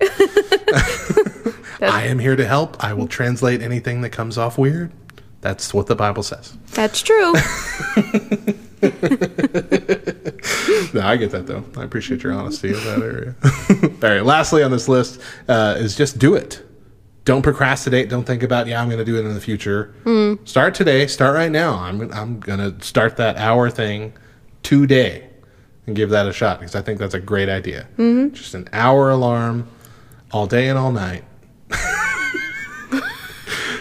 I 1.82 2.02
am 2.04 2.18
here 2.18 2.36
to 2.36 2.46
help. 2.46 2.82
I 2.84 2.92
will 2.92 3.08
translate 3.08 3.62
anything 3.62 4.02
that 4.02 4.10
comes 4.10 4.36
off 4.36 4.58
weird. 4.58 4.92
That's 5.40 5.72
what 5.72 5.86
the 5.86 5.96
Bible 5.96 6.22
says. 6.22 6.54
That's 6.72 7.00
true. 7.00 7.34
No, 10.92 11.02
I 11.02 11.16
get 11.16 11.30
that 11.32 11.46
though. 11.46 11.64
I 11.76 11.84
appreciate 11.84 12.22
your 12.22 12.32
honesty 12.32 12.68
in 12.68 12.74
that 12.84 13.00
area. 13.02 13.34
All 14.02 14.10
right. 14.10 14.24
Lastly 14.24 14.62
on 14.62 14.70
this 14.70 14.88
list 14.88 15.20
uh, 15.48 15.76
is 15.78 15.94
just 15.94 16.18
do 16.18 16.34
it. 16.34 16.62
Don't 17.24 17.42
procrastinate. 17.42 18.08
Don't 18.08 18.24
think 18.24 18.42
about 18.42 18.66
yeah, 18.66 18.80
I'm 18.80 18.88
going 18.88 18.98
to 18.98 19.04
do 19.04 19.16
it 19.16 19.26
in 19.26 19.34
the 19.34 19.40
future. 19.40 19.94
Start 20.44 20.74
today. 20.74 21.06
Start 21.06 21.34
right 21.34 21.52
now. 21.52 21.74
I'm 21.74 22.12
I'm 22.12 22.40
going 22.40 22.58
to 22.58 22.84
start 22.84 23.16
that 23.18 23.36
hour 23.36 23.70
thing 23.70 24.14
today 24.62 25.28
and 25.86 25.96
give 25.96 26.10
that 26.10 26.26
a 26.26 26.32
shot 26.32 26.60
because 26.60 26.74
I 26.74 26.82
think 26.82 26.98
that's 26.98 27.14
a 27.14 27.20
great 27.20 27.48
idea. 27.48 27.86
Mm-hmm. 27.98 28.34
Just 28.34 28.54
an 28.54 28.68
hour 28.72 29.10
alarm 29.10 29.68
all 30.32 30.46
day 30.46 30.68
and 30.68 30.78
all 30.78 30.92
night. 30.92 31.24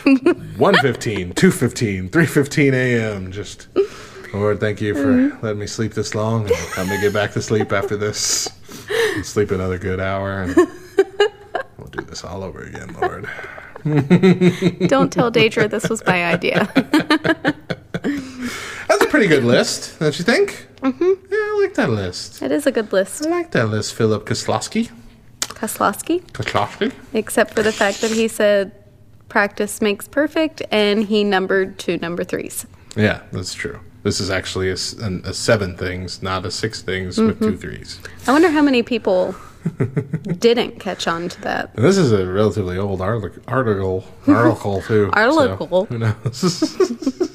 1.15, 0.10 1.34
2.15, 1.34 2.10
3.15 2.10 2.74
a.m. 2.74 3.32
Just, 3.32 3.68
Lord, 4.34 4.60
thank 4.60 4.82
you 4.82 4.96
for 4.96 5.14
mm-hmm. 5.14 5.46
letting 5.46 5.60
me 5.60 5.68
sleep 5.68 5.94
this 5.94 6.16
long. 6.16 6.50
And 6.50 6.78
let 6.78 6.88
me 6.88 7.00
get 7.00 7.14
back 7.14 7.32
to 7.34 7.42
sleep 7.42 7.72
after 7.72 7.96
this. 7.96 8.50
And 8.90 9.26
sleep 9.26 9.52
another 9.52 9.78
good 9.78 10.00
hour. 10.00 10.42
And 10.42 10.56
we'll 11.90 12.04
do 12.04 12.10
this 12.10 12.24
all 12.24 12.44
over 12.44 12.62
again, 12.62 12.94
Lord. 13.02 13.28
Don't 14.88 15.12
tell 15.12 15.32
Deidre 15.32 15.70
this 15.70 15.90
was 15.90 16.06
my 16.06 16.26
idea. 16.26 16.70
That's 18.88 19.04
a 19.04 19.08
pretty 19.08 19.28
good 19.28 19.44
list, 19.44 20.00
don't 20.00 20.18
you 20.18 20.26
think? 20.26 20.68
Mm-hmm. 20.82 21.04
Yeah, 21.04 21.38
I 21.38 21.60
like 21.62 21.76
that 21.76 21.90
list. 21.90 22.40
That 22.40 22.52
is 22.52 22.66
a 22.66 22.72
good 22.72 22.92
list. 22.92 23.26
I 23.26 23.30
like 23.30 23.52
that 23.52 23.68
list, 23.70 23.94
Philip 23.96 24.26
Kosloski. 24.26 24.92
Kosloski, 25.42 26.22
Kosloski? 26.32 26.94
except 27.14 27.54
for 27.54 27.64
the 27.64 27.72
fact 27.72 28.02
that 28.02 28.12
he 28.12 28.28
said 28.28 28.72
practice 29.28 29.82
makes 29.82 30.08
perfect 30.08 30.62
and 30.72 31.04
he 31.06 31.24
numbered 31.24 31.78
two 31.78 31.98
number 31.98 32.24
threes. 32.24 32.66
Yeah, 32.96 33.22
that's 33.32 33.54
true. 33.54 33.80
This 34.04 34.22
is 34.22 34.30
actually 34.30 34.70
a, 34.70 34.74
a 34.74 35.34
seven 35.34 35.76
things, 35.76 36.24
not 36.24 36.46
a 36.46 36.52
six 36.52 36.82
things 36.82 37.18
with 37.18 37.40
two 37.40 37.58
threes. 37.58 38.00
I 38.26 38.32
wonder 38.32 38.50
how 38.50 38.62
many 38.62 38.82
people 38.82 39.36
didn't 40.40 40.80
catch 40.80 41.08
on 41.08 41.30
to 41.30 41.42
that. 41.42 41.72
And 41.76 41.84
this 41.86 41.98
is 41.98 42.12
a 42.12 42.26
relatively 42.28 42.78
old 42.78 43.02
artic- 43.02 43.44
article, 43.48 44.06
article 44.28 44.82
too. 44.88 45.10
so 45.14 45.20
Article. 45.20 45.86
who 45.86 45.98
knows? 45.98 46.76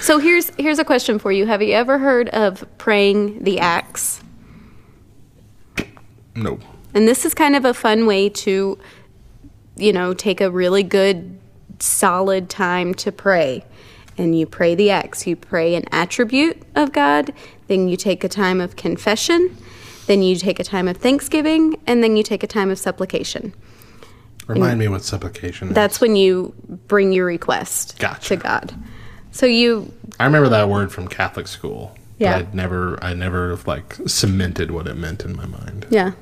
So 0.00 0.18
here's 0.18 0.50
here's 0.50 0.78
a 0.78 0.84
question 0.84 1.18
for 1.18 1.32
you. 1.32 1.46
Have 1.46 1.60
you 1.60 1.72
ever 1.72 1.98
heard 1.98 2.28
of 2.28 2.64
praying 2.78 3.42
the 3.42 3.58
ACTS? 3.58 4.20
no. 6.36 6.58
And 6.94 7.08
this 7.08 7.24
is 7.24 7.34
kind 7.34 7.56
of 7.56 7.64
a 7.64 7.74
fun 7.74 8.06
way 8.06 8.28
to, 8.28 8.78
you 9.76 9.92
know, 9.92 10.14
take 10.14 10.40
a 10.40 10.48
really 10.50 10.82
good, 10.84 11.38
solid 11.80 12.48
time 12.48 12.94
to 12.94 13.10
pray. 13.10 13.64
And 14.16 14.38
you 14.38 14.46
pray 14.46 14.74
the 14.76 14.90
ACTS. 14.90 15.26
You 15.26 15.34
pray 15.36 15.74
an 15.74 15.84
attribute 15.92 16.62
of 16.76 16.92
God, 16.92 17.32
then 17.66 17.88
you 17.88 17.96
take 17.96 18.22
a 18.22 18.28
time 18.28 18.60
of 18.60 18.76
confession, 18.76 19.56
then 20.06 20.22
you 20.22 20.36
take 20.36 20.58
a 20.60 20.64
time 20.64 20.88
of 20.88 20.96
thanksgiving, 20.96 21.78
and 21.86 22.02
then 22.02 22.16
you 22.16 22.22
take 22.22 22.42
a 22.42 22.46
time 22.46 22.70
of 22.70 22.78
supplication. 22.78 23.52
Remind 24.46 24.78
me 24.78 24.86
what 24.88 25.02
supplication 25.02 25.68
is. 25.68 25.74
That's 25.74 26.00
when 26.00 26.14
you 26.14 26.54
bring 26.86 27.12
your 27.12 27.26
request 27.26 27.98
Gotcha. 27.98 28.28
to 28.28 28.36
God. 28.36 28.74
So 29.32 29.44
you, 29.44 29.92
I 30.20 30.24
remember 30.24 30.48
that 30.50 30.68
word 30.68 30.92
from 30.92 31.08
Catholic 31.08 31.48
school. 31.48 31.96
Yeah. 32.18 32.36
I'd 32.36 32.54
never, 32.54 33.02
I 33.04 33.12
never 33.12 33.58
like 33.66 33.96
cemented 34.06 34.70
what 34.70 34.86
it 34.86 34.94
meant 34.94 35.24
in 35.24 35.36
my 35.36 35.44
mind. 35.46 35.86
yeah. 35.90 36.12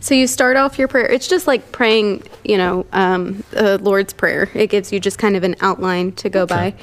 So 0.00 0.14
you 0.14 0.26
start 0.26 0.56
off 0.56 0.78
your 0.78 0.86
prayer. 0.86 1.10
It's 1.10 1.26
just 1.26 1.46
like 1.46 1.72
praying, 1.72 2.22
you 2.44 2.56
know, 2.58 2.86
um, 2.92 3.42
the 3.50 3.78
Lord's 3.78 4.12
Prayer. 4.12 4.50
It 4.54 4.68
gives 4.68 4.92
you 4.92 5.00
just 5.00 5.18
kind 5.18 5.34
of 5.34 5.44
an 5.44 5.56
outline 5.60 6.12
to 6.12 6.28
go 6.28 6.46
by. 6.46 6.74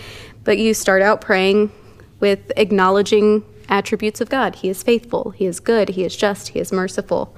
But 0.44 0.58
you 0.58 0.74
start 0.74 1.02
out 1.02 1.22
praying 1.22 1.72
with 2.20 2.52
acknowledging 2.58 3.44
attributes 3.70 4.20
of 4.20 4.30
God. 4.30 4.56
He 4.56 4.70
is 4.70 4.84
faithful, 4.84 5.32
He 5.32 5.46
is 5.46 5.60
good, 5.60 5.90
He 5.90 6.04
is 6.04 6.16
just, 6.16 6.50
He 6.50 6.60
is 6.60 6.72
merciful. 6.72 7.36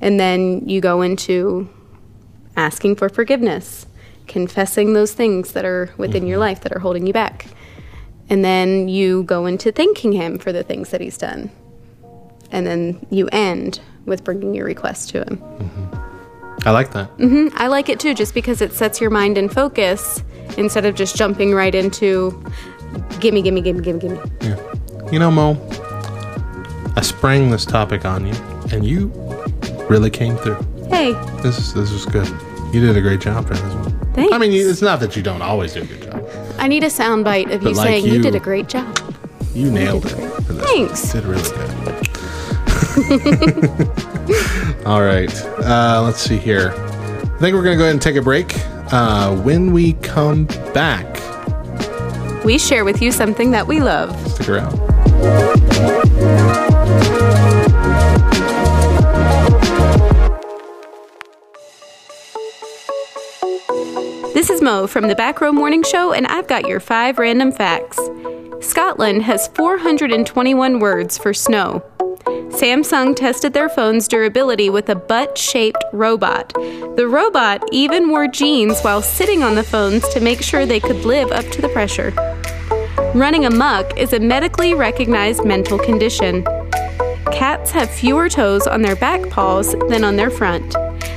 And 0.00 0.18
then 0.18 0.68
you 0.68 0.80
go 0.80 1.00
into 1.00 1.70
asking 2.56 2.96
for 2.96 3.08
forgiveness, 3.08 3.86
confessing 4.26 4.92
those 4.92 5.14
things 5.14 5.52
that 5.52 5.64
are 5.64 5.94
within 5.96 6.26
your 6.26 6.38
life 6.38 6.60
that 6.62 6.72
are 6.72 6.80
holding 6.80 7.06
you 7.06 7.12
back. 7.12 7.46
And 8.28 8.44
then 8.44 8.88
you 8.88 9.22
go 9.24 9.46
into 9.46 9.72
thanking 9.72 10.12
Him 10.12 10.38
for 10.38 10.52
the 10.52 10.62
things 10.62 10.90
that 10.90 11.00
He's 11.00 11.16
done. 11.16 11.50
And 12.50 12.66
then 12.66 13.06
you 13.10 13.28
end 13.28 13.80
with 14.04 14.24
bringing 14.24 14.54
your 14.54 14.66
request 14.66 15.10
to 15.10 15.20
Him. 15.24 15.42
I 16.64 16.70
like 16.70 16.92
that. 16.92 17.16
Mm, 17.16 17.52
I 17.54 17.66
like 17.66 17.88
it 17.88 17.98
too, 17.98 18.14
just 18.14 18.34
because 18.34 18.60
it 18.60 18.72
sets 18.72 19.00
your 19.00 19.10
mind 19.10 19.38
in 19.38 19.48
focus 19.48 20.22
instead 20.56 20.84
of 20.84 20.94
just 20.94 21.16
jumping 21.16 21.54
right 21.54 21.74
into 21.74 22.30
gimme, 23.20 23.42
gimme, 23.42 23.60
gimme, 23.60 23.80
gimme, 23.80 23.98
gimme. 23.98 24.20
Yeah. 24.40 24.56
You 25.12 25.18
know, 25.18 25.30
Mo, 25.30 25.56
I 26.96 27.02
sprang 27.02 27.50
this 27.50 27.64
topic 27.66 28.04
on 28.06 28.26
you, 28.26 28.34
and 28.72 28.84
you 28.84 29.08
really 29.90 30.08
came 30.10 30.36
through. 30.38 30.58
Hey, 30.88 31.12
This 31.42 31.58
is 31.58 31.74
this 31.74 31.92
was 31.92 32.06
good. 32.06 32.26
You 32.74 32.80
did 32.80 32.96
a 32.96 33.00
great 33.02 33.20
job 33.20 33.46
for 33.46 33.52
this 33.54 33.74
one. 33.74 33.92
thanks. 34.14 34.32
I 34.32 34.38
mean, 34.38 34.52
it's 34.52 34.80
not 34.80 35.00
that 35.00 35.14
you 35.14 35.22
don't 35.22 35.42
always 35.42 35.74
do 35.74 35.82
a 35.82 35.84
good 35.84 36.02
job. 36.02 36.26
I 36.58 36.66
need 36.68 36.82
a 36.84 36.88
sound 36.90 37.24
bite 37.24 37.50
of 37.50 37.60
But 37.62 37.70
you 37.70 37.76
like 37.76 37.86
saying 37.88 38.06
you, 38.06 38.14
you- 38.14 38.22
did 38.22 38.34
a 38.34 38.40
great 38.40 38.68
job. 38.68 38.98
You 39.54 39.70
nailed 39.70 40.06
it. 40.06 40.12
Thanks. 40.12 41.12
One. 41.12 41.22
Did 41.22 41.28
really 41.28 41.50
good. 41.50 41.68
All 44.86 45.02
right. 45.02 45.30
Uh, 45.58 46.00
let's 46.04 46.20
see 46.20 46.38
here. 46.38 46.72
I 46.74 47.38
think 47.38 47.54
we're 47.54 47.62
gonna 47.62 47.76
go 47.76 47.82
ahead 47.82 47.92
and 47.92 48.00
take 48.00 48.16
a 48.16 48.22
break. 48.22 48.54
Uh, 48.92 49.36
when 49.42 49.72
we 49.72 49.92
come 49.94 50.46
back, 50.72 51.06
We 52.44 52.56
share 52.58 52.84
with 52.86 53.02
you 53.02 53.12
something 53.12 53.50
that 53.52 53.66
we 53.66 53.80
love. 53.80 54.10
stick 54.32 54.48
around. 54.48 54.78
This 64.34 64.50
is 64.50 64.60
Mo 64.60 64.88
from 64.88 65.06
the 65.06 65.14
Back 65.14 65.40
Row 65.40 65.52
Morning 65.52 65.84
Show, 65.84 66.12
and 66.12 66.26
I've 66.26 66.48
got 66.48 66.66
your 66.66 66.80
five 66.80 67.20
random 67.20 67.52
facts. 67.52 68.00
Scotland 68.60 69.22
has 69.22 69.46
421 69.48 70.80
words 70.80 71.16
for 71.16 71.32
snow. 71.32 71.84
Samsung 72.48 73.14
tested 73.14 73.52
their 73.52 73.68
phone's 73.68 74.08
durability 74.08 74.70
with 74.70 74.88
a 74.88 74.96
butt 74.96 75.38
shaped 75.38 75.84
robot. 75.92 76.52
The 76.54 77.06
robot 77.08 77.62
even 77.70 78.08
wore 78.08 78.26
jeans 78.26 78.80
while 78.80 79.02
sitting 79.02 79.44
on 79.44 79.54
the 79.54 79.62
phones 79.62 80.08
to 80.08 80.20
make 80.20 80.42
sure 80.42 80.66
they 80.66 80.80
could 80.80 81.04
live 81.04 81.30
up 81.30 81.46
to 81.52 81.62
the 81.62 81.68
pressure. 81.68 82.31
Running 83.14 83.44
amok 83.44 83.98
is 83.98 84.14
a 84.14 84.18
medically 84.18 84.72
recognized 84.72 85.44
mental 85.44 85.78
condition. 85.78 86.44
Cats 87.30 87.70
have 87.70 87.90
fewer 87.90 88.30
toes 88.30 88.66
on 88.66 88.80
their 88.80 88.96
back 88.96 89.28
paws 89.28 89.74
than 89.90 90.02
on 90.02 90.16
their 90.16 90.30
front, 90.30 90.74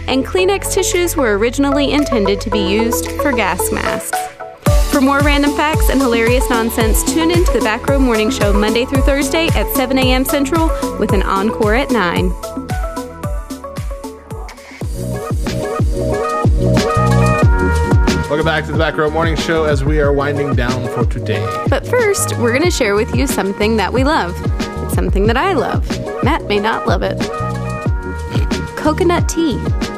and 0.09 0.25
Kleenex 0.25 0.73
tissues 0.73 1.15
were 1.15 1.37
originally 1.37 1.93
intended 1.93 2.41
to 2.41 2.49
be 2.49 2.59
used 2.59 3.09
for 3.21 3.31
gas 3.31 3.71
masks. 3.71 4.17
For 4.91 4.99
more 4.99 5.21
random 5.21 5.55
facts 5.55 5.89
and 5.89 6.01
hilarious 6.01 6.49
nonsense, 6.49 7.01
tune 7.01 7.31
in 7.31 7.45
to 7.45 7.53
the 7.53 7.61
Back 7.61 7.87
Row 7.87 7.97
Morning 7.97 8.29
Show 8.29 8.51
Monday 8.51 8.83
through 8.83 9.03
Thursday 9.03 9.47
at 9.47 9.73
7 9.73 9.97
a.m. 9.97 10.25
Central 10.25 10.67
with 10.99 11.13
an 11.13 11.23
encore 11.23 11.75
at 11.75 11.91
9. 11.91 12.29
Welcome 18.35 18.51
back 18.51 18.65
to 18.65 18.73
the 18.73 18.77
Back 18.77 18.97
Row 18.97 19.09
Morning 19.09 19.37
Show 19.37 19.63
as 19.63 19.85
we 19.85 20.01
are 20.01 20.11
winding 20.11 20.55
down 20.55 20.89
for 20.89 21.05
today. 21.05 21.39
But 21.69 21.87
first, 21.87 22.37
we're 22.37 22.51
going 22.51 22.65
to 22.65 22.69
share 22.69 22.93
with 22.93 23.15
you 23.15 23.27
something 23.27 23.77
that 23.77 23.93
we 23.93 24.03
love. 24.03 24.35
It's 24.83 24.93
something 24.93 25.27
that 25.27 25.37
I 25.37 25.53
love. 25.53 25.87
Matt 26.21 26.43
may 26.43 26.59
not 26.59 26.85
love 26.85 27.01
it. 27.01 27.17
Coconut 28.75 29.29
tea. 29.29 29.55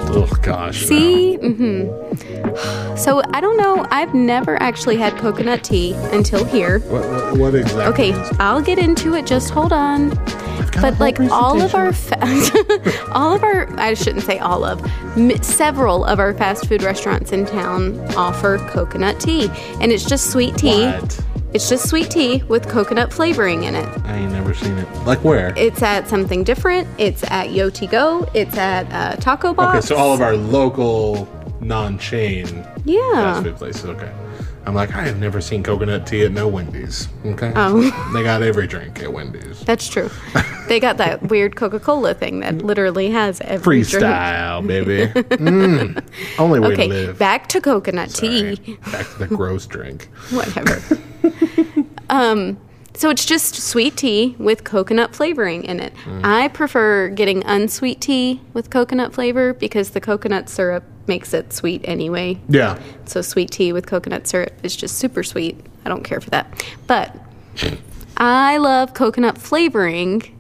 Oh 0.10 0.30
gosh. 0.44 0.84
no. 0.84 0.88
See? 0.88 1.40
Mm-hmm. 1.42 2.96
So 2.96 3.24
I 3.34 3.42
don't 3.42 3.58
know. 3.58 3.88
I've 3.90 4.14
never 4.14 4.62
actually 4.62 4.98
had 4.98 5.18
coconut 5.18 5.64
tea 5.64 5.94
until 6.12 6.46
here. 6.46 6.78
What, 6.82 7.10
what, 7.10 7.38
what 7.38 7.56
exactly? 7.56 8.12
Okay? 8.12 8.36
I'll 8.38 8.62
get 8.62 8.78
into 8.78 9.16
it. 9.16 9.26
Just 9.26 9.50
hold 9.50 9.74
on. 9.74 10.12
But 10.82 11.00
like 11.00 11.20
all 11.20 11.62
of 11.62 11.74
our, 11.76 11.92
fa- 11.94 12.20
all 13.12 13.34
of 13.36 13.44
our, 13.44 13.68
I 13.80 13.94
shouldn't 13.94 14.24
say 14.24 14.40
all 14.40 14.64
of, 14.64 14.84
m- 15.18 15.42
several 15.44 16.06
of 16.06 16.20
our 16.20 16.34
fast 16.34 16.68
food 16.68 16.84
restaurants 16.84 17.32
in 17.32 17.46
town 17.46 18.00
offer 18.16 18.58
coconut 18.70 19.20
tea, 19.20 19.50
and 19.82 19.92
it's 19.92 20.06
just 20.06 20.32
sweet 20.32 20.56
tea. 20.58 20.86
What? 20.88 21.20
It's 21.54 21.70
just 21.70 21.90
sweet 21.90 22.12
tea 22.12 22.44
with 22.44 22.68
coconut 22.68 23.12
flavoring 23.14 23.64
in 23.64 23.74
it. 23.74 23.88
I 24.04 24.18
ain't 24.18 24.32
never 24.34 24.54
seen 24.54 24.78
it. 24.78 24.88
Like 25.06 25.24
where? 25.24 25.54
It's 25.58 25.82
at 25.82 26.08
something 26.08 26.44
different. 26.44 26.88
It's 26.98 27.24
at 27.24 27.48
Yoti 27.48 27.90
Go. 27.90 28.30
It's 28.34 28.56
at 28.58 28.92
uh, 28.92 29.16
Taco 29.16 29.54
Box. 29.54 29.78
Okay, 29.78 29.86
so 29.88 29.96
all 29.96 30.14
of 30.14 30.22
our 30.22 30.36
local 30.36 31.28
non-chain 31.62 32.68
Yeah. 32.86 33.00
fast 33.14 33.44
food 33.44 33.56
places. 33.56 33.86
Okay. 33.86 34.12
I'm 34.68 34.74
like, 34.76 34.94
I 34.94 35.04
have 35.04 35.18
never 35.18 35.40
seen 35.40 35.64
coconut 35.64 36.06
tea 36.06 36.26
at 36.26 36.34
no 36.34 36.46
Wendy's. 36.50 37.08
Okay. 37.26 37.54
Oh. 37.56 37.80
they 38.14 38.22
got 38.22 38.44
every 38.44 38.68
drink 38.68 39.02
at 39.02 39.14
Wendy's. 39.14 39.62
That's 39.62 39.88
true. 39.88 40.10
they 40.68 40.82
got 40.82 40.98
that 40.98 41.30
weird 41.30 41.56
Coca 41.56 41.80
Cola 41.80 42.14
thing 42.14 42.42
that 42.42 42.58
literally 42.58 43.10
has 43.12 43.40
every 43.42 43.84
drink. 43.84 44.04
Freestyle, 44.04 44.68
baby. 44.68 45.08
mm, 45.38 46.04
only 46.38 46.60
way 46.60 46.68
to 46.68 46.74
Okay, 46.74 46.88
live. 46.90 47.18
back 47.18 47.48
to 47.48 47.62
coconut 47.62 48.12
Sorry. 48.12 48.58
tea. 48.58 48.74
Back 48.92 49.08
to 49.14 49.20
the 49.20 49.28
gross 49.28 49.66
drink. 49.66 50.10
Whatever. 50.32 50.82
um, 52.10 52.58
so 52.98 53.10
it's 53.10 53.26
just 53.26 53.56
sweet 53.56 53.96
tea 53.96 54.36
with 54.40 54.64
coconut 54.64 55.16
flavoring 55.16 55.64
in 55.64 55.80
it. 55.80 55.94
Mm. 56.06 56.22
I 56.24 56.48
prefer 56.48 57.10
getting 57.10 57.44
unsweet 57.46 58.02
tea 58.02 58.42
with 58.54 58.70
coconut 58.70 59.14
flavor 59.14 59.54
because 59.54 59.92
the 59.92 60.02
coconut 60.02 60.50
syrup 60.50 60.84
makes 61.06 61.34
it 61.34 61.54
sweet 61.54 61.82
anyway. 61.86 62.40
Yeah. 62.50 62.82
So 63.06 63.22
sweet 63.22 63.52
tea 63.52 63.72
with 63.72 63.86
coconut 63.86 64.28
syrup 64.28 64.54
is 64.64 64.76
just 64.76 64.98
super 64.98 65.22
sweet. 65.24 65.64
I 65.86 65.90
don't 65.90 66.04
care 66.04 66.20
for 66.20 66.32
that. 66.32 66.66
But 66.88 67.16
I 68.18 68.58
love 68.58 68.94
coconut 68.94 69.38
flavoring. 69.38 70.36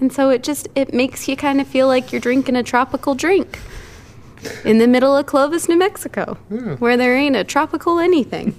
And 0.00 0.12
so 0.12 0.30
it 0.30 0.42
just 0.42 0.66
it 0.74 0.92
makes 0.92 1.28
you 1.28 1.36
kind 1.36 1.60
of 1.60 1.68
feel 1.68 1.86
like 1.86 2.10
you're 2.10 2.20
drinking 2.20 2.56
a 2.56 2.62
tropical 2.62 3.14
drink 3.14 3.60
in 4.64 4.78
the 4.78 4.86
middle 4.86 5.16
of 5.16 5.26
Clovis, 5.26 5.68
New 5.68 5.78
Mexico, 5.78 6.34
where 6.78 6.96
there 6.96 7.16
ain't 7.16 7.36
a 7.36 7.44
tropical 7.44 7.98
anything. 7.98 8.54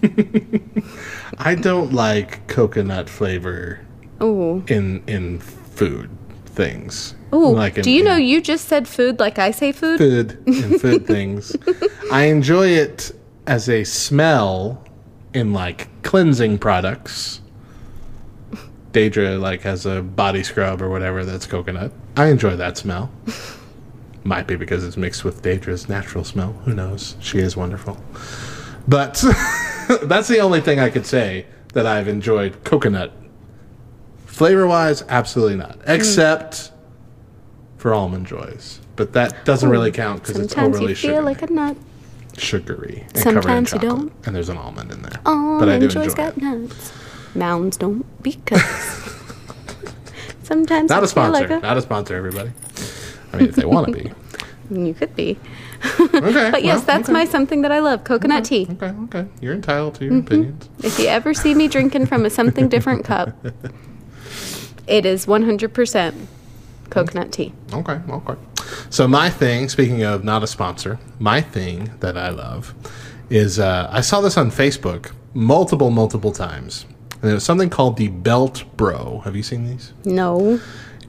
I 1.38 1.56
don't 1.56 1.94
like 1.94 2.48
coconut 2.48 3.10
flavor 3.10 3.80
Ooh. 4.22 4.64
in 4.68 5.04
in 5.08 5.40
food 5.40 6.10
things. 6.46 7.16
Ooh. 7.34 7.48
Like 7.52 7.78
in- 7.78 7.84
Do 7.84 7.92
you 7.92 8.04
know 8.04 8.18
in 8.18 8.24
you 8.24 8.42
just 8.42 8.68
said 8.68 8.88
food 8.88 9.20
like 9.20 9.40
I 9.40 9.52
say 9.52 9.72
food? 9.72 9.98
food 9.98 10.44
in 10.48 10.80
food 10.80 11.08
things? 11.08 11.56
I 12.12 12.24
enjoy 12.26 12.68
it 12.68 13.12
as 13.48 13.70
a 13.70 13.84
smell 13.84 14.84
in 15.34 15.54
like 15.54 15.88
cleansing 16.04 16.58
products. 16.60 17.42
Deidre 18.92 19.40
like 19.40 19.62
has 19.62 19.86
a 19.86 20.02
body 20.02 20.44
scrub 20.44 20.82
or 20.82 20.90
whatever 20.90 21.24
that's 21.24 21.46
coconut. 21.48 21.94
I 22.18 22.28
enjoy 22.28 22.58
that 22.58 22.78
smell. 22.78 23.10
Might 24.24 24.46
be 24.48 24.56
because 24.56 24.84
it's 24.84 24.98
mixed 24.98 25.24
with 25.24 25.42
Deidre's 25.42 25.90
natural 25.90 26.24
smell. 26.24 26.54
Who 26.66 26.74
knows? 26.74 27.16
She 27.20 27.40
is 27.40 27.58
wonderful. 27.58 27.98
But 28.88 29.16
that's 30.04 30.28
the 30.28 30.40
only 30.40 30.62
thing 30.62 30.80
I 30.80 30.90
could 30.90 31.06
say 31.06 31.46
that 31.74 31.86
I've 31.86 32.08
enjoyed 32.08 32.64
coconut. 32.64 33.14
Flavor 34.26 34.68
wise, 34.68 35.04
absolutely 35.10 35.56
not. 35.56 35.76
Hmm. 35.78 35.92
Except 35.92 36.72
for 37.78 37.94
almond 37.94 38.28
joys. 38.28 38.80
But 38.96 39.14
that 39.14 39.44
doesn't 39.46 39.68
hmm. 39.68 39.72
really 39.72 39.92
count 39.92 40.22
because 40.22 40.38
it's 40.40 40.54
Sometimes 40.54 40.76
overly 40.76 40.92
you 40.92 40.96
feel 40.96 41.12
sugary. 41.12 41.26
like 41.26 41.42
a 41.42 41.48
nut. 41.48 41.78
sugary. 42.38 43.06
And 43.14 43.18
Sometimes 43.18 43.72
covered 43.72 43.84
you 43.84 43.90
in 43.90 43.96
chocolate. 43.96 44.14
don't. 44.14 44.28
And 44.28 44.36
there's 44.36 44.50
an 44.50 44.58
almond 44.58 44.92
in 44.92 45.02
there. 45.02 45.20
Oh, 45.26 45.60
but 45.60 45.68
I 45.70 45.80
do 45.80 45.86
enjoy's 45.86 46.14
enjoy 46.14 46.16
got 46.16 46.38
it. 46.38 46.44
nuts. 46.44 46.94
Mounds 47.34 47.78
don't 47.78 48.06
because 48.22 48.62
sometimes 50.44 50.90
Not 50.90 51.02
I 51.02 51.06
a 51.06 51.08
sponsor. 51.08 51.48
Feel 51.48 51.58
like 51.58 51.64
Not 51.64 51.78
a 51.78 51.82
sponsor, 51.82 52.16
everybody. 52.16 52.52
I 53.34 53.38
mean, 53.38 53.50
if 53.50 53.56
they 53.56 53.66
want 53.66 53.88
to 53.88 53.94
be. 53.94 54.12
you 54.88 54.94
could 54.94 55.16
be. 55.16 55.38
Okay. 56.14 56.52
But 56.52 56.64
yes, 56.64 56.78
well, 56.78 56.86
that's 56.86 57.10
okay. 57.10 57.14
my 57.14 57.26
something 57.26 57.64
that 57.64 57.72
I 57.72 57.80
love: 57.80 58.04
coconut 58.04 58.46
tea. 58.46 58.68
Okay, 58.72 58.94
okay. 59.06 59.26
You're 59.42 59.56
entitled 59.56 59.96
to 59.96 60.06
your 60.06 60.14
Mm-hmm. 60.14 60.28
opinions. 60.28 60.70
If 60.84 61.00
you 61.00 61.08
ever 61.08 61.34
see 61.34 61.56
me 61.56 61.68
drinking 61.68 62.06
from 62.06 62.24
a 62.24 62.30
something 62.30 62.70
different 62.70 63.04
cup, 63.04 63.36
it 64.88 65.06
is 65.06 65.26
100% 65.26 66.14
coconut 66.92 67.32
tea. 67.32 67.54
Okay, 67.74 68.00
okay. 68.10 68.36
So 68.92 69.08
my 69.08 69.30
thing, 69.32 69.70
speaking 69.70 70.04
of 70.04 70.24
not 70.24 70.44
a 70.44 70.48
sponsor, 70.48 71.00
my 71.20 71.42
thing 71.42 71.92
that 72.02 72.16
I 72.18 72.30
love 72.30 72.76
is 73.32 73.58
uh, 73.60 73.88
I 73.92 74.02
saw 74.02 74.22
this 74.22 74.38
on 74.38 74.52
Facebook 74.52 75.12
multiple, 75.34 75.90
multiple 75.90 76.32
times. 76.32 76.86
And 77.22 77.32
it 77.32 77.34
was 77.34 77.44
something 77.44 77.70
called 77.70 77.98
the 77.98 78.10
Belt 78.10 78.66
Bro. 78.78 79.22
Have 79.26 79.36
you 79.36 79.44
seen 79.44 79.66
these? 79.66 79.94
No. 80.06 80.60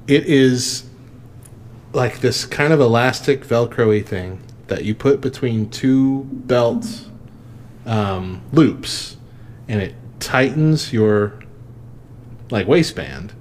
It 0.07 0.25
is 0.27 0.85
like 1.93 2.21
this 2.21 2.45
kind 2.45 2.73
of 2.73 2.81
elastic 2.81 3.45
Velcro-y 3.47 4.03
thing 4.03 4.41
that 4.69 4.85
you 4.85 4.95
put 4.95 5.21
between 5.21 5.69
two 5.69 6.25
belt 6.25 7.07
um, 7.85 8.41
loops, 8.53 9.17
and 9.69 9.81
it 9.83 9.95
tightens 10.21 10.93
your 10.93 11.35
like 12.51 12.67
waistband, 12.67 13.33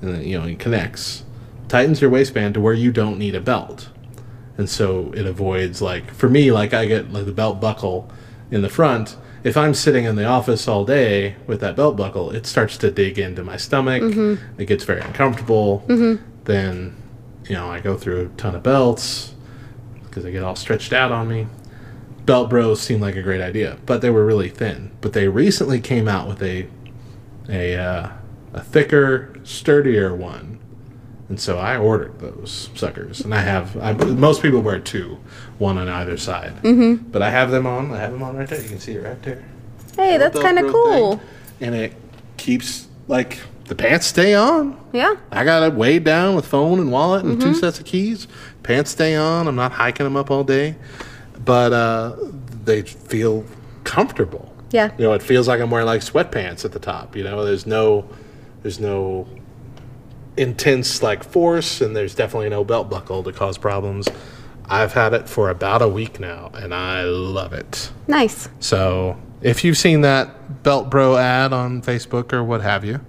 and 0.00 0.14
then, 0.14 0.22
you 0.24 0.38
know 0.38 0.46
it 0.46 0.58
connects, 0.58 1.24
tightens 1.68 2.00
your 2.00 2.10
waistband 2.10 2.54
to 2.54 2.60
where 2.60 2.74
you 2.74 2.90
don't 2.90 3.18
need 3.18 3.34
a 3.34 3.40
belt, 3.40 3.90
and 4.56 4.68
so 4.68 5.12
it 5.14 5.26
avoids 5.26 5.80
like 5.82 6.12
for 6.12 6.28
me 6.28 6.50
like 6.50 6.72
I 6.74 6.86
get 6.86 7.12
like 7.12 7.26
the 7.26 7.32
belt 7.32 7.60
buckle 7.60 8.10
in 8.50 8.62
the 8.62 8.68
front. 8.68 9.16
If 9.44 9.56
I'm 9.56 9.74
sitting 9.74 10.06
in 10.06 10.16
the 10.16 10.24
office 10.24 10.66
all 10.66 10.84
day 10.84 11.36
with 11.46 11.60
that 11.60 11.76
belt 11.76 11.96
buckle, 11.96 12.32
it 12.32 12.46
starts 12.46 12.76
to 12.78 12.90
dig 12.90 13.16
into 13.16 13.44
my 13.44 13.56
stomach. 13.56 14.02
It 14.58 14.64
gets 14.66 14.82
very 14.82 15.00
uncomfortable. 15.00 15.84
Then, 16.44 16.96
you 17.48 17.54
know, 17.54 17.70
I 17.70 17.80
go 17.80 17.96
through 17.96 18.26
a 18.26 18.28
ton 18.36 18.54
of 18.54 18.62
belts 18.62 19.34
because 20.04 20.24
they 20.24 20.32
get 20.32 20.42
all 20.42 20.56
stretched 20.56 20.92
out 20.92 21.12
on 21.12 21.28
me. 21.28 21.46
Belt 22.24 22.50
bros 22.50 22.80
seemed 22.80 23.02
like 23.02 23.16
a 23.16 23.22
great 23.22 23.40
idea, 23.40 23.78
but 23.86 24.00
they 24.00 24.10
were 24.10 24.24
really 24.24 24.48
thin. 24.48 24.90
But 25.00 25.12
they 25.12 25.28
recently 25.28 25.80
came 25.80 26.08
out 26.08 26.26
with 26.26 26.42
a 26.42 26.66
a 27.48 27.76
uh, 27.76 28.12
a 28.52 28.62
thicker, 28.62 29.34
sturdier 29.44 30.14
one, 30.14 30.58
and 31.28 31.40
so 31.40 31.58
I 31.58 31.76
ordered 31.76 32.18
those 32.18 32.70
suckers. 32.74 33.20
And 33.20 33.32
I 33.34 33.40
have 33.40 33.76
I, 33.76 33.92
most 33.92 34.42
people 34.42 34.60
wear 34.60 34.80
two, 34.80 35.18
one 35.58 35.78
on 35.78 35.88
either 35.88 36.16
side. 36.16 36.56
Mm-hmm. 36.62 37.10
But 37.10 37.22
I 37.22 37.30
have 37.30 37.52
them 37.52 37.66
on. 37.66 37.92
I 37.92 37.98
have 37.98 38.12
them 38.12 38.22
on 38.22 38.36
right 38.36 38.48
there. 38.48 38.60
You 38.60 38.68
can 38.68 38.80
see 38.80 38.94
it 38.94 39.04
right 39.04 39.22
there. 39.22 39.44
Hey, 39.96 40.18
that's 40.18 40.38
kind 40.38 40.58
of 40.58 40.64
thing. 40.64 40.72
cool. 40.72 41.20
And 41.60 41.74
it 41.74 41.94
keeps 42.36 42.88
like 43.08 43.40
the 43.68 43.74
pants 43.74 44.06
stay 44.06 44.34
on. 44.34 44.78
Yeah. 44.92 45.14
I 45.32 45.44
got 45.44 45.62
it 45.62 45.74
weighed 45.74 46.04
down 46.04 46.34
with 46.36 46.46
phone 46.46 46.78
and 46.78 46.90
wallet 46.92 47.24
and 47.24 47.38
Mm-hmm. 47.38 47.48
two 47.52 47.54
sets 47.54 47.78
of 47.80 47.84
keys. 47.86 48.28
Pants 48.62 48.90
stay 48.90 49.14
on. 49.16 49.48
I'm 49.48 49.56
not 49.56 49.72
hiking 49.72 50.04
them 50.04 50.16
up 50.16 50.30
all 50.30 50.44
day, 50.44 50.76
but 51.44 51.72
uh, 51.72 52.16
they 52.64 52.82
feel 52.82 53.44
comfortable. 53.84 54.52
Yeah. 54.70 54.90
You 54.98 55.04
know, 55.04 55.12
it 55.12 55.22
feels 55.22 55.46
like 55.48 55.60
I'm 55.60 55.70
wearing 55.70 55.86
like 55.86 56.00
sweatpants 56.00 56.64
at 56.64 56.72
the 56.72 56.78
top. 56.80 57.14
You 57.16 57.24
know, 57.24 57.44
there's 57.44 57.66
no, 57.66 58.08
there's 58.62 58.80
no 58.80 59.26
intense 60.36 61.02
like 61.02 61.24
force, 61.24 61.80
and 61.80 61.94
there's 61.96 62.14
definitely 62.14 62.48
no 62.48 62.64
belt 62.64 62.90
buckle 62.90 63.22
to 63.22 63.32
cause 63.32 63.58
problems. 63.58 64.08
I've 64.68 64.92
had 64.92 65.14
it 65.14 65.28
for 65.28 65.48
about 65.50 65.82
a 65.82 65.88
week 65.88 66.18
now, 66.18 66.50
and 66.54 66.74
I 66.74 67.04
love 67.04 67.52
it. 67.52 67.90
Nice. 68.08 68.48
So 68.60 69.16
if 69.40 69.64
you've 69.64 69.78
seen 69.78 70.00
that 70.00 70.62
Belt 70.64 70.90
Bro 70.90 71.16
ad 71.16 71.52
on 71.52 71.80
Facebook 71.82 72.32
or 72.32 72.42
what 72.42 72.62
have 72.62 72.84
you, 72.84 73.00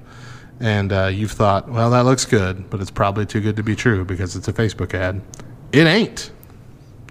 and 0.59 0.91
uh, 0.91 1.07
you've 1.07 1.31
thought, 1.31 1.69
well, 1.69 1.89
that 1.91 2.05
looks 2.05 2.25
good, 2.25 2.69
but 2.69 2.81
it's 2.81 2.91
probably 2.91 3.25
too 3.25 3.41
good 3.41 3.55
to 3.57 3.63
be 3.63 3.75
true 3.75 4.05
because 4.05 4.35
it's 4.35 4.47
a 4.47 4.53
Facebook 4.53 4.93
ad, 4.93 5.21
it 5.71 5.85
ain't. 5.85 6.31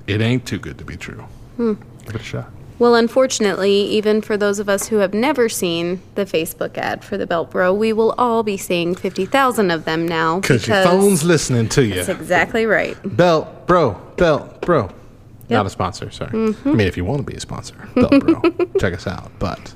It 0.06 0.20
ain't 0.20 0.46
too 0.46 0.58
good 0.58 0.78
to 0.78 0.84
be 0.84 0.96
true. 0.96 1.24
Give 1.58 1.78
it 2.08 2.16
a 2.16 2.22
shot. 2.22 2.50
Well, 2.78 2.94
unfortunately, 2.94 3.72
even 3.72 4.20
for 4.20 4.36
those 4.36 4.58
of 4.58 4.68
us 4.68 4.88
who 4.88 4.96
have 4.96 5.14
never 5.14 5.48
seen 5.48 6.02
the 6.14 6.26
Facebook 6.26 6.76
ad 6.76 7.02
for 7.02 7.16
the 7.16 7.26
Belt 7.26 7.50
Bro, 7.50 7.72
we 7.74 7.92
will 7.94 8.12
all 8.18 8.42
be 8.42 8.58
seeing 8.58 8.94
50,000 8.94 9.70
of 9.70 9.86
them 9.86 10.06
now. 10.06 10.40
Because 10.40 10.68
your 10.68 10.84
phone's 10.84 11.24
listening 11.24 11.70
to 11.70 11.84
you. 11.84 11.94
That's 11.94 12.08
exactly 12.10 12.66
right. 12.66 12.96
Belt 13.16 13.66
Bro, 13.66 13.94
Belt 14.16 14.60
Bro. 14.60 14.82
Yep. 14.82 14.90
Mm-hmm. 14.90 15.54
Not 15.54 15.66
a 15.66 15.70
sponsor, 15.70 16.10
sorry. 16.10 16.30
I 16.32 16.68
mean, 16.68 16.80
if 16.80 16.96
you 16.96 17.04
want 17.04 17.20
to 17.20 17.30
be 17.30 17.36
a 17.36 17.40
sponsor, 17.40 17.76
Belt 17.94 18.10
Bro, 18.20 18.42
check 18.78 18.92
us 18.92 19.06
out. 19.06 19.30
But 19.38 19.74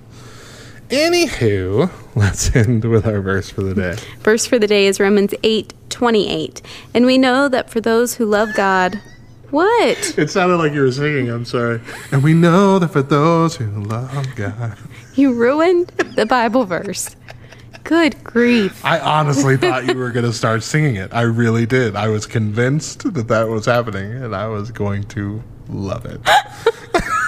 anywho, 0.90 1.90
let's 2.14 2.54
end 2.54 2.84
with 2.84 3.06
our 3.06 3.20
verse 3.20 3.50
for 3.50 3.62
the 3.62 3.74
day. 3.74 3.96
Verse 4.20 4.46
for 4.46 4.58
the 4.58 4.66
day 4.66 4.86
is 4.86 5.00
Romans 5.00 5.34
8 5.42 5.72
28. 5.88 6.62
And 6.94 7.06
we 7.06 7.18
know 7.18 7.48
that 7.48 7.70
for 7.70 7.80
those 7.80 8.14
who 8.14 8.26
love 8.26 8.50
God, 8.54 9.00
what? 9.50 10.14
It 10.18 10.30
sounded 10.30 10.56
like 10.56 10.72
you 10.72 10.82
were 10.82 10.92
singing. 10.92 11.28
I'm 11.28 11.44
sorry. 11.44 11.80
And 12.12 12.22
we 12.22 12.34
know 12.34 12.78
that 12.78 12.88
for 12.88 13.02
those 13.02 13.56
who 13.56 13.66
love 13.82 14.26
God. 14.36 14.76
You 15.14 15.32
ruined 15.32 15.88
the 16.14 16.26
Bible 16.26 16.64
verse. 16.64 17.16
Good 17.84 18.22
grief. 18.22 18.84
I 18.84 19.00
honestly 19.00 19.56
thought 19.56 19.86
you 19.86 19.96
were 19.96 20.10
going 20.10 20.26
to 20.26 20.32
start 20.32 20.62
singing 20.62 20.96
it. 20.96 21.12
I 21.12 21.22
really 21.22 21.66
did. 21.66 21.96
I 21.96 22.08
was 22.08 22.26
convinced 22.26 23.12
that 23.12 23.28
that 23.28 23.48
was 23.48 23.66
happening, 23.66 24.12
and 24.12 24.36
I 24.36 24.46
was 24.46 24.70
going 24.70 25.04
to 25.04 25.42
love 25.68 26.04
it. 26.06 26.20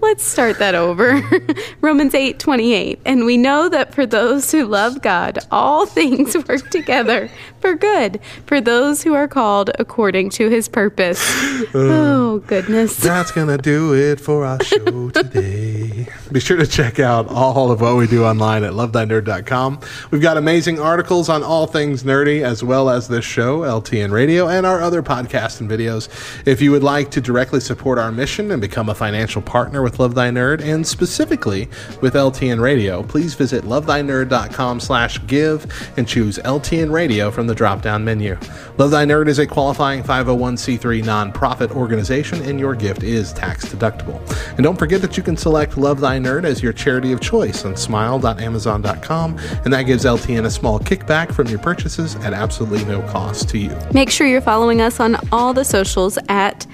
Let's 0.00 0.24
start 0.24 0.58
that 0.58 0.74
over. 0.74 1.20
Romans 1.80 2.14
8 2.14 2.38
28. 2.38 3.00
And 3.04 3.24
we 3.24 3.36
know 3.36 3.68
that 3.68 3.94
for 3.94 4.04
those 4.04 4.52
who 4.52 4.66
love 4.66 5.00
God, 5.02 5.38
all 5.50 5.86
things 5.86 6.36
work 6.46 6.68
together 6.70 7.30
for 7.66 7.74
good, 7.74 8.20
for 8.46 8.60
those 8.60 9.02
who 9.02 9.14
are 9.14 9.26
called 9.26 9.70
according 9.78 10.30
to 10.30 10.48
his 10.48 10.68
purpose. 10.68 11.16
Uh, 11.74 11.78
oh, 11.78 12.38
goodness. 12.46 12.96
That's 12.96 13.32
going 13.32 13.48
to 13.48 13.56
do 13.56 13.94
it 13.94 14.20
for 14.20 14.44
our 14.44 14.62
show 14.62 15.10
today. 15.10 16.06
Be 16.32 16.40
sure 16.40 16.56
to 16.56 16.66
check 16.66 17.00
out 17.00 17.28
all 17.28 17.70
of 17.70 17.80
what 17.80 17.96
we 17.96 18.06
do 18.06 18.24
online 18.24 18.62
at 18.62 18.72
lovethynerd.com. 18.72 19.80
We've 20.10 20.20
got 20.20 20.36
amazing 20.36 20.78
articles 20.78 21.28
on 21.28 21.42
all 21.42 21.66
things 21.66 22.02
nerdy, 22.02 22.42
as 22.42 22.62
well 22.62 22.90
as 22.90 23.08
this 23.08 23.24
show, 23.24 23.60
LTN 23.60 24.10
Radio, 24.10 24.48
and 24.48 24.66
our 24.66 24.80
other 24.80 25.02
podcasts 25.02 25.60
and 25.60 25.70
videos. 25.70 26.08
If 26.46 26.60
you 26.60 26.70
would 26.72 26.84
like 26.84 27.10
to 27.12 27.20
directly 27.20 27.60
support 27.60 27.98
our 27.98 28.12
mission 28.12 28.50
and 28.50 28.60
become 28.60 28.88
a 28.88 28.94
financial 28.94 29.40
partner 29.42 29.82
with 29.82 29.98
Love 29.98 30.14
Thy 30.14 30.30
Nerd, 30.30 30.62
and 30.62 30.86
specifically 30.86 31.68
with 32.02 32.14
LTN 32.14 32.60
Radio, 32.60 33.02
please 33.02 33.34
visit 33.34 33.64
lovethynerd.com 33.64 34.80
slash 34.80 35.24
give 35.26 35.66
and 35.96 36.06
choose 36.06 36.38
LTN 36.38 36.92
Radio 36.92 37.30
from 37.30 37.46
the 37.46 37.55
drop-down 37.56 38.04
menu. 38.04 38.38
Love 38.78 38.90
Thy 38.90 39.04
Nerd 39.04 39.28
is 39.28 39.38
a 39.38 39.46
qualifying 39.46 40.02
501c3 40.02 41.02
nonprofit 41.02 41.72
organization, 41.72 42.42
and 42.42 42.60
your 42.60 42.74
gift 42.74 43.02
is 43.02 43.32
tax 43.32 43.64
deductible. 43.66 44.20
And 44.50 44.62
don't 44.62 44.78
forget 44.78 45.00
that 45.00 45.16
you 45.16 45.22
can 45.22 45.36
select 45.36 45.76
Love 45.76 46.00
Thy 46.00 46.18
Nerd 46.18 46.44
as 46.44 46.62
your 46.62 46.72
charity 46.72 47.12
of 47.12 47.20
choice 47.20 47.64
on 47.64 47.76
smile.amazon.com, 47.76 49.38
and 49.64 49.72
that 49.72 49.82
gives 49.82 50.04
LTN 50.04 50.44
a 50.44 50.50
small 50.50 50.78
kickback 50.78 51.32
from 51.32 51.48
your 51.48 51.58
purchases 51.58 52.14
at 52.16 52.32
absolutely 52.32 52.84
no 52.84 53.02
cost 53.08 53.48
to 53.48 53.58
you. 53.58 53.76
Make 53.92 54.10
sure 54.10 54.26
you're 54.26 54.40
following 54.40 54.80
us 54.80 55.00
on 55.00 55.16
all 55.32 55.52
the 55.52 55.64
socials 55.64 56.18
at 56.28 56.66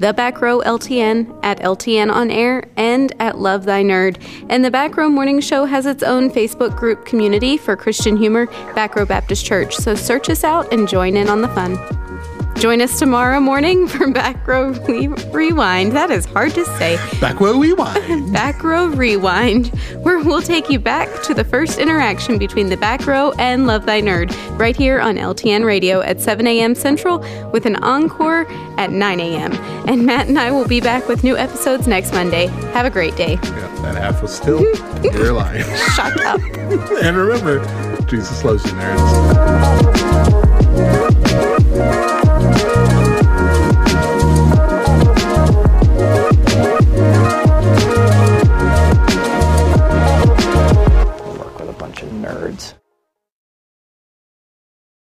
the 0.00 0.14
Back 0.14 0.40
Row 0.40 0.60
LTN, 0.60 1.38
at 1.42 1.60
LTN 1.60 2.10
On 2.10 2.30
Air, 2.30 2.64
and 2.74 3.12
at 3.20 3.38
Love 3.38 3.66
Thy 3.66 3.82
Nerd. 3.82 4.16
And 4.48 4.64
the 4.64 4.70
Back 4.70 4.96
Row 4.96 5.10
Morning 5.10 5.40
Show 5.40 5.66
has 5.66 5.84
its 5.84 6.02
own 6.02 6.30
Facebook 6.30 6.74
group 6.74 7.04
community 7.04 7.58
for 7.58 7.76
Christian 7.76 8.16
humor, 8.16 8.46
Back 8.74 8.96
Row 8.96 9.04
Baptist 9.04 9.44
Church. 9.44 9.76
So 9.76 9.94
search 9.94 10.30
us 10.30 10.42
out 10.42 10.72
and 10.72 10.88
join 10.88 11.18
in 11.18 11.28
on 11.28 11.42
the 11.42 11.48
fun. 11.48 11.76
Join 12.60 12.82
us 12.82 12.98
tomorrow 12.98 13.40
morning 13.40 13.88
for 13.88 14.10
Back 14.10 14.46
Row 14.46 14.72
Re- 14.72 15.06
Rewind. 15.06 15.92
That 15.92 16.10
is 16.10 16.26
hard 16.26 16.52
to 16.52 16.66
say. 16.76 16.98
Back 17.18 17.40
Row 17.40 17.58
Rewind. 17.58 18.32
Back 18.34 18.62
Row 18.62 18.88
Rewind, 18.88 19.68
where 20.02 20.18
we'll 20.18 20.42
take 20.42 20.68
you 20.68 20.78
back 20.78 21.08
to 21.22 21.32
the 21.32 21.42
first 21.42 21.78
interaction 21.78 22.36
between 22.36 22.68
the 22.68 22.76
Back 22.76 23.06
Row 23.06 23.32
and 23.38 23.66
Love 23.66 23.86
Thy 23.86 24.02
Nerd, 24.02 24.30
right 24.58 24.76
here 24.76 25.00
on 25.00 25.16
LTN 25.16 25.64
Radio 25.64 26.02
at 26.02 26.20
7 26.20 26.46
a.m. 26.46 26.74
Central, 26.74 27.20
with 27.50 27.64
an 27.64 27.76
encore 27.76 28.46
at 28.78 28.90
9 28.92 29.20
a.m. 29.20 29.54
And 29.88 30.04
Matt 30.04 30.28
and 30.28 30.38
I 30.38 30.50
will 30.50 30.68
be 30.68 30.82
back 30.82 31.08
with 31.08 31.24
new 31.24 31.38
episodes 31.38 31.88
next 31.88 32.12
Monday. 32.12 32.48
Have 32.74 32.84
a 32.84 32.90
great 32.90 33.16
day. 33.16 33.38
Yeah, 33.42 33.80
that 33.82 33.96
half 33.96 34.20
was 34.20 34.36
still 34.36 34.60
your 35.02 35.32
line. 35.32 35.64
Shut 35.94 36.20
up. 36.26 36.40
and 37.02 37.16
remember, 37.16 37.64
Jesus 38.04 38.44
loves 38.44 38.66
you, 38.66 38.72
nerds. 38.72 39.00
Work 40.74 41.08
with 41.08 41.26
a 41.32 41.38
bunch 41.40 41.64
of 41.64 41.72
nerds. 41.72 42.09